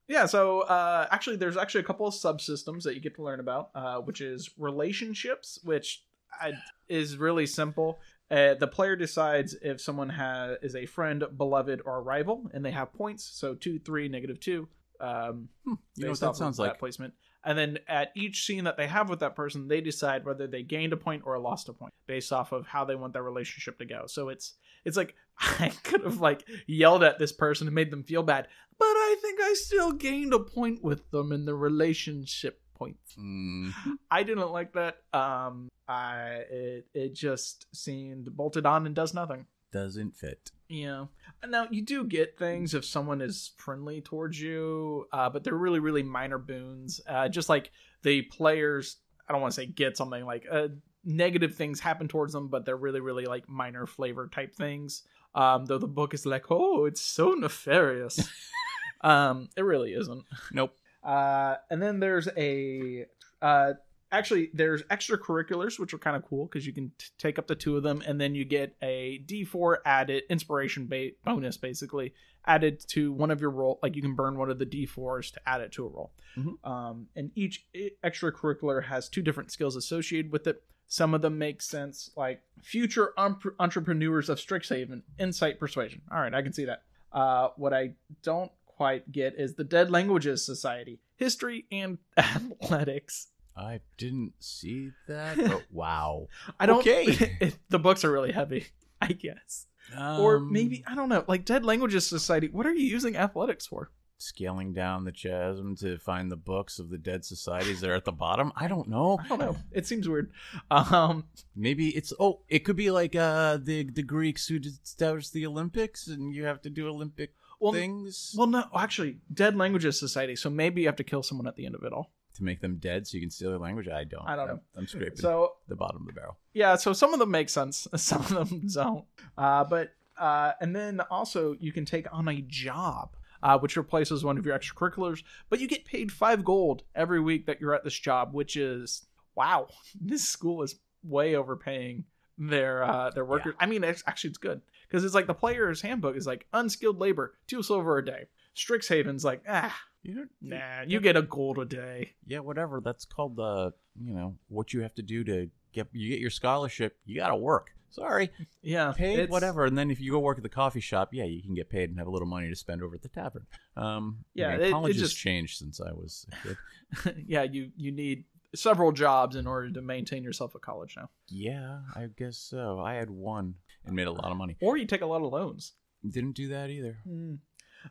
yeah 0.08 0.26
so 0.26 0.62
uh 0.62 1.06
actually 1.12 1.36
there's 1.36 1.58
actually 1.58 1.82
a 1.82 1.84
couple 1.84 2.08
of 2.08 2.14
subsystems 2.14 2.84
that 2.84 2.96
you 2.96 3.02
get 3.02 3.16
to 3.16 3.24
learn 3.24 3.40
about 3.42 3.70
uh 3.76 3.98
which 3.98 4.22
is 4.22 4.50
relationships 4.58 5.60
which 5.64 6.04
I, 6.40 6.54
is 6.88 7.18
really 7.18 7.46
simple 7.46 8.00
uh, 8.30 8.56
the 8.56 8.68
player 8.68 8.96
decides 8.96 9.56
if 9.62 9.80
someone 9.80 10.10
has 10.10 10.58
is 10.62 10.76
a 10.76 10.86
friend 10.86 11.24
beloved 11.38 11.82
or 11.86 11.98
a 11.98 12.02
rival 12.02 12.50
and 12.54 12.64
they 12.64 12.72
have 12.72 12.94
points. 12.94 13.24
So 13.24 13.56
two 13.56 13.80
three 13.80 14.08
negative 14.10 14.40
two. 14.40 14.68
Um 15.00 15.50
You 15.66 15.78
know 15.98 16.10
what 16.10 16.20
that 16.20 16.36
sounds 16.36 16.60
like? 16.60 16.80
placement. 16.80 17.14
And 17.44 17.58
then 17.58 17.80
at 17.88 18.12
each 18.16 18.46
scene 18.46 18.66
that 18.66 18.76
they 18.76 18.88
have 18.88 19.10
with 19.10 19.20
that 19.20 19.36
person 19.36 19.68
they 19.68 19.80
decide 19.80 20.26
whether 20.26 20.48
they 20.48 20.64
gained 20.64 20.94
a 20.94 20.98
point 20.98 21.24
or 21.26 21.38
lost 21.40 21.70
a 21.70 21.74
point 21.74 21.94
based 22.06 22.34
off 22.34 22.52
of 22.52 22.68
how 22.68 22.84
they 22.84 22.96
want 22.96 23.14
their 23.14 23.24
relationship 23.24 23.78
to 23.80 23.86
go. 23.86 24.04
So 24.08 24.30
it's 24.30 24.56
it's 24.88 24.98
like 24.98 25.16
i 25.40 25.70
could 25.84 26.04
have 26.04 26.20
like 26.20 26.44
yelled 26.66 27.04
at 27.04 27.20
this 27.20 27.32
person 27.32 27.68
and 27.68 27.76
made 27.76 27.92
them 27.92 28.04
feel 28.04 28.24
bad 28.24 28.48
but 28.80 28.86
i 28.86 29.16
think 29.22 29.40
i 29.42 29.54
still 29.54 29.92
gained 29.92 30.34
a 30.34 30.40
point 30.40 30.84
with 30.84 31.12
them 31.12 31.32
in 31.32 31.46
the 31.46 31.54
relationship 31.54 32.62
points 32.78 33.16
Mm, 33.18 33.72
i 34.12 34.24
didn't 34.24 34.52
like 34.52 34.74
that 34.74 34.98
um 35.14 35.70
i 35.88 36.44
it, 36.50 36.88
it 36.94 37.14
just 37.16 37.66
seemed 37.76 38.36
bolted 38.36 38.66
on 38.66 38.86
and 38.86 38.96
does 38.96 39.14
nothing 39.14 39.46
doesn't 39.74 40.16
fit. 40.16 40.50
yeah. 40.70 41.06
Now 41.46 41.68
you 41.70 41.82
do 41.82 42.06
get 42.06 42.40
things 42.40 42.74
if 42.74 42.86
someone 42.86 43.20
is 43.20 43.52
friendly 43.58 44.00
towards 44.00 44.40
you, 44.40 45.06
uh, 45.12 45.30
but 45.30 45.44
they're 45.44 45.54
really, 45.54 45.80
really 45.80 46.04
minor 46.04 46.38
boons. 46.38 47.02
Uh, 47.06 47.28
just 47.28 47.50
like 47.50 47.72
the 48.02 48.22
players, 48.22 48.96
I 49.28 49.34
don't 49.34 49.42
want 49.42 49.54
to 49.54 49.62
say 49.62 49.66
get 49.66 49.98
something 49.98 50.26
like 50.26 50.46
uh, 50.50 50.70
negative 51.04 51.56
things 51.56 51.82
happen 51.82 52.08
towards 52.08 52.32
them, 52.32 52.48
but 52.48 52.66
they're 52.66 52.78
really, 52.78 53.02
really 53.02 53.26
like 53.26 53.50
minor 53.50 53.86
flavor 53.86 54.30
type 54.32 54.56
things. 54.56 55.04
Um, 55.36 55.66
though 55.66 55.78
the 55.80 55.86
book 55.88 56.14
is 56.14 56.26
like, 56.26 56.46
oh, 56.50 56.86
it's 56.86 57.02
so 57.02 57.32
nefarious. 57.34 58.18
um, 59.02 59.50
it 59.58 59.64
really 59.64 59.92
isn't. 59.94 60.24
Nope. 60.54 60.78
Uh, 61.08 61.56
and 61.72 61.82
then 61.82 62.00
there's 62.00 62.28
a 62.38 63.06
uh, 63.42 63.74
actually 64.12 64.50
there's 64.54 64.84
extracurriculars 64.84 65.80
which 65.80 65.94
are 65.94 65.98
kind 65.98 66.16
of 66.18 66.24
cool 66.26 66.46
because 66.46 66.68
you 66.68 66.74
can 66.74 66.92
t- 66.98 67.08
take 67.18 67.40
up 67.40 67.48
the 67.48 67.56
two 67.56 67.78
of 67.78 67.84
them 67.84 68.04
and 68.06 68.20
then 68.22 68.36
you 68.36 68.44
get 68.46 68.76
a 68.82 69.22
d4 69.26 69.78
added 69.86 70.24
inspiration 70.30 70.86
ba- 70.88 71.12
bonus 71.26 71.56
basically 71.58 72.14
added 72.46 72.80
to 72.88 73.12
one 73.14 73.32
of 73.32 73.40
your 73.42 73.50
roll 73.52 73.80
like 73.84 73.96
you 73.96 74.02
can 74.02 74.16
burn 74.16 74.38
one 74.38 74.50
of 74.50 74.60
the 74.60 74.66
d4s 74.66 75.32
to 75.32 75.40
add 75.46 75.62
it 75.62 75.72
to 75.72 75.86
a 75.86 75.90
roll 75.90 76.12
Mhm. 76.38 76.54
um, 76.70 77.08
and 77.16 77.32
each 77.36 77.68
extracurricular 78.04 78.84
has 78.86 79.10
two 79.10 79.22
different 79.22 79.52
skills 79.52 79.76
associated 79.76 80.32
with 80.32 80.46
it. 80.48 80.62
Some 80.88 81.14
of 81.14 81.22
them 81.22 81.38
make 81.38 81.62
sense 81.62 82.12
like 82.16 82.42
future 82.62 83.14
um, 83.18 83.40
entrepreneurs 83.60 84.30
of 84.30 84.38
strixhaven 84.40 85.02
insight 85.20 85.60
persuasion. 85.60 86.02
All 86.12 86.20
right 86.20 86.34
i 86.34 86.42
can 86.42 86.54
see 86.54 86.66
that. 86.66 86.84
Uh, 87.12 87.50
what 87.58 87.74
i 87.74 87.92
don't 88.24 88.52
quite 88.78 89.12
get 89.12 89.34
is 89.38 89.56
the 89.56 89.64
dead 89.64 89.90
languages 89.92 90.46
society 90.46 91.00
history 91.16 91.66
and 91.72 91.98
athletics 92.18 93.28
I 93.60 93.80
didn't 93.98 94.34
see 94.40 94.92
that. 95.08 95.36
But 95.52 95.64
wow. 95.72 96.28
I 96.60 96.68
don't. 96.68 96.78
Okay. 96.80 97.06
it- 97.42 97.58
the 97.70 97.80
books 97.80 98.06
are 98.06 98.12
really 98.12 98.32
heavy, 98.32 98.68
I 99.02 99.14
guess. 99.14 99.66
or 99.98 100.38
Um, 100.38 100.54
maybe 100.54 100.84
I 100.86 100.94
don't 100.94 101.10
know. 101.10 101.26
Like 101.28 101.44
Dead 101.44 101.66
Languages 101.66 102.06
Society. 102.06 102.50
What 102.50 102.68
are 102.68 102.74
you 102.74 102.86
using 102.86 103.18
athletics 103.18 103.66
for? 103.66 103.90
scaling 104.20 104.74
down 104.74 105.06
the 105.06 105.12
chasm 105.12 105.76
to 105.76 105.96
find 106.00 106.32
the 106.32 106.36
books 106.36 106.80
of 106.80 106.90
the 106.90 106.98
dead 106.98 107.24
societies 107.24 107.82
that 107.82 107.90
are 107.90 107.94
at 107.96 108.04
the 108.04 108.12
bottom. 108.12 108.52
I 108.56 108.68
don't 108.68 108.88
know. 108.88 109.20
I 109.24 109.28
don't 109.28 109.40
know. 109.40 109.56
It 109.72 109.86
seems 109.86 110.10
weird. 110.10 110.32
Um, 110.72 111.26
Maybe 111.56 111.90
it's 111.90 112.12
oh, 112.20 112.40
it 112.50 112.60
could 112.60 112.76
be 112.76 112.92
like 112.92 113.16
uh 113.16 113.58
the 113.62 113.84
the 113.84 114.04
Greeks 114.04 114.48
who 114.48 114.58
established 114.58 115.34
the 115.34 115.46
Olympics, 115.46 116.08
and 116.08 116.34
you 116.34 116.46
have 116.46 116.62
to 116.62 116.70
do 116.70 116.88
Olympic 116.88 117.34
well, 117.60 117.74
things 117.74 118.34
well, 118.38 118.48
no, 118.48 118.66
actually, 118.76 119.18
Dead 119.34 119.56
Languages 119.56 120.00
Society. 120.00 120.36
So 120.36 120.50
maybe 120.50 120.82
you 120.82 120.88
have 120.88 120.96
to 120.98 121.04
kill 121.04 121.24
someone 121.24 121.48
at 121.48 121.56
the 121.56 121.66
end 121.66 121.76
of 121.76 121.84
it 121.84 121.94
all. 121.94 122.12
to 122.36 122.44
make 122.44 122.62
them 122.62 122.78
dead, 122.78 123.08
so 123.08 123.16
you 123.16 123.22
can 123.22 123.32
steal 123.32 123.50
their 123.50 123.60
language. 123.60 123.88
I 123.88 124.04
don't. 124.04 124.28
I 124.28 124.36
don't 124.36 124.48
know. 124.48 124.60
I'm 124.76 124.86
scraping 124.88 125.16
So 125.18 125.54
the 125.68 125.76
bottom 125.76 126.02
of 126.02 126.08
the 126.08 126.14
barrel. 126.14 126.38
yeah, 126.54 126.76
so 126.76 126.94
some 126.94 127.14
of 127.14 127.20
them 127.20 127.32
make 127.32 127.50
sense, 127.50 127.88
some 127.96 128.22
of 128.22 128.50
them 128.50 128.68
don't. 128.74 129.06
Uh, 129.38 129.64
but 129.64 129.94
uh, 130.18 130.52
and 130.62 130.76
then 130.76 131.00
also 131.12 131.56
you 131.60 131.72
can 131.72 131.86
take 131.86 132.06
on 132.12 132.28
a 132.28 132.42
job. 132.42 133.16
Uh, 133.44 133.56
which 133.60 133.78
replaces 133.78 134.24
one 134.24 134.36
of 134.40 134.48
your 134.48 134.58
extracurriculars, 134.58 135.22
but 135.48 135.60
you 135.60 135.68
get 135.68 135.86
paid 135.86 136.12
five 136.12 136.44
gold 136.44 136.82
every 136.96 137.20
week 137.20 137.46
that 137.46 137.62
you're 137.62 137.76
at 137.76 137.84
this 137.84 137.94
job, 137.98 138.34
which 138.34 138.58
is 138.58 139.06
wow. 139.36 139.68
This 140.02 140.28
school 140.28 140.64
is 140.64 140.74
way 141.04 141.36
overpaying 141.36 142.06
their 142.38 142.84
uh, 142.84 143.10
their 143.12 143.26
workers. 143.26 143.56
I 143.60 143.66
mean, 143.66 143.84
it's, 143.84 144.04
actually, 144.08 144.30
it's 144.32 144.38
good 144.38 144.62
because 144.88 145.04
it's 145.04 145.16
like 145.16 145.28
the 145.28 145.34
player's 145.34 145.82
handbook 145.82 146.16
is 146.16 146.28
like 146.28 146.46
unskilled 146.54 147.00
labor, 147.00 147.34
two 147.48 147.64
silver 147.64 147.98
a 147.98 148.06
day. 148.06 148.26
Strixhaven's 148.56 149.24
like 149.24 149.44
ah, 149.48 149.76
You 150.04 150.16
know, 150.16 150.26
nah, 150.42 150.82
you 150.88 151.00
get 151.00 151.16
a 151.16 151.22
gold 151.22 151.60
a 151.60 151.66
day. 151.66 152.14
yeah, 152.26 152.40
whatever. 152.40 152.82
That's 152.82 153.06
called 153.06 153.36
the 153.36 153.74
you 154.02 154.14
know 154.14 154.36
what 154.50 154.74
you 154.74 154.82
have 154.82 154.96
to 154.96 155.02
do 155.02 155.24
to 155.26 155.50
get 155.74 155.88
you 155.94 156.10
get 156.10 156.20
your 156.20 156.30
scholarship. 156.30 156.98
You 157.06 157.16
got 157.16 157.30
to 157.30 157.36
work. 157.36 157.72
Sorry, 157.90 158.30
Yeah, 158.62 158.92
paid 158.92 159.14
it's- 159.20 159.30
whatever. 159.30 159.66
And 159.66 159.78
then 159.78 159.90
if 159.90 160.00
you 160.00 160.12
go 160.12 160.20
work 160.20 160.38
at 160.38 160.44
the 160.44 160.50
coffee 160.50 160.82
shop, 160.82 161.10
yeah, 161.14 161.24
you 161.24 161.42
can 161.42 161.56
get 161.56 161.70
paid 161.70 161.90
and 161.90 161.98
have 161.98 162.08
a 162.08 162.12
little 162.12 162.28
money 162.28 162.50
to 162.50 162.56
spend 162.56 162.84
over 162.84 162.96
at 162.96 163.02
the 163.02 163.08
tavern. 163.10 163.46
Um, 163.78 164.26
Yeah, 164.34 164.52
mean, 164.52 164.60
it- 164.62 164.68
it 164.68 164.72
college 164.72 165.00
has 165.00 165.14
changed 165.14 165.58
since 165.58 165.80
I 165.80 165.94
was 165.94 166.28
a 166.32 166.48
kid. 166.48 167.24
yeah, 167.28 167.44
you 167.44 167.72
you 167.78 167.92
need 167.92 168.26
several 168.56 168.92
jobs 168.92 169.36
in 169.36 169.46
order 169.48 169.70
to 169.72 169.82
maintain 169.82 170.24
yourself 170.24 170.56
at 170.56 170.62
college 170.62 170.96
now, 170.98 171.10
yeah, 171.28 171.80
I 171.96 172.08
guess 172.18 172.38
so. 172.38 172.80
I 172.80 172.94
had 172.96 173.10
one 173.10 173.56
and 173.86 173.96
made 173.96 174.08
a 174.08 174.12
lot 174.12 174.32
of 174.32 174.38
money. 174.38 174.58
or 174.62 174.78
you 174.78 174.86
take 174.86 175.02
a 175.02 175.06
lot 175.06 175.22
of 175.22 175.32
loans. 175.32 175.74
Didn't 176.08 176.36
do 176.36 176.50
that 176.50 176.70
either. 176.70 176.98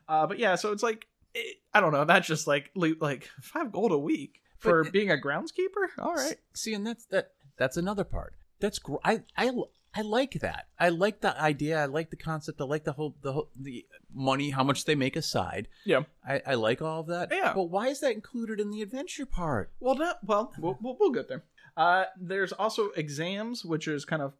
Uh, 0.07 0.27
but 0.27 0.39
yeah, 0.39 0.55
so 0.55 0.71
it's 0.71 0.83
like 0.83 1.07
it, 1.33 1.57
I 1.73 1.81
don't 1.81 1.91
know. 1.91 2.05
That's 2.05 2.27
just 2.27 2.47
like 2.47 2.71
like 2.75 3.29
five 3.41 3.71
gold 3.71 3.91
a 3.91 3.97
week 3.97 4.41
for 4.57 4.83
But- 4.83 4.93
being 4.93 5.11
a 5.11 5.15
groundskeeper. 5.17 5.87
All 5.99 6.13
right. 6.15 6.37
See, 6.55 6.73
and 6.73 6.85
that's 6.85 7.05
that. 7.07 7.31
That's 7.57 7.77
another 7.77 8.03
part. 8.03 8.35
That's 8.59 8.79
gr- 8.79 8.95
I 9.03 9.21
I 9.35 9.51
I 9.97 10.01
like 10.01 10.33
that. 10.41 10.67
I 10.79 10.89
like 10.89 11.21
the 11.21 11.39
idea. 11.41 11.81
I 11.81 11.85
like 11.85 12.09
the 12.11 12.15
concept. 12.15 12.61
I 12.61 12.65
like 12.65 12.83
the 12.83 12.93
whole 12.93 13.15
the 13.21 13.33
whole, 13.33 13.49
the 13.59 13.85
money, 14.13 14.51
how 14.51 14.63
much 14.63 14.85
they 14.85 14.95
make 14.95 15.15
aside. 15.15 15.67
Yeah. 15.85 16.01
I, 16.27 16.41
I 16.45 16.53
like 16.55 16.81
all 16.81 16.99
of 17.01 17.07
that. 17.07 17.29
Yeah. 17.31 17.53
But 17.53 17.63
why 17.65 17.87
is 17.87 17.99
that 18.01 18.13
included 18.13 18.59
in 18.59 18.69
the 18.69 18.81
adventure 18.81 19.25
part? 19.25 19.71
Well, 19.79 19.95
no, 19.95 20.13
well, 20.23 20.53
we'll, 20.59 20.77
we'll 20.81 20.97
we'll 20.99 21.11
get 21.11 21.27
there. 21.27 21.43
Uh, 21.75 22.05
there's 22.19 22.51
also 22.53 22.89
exams, 22.91 23.65
which 23.65 23.87
is 23.87 24.05
kind 24.05 24.21
of 24.21 24.33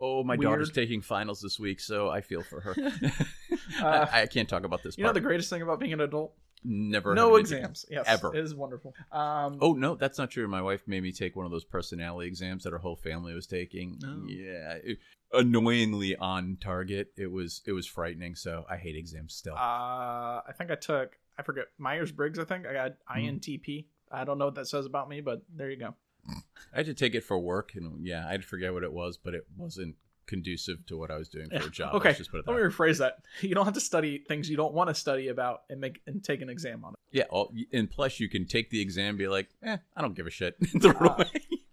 Oh, 0.00 0.24
my 0.24 0.34
Weird. 0.34 0.50
daughter's 0.50 0.72
taking 0.72 1.00
finals 1.00 1.40
this 1.40 1.58
week, 1.60 1.78
so 1.80 2.10
I 2.10 2.20
feel 2.20 2.42
for 2.42 2.60
her. 2.60 2.74
Uh, 3.80 4.06
I, 4.12 4.22
I 4.22 4.26
can't 4.26 4.48
talk 4.48 4.64
about 4.64 4.82
this. 4.82 4.98
you 4.98 5.04
know 5.04 5.12
the 5.12 5.20
greatest 5.20 5.48
thing 5.48 5.62
about 5.62 5.80
being 5.80 5.92
an 5.94 6.00
adult. 6.00 6.34
Never 6.64 7.14
no 7.14 7.30
having 7.30 7.44
to 7.44 7.50
take 7.50 7.58
exams. 7.60 7.84
Yes, 7.90 8.04
ever. 8.08 8.34
It 8.34 8.40
is 8.42 8.54
wonderful. 8.54 8.94
Um, 9.12 9.58
Oh 9.60 9.74
no, 9.74 9.94
that's 9.96 10.16
not 10.18 10.30
true. 10.30 10.48
My 10.48 10.62
wife 10.62 10.82
made 10.86 11.02
me 11.02 11.12
take 11.12 11.36
one 11.36 11.44
of 11.44 11.52
those 11.52 11.64
personality 11.64 12.26
exams 12.26 12.64
that 12.64 12.70
her 12.70 12.78
whole 12.78 12.96
family 12.96 13.34
was 13.34 13.46
taking. 13.46 13.98
Oh. 14.04 14.24
Yeah, 14.26 14.78
it- 14.82 14.98
annoyingly 15.32 16.16
on 16.16 16.56
target. 16.60 17.12
It 17.16 17.30
was 17.30 17.60
it 17.66 17.72
was 17.72 17.86
frightening. 17.86 18.34
So 18.34 18.64
I 18.70 18.76
hate 18.76 18.96
exams 18.96 19.34
still. 19.34 19.54
uh, 19.54 19.58
I 19.58 20.52
think 20.56 20.70
I 20.70 20.76
took. 20.76 21.18
I 21.38 21.42
forget 21.42 21.66
Myers 21.78 22.12
Briggs. 22.12 22.38
I 22.38 22.44
think 22.44 22.66
I 22.66 22.72
got 22.72 22.92
Mhm. 23.10 23.40
INTP. 23.40 23.86
I 24.10 24.24
don't 24.24 24.38
know 24.38 24.44
what 24.46 24.54
that 24.54 24.68
says 24.68 24.86
about 24.86 25.08
me, 25.08 25.20
but 25.20 25.42
there 25.54 25.70
you 25.70 25.76
go. 25.76 25.94
I 26.72 26.76
had 26.78 26.86
to 26.86 26.94
take 26.94 27.14
it 27.14 27.22
for 27.24 27.38
work, 27.38 27.74
and 27.74 28.06
yeah, 28.06 28.26
I'd 28.28 28.44
forget 28.44 28.72
what 28.72 28.84
it 28.84 28.92
was, 28.92 29.18
but 29.18 29.34
it 29.34 29.46
wasn't 29.56 29.96
conducive 30.26 30.84
to 30.86 30.96
what 30.96 31.10
I 31.10 31.16
was 31.16 31.28
doing 31.28 31.48
for 31.50 31.66
a 31.66 31.70
job. 31.70 31.94
Okay, 31.94 32.08
Let's 32.10 32.18
just 32.18 32.30
put 32.30 32.38
it 32.40 32.46
that 32.46 32.52
Let 32.52 32.62
me 32.62 32.68
rephrase 32.68 32.98
that. 32.98 33.18
You 33.40 33.54
don't 33.54 33.64
have 33.64 33.74
to 33.74 33.80
study 33.80 34.18
things 34.26 34.48
you 34.50 34.56
don't 34.56 34.74
want 34.74 34.88
to 34.90 34.94
study 34.94 35.28
about 35.28 35.62
and 35.70 35.80
make 35.80 36.00
and 36.06 36.22
take 36.24 36.40
an 36.42 36.48
exam 36.48 36.84
on 36.84 36.92
it. 36.94 36.98
Yeah, 37.12 37.24
all, 37.30 37.52
and 37.72 37.90
plus 37.90 38.18
you 38.20 38.28
can 38.28 38.46
take 38.46 38.70
the 38.70 38.80
exam, 38.80 39.10
and 39.10 39.18
be 39.18 39.28
like, 39.28 39.48
eh, 39.62 39.76
I 39.96 40.00
don't 40.02 40.14
give 40.14 40.26
a 40.26 40.30
shit, 40.30 40.56
throw 40.80 40.90
it 40.90 40.96
Ah. 41.00 41.14
away. 41.14 41.26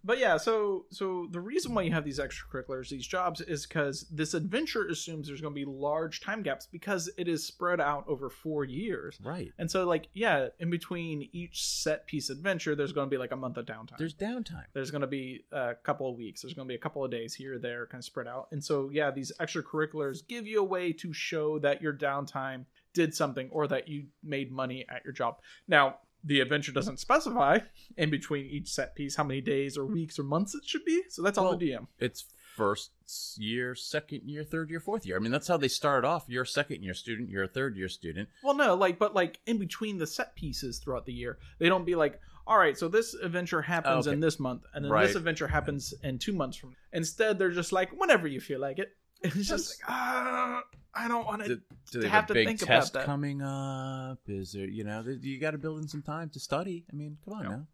But 0.03 0.19
yeah, 0.19 0.37
so 0.37 0.85
so 0.89 1.27
the 1.31 1.39
reason 1.39 1.73
why 1.73 1.83
you 1.83 1.91
have 1.91 2.03
these 2.03 2.19
extracurriculars, 2.19 2.89
these 2.89 3.05
jobs, 3.05 3.41
is 3.41 3.65
because 3.65 4.05
this 4.11 4.33
adventure 4.33 4.87
assumes 4.87 5.27
there's 5.27 5.41
going 5.41 5.53
to 5.53 5.59
be 5.59 5.65
large 5.65 6.21
time 6.21 6.41
gaps 6.41 6.67
because 6.71 7.09
it 7.17 7.27
is 7.27 7.45
spread 7.45 7.79
out 7.79 8.05
over 8.07 8.29
four 8.29 8.65
years. 8.65 9.19
Right. 9.23 9.51
And 9.59 9.69
so, 9.69 9.85
like, 9.85 10.07
yeah, 10.13 10.47
in 10.59 10.69
between 10.69 11.29
each 11.31 11.65
set 11.65 12.07
piece 12.07 12.29
adventure, 12.29 12.75
there's 12.75 12.93
going 12.93 13.07
to 13.07 13.13
be 13.13 13.17
like 13.17 13.31
a 13.31 13.35
month 13.35 13.57
of 13.57 13.65
downtime. 13.65 13.97
There's 13.97 14.15
downtime. 14.15 14.65
there's 14.73 14.91
going 14.91 15.01
to 15.01 15.07
be 15.07 15.45
a 15.51 15.75
couple 15.83 16.09
of 16.09 16.17
weeks. 16.17 16.41
There's 16.41 16.53
going 16.53 16.67
to 16.67 16.71
be 16.71 16.75
a 16.75 16.81
couple 16.81 17.03
of 17.03 17.11
days 17.11 17.33
here 17.33 17.55
or 17.55 17.59
there, 17.59 17.85
kind 17.85 18.01
of 18.01 18.05
spread 18.05 18.27
out. 18.27 18.47
And 18.51 18.63
so, 18.63 18.89
yeah, 18.91 19.11
these 19.11 19.31
extracurriculars 19.39 20.27
give 20.27 20.47
you 20.47 20.59
a 20.59 20.63
way 20.63 20.91
to 20.93 21.13
show 21.13 21.59
that 21.59 21.81
your 21.81 21.93
downtime 21.93 22.65
did 22.93 23.13
something 23.13 23.49
or 23.51 23.67
that 23.67 23.87
you 23.87 24.05
made 24.23 24.51
money 24.51 24.85
at 24.89 25.03
your 25.03 25.13
job. 25.13 25.39
Now, 25.67 25.97
the 26.23 26.39
adventure 26.39 26.71
doesn't 26.71 26.99
specify 26.99 27.59
in 27.97 28.09
between 28.09 28.45
each 28.45 28.69
set 28.69 28.95
piece 28.95 29.15
how 29.15 29.23
many 29.23 29.41
days 29.41 29.77
or 29.77 29.85
weeks 29.85 30.19
or 30.19 30.23
months 30.23 30.53
it 30.55 30.63
should 30.65 30.85
be. 30.85 31.01
So 31.09 31.21
that's 31.21 31.37
on 31.37 31.57
the 31.57 31.71
DM. 31.71 31.87
It's 31.99 32.25
first 32.55 32.91
year, 33.37 33.73
second 33.75 34.21
year, 34.25 34.43
third 34.43 34.69
year, 34.69 34.79
fourth 34.79 35.05
year. 35.05 35.15
I 35.15 35.19
mean, 35.19 35.31
that's 35.31 35.47
how 35.47 35.57
they 35.57 35.67
start 35.67 36.05
off. 36.05 36.25
You're 36.27 36.43
a 36.43 36.47
second 36.47 36.83
year 36.83 36.93
student. 36.93 37.29
You're 37.29 37.43
a 37.45 37.47
third 37.47 37.75
year 37.75 37.87
student. 37.89 38.29
Well, 38.43 38.53
no, 38.55 38.75
like, 38.75 38.99
but 38.99 39.15
like 39.15 39.39
in 39.47 39.57
between 39.57 39.97
the 39.97 40.05
set 40.07 40.35
pieces 40.35 40.79
throughout 40.79 41.05
the 41.05 41.13
year, 41.13 41.39
they 41.59 41.69
don't 41.69 41.85
be 41.85 41.95
like, 41.95 42.19
all 42.45 42.57
right, 42.57 42.77
so 42.77 42.87
this 42.87 43.13
adventure 43.13 43.61
happens 43.61 44.07
Okay. 44.07 44.13
in 44.13 44.19
this 44.19 44.39
month, 44.39 44.63
and 44.73 44.83
then 44.83 44.91
Right. 44.91 45.07
this 45.07 45.15
adventure 45.15 45.47
happens 45.47 45.93
in 46.03 46.19
two 46.19 46.33
months 46.33 46.57
from. 46.57 46.75
Instead, 46.91 47.39
they're 47.39 47.51
just 47.51 47.71
like, 47.71 47.91
whenever 47.99 48.27
you 48.27 48.41
feel 48.41 48.59
like 48.59 48.79
it. 48.79 48.89
It's 49.23 49.47
just 49.47 49.79
like, 49.81 49.89
ah, 49.91 50.63
I 50.93 51.07
don't 51.07 51.25
want 51.25 51.43
to. 51.43 51.61
Do, 51.91 51.99
they 52.01 52.07
have 52.07 52.11
have 52.11 52.25
to 52.27 52.33
a 52.33 52.35
big 52.35 52.47
think 52.47 52.61
about 52.63 52.73
test 52.81 52.93
that. 52.93 53.05
coming 53.05 53.41
up? 53.41 54.19
Is 54.27 54.51
there, 54.51 54.65
you 54.67 54.83
know, 54.83 55.03
you 55.21 55.39
got 55.39 55.51
to 55.51 55.57
build 55.57 55.79
in 55.79 55.87
some 55.87 56.01
time 56.01 56.29
to 56.31 56.39
study. 56.39 56.85
I 56.91 56.95
mean, 56.95 57.17
come 57.23 57.33
on 57.35 57.43
now. 57.45 57.67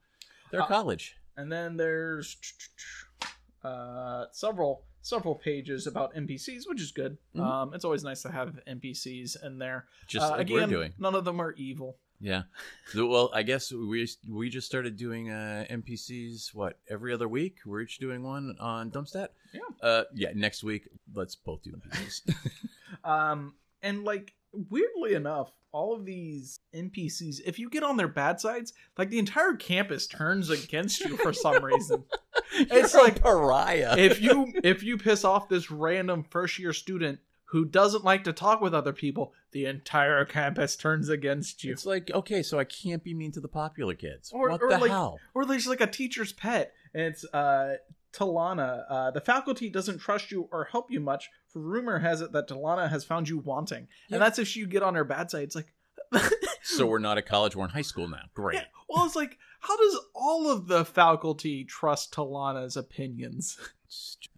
They're 0.52 0.62
Uh, 0.62 0.68
college. 0.68 1.16
And 1.36 1.52
then 1.52 1.78
there's 1.78 2.38
uh, 3.64 4.26
several 4.32 4.84
several 5.02 5.36
pages 5.36 5.88
about 5.88 6.14
NPCs, 6.16 6.64
which 6.68 6.82
is 6.82 6.92
good. 6.92 7.18
Mhm. 7.36 7.42
Um, 7.42 7.74
it's 7.74 7.86
always 7.86 8.04
nice 8.04 8.22
to 8.24 8.32
have 8.32 8.60
NPCs 8.68 9.38
in 9.44 9.58
there. 9.58 9.86
Just 10.08 10.26
Uh, 10.26 10.32
like 10.32 10.42
again, 10.42 10.56
we're 10.56 10.68
doing. 10.68 10.94
none 10.98 11.16
of 11.16 11.24
them 11.26 11.40
are 11.40 11.54
evil. 11.54 11.98
Yeah. 12.20 12.44
So, 12.94 13.06
well, 13.06 13.30
I 13.34 13.44
guess 13.44 13.70
we 13.74 14.08
we 14.30 14.50
just 14.50 14.66
started 14.66 14.96
doing 14.96 15.30
uh, 15.30 15.66
NPCs. 15.70 16.54
What 16.56 16.80
every 16.90 17.14
other 17.14 17.28
week? 17.28 17.58
We're 17.66 17.82
each 17.82 17.98
doing 17.98 18.24
one 18.24 18.56
on 18.62 18.92
Dumpstat. 18.92 19.28
Yeah. 19.54 19.60
Uh, 19.84 20.04
yeah. 20.16 20.30
Next 20.34 20.64
week, 20.64 20.88
let's 21.14 21.36
both 21.36 21.64
do 21.64 21.72
NPCs. 21.74 22.34
Um, 23.04 23.54
and 23.82 24.04
like 24.06 24.34
weirdly 24.54 25.14
enough, 25.14 25.52
all 25.74 25.94
of 25.94 26.06
these 26.06 26.60
NPCs, 26.74 27.42
if 27.46 27.60
you 27.60 27.70
get 27.70 27.84
on 27.84 27.98
their 27.98 28.08
bad 28.08 28.40
sides, 28.40 28.74
like 28.98 29.10
the 29.10 29.20
entire 29.20 29.54
campus 29.56 30.08
turns 30.08 30.50
against 30.50 31.02
you 31.02 31.18
for 31.18 31.34
some 31.34 31.64
reason. 31.64 32.04
It's 32.54 32.94
You're 32.94 33.02
a 33.02 33.06
like- 33.06 33.22
pariah. 33.22 33.96
if 33.98 34.22
you 34.22 34.52
if 34.64 34.82
you 34.82 34.98
piss 34.98 35.26
off 35.26 35.50
this 35.50 35.70
random 35.70 36.24
first 36.30 36.58
year 36.58 36.72
student 36.72 37.20
who 37.52 37.66
doesn't 37.66 38.04
like 38.04 38.24
to 38.26 38.34
talk 38.34 38.62
with 38.62 38.74
other 38.74 38.94
people, 38.94 39.34
the 39.52 39.66
entire 39.66 40.26
campus 40.26 40.76
turns 40.76 41.10
against 41.10 41.64
you. 41.64 41.72
it's 41.72 41.86
like 41.86 42.12
okay, 42.14 42.44
so 42.44 42.60
I 42.60 42.64
can't 42.66 43.04
be 43.04 43.14
mean 43.14 43.32
to 43.34 43.40
the 43.40 43.48
popular 43.48 43.94
kids. 43.96 44.32
Or- 44.34 44.50
what 44.50 44.62
or 44.62 44.70
the 44.70 44.78
like- 44.80 44.92
hell? 44.92 45.20
Or 45.34 45.46
there's 45.46 45.68
like 45.68 45.82
a 45.82 45.88
teacher's 45.88 46.34
pet, 46.34 46.74
and 46.94 47.04
it's 47.04 47.24
uh 47.34 47.76
Talana. 48.14 48.84
Uh, 48.90 49.12
the 49.12 49.22
faculty 49.22 49.70
doesn't 49.70 50.00
trust 50.00 50.32
you 50.32 50.48
or 50.52 50.66
help 50.66 50.90
you 50.90 51.00
much. 51.00 51.30
For 51.48 51.60
rumor 51.62 52.00
has 52.00 52.22
it 52.22 52.32
that 52.32 52.48
Talana 52.48 52.90
has 52.90 53.04
found 53.06 53.30
you 53.30 53.38
wanting, 53.40 53.88
Yeah. 54.10 54.16
and 54.16 54.22
that's 54.22 54.40
if 54.40 54.56
you 54.56 54.66
get 54.68 54.82
on 54.84 54.96
her 54.96 55.04
bad 55.04 55.30
side. 55.32 55.44
It's 55.44 55.56
like, 55.56 55.74
So 56.78 56.88
we're 56.88 57.00
not 57.00 57.18
at 57.18 57.26
college. 57.26 57.56
We're 57.56 57.66
in 57.66 57.72
high 57.72 57.82
school 57.82 58.08
now. 58.08 58.24
Great. 58.34 58.56
Yeah, 58.56 58.66
well, 58.90 59.06
it's 59.06 59.16
like, 59.16 59.38
how 59.60 59.76
does 59.78 60.00
all 60.14 60.50
of 60.50 60.68
the 60.68 60.86
faculty 60.86 61.64
trust 61.64 62.14
Talana's 62.14 62.78
opinions? 62.78 63.58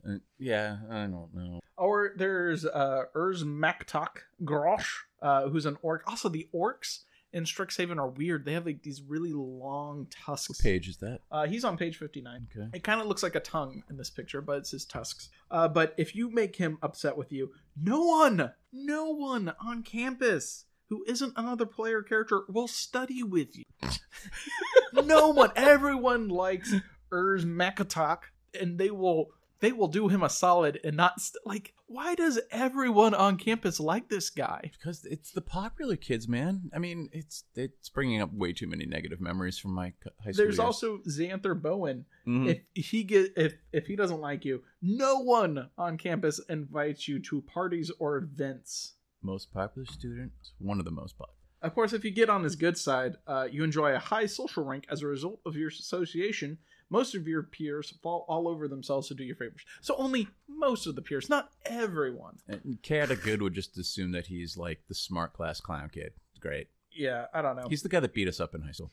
Uh, 0.07 0.15
yeah, 0.37 0.77
I 0.89 1.01
don't 1.07 1.33
know. 1.33 1.59
Or 1.77 2.11
there's 2.15 2.65
uh, 2.65 3.03
Urs 3.15 3.43
Maktak 3.43 4.19
Grosh, 4.43 4.89
uh, 5.21 5.49
who's 5.49 5.65
an 5.65 5.77
orc. 5.81 6.03
Also, 6.07 6.29
the 6.29 6.47
orcs 6.53 6.99
in 7.31 7.43
Strixhaven 7.43 7.97
are 7.97 8.09
weird. 8.09 8.45
They 8.45 8.53
have 8.53 8.65
like 8.65 8.83
these 8.83 9.01
really 9.01 9.33
long 9.33 10.07
tusks. 10.09 10.49
What 10.49 10.59
page 10.59 10.87
is 10.87 10.97
that? 10.97 11.21
Uh, 11.31 11.47
he's 11.47 11.63
on 11.63 11.77
page 11.77 11.97
59. 11.97 12.47
Okay. 12.55 12.69
It 12.73 12.83
kind 12.83 13.01
of 13.01 13.07
looks 13.07 13.23
like 13.23 13.35
a 13.35 13.39
tongue 13.39 13.83
in 13.89 13.97
this 13.97 14.09
picture, 14.09 14.41
but 14.41 14.57
it's 14.57 14.71
his 14.71 14.85
tusks. 14.85 15.29
Uh, 15.51 15.67
but 15.67 15.93
if 15.97 16.15
you 16.15 16.29
make 16.29 16.55
him 16.55 16.77
upset 16.81 17.17
with 17.17 17.31
you, 17.31 17.51
no 17.81 18.03
one, 18.03 18.51
no 18.71 19.09
one 19.09 19.53
on 19.63 19.83
campus 19.83 20.65
who 20.89 21.03
isn't 21.07 21.33
another 21.35 21.65
player 21.65 22.01
character 22.01 22.41
will 22.49 22.67
study 22.67 23.23
with 23.23 23.55
you. 23.57 23.63
no 24.93 25.29
one, 25.29 25.51
everyone 25.55 26.29
likes 26.29 26.73
Urs 27.11 27.45
Makatok, 27.45 28.19
and 28.59 28.77
they 28.77 28.91
will 28.91 29.31
they 29.61 29.73
will 29.73 29.89
do 29.89 30.07
him 30.07 30.23
a 30.23 30.29
solid 30.29 30.79
and 30.83 30.95
not 30.95 31.19
st- 31.19 31.45
like. 31.45 31.73
Why 31.91 32.13
does 32.13 32.39
everyone 32.51 33.13
on 33.15 33.35
campus 33.37 33.79
like 33.79 34.09
this 34.09 34.29
guy? 34.29 34.69
Because 34.77 35.05
it's 35.05 35.31
the 35.31 35.41
popular 35.41 35.95
kids, 35.95 36.27
man. 36.27 36.69
I 36.73 36.77
mean, 36.79 37.09
it's 37.11 37.43
it's 37.55 37.89
bringing 37.89 38.21
up 38.21 38.31
way 38.31 38.53
too 38.53 38.67
many 38.67 38.85
negative 38.85 39.19
memories 39.19 39.57
from 39.57 39.71
my 39.73 39.93
high 40.23 40.31
school 40.31 40.33
There's 40.33 40.39
years. 40.55 40.59
also 40.59 40.99
Zanther 41.09 41.59
Bowen, 41.59 42.05
Mhm. 42.27 42.61
if 42.75 42.85
he 42.85 43.03
get 43.03 43.33
if 43.35 43.55
if 43.73 43.87
he 43.87 43.95
doesn't 43.95 44.21
like 44.21 44.45
you, 44.45 44.61
no 44.81 45.19
one 45.23 45.69
on 45.77 45.97
campus 45.97 46.39
invites 46.47 47.07
you 47.07 47.19
to 47.23 47.41
parties 47.41 47.91
or 47.99 48.17
events. 48.17 48.93
Most 49.21 49.53
popular 49.53 49.85
student, 49.85 50.31
one 50.59 50.79
of 50.79 50.85
the 50.85 50.91
most 50.91 51.17
popular. 51.17 51.35
Of 51.61 51.75
course, 51.75 51.91
if 51.93 52.05
you 52.05 52.11
get 52.11 52.29
on 52.29 52.43
his 52.43 52.55
good 52.55 52.77
side, 52.77 53.15
uh, 53.27 53.47
you 53.51 53.63
enjoy 53.63 53.93
a 53.93 53.99
high 53.99 54.27
social 54.27 54.63
rank 54.63 54.85
as 54.89 55.01
a 55.01 55.07
result 55.07 55.41
of 55.45 55.55
your 55.55 55.67
association. 55.69 56.57
Most 56.89 57.15
of 57.15 57.27
your 57.27 57.43
peers 57.43 57.93
fall 58.01 58.25
all 58.29 58.47
over 58.47 58.67
themselves 58.67 59.09
to 59.09 59.13
do 59.13 59.23
your 59.23 59.35
favors. 59.35 59.63
So 59.81 59.95
only 59.97 60.27
most 60.47 60.87
of 60.87 60.95
the 60.95 61.01
peers, 61.01 61.29
not 61.29 61.51
everyone. 61.65 62.37
And 62.47 62.79
Cat 62.81 63.09
Good 63.23 63.41
would 63.41 63.53
just 63.53 63.77
assume 63.77 64.11
that 64.13 64.27
he's 64.27 64.57
like 64.57 64.79
the 64.87 64.95
smart 64.95 65.33
class 65.33 65.59
clown 65.59 65.89
kid. 65.93 66.13
Great. 66.39 66.67
Yeah, 66.91 67.25
I 67.33 67.41
don't 67.41 67.55
know. 67.57 67.67
He's 67.69 67.83
the 67.83 67.89
guy 67.89 67.99
that 67.99 68.13
beat 68.13 68.27
us 68.27 68.39
up 68.39 68.55
in 68.55 68.61
high 68.61 68.71
school. 68.71 68.91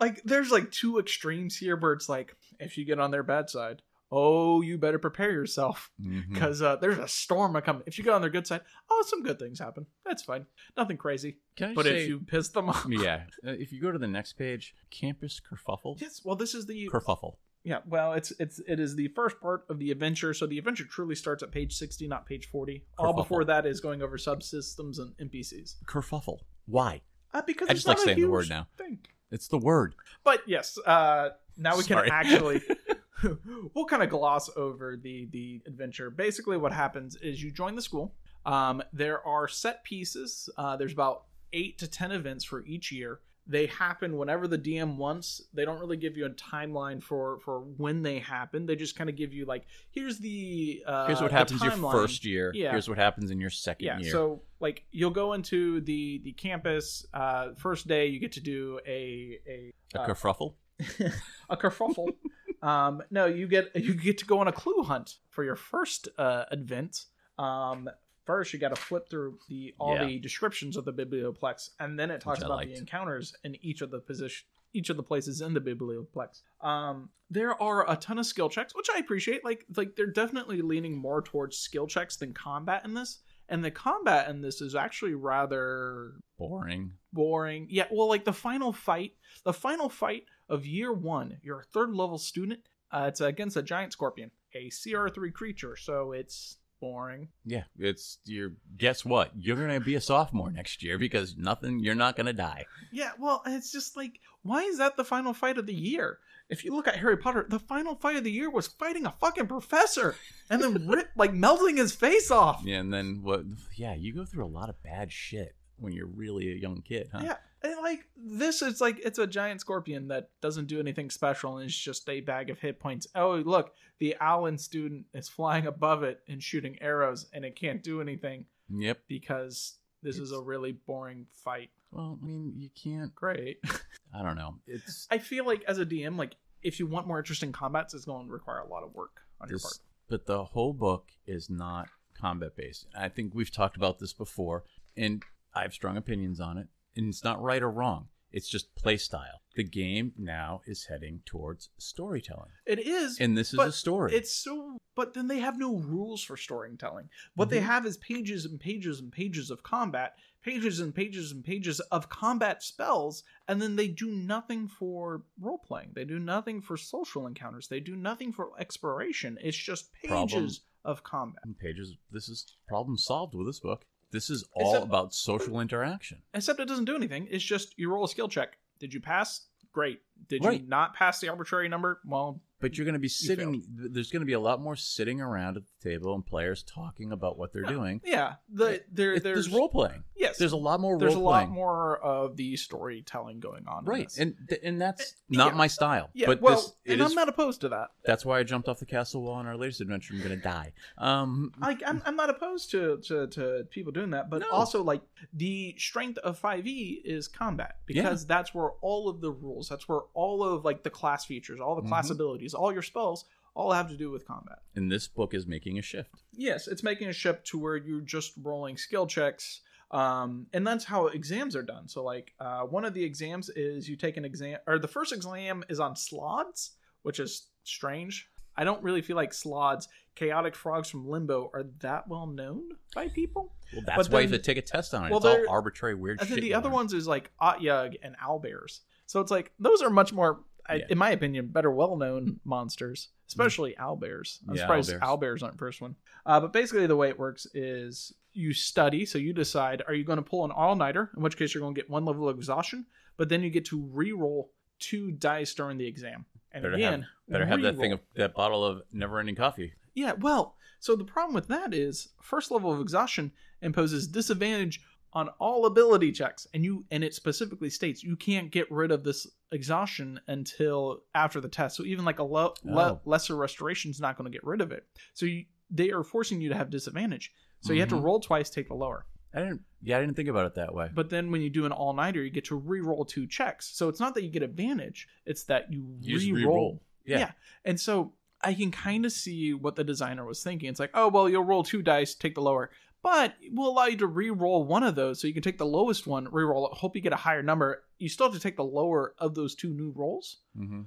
like 0.00 0.22
there's 0.22 0.50
like 0.50 0.70
two 0.70 0.98
extremes 0.98 1.56
here 1.56 1.76
where 1.76 1.92
it's 1.92 2.08
like 2.08 2.36
if 2.60 2.78
you 2.78 2.84
get 2.84 3.00
on 3.00 3.10
their 3.10 3.22
bad 3.22 3.50
side, 3.50 3.82
oh, 4.12 4.60
you 4.60 4.76
better 4.78 4.98
prepare 4.98 5.32
yourself. 5.32 5.90
Because 6.30 6.60
uh, 6.62 6.76
there's 6.76 6.98
a 6.98 7.08
storm 7.08 7.56
a 7.56 7.62
coming. 7.62 7.82
If 7.86 7.96
you 7.98 8.04
go 8.04 8.14
on 8.14 8.20
their 8.20 8.30
good 8.30 8.46
side, 8.46 8.60
oh, 8.90 9.04
some 9.08 9.22
good 9.22 9.38
things 9.38 9.58
happen. 9.58 9.86
That's 10.04 10.22
fine, 10.22 10.46
nothing 10.76 10.98
crazy. 10.98 11.38
Can 11.56 11.70
I 11.70 11.74
But 11.74 11.86
say, 11.86 12.02
if 12.02 12.08
you 12.08 12.20
piss 12.20 12.48
them 12.48 12.68
off, 12.68 12.86
yeah, 12.88 13.22
uh, 13.46 13.50
if 13.52 13.72
you 13.72 13.80
go 13.80 13.90
to 13.90 13.98
the 13.98 14.06
next 14.06 14.34
page, 14.34 14.74
campus 14.90 15.40
kerfuffle. 15.40 16.00
yes. 16.00 16.20
Well, 16.24 16.36
this 16.36 16.54
is 16.54 16.66
the 16.66 16.88
Kerfuffle. 16.92 17.36
yeah. 17.64 17.78
Well, 17.88 18.12
it's 18.12 18.32
it's 18.38 18.60
it 18.68 18.78
is 18.78 18.94
the 18.96 19.08
first 19.08 19.40
part 19.40 19.64
of 19.70 19.78
the 19.78 19.90
adventure. 19.90 20.34
So 20.34 20.46
the 20.46 20.58
adventure 20.58 20.84
truly 20.84 21.14
starts 21.14 21.42
at 21.42 21.50
page 21.50 21.74
sixty, 21.74 22.06
not 22.06 22.26
page 22.26 22.46
forty. 22.50 22.84
All 22.98 23.14
before 23.14 23.44
that 23.44 23.64
is 23.66 23.80
going 23.80 24.02
over 24.02 24.18
subsystems 24.18 24.98
and 24.98 25.16
NPCs. 25.30 25.76
Kerfuffle. 25.86 26.38
Why? 26.66 27.00
Uh, 27.34 27.40
because 27.46 27.68
I 27.68 27.72
it's 27.72 27.84
just 27.84 27.88
like 27.88 27.98
saying 27.98 28.20
the 28.20 28.26
word 28.28 28.48
now. 28.50 28.66
Thing. 28.76 28.98
It's 29.30 29.48
the 29.48 29.56
word. 29.58 29.94
But 30.24 30.42
yes, 30.46 30.76
uh, 30.84 31.30
now 31.56 31.76
we 31.78 31.82
Sorry. 31.84 32.10
can 32.10 32.12
actually 32.12 32.60
we'll 33.74 33.86
kind 33.86 34.02
of 34.02 34.08
gloss 34.10 34.50
over 34.56 34.96
the 34.96 35.26
the 35.32 35.60
adventure. 35.66 36.10
Basically, 36.10 36.56
what 36.56 36.72
happens 36.72 37.16
is 37.16 37.42
you 37.42 37.50
join 37.50 37.76
the 37.76 37.82
school. 37.82 38.14
Um, 38.44 38.82
there 38.92 39.26
are 39.26 39.48
set 39.48 39.84
pieces. 39.84 40.48
Uh, 40.56 40.76
there's 40.76 40.92
about 40.92 41.24
eight 41.52 41.78
to 41.78 41.88
ten 41.88 42.12
events 42.12 42.44
for 42.44 42.64
each 42.66 42.90
year. 42.92 43.20
They 43.44 43.66
happen 43.66 44.16
whenever 44.18 44.46
the 44.46 44.56
DM 44.56 44.96
wants. 44.96 45.42
They 45.52 45.64
don't 45.64 45.80
really 45.80 45.96
give 45.96 46.16
you 46.16 46.26
a 46.26 46.30
timeline 46.30 47.02
for 47.02 47.40
for 47.40 47.60
when 47.76 48.02
they 48.02 48.20
happen. 48.20 48.66
They 48.66 48.76
just 48.76 48.96
kind 48.96 49.10
of 49.10 49.16
give 49.16 49.32
you 49.32 49.46
like, 49.46 49.64
here's 49.90 50.18
the 50.18 50.82
uh, 50.86 51.06
Here's 51.08 51.20
what 51.20 51.32
happens 51.32 51.60
your 51.60 51.72
first 51.72 52.24
year. 52.24 52.52
Yeah. 52.54 52.70
Here's 52.70 52.88
what 52.88 52.98
happens 52.98 53.32
in 53.32 53.40
your 53.40 53.50
second 53.50 53.84
Yeah, 53.84 53.98
year. 53.98 54.12
so 54.12 54.42
like 54.60 54.84
you'll 54.92 55.10
go 55.10 55.32
into 55.32 55.80
the 55.80 56.20
the 56.22 56.32
campus. 56.32 57.04
Uh, 57.12 57.48
first 57.56 57.88
day 57.88 58.06
you 58.06 58.20
get 58.20 58.32
to 58.32 58.40
do 58.40 58.78
a 58.86 59.38
a 59.46 59.72
a 59.96 60.00
uh, 60.00 60.06
kerfuffle. 60.06 60.54
a 61.50 61.56
kerfuffle. 61.56 62.14
Um, 62.62 63.02
no, 63.10 63.26
you 63.26 63.46
get 63.46 63.70
you 63.76 63.94
get 63.94 64.18
to 64.18 64.24
go 64.26 64.38
on 64.38 64.48
a 64.48 64.52
clue 64.52 64.82
hunt 64.82 65.16
for 65.30 65.44
your 65.44 65.56
first 65.56 66.08
uh, 66.18 66.44
event. 66.52 67.04
Um, 67.38 67.88
first 68.24 68.52
you 68.52 68.58
got 68.58 68.74
to 68.74 68.80
flip 68.80 69.08
through 69.10 69.38
the 69.48 69.74
all 69.78 69.94
Yeah. 69.94 70.04
the 70.06 70.18
descriptions 70.18 70.76
of 70.76 70.84
the 70.84 70.92
biblioplex, 70.92 71.70
and 71.80 71.98
then 71.98 72.10
it 72.10 72.20
talks 72.20 72.42
about 72.42 72.64
the 72.64 72.74
encounters 72.76 73.34
in 73.44 73.56
each 73.64 73.80
of 73.80 73.90
the 73.90 73.98
position 73.98 74.46
each 74.74 74.88
of 74.88 74.96
the 74.96 75.02
places 75.02 75.42
in 75.42 75.52
the 75.52 75.60
biblioplex. 75.60 76.40
Um, 76.62 77.10
there 77.28 77.60
are 77.62 77.90
a 77.90 77.94
ton 77.96 78.18
of 78.18 78.24
skill 78.24 78.48
checks, 78.48 78.74
which 78.74 78.88
I 78.94 78.98
appreciate. 79.00 79.44
Like 79.44 79.66
like 79.76 79.96
they're 79.96 80.06
definitely 80.06 80.62
leaning 80.62 80.96
more 80.96 81.20
towards 81.20 81.58
skill 81.58 81.86
checks 81.86 82.16
than 82.16 82.32
combat 82.32 82.82
in 82.84 82.94
this. 82.94 83.18
And 83.48 83.62
the 83.62 83.70
combat 83.70 84.30
in 84.30 84.40
this 84.40 84.62
is 84.62 84.74
actually 84.74 85.12
rather 85.14 86.14
Boring. 86.38 86.92
boring. 87.12 87.66
Yeah, 87.68 87.84
well, 87.92 88.08
like 88.08 88.24
the 88.24 88.32
final 88.32 88.72
fight, 88.72 89.12
the 89.44 89.52
final 89.52 89.90
fight 89.90 90.24
of 90.52 90.66
year 90.66 90.92
one, 90.92 91.38
you're 91.42 91.60
a 91.60 91.64
third 91.64 91.94
level 91.94 92.18
student. 92.18 92.60
Uh, 92.92 93.06
it's 93.08 93.22
against 93.22 93.56
a 93.56 93.62
giant 93.62 93.92
scorpion, 93.92 94.30
a 94.54 94.68
CR3 94.68 95.32
creature, 95.32 95.76
so 95.76 96.12
it's 96.12 96.58
boring. 96.78 97.28
Yeah, 97.46 97.64
it's 97.78 98.18
your. 98.26 98.52
Guess 98.76 99.04
what? 99.04 99.30
You're 99.34 99.56
gonna 99.56 99.80
be 99.80 99.94
a 99.94 100.00
sophomore 100.00 100.50
next 100.50 100.82
year 100.82 100.98
because 100.98 101.34
nothing. 101.36 101.80
You're 101.80 101.94
not 101.94 102.16
gonna 102.16 102.34
die. 102.34 102.66
Yeah, 102.92 103.12
well, 103.18 103.42
it's 103.46 103.72
just 103.72 103.96
like, 103.96 104.20
why 104.42 104.62
is 104.64 104.76
that 104.76 104.96
the 104.98 105.04
final 105.04 105.32
fight 105.32 105.56
of 105.56 105.66
the 105.66 105.74
year? 105.74 106.18
If 106.50 106.64
you 106.64 106.74
look 106.74 106.86
at 106.86 106.96
Harry 106.96 107.16
Potter, 107.16 107.46
the 107.48 107.58
final 107.58 107.94
fight 107.94 108.16
of 108.16 108.24
the 108.24 108.30
year 108.30 108.50
was 108.50 108.66
fighting 108.66 109.06
a 109.06 109.12
fucking 109.12 109.46
professor 109.46 110.16
and 110.50 110.60
then 110.60 110.86
rip, 110.88 111.08
like 111.16 111.32
melting 111.32 111.78
his 111.78 111.94
face 111.94 112.30
off. 112.30 112.60
Yeah, 112.62 112.80
and 112.80 112.92
then 112.92 113.20
what? 113.22 113.44
Yeah, 113.74 113.94
you 113.94 114.12
go 114.12 114.26
through 114.26 114.44
a 114.44 114.46
lot 114.46 114.68
of 114.68 114.82
bad 114.82 115.10
shit 115.10 115.54
when 115.78 115.94
you're 115.94 116.06
really 116.06 116.52
a 116.52 116.56
young 116.56 116.82
kid, 116.82 117.08
huh? 117.10 117.22
Yeah, 117.24 117.36
and 117.64 117.76
like 117.82 118.06
this 118.16 118.62
is 118.62 118.80
like 118.80 118.98
it's 119.04 119.18
a 119.18 119.26
giant 119.26 119.60
scorpion 119.60 120.08
that 120.08 120.30
doesn't 120.40 120.66
do 120.66 120.80
anything 120.80 121.10
special 121.10 121.58
and 121.58 121.66
it's 121.68 121.76
just 121.76 122.08
a 122.08 122.20
bag 122.20 122.50
of 122.50 122.58
hit 122.58 122.78
points. 122.80 123.06
Oh, 123.14 123.36
look, 123.44 123.72
the 123.98 124.16
owlin 124.20 124.58
student 124.58 125.06
is 125.14 125.28
flying 125.28 125.66
above 125.66 126.02
it 126.02 126.20
and 126.28 126.42
shooting 126.42 126.76
arrows 126.80 127.26
and 127.32 127.44
it 127.44 127.56
can't 127.56 127.82
do 127.82 128.00
anything 128.00 128.44
Yep. 128.70 129.00
because 129.08 129.78
this 130.02 130.18
is 130.18 130.32
a 130.32 130.40
really 130.40 130.72
boring 130.72 131.26
fight. 131.44 131.70
Well, 131.92 132.18
I 132.22 132.24
mean, 132.26 132.54
you 132.56 132.70
can't. 132.74 133.14
Great. 133.14 133.58
I 134.14 134.22
don't 134.22 134.36
know. 134.36 134.56
It's 134.66 135.06
I 135.10 135.18
feel 135.18 135.44
like 135.46 135.62
as 135.68 135.78
a 135.78 135.86
DM, 135.86 136.16
like 136.18 136.36
if 136.62 136.78
you 136.80 136.86
want 136.86 137.06
more 137.06 137.18
interesting 137.18 137.52
combats, 137.52 137.92
it's 137.94 138.04
going 138.04 138.26
to 138.26 138.32
require 138.32 138.58
a 138.60 138.66
lot 138.68 138.82
of 138.82 138.94
work 138.94 139.20
on 139.40 139.48
your 139.48 139.58
part. 139.58 139.78
but 140.08 140.26
the 140.26 140.44
whole 140.44 140.72
book 140.72 141.08
is 141.26 141.50
not 141.50 141.88
combat 142.18 142.56
based. 142.56 142.86
I 142.96 143.08
think 143.08 143.34
we've 143.34 143.50
talked 143.50 143.76
about 143.76 143.98
this 143.98 144.12
before, 144.12 144.64
and 144.96 145.22
I 145.54 145.62
have 145.62 145.72
strong 145.74 145.96
opinions 145.96 146.40
on 146.40 146.56
it. 146.58 146.68
And 146.96 147.08
it's 147.08 147.24
not 147.24 147.40
right 147.42 147.62
or 147.62 147.70
wrong. 147.70 148.08
It's 148.30 148.48
just 148.48 148.74
play 148.74 148.96
style. 148.96 149.42
The 149.56 149.64
game 149.64 150.12
now 150.16 150.62
is 150.66 150.86
heading 150.86 151.20
towards 151.26 151.68
storytelling, 151.76 152.48
It 152.64 152.78
is, 152.78 153.18
and 153.20 153.36
this 153.36 153.52
is 153.52 153.60
a 153.60 153.70
story. 153.70 154.14
It's 154.14 154.34
so, 154.34 154.78
but 154.94 155.12
then 155.12 155.28
they 155.28 155.40
have 155.40 155.58
no 155.58 155.76
rules 155.76 156.22
for 156.22 156.38
storytelling. 156.38 157.10
What 157.34 157.50
they 157.50 157.60
Mhm. 157.60 157.64
have 157.66 157.84
is 157.84 157.98
pages 157.98 158.46
and 158.46 158.58
pages 158.58 159.00
and 159.00 159.12
pages 159.12 159.50
of 159.50 159.62
combat, 159.62 160.16
pages 160.40 160.80
and 160.80 160.94
pages 160.94 161.30
and 161.30 161.44
pages 161.44 161.80
of 161.80 162.08
combat 162.08 162.62
spells, 162.62 163.22
and 163.46 163.60
then 163.60 163.76
they 163.76 163.88
do 163.88 164.10
nothing 164.10 164.66
for 164.66 165.24
role 165.38 165.58
playing. 165.58 165.92
They 165.92 166.06
do 166.06 166.18
nothing 166.18 166.62
for 166.62 166.78
social 166.78 167.26
encounters. 167.26 167.68
They 167.68 167.80
do 167.80 167.94
nothing 167.96 168.32
for 168.32 168.58
exploration. 168.58 169.38
It's 169.42 169.58
just 169.58 169.92
pages 169.92 170.08
Problem. 170.08 170.50
of 170.84 171.02
combat. 171.04 171.42
pages. 171.58 171.96
This 172.10 172.30
is 172.30 172.56
problem 172.66 172.96
solved 172.96 173.34
with 173.34 173.46
this 173.46 173.60
book. 173.60 173.84
This 174.12 174.30
is 174.30 174.44
all 174.54 174.74
Except- 174.74 174.86
about 174.86 175.14
social 175.14 175.58
interaction. 175.60 176.22
Except 176.34 176.60
it 176.60 176.66
doesn't 176.68 176.84
do 176.84 176.94
anything. 176.94 177.26
It's 177.30 177.42
just 177.44 177.74
you 177.78 177.90
roll 177.90 178.04
a 178.04 178.08
skill 178.08 178.28
check. 178.28 178.58
Did 178.78 178.94
you 178.94 179.00
pass? 179.00 179.46
Great. 179.72 180.02
Did 180.28 180.44
Right. 180.44 180.60
you 180.60 180.68
not 180.68 180.94
pass 180.94 181.18
the 181.20 181.28
arbitrary 181.30 181.68
number? 181.68 182.00
Well, 182.04 182.42
But 182.60 182.76
you're 182.78 182.84
going 182.84 182.92
to 182.92 182.98
be 183.00 183.08
sitting. 183.08 183.64
There's 183.68 184.10
going 184.12 184.20
to 184.20 184.26
be 184.26 184.34
a 184.34 184.40
lot 184.40 184.60
more 184.60 184.76
sitting 184.76 185.20
around 185.20 185.56
at 185.56 185.62
the 185.66 185.90
table 185.90 186.14
and 186.14 186.24
players 186.24 186.62
talking 186.62 187.10
about 187.10 187.38
what 187.38 187.52
they're 187.52 187.62
doing. 187.62 188.00
yeah. 188.04 188.34
The 188.50 188.84
there 188.92 189.14
It- 189.14 189.22
there's 189.22 189.46
there's 189.46 189.50
role 189.50 189.68
playing. 189.70 190.04
Yes. 190.22 190.38
There's 190.38 190.52
a 190.52 190.56
lot 190.56 190.80
more 190.80 190.98
there's 190.98 191.14
a 191.14 191.18
lot 191.18 191.40
playing. 191.40 191.50
more 191.50 191.98
of 191.98 192.36
the 192.36 192.56
storytelling 192.56 193.40
going 193.40 193.66
on. 193.68 193.80
in 193.84 193.84
Right, 193.84 194.18
and 194.18 194.34
and 194.62 194.80
that's 194.80 195.02
Uh, 195.02 195.14
not 195.28 195.52
yeah. 195.52 195.58
my 195.58 195.66
style. 195.66 196.08
Yeah, 196.14 196.26
but 196.28 196.40
well, 196.40 196.54
this 196.56 196.72
and 196.86 197.00
is. 197.00 197.06
I'm 197.10 197.14
not 197.14 197.28
opposed 197.28 197.60
to 197.62 197.68
that. 197.70 197.88
That's 198.04 198.24
why 198.24 198.38
I 198.38 198.42
jumped 198.42 198.68
off 198.68 198.78
the 198.78 198.86
castle 198.86 199.22
wall 199.22 199.38
in 199.40 199.46
our 199.46 199.56
latest 199.56 199.80
adventure. 199.80 200.14
I'm 200.14 200.22
gonna 200.22 200.36
die. 200.36 200.72
Um, 200.98 201.52
Like 201.60 201.82
I'm, 201.86 202.00
I'm 202.06 202.16
not 202.16 202.30
opposed 202.30 202.70
to, 202.70 202.98
to 203.08 203.26
to 203.26 203.66
people 203.70 203.92
doing 203.92 204.10
that, 204.10 204.30
but 204.30 204.40
No. 204.40 204.50
also 204.50 204.82
like 204.82 205.02
the 205.32 205.74
strength 205.78 206.18
of 206.18 206.40
5e 206.40 207.02
is 207.04 207.28
combat 207.28 207.76
because 207.86 208.26
that's 208.26 208.54
where 208.54 208.70
all 208.80 209.08
of 209.08 209.20
the 209.20 209.30
rules, 209.30 209.68
that's 209.68 209.88
where 209.88 210.00
all 210.14 210.42
of 210.44 210.64
like 210.64 210.82
the 210.82 210.90
class 210.90 211.24
features, 211.24 211.60
all 211.60 211.74
the 211.76 211.88
class 211.88 212.08
Mhm. 212.08 212.12
abilities, 212.12 212.54
all 212.54 212.72
your 212.72 212.82
spells, 212.82 213.24
all 213.54 213.72
have 213.72 213.88
to 213.90 213.96
do 213.96 214.10
with 214.10 214.26
combat. 214.26 214.60
and 214.76 214.90
this 214.90 215.06
book 215.08 215.34
is 215.34 215.46
making 215.46 215.78
a 215.78 215.82
shift. 215.82 216.22
Yes, 216.32 216.66
it's 216.66 216.82
making 216.82 217.08
a 217.08 217.12
shift 217.12 217.46
to 217.48 217.58
where 217.58 217.76
you're 217.76 218.00
just 218.00 218.32
rolling 218.42 218.76
skill 218.78 219.06
checks. 219.06 219.60
Um, 219.92 220.46
and 220.52 220.66
that's 220.66 220.84
how 220.84 221.08
exams 221.08 221.54
are 221.54 221.62
done. 221.62 221.86
So, 221.88 222.02
like, 222.02 222.32
uh, 222.40 222.62
one 222.62 222.84
of 222.84 222.94
the 222.94 223.04
exams 223.04 223.50
is 223.50 223.88
you 223.88 223.96
take 223.96 224.16
an 224.16 224.24
exam, 224.24 224.58
or 224.66 224.78
the 224.78 224.88
first 224.88 225.12
exam 225.12 225.62
is 225.68 225.80
on 225.80 225.94
slaads, 225.94 226.70
which 227.02 227.20
is 227.20 227.48
strange. 227.64 228.28
I 228.56 228.64
don't 228.64 228.82
really 228.82 229.02
feel 229.02 229.16
like 229.16 229.32
slaads, 229.32 229.88
chaotic 230.14 230.54
frogs 230.54 230.88
from 230.90 231.08
Limbo, 231.08 231.50
are 231.54 231.64
that 231.80 232.08
well 232.08 232.26
known 232.26 232.62
by 232.94 233.08
people. 233.08 233.54
Well, 233.72 233.82
that's 233.86 234.08
But 234.08 234.12
why 234.14 234.20
you 234.20 234.26
then- 234.26 234.32
have 234.34 234.42
to 234.42 234.46
take 234.46 234.58
a 234.58 234.62
test 234.62 234.94
on 234.94 235.06
it. 235.06 235.10
well, 235.10 235.18
it's 235.18 235.26
all 235.26 235.54
arbitrary, 235.54 235.94
weird 235.94 236.20
And 236.20 236.28
shit. 236.28 236.36
then 236.36 236.44
the 236.44 236.54
other 236.54 236.68
ones 236.70 236.92
is 236.92 237.06
like 237.06 237.30
Otyugh 237.40 237.96
and 238.02 238.16
owlbears. 238.18 238.80
So 239.06 239.20
it's 239.20 239.30
like 239.30 239.52
those 239.58 239.82
are 239.82 239.90
much 239.90 240.12
more, 240.12 240.40
I 240.68 240.76
Yeah. 240.76 240.86
in 240.90 240.98
my 240.98 241.10
opinion, 241.10 241.48
better 241.48 241.70
well 241.70 241.96
known 241.96 242.40
monsters, 242.44 243.08
especially 243.28 243.74
owlbears. 243.78 244.38
I'm 244.48 244.54
Yeah, 244.54 244.62
surprised 244.62 244.90
owlbears. 244.92 245.00
owlbears 245.00 245.42
aren't 245.42 245.58
first 245.58 245.80
one. 245.80 245.96
Uh, 246.26 246.40
but 246.40 246.52
basically, 246.52 246.86
the 246.86 246.96
way 246.96 247.08
it 247.08 247.18
works 247.18 247.46
is 247.54 248.12
you 248.32 248.52
study. 248.52 249.04
So 249.04 249.18
you 249.18 249.32
decide 249.32 249.82
are 249.86 249.94
you 249.94 250.04
going 250.04 250.16
to 250.18 250.22
pull 250.22 250.44
an 250.44 250.50
all 250.50 250.74
nighter, 250.76 251.10
in 251.16 251.22
which 251.22 251.36
case 251.36 251.52
you're 251.54 251.60
going 251.62 251.74
to 251.74 251.80
get 251.80 251.90
one 251.90 252.04
level 252.04 252.28
of 252.28 252.36
exhaustion, 252.36 252.86
but 253.16 253.28
then 253.28 253.42
you 253.42 253.50
get 253.50 253.64
to 253.66 253.82
re-roll 253.92 254.52
two 254.78 255.10
dice 255.12 255.52
during 255.54 255.78
the 255.78 255.86
exam. 255.86 256.24
And 256.52 256.62
Better 256.62 256.74
again, 256.74 257.02
have, 257.02 257.10
better 257.28 257.46
have 257.46 257.62
that 257.62 257.76
thing 257.78 257.92
of 257.92 258.00
that 258.16 258.34
bottle 258.34 258.64
of 258.64 258.82
never-ending 258.92 259.36
coffee. 259.36 259.72
Yeah, 259.94 260.12
well, 260.12 260.56
so 260.80 260.96
the 260.96 261.04
problem 261.04 261.34
with 261.34 261.48
that 261.48 261.72
is 261.74 262.08
first 262.20 262.50
level 262.50 262.72
of 262.72 262.80
exhaustion 262.80 263.32
imposes 263.62 264.06
disadvantage 264.08 264.80
on 265.14 265.28
all 265.38 265.66
ability 265.66 266.10
checks, 266.12 266.46
and 266.54 266.64
you 266.64 266.84
and 266.90 267.04
it 267.04 267.14
specifically 267.14 267.68
states 267.70 268.02
you 268.02 268.16
can't 268.16 268.50
get 268.50 268.70
rid 268.70 268.90
of 268.90 269.04
this 269.04 269.26
exhaustion 269.52 270.18
until 270.26 271.02
after 271.14 271.40
the 271.40 271.48
test. 271.48 271.76
So 271.76 271.84
even 271.84 272.04
like 272.04 272.18
a 272.18 272.24
lo- 272.24 272.54
le- 272.64 272.92
Oh. 272.92 273.00
lesser 273.04 273.36
restoration 273.36 273.90
is 273.90 274.00
not 274.00 274.16
going 274.16 274.30
to 274.30 274.34
get 274.36 274.44
rid 274.44 274.60
of 274.60 274.72
it. 274.72 274.86
So 275.14 275.26
you, 275.26 275.44
they 275.70 275.90
are 275.90 276.02
forcing 276.02 276.40
you 276.40 276.48
to 276.48 276.54
have 276.56 276.70
disadvantage. 276.70 277.32
So 277.60 277.72
you 277.72 277.80
have 277.80 277.90
to 277.90 277.94
Mhm. 277.96 278.02
roll 278.02 278.20
twice, 278.20 278.50
take 278.50 278.68
the 278.68 278.74
lower. 278.74 279.06
I 279.34 279.38
didn't. 279.40 279.62
Yeah, 279.82 279.98
I 279.98 280.00
didn't 280.00 280.16
think 280.16 280.28
about 280.28 280.46
it 280.46 280.54
that 280.56 280.74
way. 280.74 280.90
But 280.92 281.10
then 281.10 281.30
when 281.30 281.40
you 281.42 281.48
do 281.50 281.64
an 281.66 281.72
all 281.72 281.92
nighter, 281.94 282.22
you 282.22 282.30
get 282.30 282.44
to 282.46 282.56
re-roll 282.56 283.04
two 283.04 283.26
checks. 283.26 283.66
So 283.68 283.88
it's 283.88 284.00
not 284.00 284.14
that 284.14 284.22
you 284.24 284.30
get 284.30 284.42
advantage; 284.42 285.08
it's 285.24 285.44
that 285.44 285.72
you, 285.72 285.96
You 286.00 286.16
re-roll. 286.18 286.36
re-roll. 286.36 286.82
Yeah. 287.06 287.18
Yeah. 287.18 287.32
And 287.64 287.78
so 287.80 288.14
I 288.42 288.52
can 288.54 288.70
kind 288.70 289.06
of 289.06 289.12
see 289.12 289.54
what 289.54 289.76
the 289.76 289.84
designer 289.84 290.24
was 290.26 290.42
thinking. 290.42 290.68
It's 290.68 290.80
like, 290.80 290.90
oh 290.94 291.08
well, 291.08 291.28
you'll 291.28 291.44
roll 291.44 291.62
two 291.62 291.80
dice, 291.82 292.14
take 292.14 292.34
the 292.34 292.42
lower, 292.42 292.70
but 293.02 293.34
we'll 293.50 293.68
allow 293.70 293.86
you 293.86 293.96
to 293.98 294.06
re-roll 294.06 294.64
one 294.64 294.82
of 294.82 294.94
those, 294.94 295.20
so 295.20 295.26
you 295.26 295.34
can 295.34 295.42
take 295.42 295.58
the 295.58 295.66
lowest 295.66 296.06
one, 296.06 296.28
re-roll 296.30 296.68
it, 296.68 296.74
hope 296.78 296.94
you 296.96 297.02
get 297.02 297.12
a 297.12 297.16
higher 297.16 297.42
number. 297.42 297.82
You 297.98 298.08
still 298.08 298.26
have 298.26 298.34
to 298.34 298.40
take 298.40 298.56
the 298.56 298.64
lower 298.64 299.14
of 299.18 299.34
those 299.34 299.54
two 299.54 299.72
new 299.74 299.92
rolls, 299.96 300.38
hmm 300.56 300.82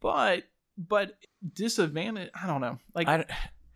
but 0.00 0.44
but 0.78 1.14
disadvantage. 1.54 2.30
I 2.40 2.46
don't 2.46 2.60
know. 2.60 2.78
Like 2.94 3.08
I, 3.08 3.24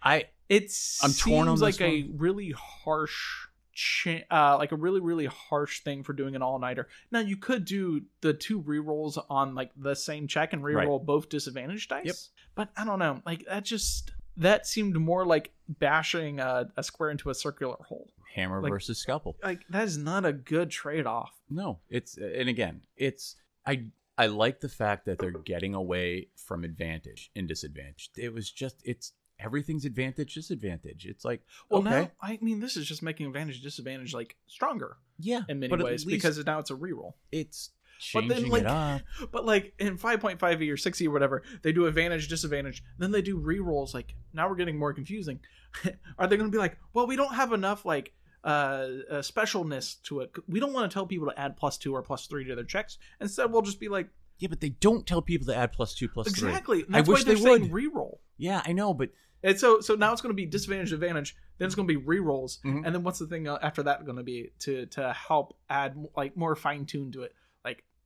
I 0.02 0.24
it's 0.48 1.02
I'm 1.04 1.12
torn 1.12 1.48
on 1.48 1.58
like 1.58 1.80
a 1.80 2.08
really 2.14 2.52
harsh 2.56 3.46
cha- 3.74 4.24
uh 4.30 4.56
like 4.58 4.72
a 4.72 4.76
really 4.76 5.00
really 5.00 5.26
harsh 5.26 5.80
thing 5.82 6.02
for 6.02 6.12
doing 6.12 6.34
an 6.34 6.42
all-nighter 6.42 6.88
now 7.12 7.20
you 7.20 7.36
could 7.36 7.64
do 7.64 8.02
the 8.22 8.32
two 8.34 8.60
re 8.60 8.78
rolls 8.80 9.18
on 9.30 9.54
like 9.54 9.70
the 9.76 9.94
same 9.94 10.26
check 10.26 10.52
and 10.52 10.62
reroll 10.62 11.04
both 11.04 11.28
disadvantage 11.28 11.86
dice 11.86 12.06
Yep. 12.06 12.14
but 12.56 12.68
i 12.76 12.84
don't 12.84 12.98
know 12.98 13.22
like 13.24 13.44
that 13.46 13.64
just 13.64 14.10
that 14.38 14.66
seemed 14.66 14.96
more 14.96 15.26
like 15.26 15.52
bashing 15.68 16.40
a, 16.40 16.70
a 16.76 16.82
square 16.82 17.10
into 17.10 17.30
a 17.30 17.34
circular 17.34 17.76
hole 17.88 18.10
hammer 18.34 18.62
Like- 18.62 18.70
versus 18.72 18.98
scalpel. 18.98 19.36
like 19.42 19.66
that 19.70 19.84
is 19.84 19.98
not 19.98 20.24
a 20.24 20.32
good 20.32 20.70
trade-off 20.70 21.32
No, 21.50 21.80
it's 21.90 22.16
and 22.16 22.48
again, 22.48 22.82
it's 22.96 23.36
I 23.66 23.84
I 24.16 24.26
like 24.26 24.60
the 24.60 24.68
fact 24.68 25.06
that 25.06 25.18
they're 25.18 25.30
getting 25.30 25.74
away 25.74 26.28
from 26.36 26.64
advantage 26.64 27.30
and 27.36 27.46
disadvantage. 27.46 28.10
It 28.16 28.32
was 28.34 28.50
just 28.50 28.76
it's 28.84 29.12
everything's 29.40 29.84
advantage 29.84 30.34
disadvantage. 30.34 31.06
It's 31.06 31.24
like 31.24 31.42
well 31.70 31.80
okay, 31.80 31.90
now 31.90 32.10
i 32.20 32.38
mean 32.42 32.58
this 32.60 32.76
is 32.76 32.86
just 32.86 33.02
making 33.02 33.26
advantage 33.26 33.62
disadvantage 33.62 34.12
like 34.12 34.36
stronger 34.46 34.96
yeah, 35.20 35.42
in 35.48 35.58
many 35.60 35.74
ways 35.76 36.04
least 36.04 36.06
because 36.06 36.44
now 36.44 36.58
it's 36.58 36.70
a 36.70 36.74
reroll 36.74 37.14
it's 37.32 37.70
But 38.14 38.28
then, 38.28 38.48
like- 38.48 38.62
it 38.62 38.66
up. 38.68 39.02
But 39.32 39.44
like 39.44 39.74
in 39.78 39.98
5.5e 39.98 40.40
or 40.70 40.76
6e 40.76 41.06
or 41.06 41.10
whatever, 41.10 41.42
they 41.62 41.72
do 41.72 41.86
advantage, 41.86 42.28
disadvantage. 42.28 42.82
Then 42.98 43.10
they 43.10 43.22
do 43.22 43.38
rerolls. 43.40 43.94
Like 43.94 44.14
now 44.32 44.48
we're 44.48 44.56
getting 44.56 44.78
more 44.78 44.92
confusing. 44.92 45.40
Are 46.18 46.26
they 46.26 46.36
going 46.36 46.50
to 46.50 46.54
be 46.54 46.58
like, 46.58 46.78
well, 46.94 47.06
we 47.06 47.16
don't 47.16 47.34
have 47.34 47.52
enough 47.52 47.84
like 47.84 48.12
uh, 48.44 48.48
uh 48.48 49.22
specialness 49.22 50.00
to 50.04 50.20
it. 50.20 50.32
We 50.48 50.60
don't 50.60 50.72
want 50.72 50.90
to 50.90 50.94
tell 50.94 51.06
people 51.06 51.28
to 51.28 51.38
add 51.38 51.56
plus 51.56 51.76
two 51.76 51.94
or 51.94 52.02
plus 52.02 52.26
three 52.26 52.44
to 52.44 52.54
their 52.54 52.64
checks. 52.64 52.98
Instead, 53.20 53.52
we'll 53.52 53.62
just 53.62 53.80
be 53.80 53.88
like, 53.88 54.08
Yeah, 54.38 54.48
but 54.48 54.60
they 54.60 54.70
don't 54.70 55.06
tell 55.06 55.20
people 55.22 55.46
to 55.48 55.56
add 55.56 55.72
plus 55.72 55.94
two 55.94 56.08
plus 56.08 56.30
three. 56.32 56.48
exactly. 56.48 56.84
I 56.92 57.00
wish 57.02 57.24
they 57.24 57.34
would. 57.34 57.62
reroll. 57.72 58.18
Yeah, 58.36 58.62
I 58.64 58.72
know, 58.72 58.94
but 58.94 59.10
And 59.42 59.58
so 59.58 59.80
so 59.80 59.94
now 59.96 60.12
it's 60.12 60.20
going 60.22 60.30
to 60.30 60.36
be 60.36 60.46
disadvantage 60.46 60.92
advantage. 60.92 61.36
Then 61.58 61.66
it's 61.66 61.74
going 61.74 61.88
to 61.88 61.98
be 61.98 62.04
rerolls, 62.06 62.60
Mhm. 62.62 62.82
and 62.86 62.94
then 62.94 63.02
what's 63.02 63.18
the 63.18 63.26
thing 63.26 63.48
uh, 63.48 63.58
after 63.60 63.82
that 63.82 64.04
going 64.04 64.16
to 64.18 64.22
be 64.22 64.52
to 64.60 64.86
to 64.86 65.12
help 65.12 65.56
add 65.68 65.96
like 66.16 66.36
more 66.36 66.54
fine 66.54 66.86
tune 66.86 67.10
to 67.12 67.22
it, 67.22 67.34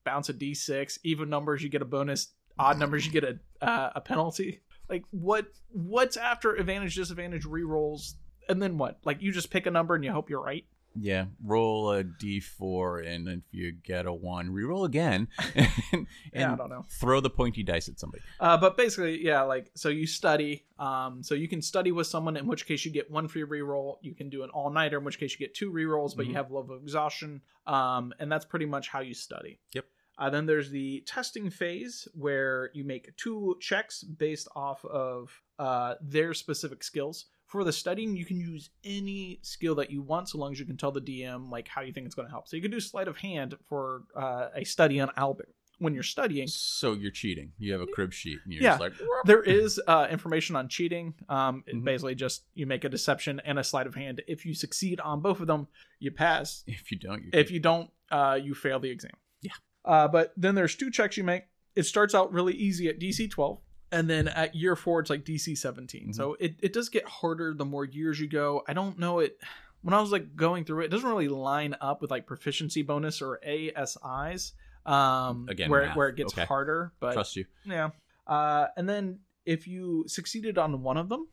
bounce 0.04 0.28
a 0.28 0.34
d6, 0.34 0.98
even 1.04 1.28
numbers 1.28 1.62
you 1.62 1.68
get 1.68 1.82
a 1.82 1.86
bonus, 1.86 2.28
odd 2.58 2.78
numbers 2.78 3.06
you 3.06 3.12
get 3.12 3.24
a 3.24 3.38
uh, 3.64 3.90
a 3.94 4.00
penalty. 4.00 4.60
Like 4.88 5.04
what 5.10 5.46
what's 5.70 6.16
after 6.16 6.54
advantage 6.54 6.96
disadvantage 6.96 7.44
rerolls, 7.44 8.14
and 8.48 8.62
then 8.62 8.78
what? 8.78 8.98
Like 9.04 9.22
you 9.22 9.32
just 9.32 9.50
pick 9.50 9.66
a 9.66 9.70
number 9.70 9.94
and 9.94 10.04
you 10.04 10.12
hope 10.12 10.28
you're 10.28 10.42
right. 10.42 10.64
Yeah, 10.94 11.26
roll 11.42 11.90
a 11.92 12.04
d4, 12.04 13.06
and 13.06 13.28
if 13.28 13.40
you 13.50 13.72
get 13.72 14.06
a 14.06 14.12
one, 14.12 14.48
reroll 14.50 14.84
again, 14.86 15.28
and, 15.92 16.06
Yeah, 16.34 16.52
I 16.52 16.56
don't 16.56 16.68
know. 16.70 16.84
throw 17.00 17.20
the 17.20 17.30
pointy 17.30 17.62
dice 17.62 17.88
at 17.88 17.98
somebody. 17.98 18.22
Uh, 18.40 18.56
but 18.58 18.76
basically, 18.76 19.24
yeah, 19.24 19.42
like 19.42 19.70
so 19.74 19.88
you 19.88 20.06
study. 20.06 20.64
Um, 20.78 21.22
so 21.22 21.34
you 21.34 21.48
can 21.48 21.62
study 21.62 21.92
with 21.92 22.06
someone, 22.06 22.36
in 22.36 22.46
which 22.46 22.66
case 22.66 22.84
you 22.84 22.90
get 22.90 23.10
one 23.10 23.28
free 23.28 23.44
reroll. 23.44 23.96
You 24.02 24.14
can 24.14 24.28
do 24.28 24.42
an 24.42 24.50
all 24.50 24.70
nighter, 24.70 24.98
in 24.98 25.04
which 25.04 25.18
case 25.18 25.32
you 25.32 25.38
get 25.38 25.54
two 25.54 25.70
rerolls, 25.72 26.16
but 26.16 26.26
you 26.26 26.32
Mhm. 26.32 26.36
have 26.36 26.50
level 26.50 26.74
of 26.74 26.82
exhaustion. 26.82 27.40
Um, 27.66 28.12
and 28.18 28.30
that's 28.30 28.44
pretty 28.44 28.66
much 28.66 28.88
how 28.88 29.00
you 29.00 29.14
study. 29.14 29.60
Yep. 29.74 29.84
Uh, 30.18 30.28
then 30.30 30.44
there's 30.46 30.70
the 30.70 31.02
testing 31.06 31.48
phase 31.50 32.06
where 32.14 32.70
you 32.74 32.84
make 32.84 33.16
two 33.16 33.56
checks 33.60 34.02
based 34.02 34.48
off 34.54 34.84
of 34.84 35.30
uh, 35.58 35.94
their 36.02 36.34
specific 36.34 36.82
skills. 36.82 37.26
For 37.52 37.64
the 37.64 37.72
studying, 37.72 38.16
you 38.16 38.24
can 38.24 38.40
use 38.40 38.70
any 38.82 39.38
skill 39.42 39.74
that 39.74 39.90
you 39.90 40.00
want, 40.00 40.30
so 40.30 40.38
long 40.38 40.52
as 40.52 40.58
you 40.58 40.64
can 40.64 40.78
tell 40.78 40.90
the 40.90 41.02
DM 41.02 41.50
like 41.50 41.68
how 41.68 41.82
you 41.82 41.92
think 41.92 42.06
it's 42.06 42.14
going 42.14 42.26
to 42.26 42.32
help. 42.32 42.48
So 42.48 42.56
you 42.56 42.62
can 42.62 42.70
do 42.70 42.80
sleight 42.80 43.08
of 43.08 43.18
hand 43.18 43.58
for 43.68 44.04
uh, 44.16 44.48
a 44.54 44.64
study 44.64 44.98
on 45.00 45.10
Albert 45.18 45.50
when 45.78 45.92
you're 45.92 46.02
studying. 46.02 46.46
So 46.48 46.94
you're 46.94 47.10
cheating. 47.10 47.52
You 47.58 47.72
have 47.72 47.82
a 47.82 47.86
crib 47.86 48.14
sheet, 48.14 48.38
and 48.44 48.54
you're 48.54 48.62
Yeah. 48.62 48.70
just 48.70 48.80
like, 48.80 48.94
There 49.26 49.42
is 49.42 49.78
uh, 49.86 50.06
information 50.10 50.56
on 50.56 50.68
cheating. 50.68 51.12
Um, 51.28 51.62
Mhm. 51.70 51.84
Basically, 51.84 52.14
just 52.14 52.44
you 52.54 52.64
make 52.66 52.84
a 52.84 52.88
deception 52.88 53.38
and 53.44 53.58
a 53.58 53.64
sleight 53.64 53.86
of 53.86 53.94
hand. 53.96 54.22
If 54.26 54.46
you 54.46 54.54
succeed 54.54 54.98
on 55.00 55.20
both 55.20 55.38
of 55.40 55.46
them, 55.46 55.68
you 55.98 56.10
pass. 56.10 56.64
if 56.66 56.90
you 56.90 56.98
don't, 56.98 57.22
If 57.34 57.50
you 57.50 57.60
don't, 57.60 57.90
uh, 58.10 58.40
you 58.42 58.54
fail 58.54 58.80
the 58.80 58.88
exam. 58.88 59.12
Yeah. 59.42 59.52
Uh, 59.84 60.08
but 60.08 60.32
then 60.38 60.54
there's 60.54 60.74
two 60.74 60.90
checks 60.90 61.18
you 61.18 61.24
make. 61.24 61.42
It 61.76 61.82
starts 61.82 62.14
out 62.14 62.32
really 62.32 62.54
easy 62.54 62.88
at 62.88 62.98
DC 62.98 63.28
12, 63.28 63.60
and 63.92 64.08
then 64.10 64.26
at 64.28 64.54
year 64.56 64.74
four 64.74 64.98
it's 65.00 65.10
like 65.10 65.24
DC 65.24 65.56
17. 65.56 66.08
Mhm. 66.08 66.14
So 66.14 66.36
it, 66.40 66.56
it 66.60 66.72
does 66.72 66.88
get 66.88 67.06
harder 67.06 67.54
the 67.54 67.64
more 67.64 67.84
years 67.84 68.18
you 68.18 68.26
go. 68.26 68.64
I 68.66 68.72
don't 68.72 68.98
know 68.98 69.20
it. 69.20 69.38
When 69.82 69.94
I 69.94 70.00
was 70.00 70.10
like 70.12 70.34
going 70.36 70.64
through 70.64 70.80
it, 70.82 70.84
it 70.86 70.90
doesn't 70.90 71.08
really 71.08 71.28
line 71.28 71.76
up 71.80 72.00
with 72.02 72.10
like 72.10 72.26
proficiency 72.26 72.82
bonus 72.82 73.20
or 73.22 73.38
ASIs. 73.44 74.52
Um, 74.86 75.46
Again, 75.48 75.70
where 75.70 75.86
math. 75.86 75.96
where 75.96 76.08
it 76.08 76.16
gets 76.16 76.32
Okay. 76.34 76.44
harder, 76.44 76.92
but 76.98 77.12
trust 77.12 77.36
you. 77.36 77.44
yeah. 77.64 77.90
Uh, 78.26 78.66
and 78.76 78.88
then 78.88 79.18
if 79.44 79.66
you 79.68 80.04
succeeded 80.08 80.56
on 80.58 80.82
one 80.82 80.96
of 80.96 81.08
them, 81.08 81.28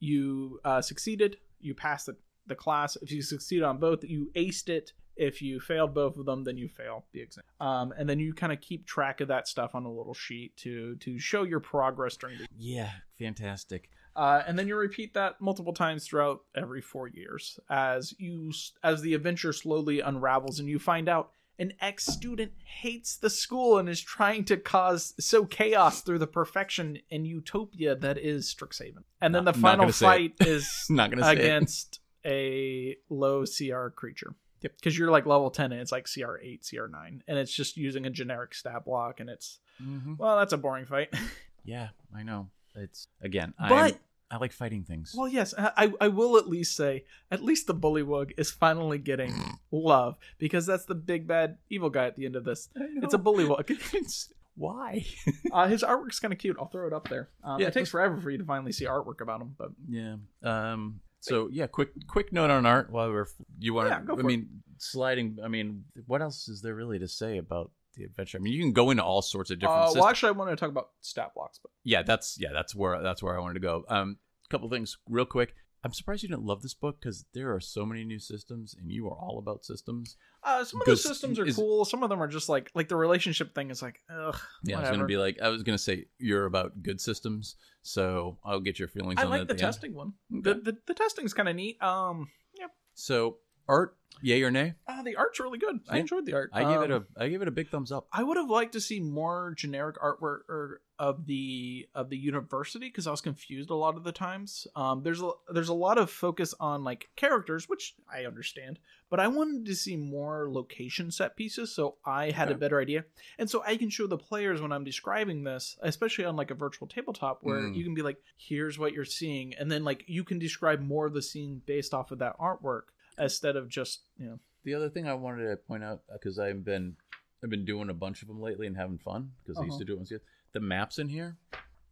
you 0.00 0.60
uh, 0.64 0.80
succeeded, 0.82 1.38
you 1.60 1.74
passed 1.74 2.06
the, 2.06 2.16
the 2.46 2.54
class. 2.54 2.96
If 2.96 3.10
you 3.10 3.22
succeed 3.22 3.62
on 3.62 3.78
both, 3.78 4.04
you 4.04 4.30
aced 4.34 4.68
it. 4.68 4.92
If 5.16 5.40
you 5.40 5.60
failed 5.60 5.94
both 5.94 6.18
of 6.18 6.26
them, 6.26 6.44
then 6.44 6.58
you 6.58 6.68
fail 6.68 7.06
the 7.12 7.22
exam. 7.22 7.44
Um, 7.58 7.94
and 7.96 8.08
then 8.08 8.18
you 8.18 8.34
kind 8.34 8.52
of 8.52 8.60
keep 8.60 8.86
track 8.86 9.22
of 9.22 9.28
that 9.28 9.48
stuff 9.48 9.74
on 9.74 9.84
a 9.84 9.90
little 9.90 10.14
sheet 10.14 10.56
to 10.58 10.96
to 10.96 11.18
show 11.18 11.42
your 11.42 11.60
progress 11.60 12.16
during 12.16 12.38
the. 12.38 12.46
Yeah, 12.58 12.90
fantastic. 13.18 13.90
Uh, 14.14 14.42
and 14.46 14.58
then 14.58 14.66
you 14.66 14.76
repeat 14.76 15.12
that 15.14 15.40
multiple 15.40 15.74
times 15.74 16.06
throughout 16.06 16.40
every 16.54 16.80
four 16.80 17.06
years 17.06 17.60
as 17.68 18.14
you 18.18 18.50
as 18.82 19.02
the 19.02 19.12
adventure 19.12 19.52
slowly 19.52 20.00
unravels 20.00 20.58
and 20.58 20.68
you 20.68 20.78
find 20.78 21.06
out 21.06 21.32
an 21.58 21.72
ex 21.80 22.06
student 22.06 22.52
hates 22.64 23.16
the 23.16 23.30
school 23.30 23.78
and 23.78 23.88
is 23.88 24.00
trying 24.00 24.44
to 24.44 24.56
cause 24.56 25.14
so 25.18 25.44
chaos 25.44 26.02
through 26.02 26.18
the 26.18 26.26
perfection 26.26 26.98
and 27.10 27.26
utopia 27.26 27.94
that 27.94 28.18
is 28.18 28.54
Strixhaven. 28.54 29.04
And 29.20 29.34
then 29.34 29.44
the 29.44 29.52
not 29.52 29.60
final 29.60 29.92
fight 29.92 30.34
is 30.40 30.68
Not 30.90 31.10
gonna 31.10 31.26
against 31.26 32.00
a 32.26 32.96
low 33.08 33.44
CR 33.44 33.88
creature. 33.88 34.34
Yep. 34.62 34.72
Because 34.76 34.98
you're 34.98 35.10
like 35.10 35.26
level 35.26 35.50
10 35.50 35.70
and 35.72 35.80
it's 35.80 35.92
like 35.92 36.06
CR 36.12 36.38
8, 36.42 36.66
CR 36.68 36.86
9. 36.88 37.22
And 37.28 37.38
it's 37.38 37.52
just 37.52 37.76
using 37.76 38.06
a 38.06 38.10
generic 38.10 38.54
stat 38.54 38.84
block 38.84 39.20
and 39.20 39.28
it's, 39.30 39.60
Mhm. 39.82 40.18
well, 40.18 40.36
that's 40.38 40.52
a 40.52 40.56
boring 40.58 40.86
fight. 40.86 41.12
Yeah, 41.64 41.88
I 42.14 42.22
know. 42.22 42.48
It's 42.76 43.08
again. 43.20 43.52
But- 43.58 43.72
I'm, 43.72 43.92
I 44.30 44.36
like 44.38 44.52
fighting 44.52 44.84
things. 44.84 45.14
Well, 45.16 45.26
yes, 45.28 45.52
I, 45.58 45.92
I 46.00 46.06
will 46.08 46.36
at 46.36 46.48
least 46.48 46.76
say, 46.76 47.04
at 47.30 47.42
least 47.42 47.66
the 47.66 47.74
Bullywug 47.74 48.32
is 48.38 48.50
finally 48.52 48.98
getting 48.98 49.34
love 49.72 50.16
because 50.38 50.64
that's 50.66 50.84
the 50.84 50.94
big 50.94 51.26
bad 51.26 51.58
evil 51.68 51.90
guy 51.90 52.06
at 52.06 52.14
the 52.16 52.24
end 52.24 52.36
of 52.36 52.44
this. 52.44 52.68
It's 52.76 53.14
a 53.14 53.18
Bullywug. 53.18 53.68
It's- 53.94 54.32
why? 54.58 55.04
uh, 55.52 55.66
his 55.68 55.82
artwork's 55.82 56.18
kind 56.20 56.32
of 56.32 56.38
cute. 56.38 56.56
I'll 56.58 56.68
throw 56.68 56.86
it 56.86 56.92
up 56.94 57.08
there. 57.08 57.28
Um, 57.44 57.60
Yeah, 57.60 57.66
it 57.66 57.74
takes 57.74 57.90
forever 57.90 58.16
for 58.20 58.30
you 58.30 58.38
to 58.38 58.44
finally 58.44 58.72
see 58.72 58.86
artwork 58.86 59.20
about 59.20 59.40
him, 59.42 59.54
but 59.58 59.70
yeah. 59.88 60.16
Um. 60.42 61.00
So 61.20 61.48
yeah, 61.50 61.66
quick 61.66 61.90
quick 62.06 62.32
note 62.32 62.50
on 62.50 62.66
art 62.66 62.90
while 62.90 63.10
we're 63.10 63.26
you 63.58 63.74
want 63.74 63.88
Yeah, 63.88 64.00
go 64.02 64.18
I 64.18 64.22
mean 64.22 64.48
sliding. 64.78 65.38
I 65.42 65.48
mean, 65.48 65.84
what 66.06 66.22
else 66.22 66.48
is 66.48 66.62
there 66.62 66.74
really 66.74 66.98
to 66.98 67.08
say 67.08 67.38
about 67.38 67.72
the 67.94 68.04
adventure? 68.04 68.38
I 68.38 68.40
mean, 68.40 68.52
you 68.52 68.62
can 68.62 68.72
go 68.72 68.90
into 68.90 69.02
all 69.02 69.22
sorts 69.22 69.50
of 69.50 69.58
different. 69.58 69.80
uh, 69.80 69.86
systems. 69.86 70.00
well, 70.00 70.10
actually, 70.10 70.28
I 70.28 70.32
wanted 70.32 70.50
to 70.52 70.56
talk 70.56 70.68
about 70.68 70.90
stat 71.00 71.32
blocks, 71.34 71.58
but 71.62 71.70
yeah, 71.84 72.02
that's 72.02 72.36
yeah, 72.38 72.50
that's 72.52 72.74
where 72.74 73.02
that's 73.02 73.22
where 73.22 73.36
I 73.36 73.40
wanted 73.40 73.54
to 73.54 73.60
go. 73.60 73.84
Um, 73.88 74.18
couple 74.48 74.68
things 74.68 74.96
real 75.08 75.24
quick. 75.24 75.54
I'm 75.86 75.92
surprised 75.92 76.22
you 76.24 76.28
didn't 76.28 76.44
love 76.44 76.62
this 76.62 76.74
book 76.74 76.98
because 77.00 77.24
there 77.32 77.54
are 77.54 77.60
so 77.60 77.86
many 77.86 78.04
new 78.04 78.18
systems, 78.18 78.74
and 78.78 78.90
you 78.90 79.06
are 79.06 79.14
all 79.16 79.38
about 79.38 79.64
systems. 79.64 80.16
uh, 80.42 80.64
some 80.64 80.80
of 80.80 80.86
the 80.86 80.96
systems 80.96 81.38
are 81.38 81.46
is- 81.46 81.54
cool. 81.56 81.84
Some 81.84 82.02
of 82.02 82.08
them 82.10 82.20
are 82.20 82.26
just 82.28 82.48
like 82.48 82.70
like 82.74 82.88
the 82.88 82.96
relationship 82.96 83.54
thing 83.54 83.70
is 83.70 83.80
like, 83.82 84.00
ugh. 84.10 84.36
Yeah, 84.64 84.78
I 84.78 84.80
was 84.80 84.90
gonna 84.90 85.04
be 85.06 85.16
like, 85.16 85.38
I 85.40 85.48
was 85.48 85.62
gonna 85.62 85.78
say 85.78 86.06
you're 86.18 86.46
about 86.46 86.82
good 86.82 87.00
systems, 87.00 87.54
so 87.82 88.38
I'll 88.44 88.60
get 88.60 88.78
your 88.80 88.88
feelings 88.88 89.20
I 89.20 89.24
on 89.24 89.30
like 89.30 89.40
that 89.42 89.48
the 89.48 89.52
end. 89.54 89.60
testing 89.60 89.94
one. 89.94 90.14
The 90.30 90.54
the, 90.54 90.76
the 90.88 90.94
testing's 90.94 91.32
kind 91.32 91.48
of 91.48 91.54
neat. 91.56 91.80
Um, 91.82 92.28
yeah, 92.58 92.66
So 92.94 93.38
art, 93.68 93.96
yay 94.22 94.42
or 94.42 94.50
nay? 94.50 94.74
uh, 94.88 95.02
the 95.02 95.16
art's 95.16 95.38
really 95.40 95.58
good. 95.58 95.76
I 95.88 95.98
enjoyed 95.98 96.26
the 96.26 96.34
art. 96.34 96.50
I 96.52 96.62
gave 96.64 96.82
it 96.82 96.90
Um, 96.92 97.06
a 97.16 97.22
I 97.24 97.28
give 97.28 97.42
it 97.42 97.48
a 97.48 97.52
big 97.52 97.68
thumbs 97.68 97.92
up. 97.92 98.06
I 98.12 98.22
would 98.24 98.36
have 98.36 98.50
liked 98.50 98.72
to 98.72 98.80
see 98.80 98.98
more 99.00 99.54
generic 99.56 99.96
artwork 99.98 100.40
or 100.48 100.82
of 100.98 101.26
the 101.26 101.86
of 101.94 102.08
the 102.08 102.16
university 102.16 102.86
because 102.86 103.06
I 103.06 103.10
was 103.10 103.20
confused 103.20 103.70
a 103.70 103.74
lot 103.74 103.96
of 103.96 104.04
the 104.04 104.12
times. 104.12 104.66
Um, 104.74 105.02
there's 105.02 105.20
a 105.22 105.30
there's 105.52 105.68
a 105.68 105.74
lot 105.74 105.98
of 105.98 106.10
focus 106.10 106.54
on 106.58 106.84
like 106.84 107.08
characters, 107.16 107.68
which 107.68 107.94
I 108.12 108.24
understand, 108.24 108.78
but 109.10 109.20
I 109.20 109.28
wanted 109.28 109.66
to 109.66 109.74
see 109.74 109.96
more 109.96 110.50
location 110.50 111.10
set 111.10 111.36
pieces 111.36 111.74
so 111.74 111.96
I 112.06 112.30
had 112.30 112.50
a 112.50 112.54
better 112.54 112.80
idea, 112.80 113.04
and 113.38 113.48
so 113.50 113.62
I 113.66 113.76
can 113.76 113.90
show 113.90 114.06
the 114.06 114.16
players 114.18 114.60
when 114.62 114.72
I'm 114.72 114.84
describing 114.84 115.44
this, 115.44 115.76
especially 115.82 116.24
on 116.24 116.36
like 116.36 116.50
a 116.50 116.54
virtual 116.54 116.88
tabletop 116.88 117.40
where 117.42 117.62
Mm. 117.62 117.74
you 117.76 117.84
can 117.84 117.94
be 117.94 118.02
like, 118.02 118.18
here's 118.36 118.78
what 118.78 118.92
you're 118.92 119.04
seeing, 119.04 119.54
and 119.54 119.70
then 119.70 119.84
like 119.84 120.04
you 120.06 120.24
can 120.24 120.38
describe 120.38 120.80
more 120.80 121.06
of 121.06 121.12
the 121.12 121.22
scene 121.22 121.62
based 121.66 121.92
off 121.94 122.10
of 122.10 122.18
that 122.20 122.38
artwork 122.38 122.88
instead 123.18 123.56
of 123.56 123.68
just 123.68 124.00
you 124.18 124.26
know 124.26 124.38
The 124.64 124.74
other 124.74 124.88
thing 124.90 125.06
I 125.06 125.14
wanted 125.14 125.48
to 125.48 125.56
point 125.56 125.84
out 125.84 126.02
because 126.12 126.38
I've 126.38 126.64
been 126.64 126.96
I've 127.44 127.50
been 127.50 127.64
doing 127.66 127.90
a 127.90 127.94
bunch 127.94 128.22
of 128.22 128.28
them 128.28 128.40
lately 128.40 128.66
and 128.66 128.76
having 128.76 128.98
fun 128.98 129.32
because 129.42 129.58
I 129.58 129.64
used 129.64 129.74
Uh-huh. 129.74 129.78
to 129.80 129.84
do 129.84 129.92
it 129.92 129.96
once. 129.98 130.12
The 130.56 130.60
maps 130.60 130.98
in 130.98 131.10
here, 131.10 131.36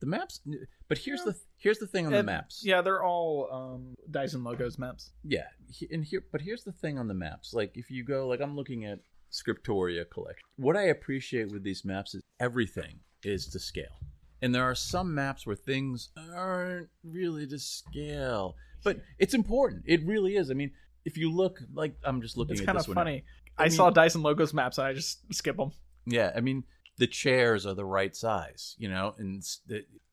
the 0.01 0.07
maps. 0.07 0.41
But 0.89 0.97
here's 0.97 1.21
Yeah. 1.21 1.33
the 1.33 1.37
here's 1.59 1.79
the 1.79 1.87
thing 1.87 2.07
on 2.07 2.13
the 2.13 2.19
And- 2.21 2.27
maps. 2.27 2.63
Yeah, 2.65 2.81
they're 2.81 3.03
all 3.03 3.53
um, 3.53 3.95
Dyson 4.11 4.43
Logos 4.43 4.79
maps. 4.79 5.13
yeah. 5.23 5.49
And 5.91 6.03
here, 6.03 6.25
but 6.33 6.41
here's 6.41 6.65
the 6.65 6.73
thing 6.73 6.99
on 6.99 7.07
the 7.09 7.15
maps. 7.15 7.53
Like 7.53 7.77
if 7.77 7.91
you 7.91 8.05
go, 8.05 8.27
like 8.27 8.41
I'm 8.41 8.57
looking 8.57 8.87
at 8.87 9.01
Scriptoria 9.31 10.09
collection. 10.09 10.43
What 10.57 10.77
I 10.79 10.85
appreciate 10.85 11.53
with 11.53 11.63
these 11.63 11.85
maps 11.85 12.15
is 12.15 12.23
everything 12.41 13.01
is 13.23 13.49
to 13.49 13.59
scale. 13.59 13.99
And 14.41 14.55
there 14.55 14.63
are 14.65 14.75
some 14.75 15.15
maps 15.15 15.47
where 15.47 15.57
things 15.57 16.11
aren't 16.35 16.89
really 17.03 17.47
to 17.49 17.59
scale, 17.59 18.57
but 18.83 19.01
it's 19.19 19.35
important. 19.35 19.85
It 19.87 20.05
really 20.07 20.37
is. 20.37 20.51
I 20.51 20.55
mean, 20.55 20.71
if 21.05 21.19
you 21.19 21.31
look, 21.31 21.61
like 21.75 21.97
I'm 22.03 22.23
just 22.23 22.37
looking 22.39 22.57
It's 22.57 22.65
kind 22.65 22.79
of 22.79 22.87
funny. 22.87 23.25
I 23.59 23.65
I, 23.65 23.67
mean- 23.67 23.73
saw 23.77 23.91
Dyson 23.91 24.23
Logos 24.23 24.55
maps 24.55 24.79
and 24.79 24.87
I 24.87 24.95
just 24.95 25.21
skip 25.35 25.57
them. 25.59 25.73
Yeah, 26.07 26.33
I 26.35 26.41
mean 26.41 26.65
the 26.97 27.07
chairs 27.07 27.67
are 27.67 27.75
the 27.75 27.85
right 27.85 28.15
size, 28.15 28.77
you 28.79 28.89
know, 28.89 29.15
and 29.19 29.43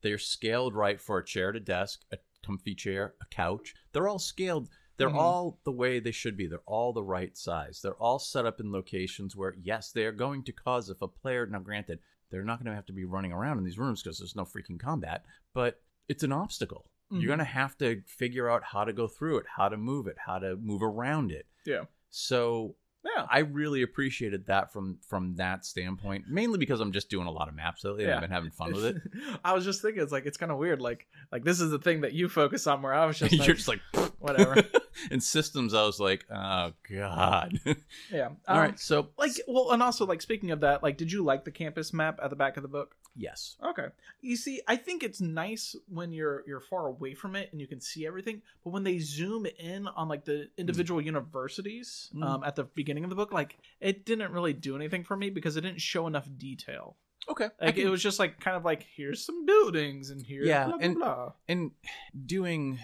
they're 0.01 0.17
scaled 0.17 0.75
right 0.75 0.99
for 0.99 1.19
a 1.19 1.25
chair 1.25 1.51
to 1.51 1.59
desk, 1.59 2.01
a 2.11 2.17
comfy 2.45 2.73
chair, 2.75 3.13
a 3.21 3.25
couch. 3.25 3.73
They're 3.93 4.07
all 4.07 4.19
scaled. 4.19 4.69
They're 4.97 5.09
Mhm. 5.09 5.15
all 5.15 5.59
the 5.63 5.71
way 5.71 5.99
they 5.99 6.11
should 6.11 6.35
be. 6.37 6.47
They're 6.47 6.59
all 6.65 6.91
the 6.93 7.03
right 7.03 7.35
size. 7.37 7.81
They're 7.81 7.95
all 8.01 8.19
set 8.19 8.45
up 8.45 8.59
in 8.59 8.71
locations 8.71 9.35
where, 9.35 9.55
yes, 9.61 9.91
they 9.91 10.05
are 10.05 10.11
going 10.11 10.43
to 10.43 10.51
cause 10.51 10.89
if 10.89 11.01
a 11.01 11.07
player. 11.07 11.45
Now, 11.45 11.59
granted, 11.59 11.99
they're 12.29 12.43
not 12.43 12.59
going 12.59 12.69
to 12.71 12.75
have 12.75 12.85
to 12.87 12.93
be 12.93 13.05
running 13.05 13.31
around 13.31 13.57
in 13.57 13.63
these 13.63 13.79
rooms 13.79 14.01
because 14.03 14.17
there's 14.19 14.35
no 14.35 14.43
freaking 14.45 14.79
combat, 14.79 15.25
but 15.53 15.81
it's 16.07 16.23
an 16.23 16.31
obstacle. 16.31 16.89
Mhm. 17.11 17.21
You're 17.21 17.27
going 17.27 17.39
to 17.39 17.45
have 17.45 17.77
to 17.79 18.01
figure 18.07 18.49
out 18.49 18.63
how 18.63 18.83
to 18.85 18.93
go 18.93 19.07
through 19.07 19.37
it, 19.39 19.45
how 19.55 19.69
to 19.69 19.77
move 19.77 20.07
it, 20.07 20.17
how 20.19 20.39
to 20.39 20.55
move 20.55 20.81
around 20.83 21.31
it. 21.31 21.47
Yeah. 21.65 21.85
So 22.09 22.75
Yeah. 23.03 23.25
I 23.29 23.39
really 23.39 23.81
appreciated 23.81 24.45
that 24.47 24.71
from 24.71 24.99
from 25.07 25.35
that 25.35 25.65
standpoint, 25.65 26.25
mainly 26.29 26.57
because 26.59 26.79
I'm 26.79 26.91
just 26.91 27.09
doing 27.09 27.25
a 27.27 27.31
lot 27.31 27.47
of 27.49 27.55
maps 27.55 27.83
lately 27.83 28.03
and 28.03 28.09
Yeah. 28.09 28.15
I've 28.15 28.21
been 28.21 28.29
having 28.31 28.51
fun 28.51 28.73
with 28.73 28.85
it. 28.85 28.95
I 29.43 29.53
was 29.53 29.65
just 29.65 29.81
thinking, 29.81 30.03
it's 30.03 30.11
like 30.11 30.25
it's 30.25 30.37
kind 30.37 30.51
of 30.51 30.57
weird. 30.59 30.81
Like, 30.81 31.07
like 31.31 31.43
this 31.43 31.59
is 31.61 31.71
the 31.71 31.79
thing 31.79 32.01
that 32.01 32.13
you 32.13 32.29
focus 32.29 32.67
on, 32.67 32.81
where 32.81 32.93
I 32.93 33.05
was 33.05 33.17
just 33.19 33.31
You're 33.31 33.39
like, 33.45 33.55
just 33.55 33.67
like 33.67 33.79
whatever. 34.19 34.63
In 35.09 35.19
systems, 35.19 35.73
I 35.73 35.83
was 35.83 35.99
like, 35.99 36.25
oh 36.29 36.73
god. 36.89 37.59
yeah. 38.11 38.27
All 38.47 38.55
Um, 38.55 38.57
right, 38.59 38.79
so 38.79 39.09
Like, 39.17 39.31
well, 39.47 39.71
and 39.71 39.81
also 39.81 40.05
like 40.05 40.21
speaking 40.21 40.51
of 40.51 40.59
that, 40.59 40.83
like, 40.83 40.97
did 40.97 41.11
you 41.11 41.23
like 41.23 41.43
the 41.43 41.51
campus 41.51 41.91
map 41.93 42.19
at 42.21 42.29
the 42.29 42.35
back 42.35 42.55
of 42.57 42.63
the 42.63 42.69
book? 42.69 42.95
Yes. 43.15 43.57
Okay. 43.63 43.87
You 44.21 44.37
see, 44.37 44.61
I 44.67 44.77
think 44.77 45.03
it's 45.03 45.19
nice 45.19 45.75
when 45.89 46.11
you're 46.13 46.43
you're 46.47 46.61
far 46.61 46.87
away 46.87 47.13
from 47.13 47.35
it 47.35 47.49
and 47.51 47.59
you 47.59 47.67
can 47.67 47.81
see 47.81 48.07
everything, 48.07 48.41
but 48.63 48.69
when 48.71 48.83
they 48.83 48.99
zoom 48.99 49.45
in 49.59 49.87
on 49.87 50.07
like 50.07 50.23
the 50.25 50.49
individual 50.57 51.01
universities 51.01 52.09
Mm. 52.15 52.23
um, 52.23 52.43
at 52.43 52.55
the 52.55 52.63
beginning 52.63 53.03
of 53.03 53.09
the 53.09 53.15
book, 53.15 53.33
like 53.33 53.57
it 53.79 54.05
didn't 54.05 54.31
really 54.31 54.53
do 54.53 54.75
anything 54.75 55.03
for 55.03 55.17
me 55.17 55.29
because 55.29 55.57
it 55.57 55.61
didn't 55.61 55.81
show 55.81 56.07
enough 56.07 56.27
detail. 56.37 56.95
Okay. 57.29 57.49
Like 57.61 57.75
can- 57.75 57.85
it 57.85 57.89
was 57.89 58.01
just 58.01 58.17
like 58.19 58.39
kind 58.39 58.55
of 58.57 58.63
like 58.65 58.85
here's 58.95 59.23
some 59.25 59.45
buildings 59.45 60.09
and 60.09 60.21
here 60.25 60.43
Yeah, 60.43 60.65
blah 60.67 60.77
blah 60.77 60.85
and- 60.85 60.95
blah. 60.95 61.31
and 61.47 61.71
doing 62.25 62.79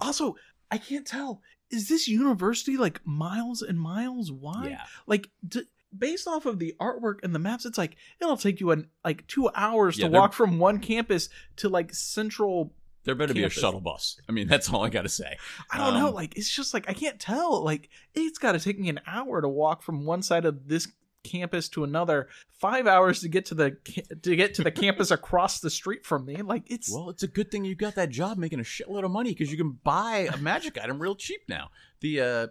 Also, 0.00 0.36
I 0.70 0.78
can't 0.78 1.06
tell. 1.06 1.42
Is 1.70 1.88
this 1.88 2.08
university 2.08 2.76
like 2.78 3.00
miles 3.06 3.60
and 3.62 3.78
miles 3.80 4.32
wide? 4.32 4.70
yeah. 4.70 4.84
Like 5.06 5.28
d- 5.46 5.64
based 5.96 6.26
off 6.28 6.46
of 6.46 6.58
the 6.58 6.74
artwork 6.80 7.18
and 7.22 7.34
the 7.34 7.38
maps, 7.38 7.64
it's 7.66 7.78
like 7.78 7.96
it'll 8.20 8.36
take 8.36 8.60
you 8.60 8.70
an 8.70 8.88
like 9.04 9.26
two 9.26 9.50
hours 9.54 9.98
Yeah, 9.98 10.06
to 10.08 10.12
walk 10.12 10.32
from 10.32 10.58
one 10.58 10.78
campus 10.78 11.28
to 11.56 11.68
like 11.68 11.94
central. 11.94 12.72
There 13.04 13.14
better 13.14 13.32
be 13.32 13.44
a 13.44 13.48
shuttle 13.48 13.80
bus. 13.80 14.20
I 14.28 14.32
mean, 14.32 14.48
that's 14.48 14.70
all 14.70 14.84
I 14.84 14.90
got 14.90 15.02
to 15.02 15.08
say. 15.08 15.38
I 15.70 15.78
don't 15.78 15.94
know. 15.94 16.08
Um, 16.08 16.14
Like 16.14 16.36
it's 16.36 16.50
just 16.50 16.74
like 16.74 16.88
I 16.90 16.92
can't 16.92 17.18
tell. 17.18 17.64
Like 17.64 17.88
it's 18.14 18.38
got 18.38 18.52
to 18.52 18.60
take 18.60 18.78
me 18.78 18.88
an 18.88 19.00
hour 19.06 19.40
to 19.40 19.48
walk 19.48 19.82
from 19.82 20.04
one 20.04 20.22
side 20.22 20.44
of 20.44 20.68
this 20.68 20.88
campus 21.24 21.68
to 21.70 21.84
another. 21.84 22.28
Five 22.50 22.86
hours 22.86 23.20
to 23.20 23.28
get 23.28 23.46
to 23.46 23.54
the 23.54 23.76
to 24.22 24.36
get 24.36 24.54
to 24.54 24.64
the 24.64 24.70
campus 24.82 25.10
across 25.10 25.60
the 25.60 25.70
street 25.70 26.04
from 26.04 26.26
me. 26.26 26.42
Like 26.42 26.64
it's 26.66 26.92
Well, 26.92 27.10
it's 27.10 27.22
a 27.22 27.28
good 27.28 27.50
thing 27.50 27.64
you 27.64 27.74
got 27.74 27.94
that 27.94 28.10
job 28.10 28.36
making 28.36 28.60
a 28.60 28.64
shitload 28.64 29.04
of 29.04 29.10
money 29.10 29.30
because 29.30 29.50
you 29.50 29.56
can 29.56 29.78
buy 29.82 30.28
a 30.32 30.36
magic 30.36 30.78
item 30.82 31.00
real 31.00 31.14
cheap 31.14 31.40
now. 31.48 31.70
The 32.00 32.20
uh, 32.20 32.46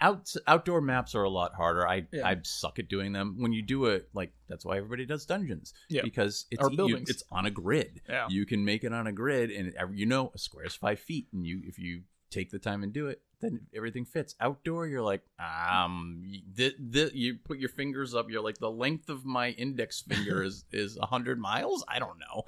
out 0.00 0.32
outdoor 0.46 0.80
maps 0.80 1.14
are 1.14 1.22
a 1.24 1.30
lot 1.30 1.54
harder. 1.54 1.86
I 1.88 2.06
Yeah. 2.12 2.26
I 2.28 2.36
suck 2.42 2.78
at 2.78 2.88
doing 2.88 3.12
them. 3.12 3.36
When 3.38 3.52
you 3.52 3.62
do 3.62 3.86
it, 3.86 4.08
like 4.14 4.32
that's 4.48 4.64
why 4.64 4.76
everybody 4.76 5.06
does 5.06 5.24
dungeons. 5.26 5.72
Yeah. 5.88 6.02
because 6.02 6.46
it's 6.50 6.62
you- 6.88 6.96
it's 7.10 7.22
on 7.30 7.46
a 7.46 7.50
grid. 7.50 8.00
yeah. 8.08 8.26
You 8.28 8.46
can 8.46 8.64
make 8.64 8.84
it 8.84 8.92
on 8.92 9.06
a 9.06 9.12
grid, 9.12 9.50
and 9.50 9.72
you 9.98 10.06
know 10.06 10.30
a 10.34 10.38
square 10.38 10.66
is 10.66 10.74
five 10.74 10.98
feet, 11.00 11.28
and 11.32 11.46
you 11.46 11.62
if 11.64 11.78
you 11.78 12.02
take 12.30 12.50
the 12.50 12.58
time 12.58 12.82
and 12.82 12.92
do 12.94 13.08
it, 13.08 13.20
then 13.40 13.60
everything 13.74 14.06
fits. 14.06 14.34
Outdoor, 14.40 14.86
you're 14.86 15.02
like, 15.02 15.20
um, 15.38 16.22
the, 16.54 16.74
the, 16.78 17.10
you 17.12 17.36
put 17.44 17.58
your 17.58 17.68
fingers 17.68 18.14
up. 18.14 18.30
You're 18.30 18.40
like, 18.42 18.56
the 18.56 18.70
length 18.70 19.10
of 19.10 19.26
my 19.26 19.50
index 19.50 20.00
finger 20.00 20.42
is 20.48 20.64
is 20.72 20.96
a 20.96 21.04
hundred 21.06 21.38
miles. 21.38 21.84
I 21.88 21.98
don't 21.98 22.18
know. 22.18 22.44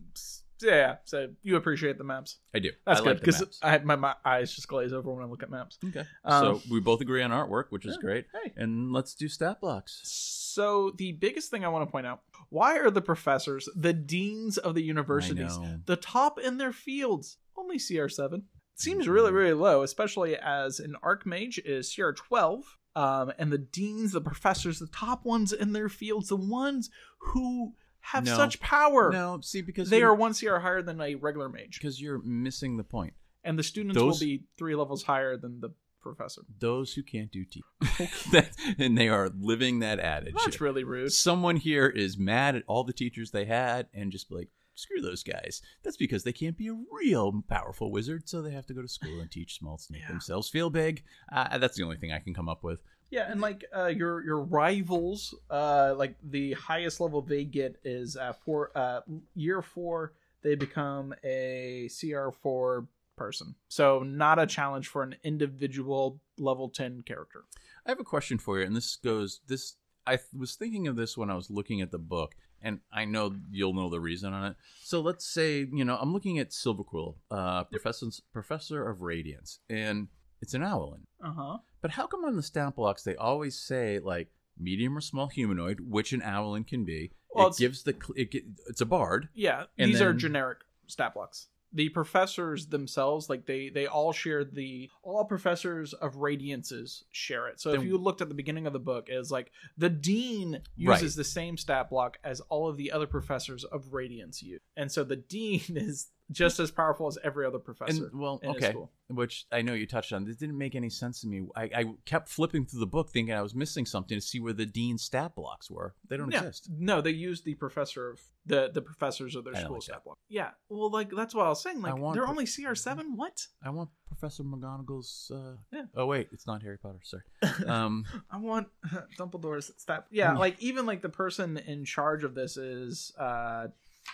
Yeah. 0.63 0.97
So 1.05 1.29
you 1.43 1.57
appreciate 1.57 1.99
the 1.99 2.05
maps. 2.05 2.39
I 2.55 2.59
do. 2.59 2.71
That's 2.87 3.01
I 3.01 3.05
good 3.05 3.21
because 3.21 3.41
maps. 3.41 3.59
I 3.63 3.79
my, 3.79 3.97
my 3.97 4.15
eyes 4.25 4.55
just 4.55 4.69
glaze 4.69 4.93
over 4.93 5.13
when 5.13 5.25
I 5.25 5.29
look 5.29 5.43
at 5.43 5.51
maps. 5.51 5.79
Okay. 5.85 6.05
Um, 6.25 6.61
so 6.61 6.63
we 6.71 6.81
both 6.81 7.01
agree 7.01 7.23
on 7.23 7.31
artwork, 7.31 7.67
which 7.71 7.87
is 7.87 7.97
yeah. 8.01 8.07
great. 8.07 8.27
Hey. 8.33 8.53
And 8.57 8.93
let's 8.93 9.15
do 9.15 9.29
stat 9.29 9.61
blocks. 9.61 10.01
So 10.05 10.93
the 10.97 11.13
biggest 11.13 11.51
thing 11.51 11.65
I 11.65 11.69
want 11.69 11.87
to 11.87 11.91
point 11.91 12.07
out: 12.07 12.23
why 12.51 12.79
are 12.79 12.91
the 12.91 13.03
professors, 13.03 13.69
the 13.75 13.93
deans 13.93 14.59
of 14.59 14.75
the 14.75 14.83
universities, 14.83 15.59
the 15.87 15.97
top 15.97 16.39
in 16.39 16.59
their 16.59 16.73
fields? 16.73 17.39
Only 17.57 17.79
CR 17.79 18.09
seven 18.09 18.45
seems 18.77 19.09
really 19.09 19.29
Mm-hmm. 19.29 19.37
really 19.37 19.53
low, 19.55 19.83
especially 19.83 20.37
as 20.37 20.81
an 20.81 20.97
archmage 21.05 21.59
is 21.65 21.93
CR 21.95 22.11
twelve. 22.11 22.79
Um, 22.97 23.33
and 23.41 23.53
the 23.53 23.59
deans, 23.59 24.13
the 24.13 24.21
professors, 24.21 24.79
the 24.79 24.87
top 24.87 25.25
ones 25.25 25.53
in 25.53 25.73
their 25.73 25.89
fields, 25.89 26.29
the 26.29 26.37
ones 26.37 26.91
who 27.19 27.75
have 28.13 28.25
No. 28.25 28.37
such 28.37 28.61
power, 28.61 29.11
No, 29.13 29.41
see, 29.43 29.63
because 29.63 29.89
they 29.91 29.99
you're, 29.99 30.11
are 30.11 30.15
one 30.15 30.35
CR 30.35 30.57
higher 30.59 30.83
than 30.83 31.01
a 31.01 31.15
regular 31.15 31.49
mage, 31.49 31.79
because 31.81 32.01
you're 32.01 32.21
missing 32.23 32.77
the 32.77 32.85
point. 32.85 33.15
and 33.43 33.59
the 33.59 33.63
students 33.63 33.95
Those- 33.97 34.21
will 34.21 34.27
be 34.27 34.45
three 34.57 34.75
levels 34.75 35.03
higher 35.05 35.37
than 35.37 35.61
the 35.61 35.71
professor. 36.01 36.43
Those 36.59 36.93
who 36.95 37.03
can't 37.03 37.33
do 37.33 37.45
teach, 37.45 37.65
that, 38.33 38.51
and 38.79 38.97
they 38.97 39.09
are 39.09 39.31
living 39.31 39.79
that 39.81 39.99
adage. 40.01 40.35
That's 40.45 40.61
really 40.61 40.85
rude. 40.85 41.13
Someone 41.13 41.57
here 41.57 41.87
is 41.87 42.19
mad 42.19 42.57
at 42.57 42.63
all 42.67 42.85
the 42.85 42.93
teachers 42.93 43.31
they 43.31 43.47
had, 43.47 43.89
and 43.95 44.13
just 44.13 44.31
like, 44.31 44.51
screw 44.77 45.01
those 45.01 45.23
guys. 45.23 45.63
That's 45.83 45.97
because 45.97 46.25
they 46.25 46.33
can't 46.33 46.59
be 46.59 46.69
a 46.69 46.77
real 46.93 47.43
powerful 47.49 47.91
wizard, 47.93 48.29
so 48.29 48.43
they 48.43 48.51
have 48.51 48.67
to 48.67 48.75
go 48.75 48.83
to 48.83 48.89
school 48.89 49.21
and 49.21 49.31
teach 49.31 49.57
small 49.59 49.77
to 49.79 49.85
make 49.93 50.03
Yeah. 50.03 50.09
themselves 50.09 50.51
feel 50.51 50.69
big. 50.69 51.05
Uh, 51.33 51.57
that's 51.59 51.77
the 51.77 51.85
only 51.85 51.97
thing 51.97 52.13
I 52.13 52.19
can 52.19 52.35
come 52.35 52.49
up 52.49 52.65
with. 52.65 52.83
Yeah, 53.11 53.31
and 53.31 53.41
like 53.41 53.65
uh, 53.77 53.87
your 53.87 54.25
your 54.25 54.41
rivals, 54.41 55.35
uh, 55.51 55.95
like 55.97 56.17
the 56.23 56.55
highest 56.55 57.01
level 57.01 57.23
they 57.23 57.45
get 57.45 57.77
is 57.85 58.17
uh, 58.17 58.33
for 58.45 58.71
uh, 58.75 59.01
year 59.35 59.63
four 59.63 60.13
they 60.43 60.55
become 60.55 61.15
a 61.25 61.89
CR 61.99 62.31
four 62.31 62.87
person. 63.17 63.55
So 63.69 64.01
not 64.01 64.39
a 64.39 64.47
challenge 64.47 64.89
for 64.89 65.03
an 65.03 65.17
individual 65.25 66.21
level 66.39 66.69
ten 66.69 67.03
character. 67.03 67.45
I 67.87 67.91
have 67.91 68.01
a 68.01 68.05
question 68.05 68.39
for 68.39 68.59
you, 68.59 68.67
and 68.67 68.77
this 68.77 68.97
goes 68.97 69.41
this. 69.47 69.75
I 70.07 70.17
th- 70.17 70.29
was 70.37 70.55
thinking 70.55 70.87
of 70.87 70.97
this 70.97 71.17
when 71.17 71.31
I 71.31 71.35
was 71.35 71.51
looking 71.51 71.81
at 71.81 71.91
the 71.91 71.99
book, 71.99 72.35
and 72.61 72.81
I 72.93 73.05
know 73.05 73.35
you'll 73.51 73.75
know 73.75 73.89
the 73.89 74.01
reason 74.01 74.33
on 74.33 74.53
it. 74.53 74.57
So 74.83 75.01
let's 75.01 75.27
say 75.27 75.67
you 75.73 75.85
know 75.85 75.97
I'm 76.01 76.13
looking 76.13 76.39
at 76.39 76.51
Silverquill, 76.51 77.17
uh, 77.31 77.65
professor 77.65 78.07
professor 78.33 78.89
of 78.89 79.03
radiance, 79.03 79.61
and 79.69 80.09
it's 80.43 80.55
an 80.55 80.63
owlin. 80.63 81.07
Uh 81.23 81.33
huh. 81.33 81.59
But 81.85 81.91
how 81.91 82.07
come 82.07 82.25
on 82.25 82.35
the 82.35 82.43
stat 82.43 82.77
blocks 82.77 83.03
they 83.03 83.15
always 83.15 83.59
say 83.59 83.99
like 83.99 84.29
medium 84.59 84.97
or 84.97 85.03
small 85.03 85.27
humanoid, 85.27 85.81
which 85.81 86.15
an 86.15 86.23
owlin 86.23 86.65
can 86.65 86.87
be? 86.87 87.11
Well, 87.35 87.49
it 87.49 87.59
gives 87.59 87.83
the 87.83 87.95
it, 88.17 88.35
it's 88.67 88.81
a 88.81 88.87
bard. 88.87 89.29
Yeah, 89.35 89.65
these 89.77 90.01
are 90.01 90.15
generic 90.15 90.61
stat 90.87 91.13
blocks. 91.13 91.49
The 91.75 91.91
professors 91.91 92.69
themselves, 92.69 93.29
like 93.29 93.45
they 93.45 93.69
they 93.69 93.87
all 93.87 94.15
share 94.15 94.45
the 94.45 94.89
all 95.03 95.27
professors 95.27 95.93
of 95.93 96.15
radiances 96.15 97.03
share 97.11 97.49
it. 97.49 97.61
So 97.61 97.75
if 97.75 97.85
you 97.85 97.99
looked 97.99 98.23
at 98.23 98.31
the 98.31 98.35
beginning 98.35 98.67
of 98.67 98.73
the 98.73 98.79
book, 98.79 99.09
it's 99.11 99.31
like 99.31 99.53
the 99.77 99.91
dean 99.91 100.53
Right. 100.53 100.63
uses 101.03 101.17
the 101.17 101.25
same 101.25 101.59
stat 101.59 101.91
block 101.91 102.17
as 102.25 102.41
all 102.49 102.67
of 102.67 102.79
the 102.79 102.93
other 102.93 103.07
professors 103.07 103.63
of 103.63 103.93
radiance 103.93 104.43
use, 104.43 104.61
and 104.75 104.91
so 104.91 105.05
the 105.05 105.17
dean 105.35 105.61
is 105.69 106.07
just 106.31 106.59
as 106.59 106.71
powerful 106.71 107.07
as 107.07 107.19
every 107.23 107.45
other 107.47 107.59
professor. 107.59 108.07
And 108.07 108.21
well, 108.21 108.41
in 108.43 108.51
okay, 108.51 108.71
school. 108.71 108.91
which 109.09 109.47
I 109.53 109.63
know 109.63 109.75
you 109.75 109.87
touched 109.87 110.13
on. 110.13 110.25
This 110.25 110.37
didn't 110.37 110.57
make 110.57 110.75
any 110.75 110.89
sense 110.89 111.21
to 111.21 111.27
me. 111.27 111.47
I, 111.55 111.63
I 111.75 111.85
kept 112.07 112.29
flipping 112.29 112.65
through 112.65 112.81
the 112.81 112.87
book 112.87 113.11
thinking 113.11 113.35
I 113.35 113.43
was 113.43 113.55
missing 113.55 113.85
something 113.85 114.17
to 114.17 114.21
see 114.21 114.41
where 114.41 114.53
the 114.55 114.67
dean 114.67 114.97
stat 114.99 115.35
blocks 115.35 115.71
were. 115.71 115.95
They 116.09 116.17
don't 116.17 116.31
yeah, 116.31 116.39
exist. 116.39 116.71
no, 116.77 117.01
they 117.01 117.11
use 117.11 117.43
the 117.43 117.55
professor 117.55 118.11
of 118.11 118.21
the 118.47 118.71
the 118.73 118.83
professors 118.83 119.37
of 119.37 119.45
their 119.45 119.57
I 119.57 119.61
school 119.63 119.75
like 119.75 119.83
stat 119.83 120.05
block. 120.05 120.19
Yeah, 120.29 120.51
well, 120.69 120.91
like 120.91 121.11
that's 121.15 121.35
what 121.35 121.47
I 121.47 121.51
was 121.51 121.63
saying. 121.63 121.83
Like 121.83 121.99
want 121.99 122.15
they're 122.15 122.25
pro- 122.25 122.31
only 122.31 122.47
CR 122.47 122.75
seven. 122.75 123.17
What? 123.17 123.47
I 123.63 123.71
want 123.71 123.91
Professor 124.09 124.45
McGonagall's. 124.45 125.31
Uh... 125.35 125.57
Yeah. 125.73 125.85
Oh 125.95 126.07
wait, 126.07 126.29
it's 126.33 126.47
not 126.47 126.63
Harry 126.63 126.79
Potter. 126.79 127.01
Sorry. 127.03 127.23
Um, 127.67 128.05
I 128.31 128.39
want 128.39 128.69
Dumbledore's 129.19 129.71
stat. 129.77 130.07
Yeah, 130.11 130.33
Hmm. 130.33 130.39
like 130.39 130.57
even 130.63 130.87
like 130.87 131.03
the 131.03 131.09
person 131.09 131.59
in 131.59 131.85
charge 131.85 132.25
of 132.25 132.35
this 132.35 132.57
is 132.57 133.13
uh 133.19 133.69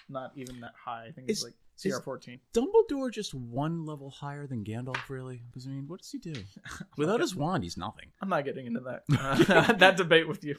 not 0.08 0.32
even 0.36 0.60
that 0.60 0.72
high. 0.84 1.06
I 1.08 1.12
think 1.12 1.28
it's 1.28 1.38
Is- 1.40 1.44
like 1.44 1.54
is- 1.84 1.96
CR 1.96 2.02
fourteen. 2.02 2.40
Dumbledore 2.54 3.12
just 3.12 3.34
one 3.34 3.84
level 3.84 4.10
higher 4.10 4.46
than 4.46 4.64
Gandalf, 4.64 5.08
really? 5.08 5.42
Because 5.46 5.66
I 5.66 5.70
mean, 5.70 5.86
what 5.86 6.00
does 6.00 6.10
he 6.10 6.18
do? 6.18 6.34
Without 6.96 7.20
his 7.20 7.34
wand, 7.34 7.64
he's 7.64 7.76
nothing. 7.76 8.10
I'm 8.20 8.28
not 8.28 8.44
getting 8.44 8.66
into 8.66 8.80
that 8.80 9.02
uh, 9.18 9.72
that 9.78 9.96
debate 9.96 10.28
with 10.28 10.44
you. 10.44 10.56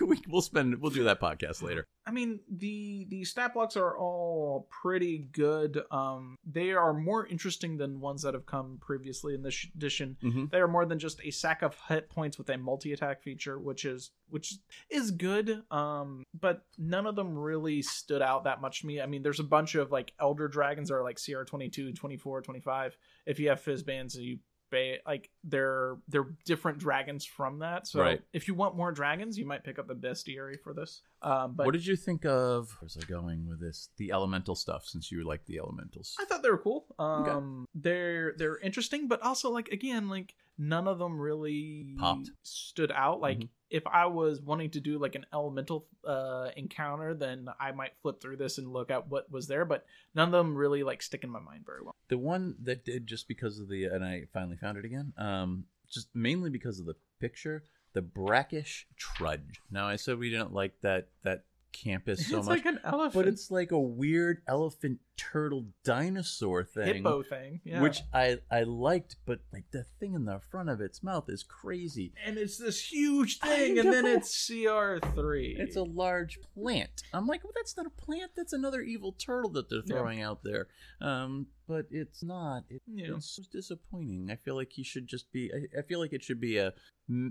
we, 0.00 0.20
we'll 0.28 0.42
spend. 0.42 0.80
We'll 0.80 0.90
do 0.90 1.04
that 1.04 1.20
podcast 1.20 1.62
later. 1.62 1.86
I 2.06 2.10
mean 2.10 2.40
the 2.50 3.06
the 3.08 3.24
stat 3.24 3.54
blocks 3.54 3.76
are 3.76 3.96
all 3.96 4.68
pretty 4.82 5.28
good. 5.32 5.82
Um, 5.90 6.36
they 6.44 6.72
are 6.72 6.92
more 6.92 7.26
interesting 7.26 7.76
than 7.76 8.00
ones 8.00 8.22
that 8.22 8.34
have 8.34 8.46
come 8.46 8.78
previously 8.80 9.34
in 9.34 9.42
this 9.42 9.66
edition. 9.74 10.16
Mm-hmm. 10.22 10.46
They 10.50 10.58
are 10.58 10.68
more 10.68 10.84
than 10.84 10.98
just 10.98 11.20
a 11.24 11.30
sack 11.30 11.62
of 11.62 11.76
hit 11.88 12.08
points 12.08 12.38
with 12.38 12.48
a 12.50 12.58
multi 12.58 12.92
attack 12.92 13.22
feature, 13.22 13.58
which 13.58 13.84
is 13.84 14.10
which 14.28 14.54
is 14.90 15.10
good. 15.10 15.62
Um, 15.70 16.24
but 16.38 16.62
none 16.78 17.06
of 17.06 17.16
them 17.16 17.36
really 17.36 17.82
stood 17.82 18.22
out 18.22 18.44
that 18.44 18.60
much 18.60 18.80
to 18.80 18.86
me. 18.86 19.00
I 19.00 19.06
mean, 19.06 19.22
there's 19.22 19.40
a 19.40 19.44
bunch 19.44 19.74
of 19.74 19.90
like 19.92 20.12
elder 20.20 20.48
dragons 20.52 20.90
are 20.90 21.02
like 21.02 21.18
CR 21.24 21.42
22, 21.42 21.92
24, 21.92 22.42
25. 22.42 22.96
If 23.26 23.40
you 23.40 23.48
have 23.48 23.60
Fizban's, 23.60 24.16
you 24.16 24.38
ba- 24.70 24.98
like 25.06 25.30
they're 25.44 25.96
they're 26.08 26.28
different 26.44 26.78
dragons 26.78 27.24
from 27.24 27.58
that. 27.58 27.86
So 27.86 28.00
Right. 28.00 28.20
if 28.32 28.46
you 28.48 28.54
want 28.54 28.76
more 28.76 28.92
dragons, 28.92 29.36
you 29.38 29.44
might 29.46 29.64
pick 29.64 29.78
up 29.78 29.88
the 29.88 29.94
bestiary 29.94 30.58
for 30.60 30.72
this. 30.72 31.02
Um, 31.22 31.54
but 31.54 31.66
what 31.66 31.72
did 31.72 31.86
you 31.86 31.96
think 31.96 32.24
of? 32.24 32.76
Where's 32.80 32.96
I 32.96 33.04
going 33.06 33.48
with 33.48 33.60
this? 33.60 33.88
The 33.96 34.12
elemental 34.12 34.54
stuff, 34.54 34.86
since 34.86 35.10
you 35.10 35.24
like 35.24 35.44
the 35.46 35.58
elementals. 35.58 36.16
I 36.20 36.24
thought 36.24 36.42
they 36.42 36.50
were 36.50 36.58
cool. 36.58 36.86
Um, 36.98 37.66
they're 37.74 38.34
they're 38.36 38.58
interesting, 38.58 39.08
but 39.08 39.20
also 39.22 39.50
like 39.50 39.68
again, 39.68 40.08
like 40.08 40.34
none 40.58 40.86
of 40.86 40.98
them 40.98 41.18
really 41.18 41.94
Popped. 41.98 42.30
stood 42.42 42.92
out. 42.92 43.20
Like 43.20 43.38
Mhm. 43.38 43.48
If 43.72 43.86
I 43.86 44.04
was 44.06 44.40
wanting 44.40 44.70
to 44.72 44.80
do 44.80 44.98
like 44.98 45.14
an 45.14 45.24
elemental 45.32 45.86
uh 46.06 46.50
encounter, 46.56 47.14
then 47.14 47.48
I 47.58 47.72
might 47.72 47.92
flip 48.02 48.20
through 48.20 48.36
this 48.36 48.58
and 48.58 48.72
look 48.72 48.90
at 48.90 49.08
what 49.08 49.32
was 49.32 49.48
there. 49.48 49.64
But 49.64 49.86
none 50.14 50.28
of 50.28 50.32
them 50.32 50.54
really 50.54 50.82
like 50.82 51.02
stick 51.02 51.24
in 51.24 51.30
my 51.30 51.40
mind 51.40 51.64
very 51.64 51.82
well. 51.82 51.96
The 52.08 52.18
one 52.18 52.54
that 52.62 52.84
did 52.84 53.06
just 53.06 53.26
because 53.26 53.58
of 53.58 53.68
the, 53.68 53.86
and 53.86 54.04
I 54.04 54.26
finally 54.32 54.58
found 54.58 54.76
it 54.76 54.84
again. 54.84 55.14
Um, 55.16 55.64
just 55.90 56.08
mainly 56.14 56.50
because 56.50 56.78
of 56.78 56.86
the 56.86 56.96
picture, 57.18 57.64
the 57.94 58.02
brackish 58.02 58.86
trudge. 58.96 59.60
Now 59.70 59.88
I 59.88 59.96
said 59.96 60.18
we 60.18 60.30
didn't 60.30 60.52
like 60.52 60.74
that 60.82 61.08
that 61.22 61.44
campus 61.72 62.26
so 62.28 62.38
it's 62.38 62.46
much, 62.46 62.58
like 62.58 62.66
an 62.66 62.78
elephant. 62.84 63.14
but 63.14 63.26
it's 63.26 63.50
like 63.50 63.72
a 63.72 63.78
weird 63.80 64.42
elephant 64.46 65.00
turtle 65.16 65.66
dinosaur 65.84 66.64
thing 66.64 66.96
hippo 66.96 67.22
thing, 67.22 67.60
yeah. 67.64 67.80
which 67.80 68.00
I 68.12 68.38
I 68.50 68.62
liked, 68.62 69.16
but 69.26 69.40
like 69.52 69.64
the 69.72 69.84
thing 70.00 70.14
in 70.14 70.24
the 70.24 70.40
front 70.50 70.68
of 70.68 70.80
its 70.80 71.02
mouth 71.02 71.24
is 71.28 71.42
crazy. 71.42 72.12
and 72.24 72.38
it's 72.38 72.58
this 72.58 72.90
huge 72.92 73.38
thing, 73.38 73.78
and 73.78 73.92
then 73.92 74.06
it's 74.06 74.46
CR 74.46 74.98
three. 75.14 75.56
It's 75.58 75.76
a 75.76 75.82
large 75.82 76.38
plant. 76.54 77.02
I'm 77.12 77.26
like, 77.26 77.44
well, 77.44 77.52
that's 77.54 77.76
not 77.76 77.86
a 77.86 77.90
plant. 77.90 78.32
That's 78.36 78.52
another 78.52 78.80
evil 78.80 79.12
turtle 79.12 79.50
that 79.52 79.68
they're 79.70 79.82
Yeah. 79.86 79.94
throwing 79.96 80.22
out 80.22 80.42
there. 80.44 80.68
Um, 81.00 81.46
but 81.72 81.86
it's 81.90 82.22
not. 82.22 82.64
It, 82.68 82.82
Yeah. 82.86 83.16
It's 83.16 83.30
so 83.36 83.42
disappointing. 83.50 84.30
I 84.30 84.36
feel 84.36 84.54
like 84.56 84.72
he 84.72 84.82
should 84.82 85.06
just 85.06 85.32
be. 85.32 85.50
I, 85.54 85.78
I 85.78 85.82
feel 85.82 86.00
like 86.00 86.12
it 86.12 86.22
should 86.22 86.40
be 86.40 86.58
a. 86.58 86.72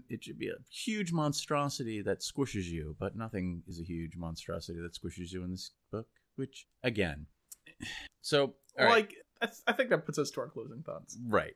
It 0.10 0.24
should 0.24 0.40
be 0.40 0.50
a 0.50 0.58
huge 0.70 1.12
monstrosity 1.12 2.02
that 2.02 2.20
squishes 2.22 2.66
you, 2.66 2.96
but 3.00 3.16
nothing 3.16 3.64
is 3.68 3.80
a 3.80 3.84
huge 3.84 4.16
monstrosity 4.18 4.80
that 4.82 4.94
squishes 4.94 5.32
you 5.32 5.44
in 5.44 5.52
this 5.52 5.72
book. 5.92 6.08
Which 6.36 6.66
again, 6.84 7.28
so 8.22 8.56
all 8.80 8.86
right, 8.86 8.90
like 8.90 9.16
I, 9.42 9.46
th- 9.46 9.60
I 9.68 9.74
think 9.74 9.90
that 9.92 10.06
puts 10.06 10.18
us 10.18 10.32
to 10.32 10.42
our 10.42 10.48
closing 10.50 10.82
thoughts. 10.84 11.18
right. 11.28 11.56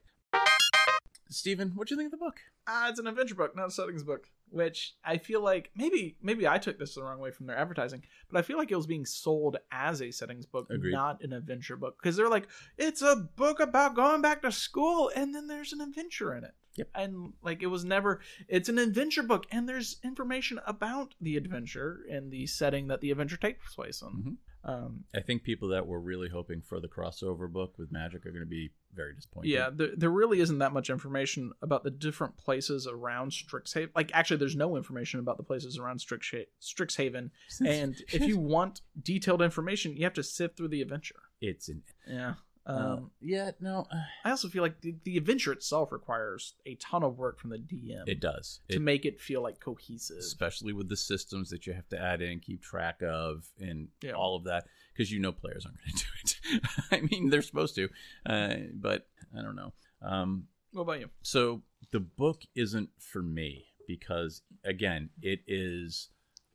Steven, 1.30 1.72
what 1.74 1.88
do 1.88 1.96
you 1.96 1.98
think 2.00 2.14
of 2.14 2.20
the 2.20 2.24
book? 2.24 2.38
Ah, 2.68 2.88
it's 2.90 3.00
an 3.00 3.08
adventure 3.08 3.34
book, 3.34 3.56
not 3.56 3.68
a 3.68 3.72
settings 3.72 4.04
book. 4.04 4.28
Which 4.50 4.96
I 5.04 5.18
feel 5.18 5.42
like 5.44 5.72
maybe 5.76 6.18
maybe 6.22 6.48
I 6.48 6.58
took 6.60 6.80
this 6.80 6.96
the 6.96 7.04
wrong 7.04 7.20
way 7.20 7.32
from 7.32 7.46
their 7.48 7.58
advertising, 7.58 8.04
but 8.32 8.38
I 8.38 8.42
feel 8.42 8.58
like 8.58 8.72
it 8.72 8.76
was 8.76 8.88
being 8.88 9.06
sold 9.06 9.58
as 9.72 10.02
a 10.02 10.12
settings 10.12 10.46
book, 10.46 10.68
Agreed. 10.70 10.94
not 10.94 11.22
an 11.24 11.34
adventure 11.34 11.76
book. 11.76 11.98
Because 12.02 12.16
they're 12.16 12.30
like, 12.30 12.48
it's 12.78 13.02
a 13.02 13.16
book 13.36 13.60
about 13.60 13.96
going 13.96 14.22
back 14.22 14.42
to 14.44 14.52
school, 14.52 15.12
and 15.16 15.34
then 15.36 15.48
there's 15.48 15.74
an 15.74 15.82
adventure 15.82 16.36
in 16.36 16.44
it. 16.44 16.54
Yep. 16.78 16.90
And 16.96 17.34
like 17.42 17.64
it 17.64 17.68
was 17.68 17.84
never. 17.86 18.22
It's 18.48 18.70
an 18.70 18.78
adventure 18.78 19.24
book, 19.24 19.46
and 19.52 19.68
there's 19.68 19.98
information 20.04 20.60
about 20.68 21.16
the 21.20 21.38
adventure 21.38 22.02
and 22.10 22.32
the 22.32 22.46
setting 22.48 22.88
that 22.88 23.02
the 23.02 23.12
adventure 23.12 23.38
takes 23.38 23.74
place 23.76 24.02
in. 24.02 24.10
Mhm. 24.10 24.38
Um, 24.68 25.04
I 25.14 25.22
think 25.22 25.44
people 25.44 25.68
that 25.70 25.86
were 25.86 26.00
really 26.02 26.28
hoping 26.30 26.62
for 26.62 26.80
the 26.80 26.88
crossover 26.88 27.48
book 27.52 27.78
with 27.78 27.92
Magic 27.92 28.26
are 28.26 28.32
going 28.32 28.42
to 28.42 28.48
be 28.50 28.72
very 28.96 29.14
disappointed. 29.14 29.50
Yeah, 29.50 29.70
there, 29.74 29.90
there 29.96 30.10
really 30.10 30.40
isn't 30.40 30.60
that 30.60 30.74
much 30.74 30.90
information 30.90 31.52
about 31.62 31.84
the 31.84 31.92
different 31.92 32.38
places 32.38 32.88
around 32.88 33.32
Strixhaven. 33.32 33.90
Like, 33.96 34.12
actually, 34.14 34.38
there's 34.38 34.56
no 34.56 34.78
information 34.78 35.20
about 35.20 35.38
the 35.38 35.44
places 35.44 35.78
around 35.78 36.00
Strixha- 36.00 36.48
Strixhaven. 36.62 37.30
And 37.66 37.96
if 38.14 38.22
you 38.22 38.38
want 38.38 38.82
detailed 39.02 39.42
information, 39.42 39.96
you 39.96 40.04
have 40.04 40.14
to 40.14 40.24
sift 40.24 40.58
through 40.58 40.70
the 40.70 40.82
adventure. 40.82 41.16
it's 41.42 41.70
an 41.70 41.84
Yeah. 42.08 42.36
Um, 42.68 42.78
Um, 42.78 43.12
yeah 43.22 43.52
no 43.60 43.86
uh, 43.92 43.96
I 44.26 44.32
also 44.32 44.48
feel 44.50 44.64
like 44.64 44.82
the, 44.82 44.96
the 45.04 45.18
adventure 45.18 45.52
itself 45.52 45.92
requires 45.92 46.54
a 46.66 46.76
ton 46.76 47.04
of 47.04 47.18
work 47.18 47.40
from 47.40 47.52
the 47.52 47.58
DM 47.60 48.08
it 48.08 48.20
does 48.20 48.62
to 48.70 48.78
it, 48.78 48.82
make 48.82 49.06
it 49.06 49.20
feel 49.20 49.42
like 49.42 49.60
cohesive. 49.60 50.18
especially 50.18 50.74
with 50.74 50.90
the 50.90 50.98
systems 50.98 51.50
that 51.52 51.68
you 51.68 51.74
have 51.74 51.88
to 51.90 52.02
add 52.02 52.22
in 52.22 52.40
keep 52.40 52.62
track 52.64 53.02
of 53.04 53.46
and 53.60 53.90
Yeah. 54.02 54.14
all 54.14 54.36
of 54.36 54.46
that 54.46 54.66
because 54.94 55.12
you 55.12 55.20
know 55.20 55.32
players 55.32 55.66
aren't 55.66 55.78
going 55.78 55.96
to 55.96 56.36
do 56.52 56.58
it 56.58 56.64
i 56.92 57.02
mean 57.02 57.30
they're 57.30 57.42
supposed 57.42 57.76
to 57.76 57.90
uh, 58.26 58.56
but 58.74 59.08
i 59.38 59.42
don't 59.42 59.56
know 59.56 59.74
um, 60.02 60.48
What 60.72 60.84
about 60.84 61.00
you? 61.00 61.10
so 61.22 61.62
the 61.92 62.00
book 62.00 62.42
isn't 62.56 62.90
for 63.00 63.22
me 63.22 63.68
because 63.88 64.42
again 64.64 65.10
it 65.22 65.42
is 65.48 66.10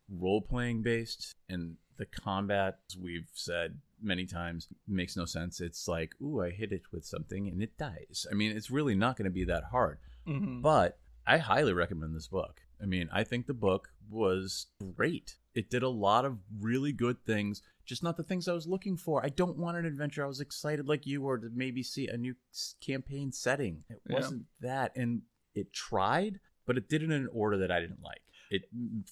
role 0.08 0.40
playing 0.42 0.82
based 0.82 1.36
and 1.48 1.76
the 1.96 2.06
combat 2.06 2.78
as 2.90 2.96
we've 2.96 3.28
said 3.32 3.78
many 4.02 4.26
times 4.26 4.68
makes 4.88 5.16
no 5.16 5.24
sense. 5.24 5.60
It's 5.60 5.86
like 5.88 6.14
ooh 6.22 6.40
i 6.42 6.50
hit 6.50 6.72
it 6.72 6.82
with 6.92 7.04
something 7.04 7.48
and 7.48 7.62
it 7.62 7.76
dies. 7.78 8.26
I 8.30 8.34
mean 8.34 8.56
it's 8.56 8.70
really 8.70 8.94
not 8.94 9.16
going 9.16 9.24
to 9.24 9.30
be 9.30 9.44
that 9.44 9.64
hard. 9.64 9.98
Mm-hmm. 10.28 10.60
but 10.60 10.98
i 11.26 11.38
highly 11.38 11.72
recommend 11.72 12.14
this 12.14 12.28
book. 12.28 12.60
I 12.82 12.86
mean 12.86 13.08
i 13.12 13.24
think 13.24 13.46
the 13.46 13.54
book 13.54 13.88
was 14.08 14.66
great. 14.96 15.36
It 15.54 15.70
did 15.70 15.82
a 15.82 15.88
lot 15.88 16.24
of 16.24 16.38
really 16.60 16.92
good 16.92 17.24
things 17.24 17.62
just 17.86 18.02
not 18.04 18.16
the 18.16 18.22
things 18.22 18.46
i 18.48 18.52
was 18.52 18.66
looking 18.68 18.96
for. 18.96 19.24
I 19.24 19.30
don't 19.30 19.56
want 19.58 19.76
an 19.76 19.84
adventure. 19.86 20.24
I 20.24 20.28
was 20.28 20.40
excited 20.40 20.86
like 20.88 21.06
you 21.06 21.22
were 21.22 21.38
to 21.38 21.50
maybe 21.52 21.82
see 21.82 22.06
a 22.08 22.16
new 22.16 22.34
campaign 22.80 23.32
setting. 23.32 23.84
It 23.88 24.00
Yeah. 24.08 24.14
wasn't 24.16 24.44
that. 24.60 24.92
And 24.96 25.22
it 25.54 25.72
tried 25.72 26.38
but 26.66 26.76
it 26.76 26.88
did 26.88 27.02
it 27.02 27.06
in 27.06 27.10
an 27.12 27.28
order 27.32 27.56
that 27.58 27.72
i 27.72 27.80
didn't 27.80 28.00
like 28.04 28.20
it 28.50 28.62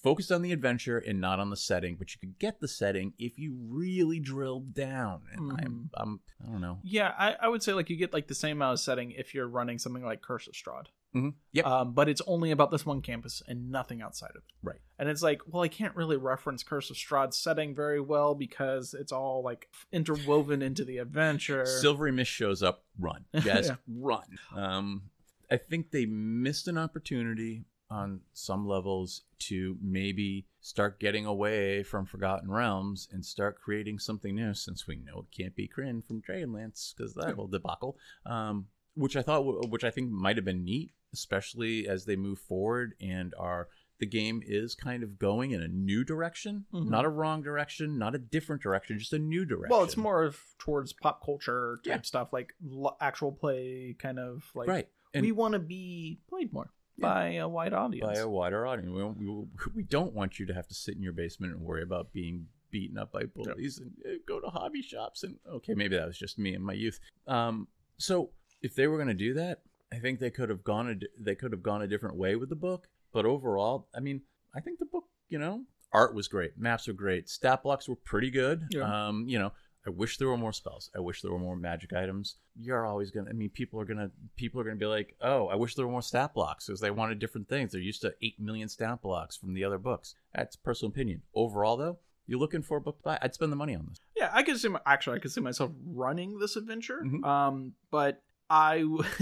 focused 0.01 0.31
on 0.31 0.41
the 0.41 0.51
adventure 0.51 0.97
and 0.97 1.19
not 1.21 1.39
on 1.39 1.49
the 1.49 1.55
setting 1.57 1.95
but 1.95 2.13
you 2.13 2.19
could 2.19 2.37
get 2.39 2.59
the 2.59 2.67
setting 2.67 3.13
if 3.17 3.39
you 3.39 3.55
really 3.69 4.19
drilled 4.19 4.73
down 4.73 5.21
and 5.33 5.51
I'm, 5.53 5.57
Mhm. 5.57 5.89
I'm 5.95 6.19
i 6.43 6.51
don't 6.51 6.61
know 6.61 6.79
Yeah, 6.83 7.13
I, 7.17 7.35
I 7.41 7.47
would 7.47 7.63
say 7.63 7.73
like 7.73 7.89
you 7.89 7.95
get 7.95 8.13
like 8.13 8.27
the 8.27 8.35
same 8.35 8.57
amount 8.57 8.73
of 8.73 8.79
setting 8.81 9.11
if 9.11 9.33
you're 9.33 9.47
running 9.47 9.79
something 9.79 10.03
like 10.03 10.21
Curse 10.21 10.47
of 10.47 10.53
Strahd. 10.53 10.87
mm-hmm. 11.15 11.29
yep 11.53 11.65
Um, 11.65 11.93
but 11.93 12.09
it's 12.09 12.21
only 12.27 12.51
about 12.51 12.69
this 12.71 12.85
one 12.85 13.01
campus 13.01 13.41
and 13.47 13.71
nothing 13.71 14.01
outside 14.01 14.31
of 14.31 14.37
it. 14.37 14.43
Right. 14.61 14.79
And 14.99 15.07
it's 15.09 15.21
like, 15.23 15.41
well, 15.47 15.63
I 15.63 15.67
can't 15.69 15.95
really 15.95 16.17
reference 16.17 16.61
Curse 16.63 16.89
of 16.89 16.97
Strahd's 16.97 17.37
setting 17.37 17.73
very 17.73 18.01
well 18.01 18.35
because 18.35 18.93
it's 18.93 19.11
all 19.13 19.41
like 19.43 19.69
interwoven 19.93 20.61
into 20.61 20.83
the 20.83 20.97
adventure. 20.97 21.65
Silvery 21.65 22.11
Mist 22.11 22.29
shows 22.31 22.61
up, 22.61 22.83
run. 22.99 23.25
Guys, 23.33 23.67
Yeah. 23.69 23.75
run. 23.87 24.37
Um, 24.55 25.03
I 25.51 25.57
think 25.57 25.91
they 25.91 26.05
missed 26.05 26.67
an 26.67 26.77
opportunity 26.77 27.63
on 27.91 28.21
some 28.33 28.67
levels 28.67 29.23
to 29.39 29.77
maybe 29.81 30.45
start 30.61 30.99
getting 30.99 31.25
away 31.25 31.81
from 31.83 32.05
Forgotten 32.05 32.51
Realms 32.51 33.07
and 33.11 33.25
start 33.25 33.59
creating 33.59 33.99
something 33.99 34.35
new 34.35 34.53
since 34.53 34.85
we 34.87 34.95
know 34.97 35.19
it 35.31 35.35
can't 35.35 35.55
be 35.55 35.67
Krynn 35.67 36.05
from 36.05 36.21
Dragonlance 36.21 36.93
because 36.95 37.13
that 37.15 37.35
whole 37.35 37.47
debacle. 37.47 37.97
Um, 38.25 38.67
which 38.95 39.15
I 39.15 39.21
thought, 39.21 39.69
which 39.69 39.83
I 39.83 39.91
think 39.91 40.11
might 40.11 40.35
have 40.35 40.45
been 40.45 40.65
neat, 40.65 40.91
especially 41.13 41.87
as 41.87 42.05
they 42.05 42.15
move 42.15 42.39
forward 42.39 42.93
and 43.01 43.33
are 43.39 43.69
the 43.99 44.05
game 44.05 44.41
is 44.45 44.75
kind 44.75 45.03
of 45.03 45.19
going 45.19 45.51
in 45.51 45.61
a 45.61 45.67
new 45.67 46.03
direction, 46.05 46.65
Mhm. 46.73 46.87
not 46.89 47.03
a 47.05 47.09
wrong 47.09 47.41
direction, 47.41 47.97
not 47.97 48.15
a 48.15 48.17
different 48.17 48.61
direction, 48.61 48.97
just 48.97 49.11
a 49.13 49.19
new 49.19 49.43
direction. 49.45 49.71
well, 49.71 49.83
it's 49.83 49.97
more 49.97 50.23
of 50.23 50.39
towards 50.57 50.93
pop 50.93 51.23
culture 51.23 51.77
type 51.83 51.85
Yeah. 51.85 52.01
stuff, 52.03 52.31
like 52.31 52.53
actual 53.01 53.31
play 53.33 53.95
kind 53.99 54.19
of 54.19 54.49
like 54.55 54.67
right. 54.69 54.87
And 55.13 55.25
we 55.25 55.31
want 55.31 55.53
to 55.53 55.59
be 55.59 56.19
played 56.29 56.53
more 56.53 56.71
Yeah. 57.01 57.07
by 57.07 57.29
a 57.33 57.47
wide 57.47 57.73
audience. 57.73 58.07
by 58.07 58.19
a 58.19 58.27
wider 58.27 58.65
audience. 58.67 58.91
We, 58.91 59.01
don't- 59.01 59.17
we, 59.17 59.45
we 59.75 59.83
don't 59.83 60.13
want 60.13 60.39
you 60.39 60.45
to 60.47 60.53
have 60.53 60.67
to 60.67 60.73
sit 60.73 60.95
in 60.95 61.01
your 61.01 61.13
basement 61.13 61.53
and 61.53 61.61
worry 61.61 61.83
about 61.83 62.11
being 62.13 62.47
beaten 62.71 62.97
up 62.97 63.11
by 63.11 63.23
bullies 63.23 63.79
and 63.79 63.91
uh, 64.05 64.17
go 64.27 64.39
to 64.39 64.47
hobby 64.47 64.81
shops. 64.81 65.23
And 65.23 65.35
okay, 65.49 65.73
maybe 65.73 65.95
that 65.97 66.07
was 66.07 66.17
just 66.17 66.37
me 66.37 66.53
in 66.53 66.61
my 66.61 66.73
youth. 66.73 66.99
Um, 67.27 67.67
so 67.97 68.29
if 68.61 68.75
they 68.75 68.87
were 68.87 68.97
going 68.97 69.07
to 69.07 69.13
do 69.13 69.33
that, 69.35 69.61
I 69.91 69.97
think 69.97 70.19
they 70.19 70.29
could 70.29 70.49
have 70.49 70.63
gone 70.63 70.89
a, 70.89 71.23
they 71.23 71.33
could 71.35 71.51
have 71.51 71.63
gone 71.63 71.81
a 71.81 71.87
different 71.87 72.15
way 72.15 72.35
with 72.35 72.49
the 72.49 72.55
book. 72.55 72.87
But 73.11 73.25
overall, 73.25 73.87
I 73.95 73.99
mean, 74.01 74.21
I 74.55 74.59
think 74.59 74.77
the 74.77 74.85
book, 74.85 75.05
you 75.29 75.39
know, 75.39 75.63
art 75.91 76.13
was 76.13 76.27
great, 76.27 76.57
maps 76.59 76.87
were 76.87 76.93
great, 76.93 77.27
stat 77.27 77.63
blocks 77.63 77.89
were 77.89 77.95
pretty 77.95 78.29
good. 78.29 78.67
Yeah. 78.69 79.07
Um, 79.07 79.25
you 79.27 79.39
know, 79.39 79.51
I 79.87 79.89
wish 79.91 80.17
there 80.17 80.27
were 80.27 80.37
more 80.37 80.51
spells. 80.53 80.91
I 80.95 80.99
wish 80.99 81.21
there 81.21 81.31
were 81.31 81.39
more 81.39 81.55
magic 81.55 81.93
items. 81.93 82.35
You're 82.55 82.85
always 82.85 83.11
gonna. 83.11 83.29
I 83.29 83.33
mean, 83.33 83.49
people 83.49 83.79
are 83.79 83.85
gonna. 83.85 84.11
People 84.35 84.59
are 84.59 84.63
gonna 84.63 84.75
be 84.75 84.85
like, 84.85 85.15
"Oh, 85.21 85.47
I 85.47 85.55
wish 85.55 85.75
there 85.75 85.85
were 85.85 85.91
more 85.91 86.01
stat 86.01 86.33
blocks," 86.33 86.67
because 86.67 86.81
they 86.81 86.91
wanted 86.91 87.19
different 87.19 87.47
things. 87.47 87.71
They're 87.71 87.81
used 87.81 88.01
to 88.01 88.13
eight 88.21 88.39
million 88.39 88.67
stat 88.69 89.01
blocks 89.01 89.37
from 89.37 89.53
the 89.53 89.63
other 89.63 89.77
books. 89.77 90.15
That's 90.35 90.55
personal 90.55 90.91
opinion. 90.91 91.21
Overall, 91.33 91.77
though, 91.77 91.97
you're 92.27 92.39
looking 92.39 92.61
for 92.61 92.77
a 92.77 92.81
book 92.81 92.97
to 92.97 93.03
buy. 93.03 93.19
I'd 93.21 93.33
spend 93.33 93.51
the 93.51 93.55
money 93.55 93.73
on 93.75 93.85
this. 93.87 93.97
Yeah, 94.17 94.29
I 94.33 94.43
could 94.43 94.59
see 94.59 94.67
my, 94.67 94.81
actually 94.85 95.15
I 95.15 95.19
could 95.19 95.31
see 95.31 95.41
myself 95.41 95.71
running 95.85 96.39
this 96.39 96.57
adventure. 96.57 97.01
Mhm. 97.05 97.23
Um, 97.25 97.73
but 97.89 98.21
I 98.49 98.79
w- 98.79 99.03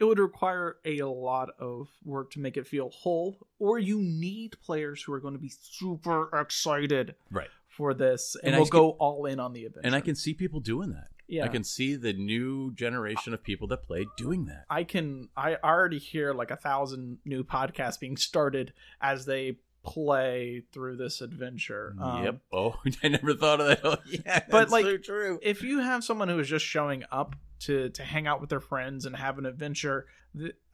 it 0.00 0.02
would 0.02 0.18
require 0.18 0.76
a 0.84 1.02
lot 1.02 1.50
of 1.58 1.88
work 2.04 2.30
to 2.32 2.40
make 2.40 2.56
it 2.56 2.66
feel 2.66 2.88
whole, 2.90 3.36
or 3.58 3.78
you 3.78 4.00
need 4.00 4.56
players 4.62 5.02
who 5.02 5.12
are 5.12 5.20
going 5.20 5.34
to 5.34 5.40
be 5.40 5.50
super 5.60 6.30
excited 6.38 7.14
Right. 7.30 7.48
For 7.78 7.94
this 7.94 8.36
and, 8.42 8.54
And 8.56 8.64
can- 8.64 8.70
go 8.70 8.90
all 8.98 9.24
in 9.26 9.38
on 9.38 9.52
the 9.52 9.64
adventure. 9.64 9.86
And 9.86 9.94
I 9.94 10.00
can 10.00 10.16
see 10.16 10.34
people 10.34 10.58
doing 10.58 10.90
that. 10.90 11.06
yeah, 11.28 11.44
I 11.44 11.48
can 11.48 11.62
see 11.62 11.94
the 11.94 12.12
new 12.12 12.72
generation 12.74 13.32
of 13.32 13.42
people 13.44 13.68
that 13.68 13.84
play 13.84 14.04
doing 14.16 14.46
that. 14.46 14.64
I 14.68 14.82
can 14.82 15.28
I 15.36 15.54
already 15.62 15.98
hear 15.98 16.34
like 16.34 16.50
a 16.50 16.56
thousand 16.56 17.18
new 17.24 17.44
podcasts 17.44 18.00
being 18.00 18.16
started 18.16 18.72
as 19.00 19.24
they 19.26 19.58
play 19.84 20.64
through 20.72 20.96
this 20.96 21.20
adventure. 21.20 21.94
Um, 22.00 22.24
yep. 22.24 22.40
Oh, 22.52 22.74
I 23.04 23.08
never 23.08 23.32
thought 23.34 23.60
of 23.60 23.66
that. 23.68 23.80
Oh, 23.84 23.96
yeah, 24.10 24.40
But, 24.50 24.58
that's 24.58 24.72
like, 24.72 24.84
so 24.84 24.96
true. 24.98 25.38
if 25.40 25.62
you 25.62 25.78
have 25.78 26.02
someone 26.02 26.28
who 26.28 26.38
is 26.40 26.48
just 26.48 26.64
showing 26.66 27.04
up 27.12 27.36
to 27.60 27.88
to 27.90 28.02
hang 28.02 28.26
out 28.26 28.40
with 28.40 28.50
their 28.50 28.60
friends 28.60 29.04
and 29.06 29.16
have 29.16 29.38
an 29.38 29.46
adventure 29.46 30.06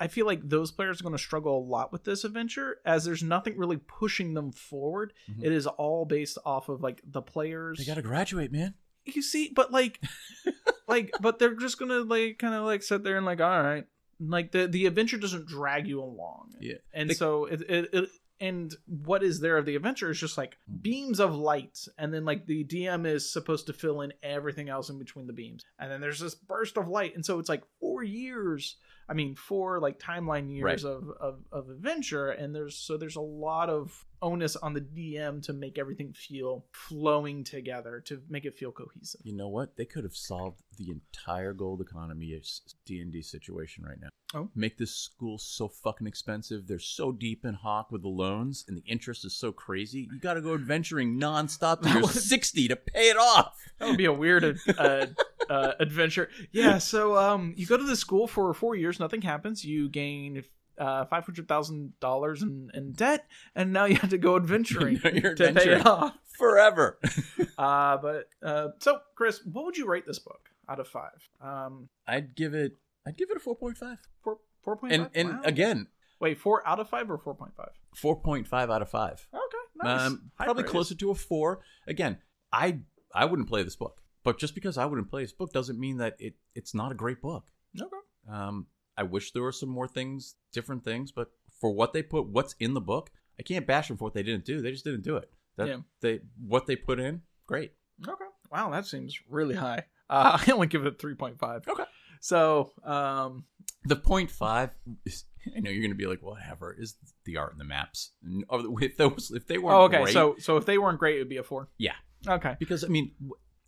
i 0.01 0.07
feel 0.09 0.27
like 0.27 0.41
those 0.49 0.71
players 0.73 1.01
are 1.01 1.05
going 1.05 1.17
to 1.17 1.23
struggle 1.23 1.59
a 1.59 1.65
lot 1.65 1.93
with 1.93 2.05
this 2.05 2.25
adventure 2.25 2.79
as 2.85 3.05
there's 3.05 3.23
nothing 3.23 3.57
really 3.57 3.77
pushing 3.79 4.35
them 4.35 4.51
forward 4.53 5.13
Mhm. 5.31 5.45
It 5.45 5.53
is 5.53 5.67
all 5.67 6.05
based 6.05 6.39
off 6.45 6.69
of 6.69 6.83
like 6.83 7.01
the 7.05 7.23
players 7.23 7.79
They 7.79 7.85
got 7.85 7.95
to 7.95 8.03
graduate, 8.03 8.51
man. 8.53 8.75
you 9.05 9.23
see 9.23 9.51
but 9.55 9.71
like 9.73 10.01
like 10.89 11.13
but 11.21 11.39
they're 11.39 11.55
just 11.55 11.79
gonna 11.79 12.01
like 12.01 12.39
kind 12.39 12.55
of 12.55 12.65
like 12.65 12.83
sit 12.83 13.03
there 13.05 13.17
and 13.17 13.25
like 13.27 13.41
all 13.41 13.63
right 13.63 13.87
like 14.21 14.53
the 14.53 14.67
the 14.67 14.87
adventure 14.87 15.17
doesn't 15.19 15.47
drag 15.47 15.87
you 15.87 16.01
along 16.03 16.53
Yeah. 16.61 16.75
and 16.93 17.11
They- 17.11 17.15
so 17.15 17.47
it, 17.47 17.61
it, 17.63 17.89
it 17.93 18.09
and 18.45 18.75
what 18.87 19.23
is 19.23 19.41
there 19.41 19.57
of 19.59 19.65
the 19.67 19.77
adventure 19.77 20.11
is 20.11 20.21
just 20.21 20.37
like 20.39 20.57
beams 20.83 21.21
of 21.21 21.35
light 21.35 21.79
and 21.99 22.13
then 22.13 22.25
like 22.25 22.47
the 22.47 22.65
dm 22.65 23.07
is 23.07 23.33
supposed 23.33 23.67
to 23.67 23.73
fill 23.73 24.01
in 24.03 24.13
everything 24.23 24.69
else 24.69 24.89
in 24.91 24.99
between 24.99 25.27
the 25.27 25.33
beams 25.33 25.65
and 25.79 25.91
then 25.91 26.01
there's 26.01 26.21
this 26.21 26.35
burst 26.35 26.77
of 26.77 26.89
light 26.89 27.15
and 27.15 27.25
so 27.25 27.39
it's 27.39 27.49
like 27.49 27.63
four 27.81 28.03
years 28.03 28.77
i 29.09 29.15
mean 29.15 29.35
four 29.35 29.81
like 29.81 29.99
timeline 29.99 30.51
years 30.51 30.85
Right. 30.85 30.93
of, 30.93 31.09
of 31.21 31.35
of 31.53 31.71
adventure 31.71 32.31
and 32.31 32.55
there's 32.55 32.77
so 32.77 32.97
there's 32.97 33.17
a 33.17 33.21
lot 33.21 33.69
of 33.71 34.05
onus 34.25 34.57
on 34.57 34.73
the 34.73 34.81
DM 34.81 35.43
to 35.45 35.53
make 35.53 35.79
everything 35.79 36.13
feel 36.13 36.65
flowing 36.73 37.45
together, 37.45 38.01
to 38.07 38.23
make 38.29 38.45
it 38.45 38.57
feel 38.57 38.73
cohesive. 38.73 39.21
You 39.23 39.37
know 39.37 39.49
what? 39.49 39.77
They 39.77 39.85
could 39.85 40.05
have 40.05 40.17
solved 40.17 40.63
the 40.79 40.91
entire 40.91 41.53
gold 41.53 41.81
economy 41.81 42.41
D 42.87 43.01
and 43.01 43.13
D 43.13 43.23
situation 43.23 43.85
right 43.85 44.01
now. 44.01 44.09
Oh. 44.35 44.49
Make 44.55 44.79
this 44.79 44.97
school 44.97 45.39
so 45.39 45.69
fucking 45.69 46.07
expensive. 46.07 46.67
They're 46.67 46.79
so 46.81 47.13
deep 47.13 47.45
in 47.45 47.55
hawk 47.55 47.93
with 47.93 48.03
the 48.03 48.09
loans, 48.09 48.65
and 48.67 48.77
the 48.77 48.85
interest 48.85 49.25
is 49.25 49.37
so 49.37 49.53
crazy. 49.53 50.09
You 50.11 50.19
got 50.19 50.35
to 50.35 50.41
go 50.41 50.55
adventuring 50.55 51.21
nonstop 51.21 51.83
to 51.83 51.89
your 52.01 52.09
sixty 52.09 52.67
to 52.69 52.77
pay 52.77 53.11
it 53.11 53.17
off. 53.17 53.55
That 53.79 53.89
would 53.89 53.99
be 53.99 54.07
a 54.07 54.13
weird 54.13 54.59
uh, 54.77 55.07
uh, 55.51 55.73
adventure. 55.79 56.31
Yeah, 56.51 56.79
so 56.79 57.17
um, 57.17 57.55
you 57.57 57.67
go 57.67 57.77
to 57.77 57.85
the 57.85 57.97
school 57.97 58.27
for 58.27 58.53
four 58.55 58.75
years, 58.75 58.99
nothing 58.99 59.23
happens. 59.23 59.65
You 59.65 59.89
gain 59.89 60.43
uh, 60.79 61.05
five 61.07 61.25
hundred 61.25 61.49
thousand 61.49 61.99
dollars 62.01 62.43
in 62.43 62.71
in 62.75 62.93
debt, 62.93 63.27
and 63.55 63.73
now 63.73 63.85
you 63.85 63.97
have 63.97 64.11
to 64.11 64.19
go 64.19 64.37
adventuring 64.43 64.99
to 65.01 65.11
pay 65.55 65.71
it 65.75 65.87
off. 65.87 66.15
Forever. 66.39 66.99
Uh, 67.57 67.97
but 67.99 68.29
uh, 68.43 68.69
so 68.81 68.99
Chris, 69.15 69.41
what 69.45 69.65
would 69.65 69.77
you 69.77 69.87
rate 69.87 70.05
this 70.07 70.19
book 70.19 70.51
out 70.69 70.81
of 70.81 70.89
five? 70.89 71.29
Um, 71.41 71.89
I'd 72.09 72.35
give 72.35 72.53
it. 72.53 72.73
I'd 73.07 73.17
give 73.17 73.31
it 73.31 73.37
a 73.37 73.41
four 73.41 73.55
point 73.55 73.79
five. 73.79 73.99
four 74.25 74.39
four 74.63 74.77
point 74.77 74.93
And 74.93 75.03
five. 75.05 75.13
and 75.15 75.29
Wow. 75.35 75.41
again, 75.45 75.87
wait, 76.19 76.39
four 76.41 76.67
out 76.67 76.81
of 76.81 76.89
five 76.89 77.09
or 77.09 77.17
four 77.19 77.35
point 77.37 77.55
five? 77.57 77.71
four 77.95 78.17
point 78.21 78.49
five 78.49 78.71
out 78.71 78.83
of 78.83 78.91
five. 78.91 79.29
Okay, 79.33 79.85
nice. 79.85 80.01
Um, 80.01 80.33
probably 80.37 80.65
closer 80.65 80.97
to 80.97 81.11
a 81.13 81.15
four. 81.15 81.61
Again, 81.87 82.19
I 82.53 82.81
I 83.15 83.25
wouldn't 83.27 83.49
play 83.49 83.63
this 83.63 83.77
book, 83.77 84.03
but 84.25 84.37
just 84.37 84.57
because 84.57 84.77
I 84.77 84.85
wouldn't 84.87 85.09
play 85.09 85.23
this 85.23 85.33
book 85.33 85.53
doesn't 85.53 85.79
mean 85.79 85.99
that 85.99 86.17
it 86.19 86.35
it's 86.57 86.75
not 86.75 86.91
a 86.91 86.97
great 86.97 87.23
book. 87.23 87.45
Okay. 87.81 87.89
Um, 88.29 88.67
I 88.97 89.03
wish 89.03 89.33
there 89.33 89.43
were 89.43 89.53
some 89.53 89.69
more 89.69 89.89
things, 89.89 90.37
different 90.53 90.85
things, 90.85 91.11
but 91.13 91.31
for 91.61 91.71
what 91.71 91.93
they 91.93 92.03
put, 92.03 92.27
what's 92.27 92.55
in 92.61 92.75
the 92.75 92.81
book, 92.81 93.11
I 93.39 93.43
can't 93.43 93.67
bash 93.67 93.89
them 93.89 93.97
for 93.97 94.05
what 94.05 94.15
they 94.15 94.23
didn't 94.23 94.45
do. 94.45 94.61
They 94.61 94.71
just 94.71 94.85
didn't 94.85 95.03
do 95.03 95.17
it. 95.17 95.31
That 95.57 95.69
Yeah. 95.69 95.77
they 96.01 96.21
what 96.47 96.67
they 96.67 96.77
put 96.77 97.01
in, 97.01 97.23
great. 97.47 97.73
Okay. 98.07 98.25
Wow, 98.51 98.71
that 98.71 98.87
seems 98.87 99.19
really 99.29 99.55
high. 99.55 99.85
Uh, 100.09 100.39
I 100.47 100.51
only 100.53 100.67
give 100.69 100.85
it 100.87 100.99
three 100.99 101.15
point 101.15 101.39
five. 101.39 101.67
Okay. 101.69 101.85
So, 102.21 102.71
um, 102.85 103.45
The 103.85 103.97
point 103.97 104.31
five, 104.31 104.71
is, 105.05 105.25
I 105.55 105.61
know 105.61 105.71
you're 105.71 105.83
going 105.83 105.91
to 105.91 105.97
be 105.97 106.07
like, 106.07 106.23
whatever, 106.23 106.75
is 106.79 106.97
the 107.27 107.37
art 107.37 107.53
and 107.53 107.61
the 107.61 107.65
maps. 107.67 108.13
If 108.51 108.97
those, 108.97 109.31
if 109.35 109.47
they 109.47 109.59
weren't 109.59 109.75
oh, 109.77 109.83
okay. 109.83 110.03
great- 110.05 110.13
So, 110.15 110.37
so 110.39 110.57
if 110.57 110.65
they 110.65 110.79
weren't 110.79 110.99
great, 110.99 111.17
it 111.17 111.19
would 111.19 111.29
be 111.29 111.37
a 111.37 111.43
four. 111.43 111.69
Yeah. 111.79 111.95
Okay. 112.27 112.57
because 112.59 112.83
I 112.85 112.89
mean, 112.89 113.13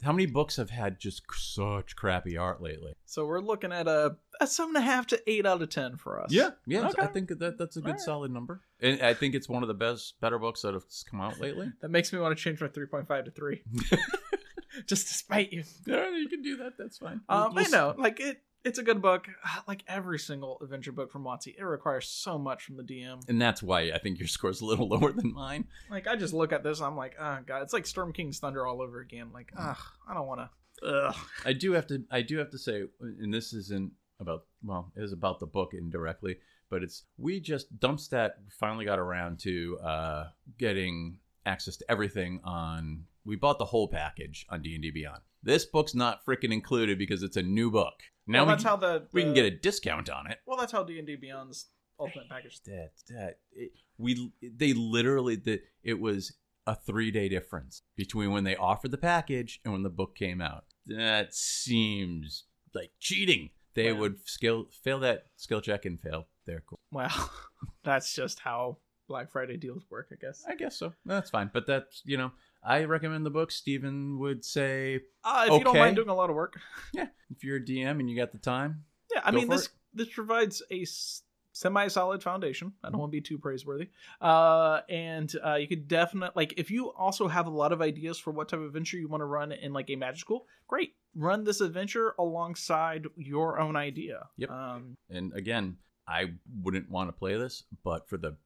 how 0.06 0.12
many 0.12 0.26
books 0.26 0.56
have 0.56 0.70
had 0.70 0.98
just 0.98 1.22
such 1.34 1.96
crappy 1.96 2.36
art 2.36 2.62
lately? 2.62 2.94
So 3.04 3.26
we're 3.26 3.40
looking 3.40 3.72
at 3.72 3.86
a, 3.86 4.16
a 4.40 4.46
seven 4.46 4.76
and 4.76 4.84
a 4.84 4.86
half 4.86 5.06
to 5.08 5.20
eight 5.30 5.44
out 5.44 5.60
of 5.60 5.68
ten 5.68 5.96
for 5.96 6.20
us. 6.20 6.32
yeah. 6.32 6.50
Okay. 6.68 7.02
I 7.02 7.06
think 7.06 7.28
that 7.28 7.58
that's 7.58 7.76
a 7.76 7.80
good 7.80 7.88
Alright. 7.90 8.00
solid 8.00 8.30
number, 8.30 8.62
and 8.80 9.02
I 9.02 9.14
think 9.14 9.34
it's 9.34 9.48
one 9.48 9.62
of 9.62 9.68
the 9.68 9.74
best, 9.74 10.20
better 10.20 10.38
books 10.38 10.62
that 10.62 10.74
have 10.74 10.84
come 11.10 11.20
out 11.20 11.40
lately. 11.40 11.70
That 11.82 11.90
makes 11.90 12.12
me 12.12 12.18
want 12.20 12.36
to 12.36 12.42
change 12.42 12.60
my 12.60 12.68
three 12.68 12.86
point 12.86 13.06
five 13.08 13.24
to 13.26 13.30
three. 13.30 13.62
Just 14.86 15.08
to 15.08 15.14
spite 15.14 15.52
you. 15.52 15.64
Yeah, 15.86 16.10
you 16.10 16.28
can 16.28 16.42
do 16.42 16.56
that. 16.58 16.74
That's 16.78 16.98
fine. 16.98 17.20
Um, 17.28 17.54
We'll- 17.54 17.64
I 17.66 17.68
know, 17.68 17.94
like 17.96 18.20
it. 18.20 18.40
It's 18.66 18.80
a 18.80 18.82
good 18.82 19.00
book. 19.00 19.28
Like 19.68 19.82
every 19.88 20.18
single 20.18 20.58
adventure 20.62 20.92
book 20.92 21.10
from 21.10 21.24
WotC, 21.24 21.54
it 21.58 21.64
requires 21.64 22.08
so 22.08 22.38
much 22.38 22.64
from 22.64 22.76
the 22.76 22.82
DM. 22.84 23.28
and 23.28 23.40
that's 23.40 23.62
why 23.62 23.90
I 23.90 23.98
think 23.98 24.18
your 24.18 24.28
score's 24.28 24.60
a 24.60 24.64
little 24.64 24.88
lower 24.94 25.12
than 25.12 25.32
mine. 25.32 25.66
Like 25.90 26.06
I 26.06 26.14
just 26.16 26.34
look 26.34 26.52
at 26.52 26.62
this, 26.62 26.80
I'm 26.80 26.96
like, 26.96 27.16
oh 27.18 27.38
god, 27.46 27.62
it's 27.62 27.72
like 27.72 27.86
Storm 27.86 28.12
King's 28.12 28.38
Thunder 28.38 28.66
all 28.66 28.82
over 28.82 29.00
again. 29.00 29.30
Like, 29.32 29.50
ugh, 29.56 29.78
I 30.08 30.14
don't 30.14 30.26
want 30.26 30.40
to. 30.40 30.86
Ugh. 30.86 31.16
I 31.44 31.52
do 31.52 31.72
have 31.72 31.86
to. 31.88 32.04
I 32.10 32.22
do 32.22 32.38
have 32.38 32.50
to 32.50 32.58
say, 32.58 32.84
and 33.00 33.32
this 33.32 33.52
isn't 33.52 33.92
about. 34.20 34.44
Well, 34.62 34.92
it 34.96 35.02
is 35.02 35.12
about 35.12 35.40
the 35.40 35.46
book 35.46 35.72
indirectly, 35.72 36.36
but 36.70 36.82
it's 36.82 37.04
we 37.18 37.40
just 37.40 37.78
Dumpstat 37.78 38.32
finally 38.50 38.84
got 38.84 38.98
around 38.98 39.38
to 39.40 39.78
uh, 39.82 40.24
getting 40.58 41.18
access 41.44 41.76
to 41.78 41.84
everything 41.90 42.40
on. 42.44 43.04
We 43.24 43.36
bought 43.36 43.58
the 43.58 43.64
whole 43.64 43.88
package 43.88 44.46
on 44.50 44.62
D 44.62 44.74
and 44.74 44.82
D 44.82 44.90
Beyond. 44.90 45.22
This 45.46 45.64
book's 45.64 45.94
not 45.94 46.26
freaking 46.26 46.52
included 46.52 46.98
because 46.98 47.22
it's 47.22 47.36
a 47.36 47.42
new 47.42 47.70
book. 47.70 48.02
Now 48.26 48.40
well, 48.40 48.46
we, 48.46 48.52
that's 48.52 48.64
how 48.64 48.76
the, 48.76 49.06
we 49.12 49.22
can 49.22 49.32
get 49.32 49.44
a 49.44 49.50
discount 49.52 50.10
on 50.10 50.28
it. 50.28 50.38
Well, 50.44 50.58
that's 50.58 50.72
how 50.72 50.82
D 50.82 50.98
and 50.98 51.06
D 51.06 51.16
Beyond's 51.16 51.66
ultimate 52.00 52.28
package. 52.28 52.60
That 52.66 52.90
that 53.10 53.38
it, 53.52 53.70
we 53.96 54.32
they 54.42 54.72
literally 54.74 55.36
the 55.36 55.60
it 55.84 56.00
was 56.00 56.32
a 56.66 56.74
three 56.74 57.12
day 57.12 57.28
difference 57.28 57.82
between 57.94 58.32
when 58.32 58.42
they 58.42 58.56
offered 58.56 58.90
the 58.90 58.98
package 58.98 59.60
and 59.64 59.72
when 59.72 59.84
the 59.84 59.88
book 59.88 60.16
came 60.16 60.40
out. 60.40 60.64
That 60.86 61.32
seems 61.32 62.44
like 62.74 62.90
cheating. 62.98 63.50
They 63.74 63.92
Wow. 63.92 64.00
would 64.00 64.28
skill 64.28 64.66
fail 64.82 64.98
that 65.00 65.26
skill 65.36 65.60
check 65.60 65.84
and 65.84 66.00
fail 66.00 66.26
their 66.44 66.64
cool. 66.66 66.80
Well, 66.90 67.30
that's 67.84 68.12
just 68.12 68.40
how 68.40 68.78
Black 69.06 69.30
Friday 69.30 69.56
deals 69.56 69.84
work, 69.90 70.08
I 70.10 70.16
guess. 70.20 70.44
I 70.48 70.56
guess 70.56 70.76
so. 70.76 70.92
That's 71.04 71.30
fine. 71.30 71.50
But 71.52 71.68
that's 71.68 72.02
you 72.04 72.16
know 72.16 72.32
I 72.66 72.84
recommend 72.84 73.24
the 73.24 73.30
book. 73.30 73.50
Steven 73.52 74.18
would 74.18 74.44
say 74.44 75.00
Uh, 75.24 75.44
if 75.48 75.58
you 75.58 75.64
don't 75.64 75.76
mind 75.78 75.96
doing 75.96 76.08
a 76.08 76.14
lot 76.14 76.30
of 76.30 76.36
work, 76.36 76.58
yeah. 76.92 77.06
if 77.30 77.44
you're 77.44 77.56
a 77.58 77.60
DM 77.64 78.00
and 78.00 78.10
you 78.10 78.16
got 78.16 78.32
the 78.32 78.38
time, 78.38 78.84
yeah. 79.14 79.20
I 79.24 79.30
mean, 79.30 79.48
this 79.48 79.68
this 79.94 80.08
provides 80.08 80.62
a 80.70 80.82
s- 80.82 81.22
semi-solid 81.52 82.22
foundation. 82.22 82.72
I 82.84 82.90
don't 82.90 82.98
want 82.98 83.10
to 83.12 83.16
be 83.16 83.20
too 83.22 83.38
praiseworthy. 83.38 83.88
Uh, 84.20 84.80
and 84.90 85.32
uh, 85.44 85.54
you 85.54 85.68
could 85.68 85.88
definitely 85.88 86.32
like 86.34 86.54
if 86.58 86.70
you 86.70 86.92
also 86.92 87.28
have 87.28 87.46
a 87.46 87.50
lot 87.50 87.72
of 87.72 87.80
ideas 87.80 88.18
for 88.18 88.30
what 88.32 88.48
type 88.48 88.60
of 88.60 88.66
adventure 88.66 88.98
you 88.98 89.08
want 89.08 89.20
to 89.22 89.26
run 89.26 89.52
in 89.52 89.72
like 89.72 89.88
a 89.90 89.96
magic 89.96 90.20
school. 90.20 90.46
Great, 90.66 90.94
run 91.14 91.44
this 91.44 91.60
adventure 91.60 92.14
alongside 92.18 93.06
your 93.16 93.58
own 93.60 93.76
idea. 93.76 94.26
Yep. 94.38 94.50
Um, 94.50 94.96
and 95.08 95.32
again, 95.34 95.76
I 96.08 96.32
wouldn't 96.62 96.90
want 96.90 97.08
to 97.08 97.12
play 97.12 97.36
this, 97.36 97.62
but 97.84 98.08
for 98.08 98.16
the 98.16 98.36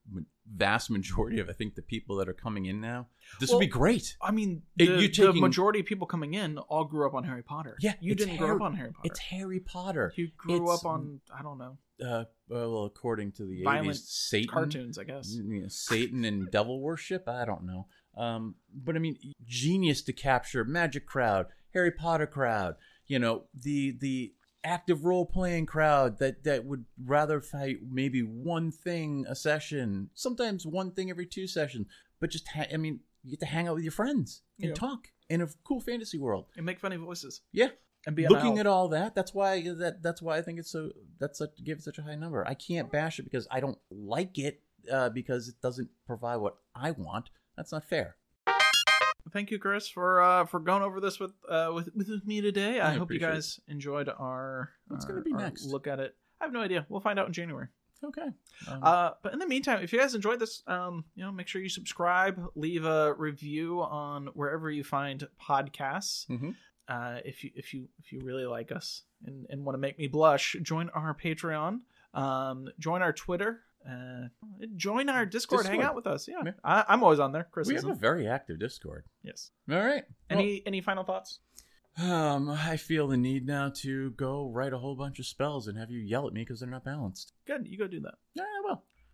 vast 0.55 0.91
majority 0.91 1.39
of 1.41 1.49
I 1.49 1.53
think 1.53 1.75
the 1.77 1.83
people 1.83 2.17
that 2.17 2.29
are 2.29 2.33
coming 2.35 2.67
in 2.67 2.81
now, 2.81 3.07
this 3.39 3.51
Well, 3.51 3.59
would 3.59 3.65
be 3.65 3.67
great. 3.69 4.17
I 4.21 4.31
mean, 4.33 4.63
the, 4.77 4.85
you 4.85 4.97
the 4.97 5.09
taking- 5.09 5.41
majority 5.41 5.81
of 5.81 5.87
people 5.87 6.07
coming 6.07 6.35
in 6.35 6.59
all 6.59 6.85
grew 6.85 7.07
up 7.07 7.15
on 7.15 7.25
Harry 7.25 7.43
Potter. 7.43 7.77
Yeah, 7.81 7.95
you 8.01 8.15
didn't 8.15 8.37
grow 8.37 8.57
up 8.57 8.63
on 8.63 8.75
Harry 8.75 8.93
Potter. 8.93 9.07
It's 9.07 9.19
Harry 9.21 9.61
Potter. 9.61 10.13
you 10.17 10.31
grew 10.37 10.57
it's- 10.65 10.79
up 10.81 10.85
on 10.87 11.21
I 11.37 11.43
don't 11.43 11.59
know 11.59 11.79
Uh, 12.05 12.25
well, 12.49 12.85
according 12.85 13.33
to 13.33 13.45
the 13.45 13.63
Violent 13.63 13.91
80s, 13.91 14.07
Satan, 14.09 14.49
cartoons, 14.51 14.99
I 14.99 15.05
guess. 15.05 15.31
you 15.35 15.63
know, 15.63 15.69
Satan 15.69 16.25
and 16.25 16.51
devil 16.59 16.81
worship. 16.81 17.29
I 17.29 17.45
don't 17.45 17.65
know. 17.65 17.87
Um, 18.17 18.57
but 18.75 18.97
I 18.97 18.99
mean, 18.99 19.17
genius 19.47 20.03
to 20.03 20.13
capture 20.13 20.65
magic 20.65 21.07
crowd, 21.07 21.47
Harry 21.75 21.93
Potter 21.93 22.27
crowd. 22.27 22.75
You 23.07 23.19
know, 23.21 23.45
the 23.55 23.97
the 24.01 24.33
active 24.65 25.05
role 25.05 25.25
playing 25.27 25.67
crowd 25.67 26.19
that 26.19 26.45
that 26.45 26.65
would 26.65 26.85
rather 27.05 27.41
fight 27.41 27.79
maybe 27.91 28.21
one 28.23 28.71
thing 28.71 29.25
a 29.29 29.35
session, 29.35 30.11
sometimes 30.15 30.67
one 30.67 30.91
thing 30.93 31.11
every 31.11 31.27
two 31.27 31.47
sessions. 31.47 31.87
But 32.21 32.31
just 32.31 32.49
ha- 32.49 32.67
I 32.73 32.77
mean, 32.77 33.01
you 33.23 33.31
get 33.31 33.41
to 33.41 33.47
hang 33.47 33.69
out 33.69 33.75
with 33.75 33.85
your 33.85 33.93
friends 33.93 34.43
and 34.59 34.69
Yeah. 34.69 34.75
talk 34.75 35.09
in 35.29 35.41
a 35.43 35.49
cool 35.65 35.81
fantasy 35.81 36.19
world. 36.19 36.47
And 36.57 36.67
make 36.67 36.81
funny 36.81 36.97
voices. 36.97 37.41
Yeah, 37.53 37.69
And 38.07 38.17
be 38.17 38.27
looking 38.29 38.59
at 38.59 38.67
all 38.67 38.89
that 38.89 39.15
that's 39.15 39.33
why 39.35 39.61
that 39.63 40.03
that's 40.03 40.23
why 40.23 40.39
i 40.39 40.43
think 40.43 40.59
it's 40.59 40.71
so 40.71 40.91
that's 41.19 41.37
such 41.39 41.51
give 41.63 41.83
such 41.83 41.99
a 41.99 42.03
high 42.03 42.15
number 42.15 42.47
i 42.49 42.55
can't 42.55 42.91
bash 42.91 43.19
it 43.19 43.25
because 43.25 43.47
i 43.51 43.61
don't 43.61 43.77
like 43.91 44.39
it 44.39 44.63
uh, 44.91 45.11
because 45.11 45.49
it 45.49 45.57
doesn't 45.61 45.91
provide 46.07 46.37
what 46.39 46.57
i 46.75 46.91
want 46.93 47.29
that's 47.59 47.73
not 47.73 47.85
fair 47.85 48.17
Thank 49.33 49.51
you, 49.51 49.59
Chris, 49.59 49.89
for 49.89 50.21
uh, 50.23 50.45
for 50.47 50.61
going 50.61 50.83
over 50.83 51.01
this 51.01 51.21
with 51.21 51.33
uh, 51.49 51.71
with, 51.75 51.89
with 51.95 52.27
me 52.27 52.41
today. 52.41 52.81
I, 52.81 52.89
I 52.89 52.91
hope 52.95 53.11
you 53.11 53.17
appreciate 53.17 53.29
it. 53.29 53.33
guys 53.35 53.61
enjoyed 53.69 54.09
our. 54.09 54.71
What's 54.89 55.05
our- 55.05 55.13
gonna 55.13 55.23
be 55.23 55.33
next? 55.33 55.65
Look 55.67 55.87
at 55.87 56.01
it. 56.01 56.17
I 56.41 56.45
have 56.45 56.53
no 56.53 56.61
idea. 56.61 56.87
We'll 56.89 57.01
find 57.01 57.19
out 57.19 57.27
in 57.27 57.33
January. 57.33 57.69
okay 58.03 58.29
um, 58.69 58.81
Uh, 58.83 59.11
but 59.23 59.33
in 59.35 59.39
the 59.39 59.47
meantime, 59.47 59.83
if 59.83 59.93
you 59.93 59.99
guys 59.99 60.15
enjoyed 60.15 60.39
this, 60.41 60.63
um, 60.67 61.05
you 61.15 61.23
know, 61.23 61.31
make 61.31 61.49
sure 61.49 61.61
you 61.61 61.69
subscribe, 61.69 62.43
leave 62.55 62.85
a 62.87 63.13
review 63.15 63.83
on 63.83 64.29
wherever 64.29 64.71
you 64.71 64.83
find 64.83 65.29
podcasts. 65.41 66.27
Mhm. 66.29 66.55
Uh, 66.89 67.21
if 67.25 67.45
you 67.45 67.51
if 67.55 67.73
you 67.75 67.89
if 68.03 68.11
you 68.13 68.21
really 68.25 68.47
like 68.47 68.73
us 68.73 69.03
and, 69.25 69.47
and 69.51 69.65
want 69.65 69.75
to 69.75 69.79
make 69.79 69.99
me 69.99 70.07
blush, 70.09 70.57
join 70.63 70.89
our 70.91 71.15
Patreon. 71.15 71.81
Um, 72.15 72.69
join 72.81 73.03
our 73.03 73.13
Twitter. 73.13 73.61
Uh, 73.89 74.29
join 74.77 75.09
our 75.09 75.25
Discord. 75.25 75.67
Hang 75.67 75.83
out 75.83 75.95
with 75.95 76.07
us. 76.07 76.29
Yeah, 76.29 76.43
Yeah. 76.45 76.53
I, 76.63 76.85
I'm 76.89 77.03
always 77.03 77.19
on 77.19 77.33
there. 77.33 77.49
Chris 77.51 77.67
we 77.69 77.75
have 77.75 77.85
a 77.87 77.95
very 77.95 78.27
active 78.29 78.59
discord 78.59 79.05
yes. 79.23 79.51
all 79.71 79.79
right 79.79 80.05
Any 80.29 80.63
any 80.67 80.81
final 80.81 81.05
thoughts? 81.05 81.39
Um 81.99 82.49
i 82.51 82.77
feel 82.77 83.09
the 83.09 83.17
need 83.17 83.47
now 83.47 83.71
to 83.77 84.11
go 84.13 84.49
write 84.49 84.73
a 84.73 84.79
whole 84.79 84.95
bunch 84.97 85.19
of 85.19 85.27
spells 85.27 85.67
and 85.67 85.77
have 85.79 85.91
you 85.91 85.99
yell 85.99 86.27
at 86.27 86.33
me 86.33 86.43
because 86.43 86.61
they're 86.61 86.69
not 86.71 86.85
balanced 86.85 87.33
Good. 87.47 87.67
You 87.67 87.79
go 87.79 87.87
do 87.87 88.01
that. 88.01 88.15
yeah 88.35 88.45
well 88.65 88.85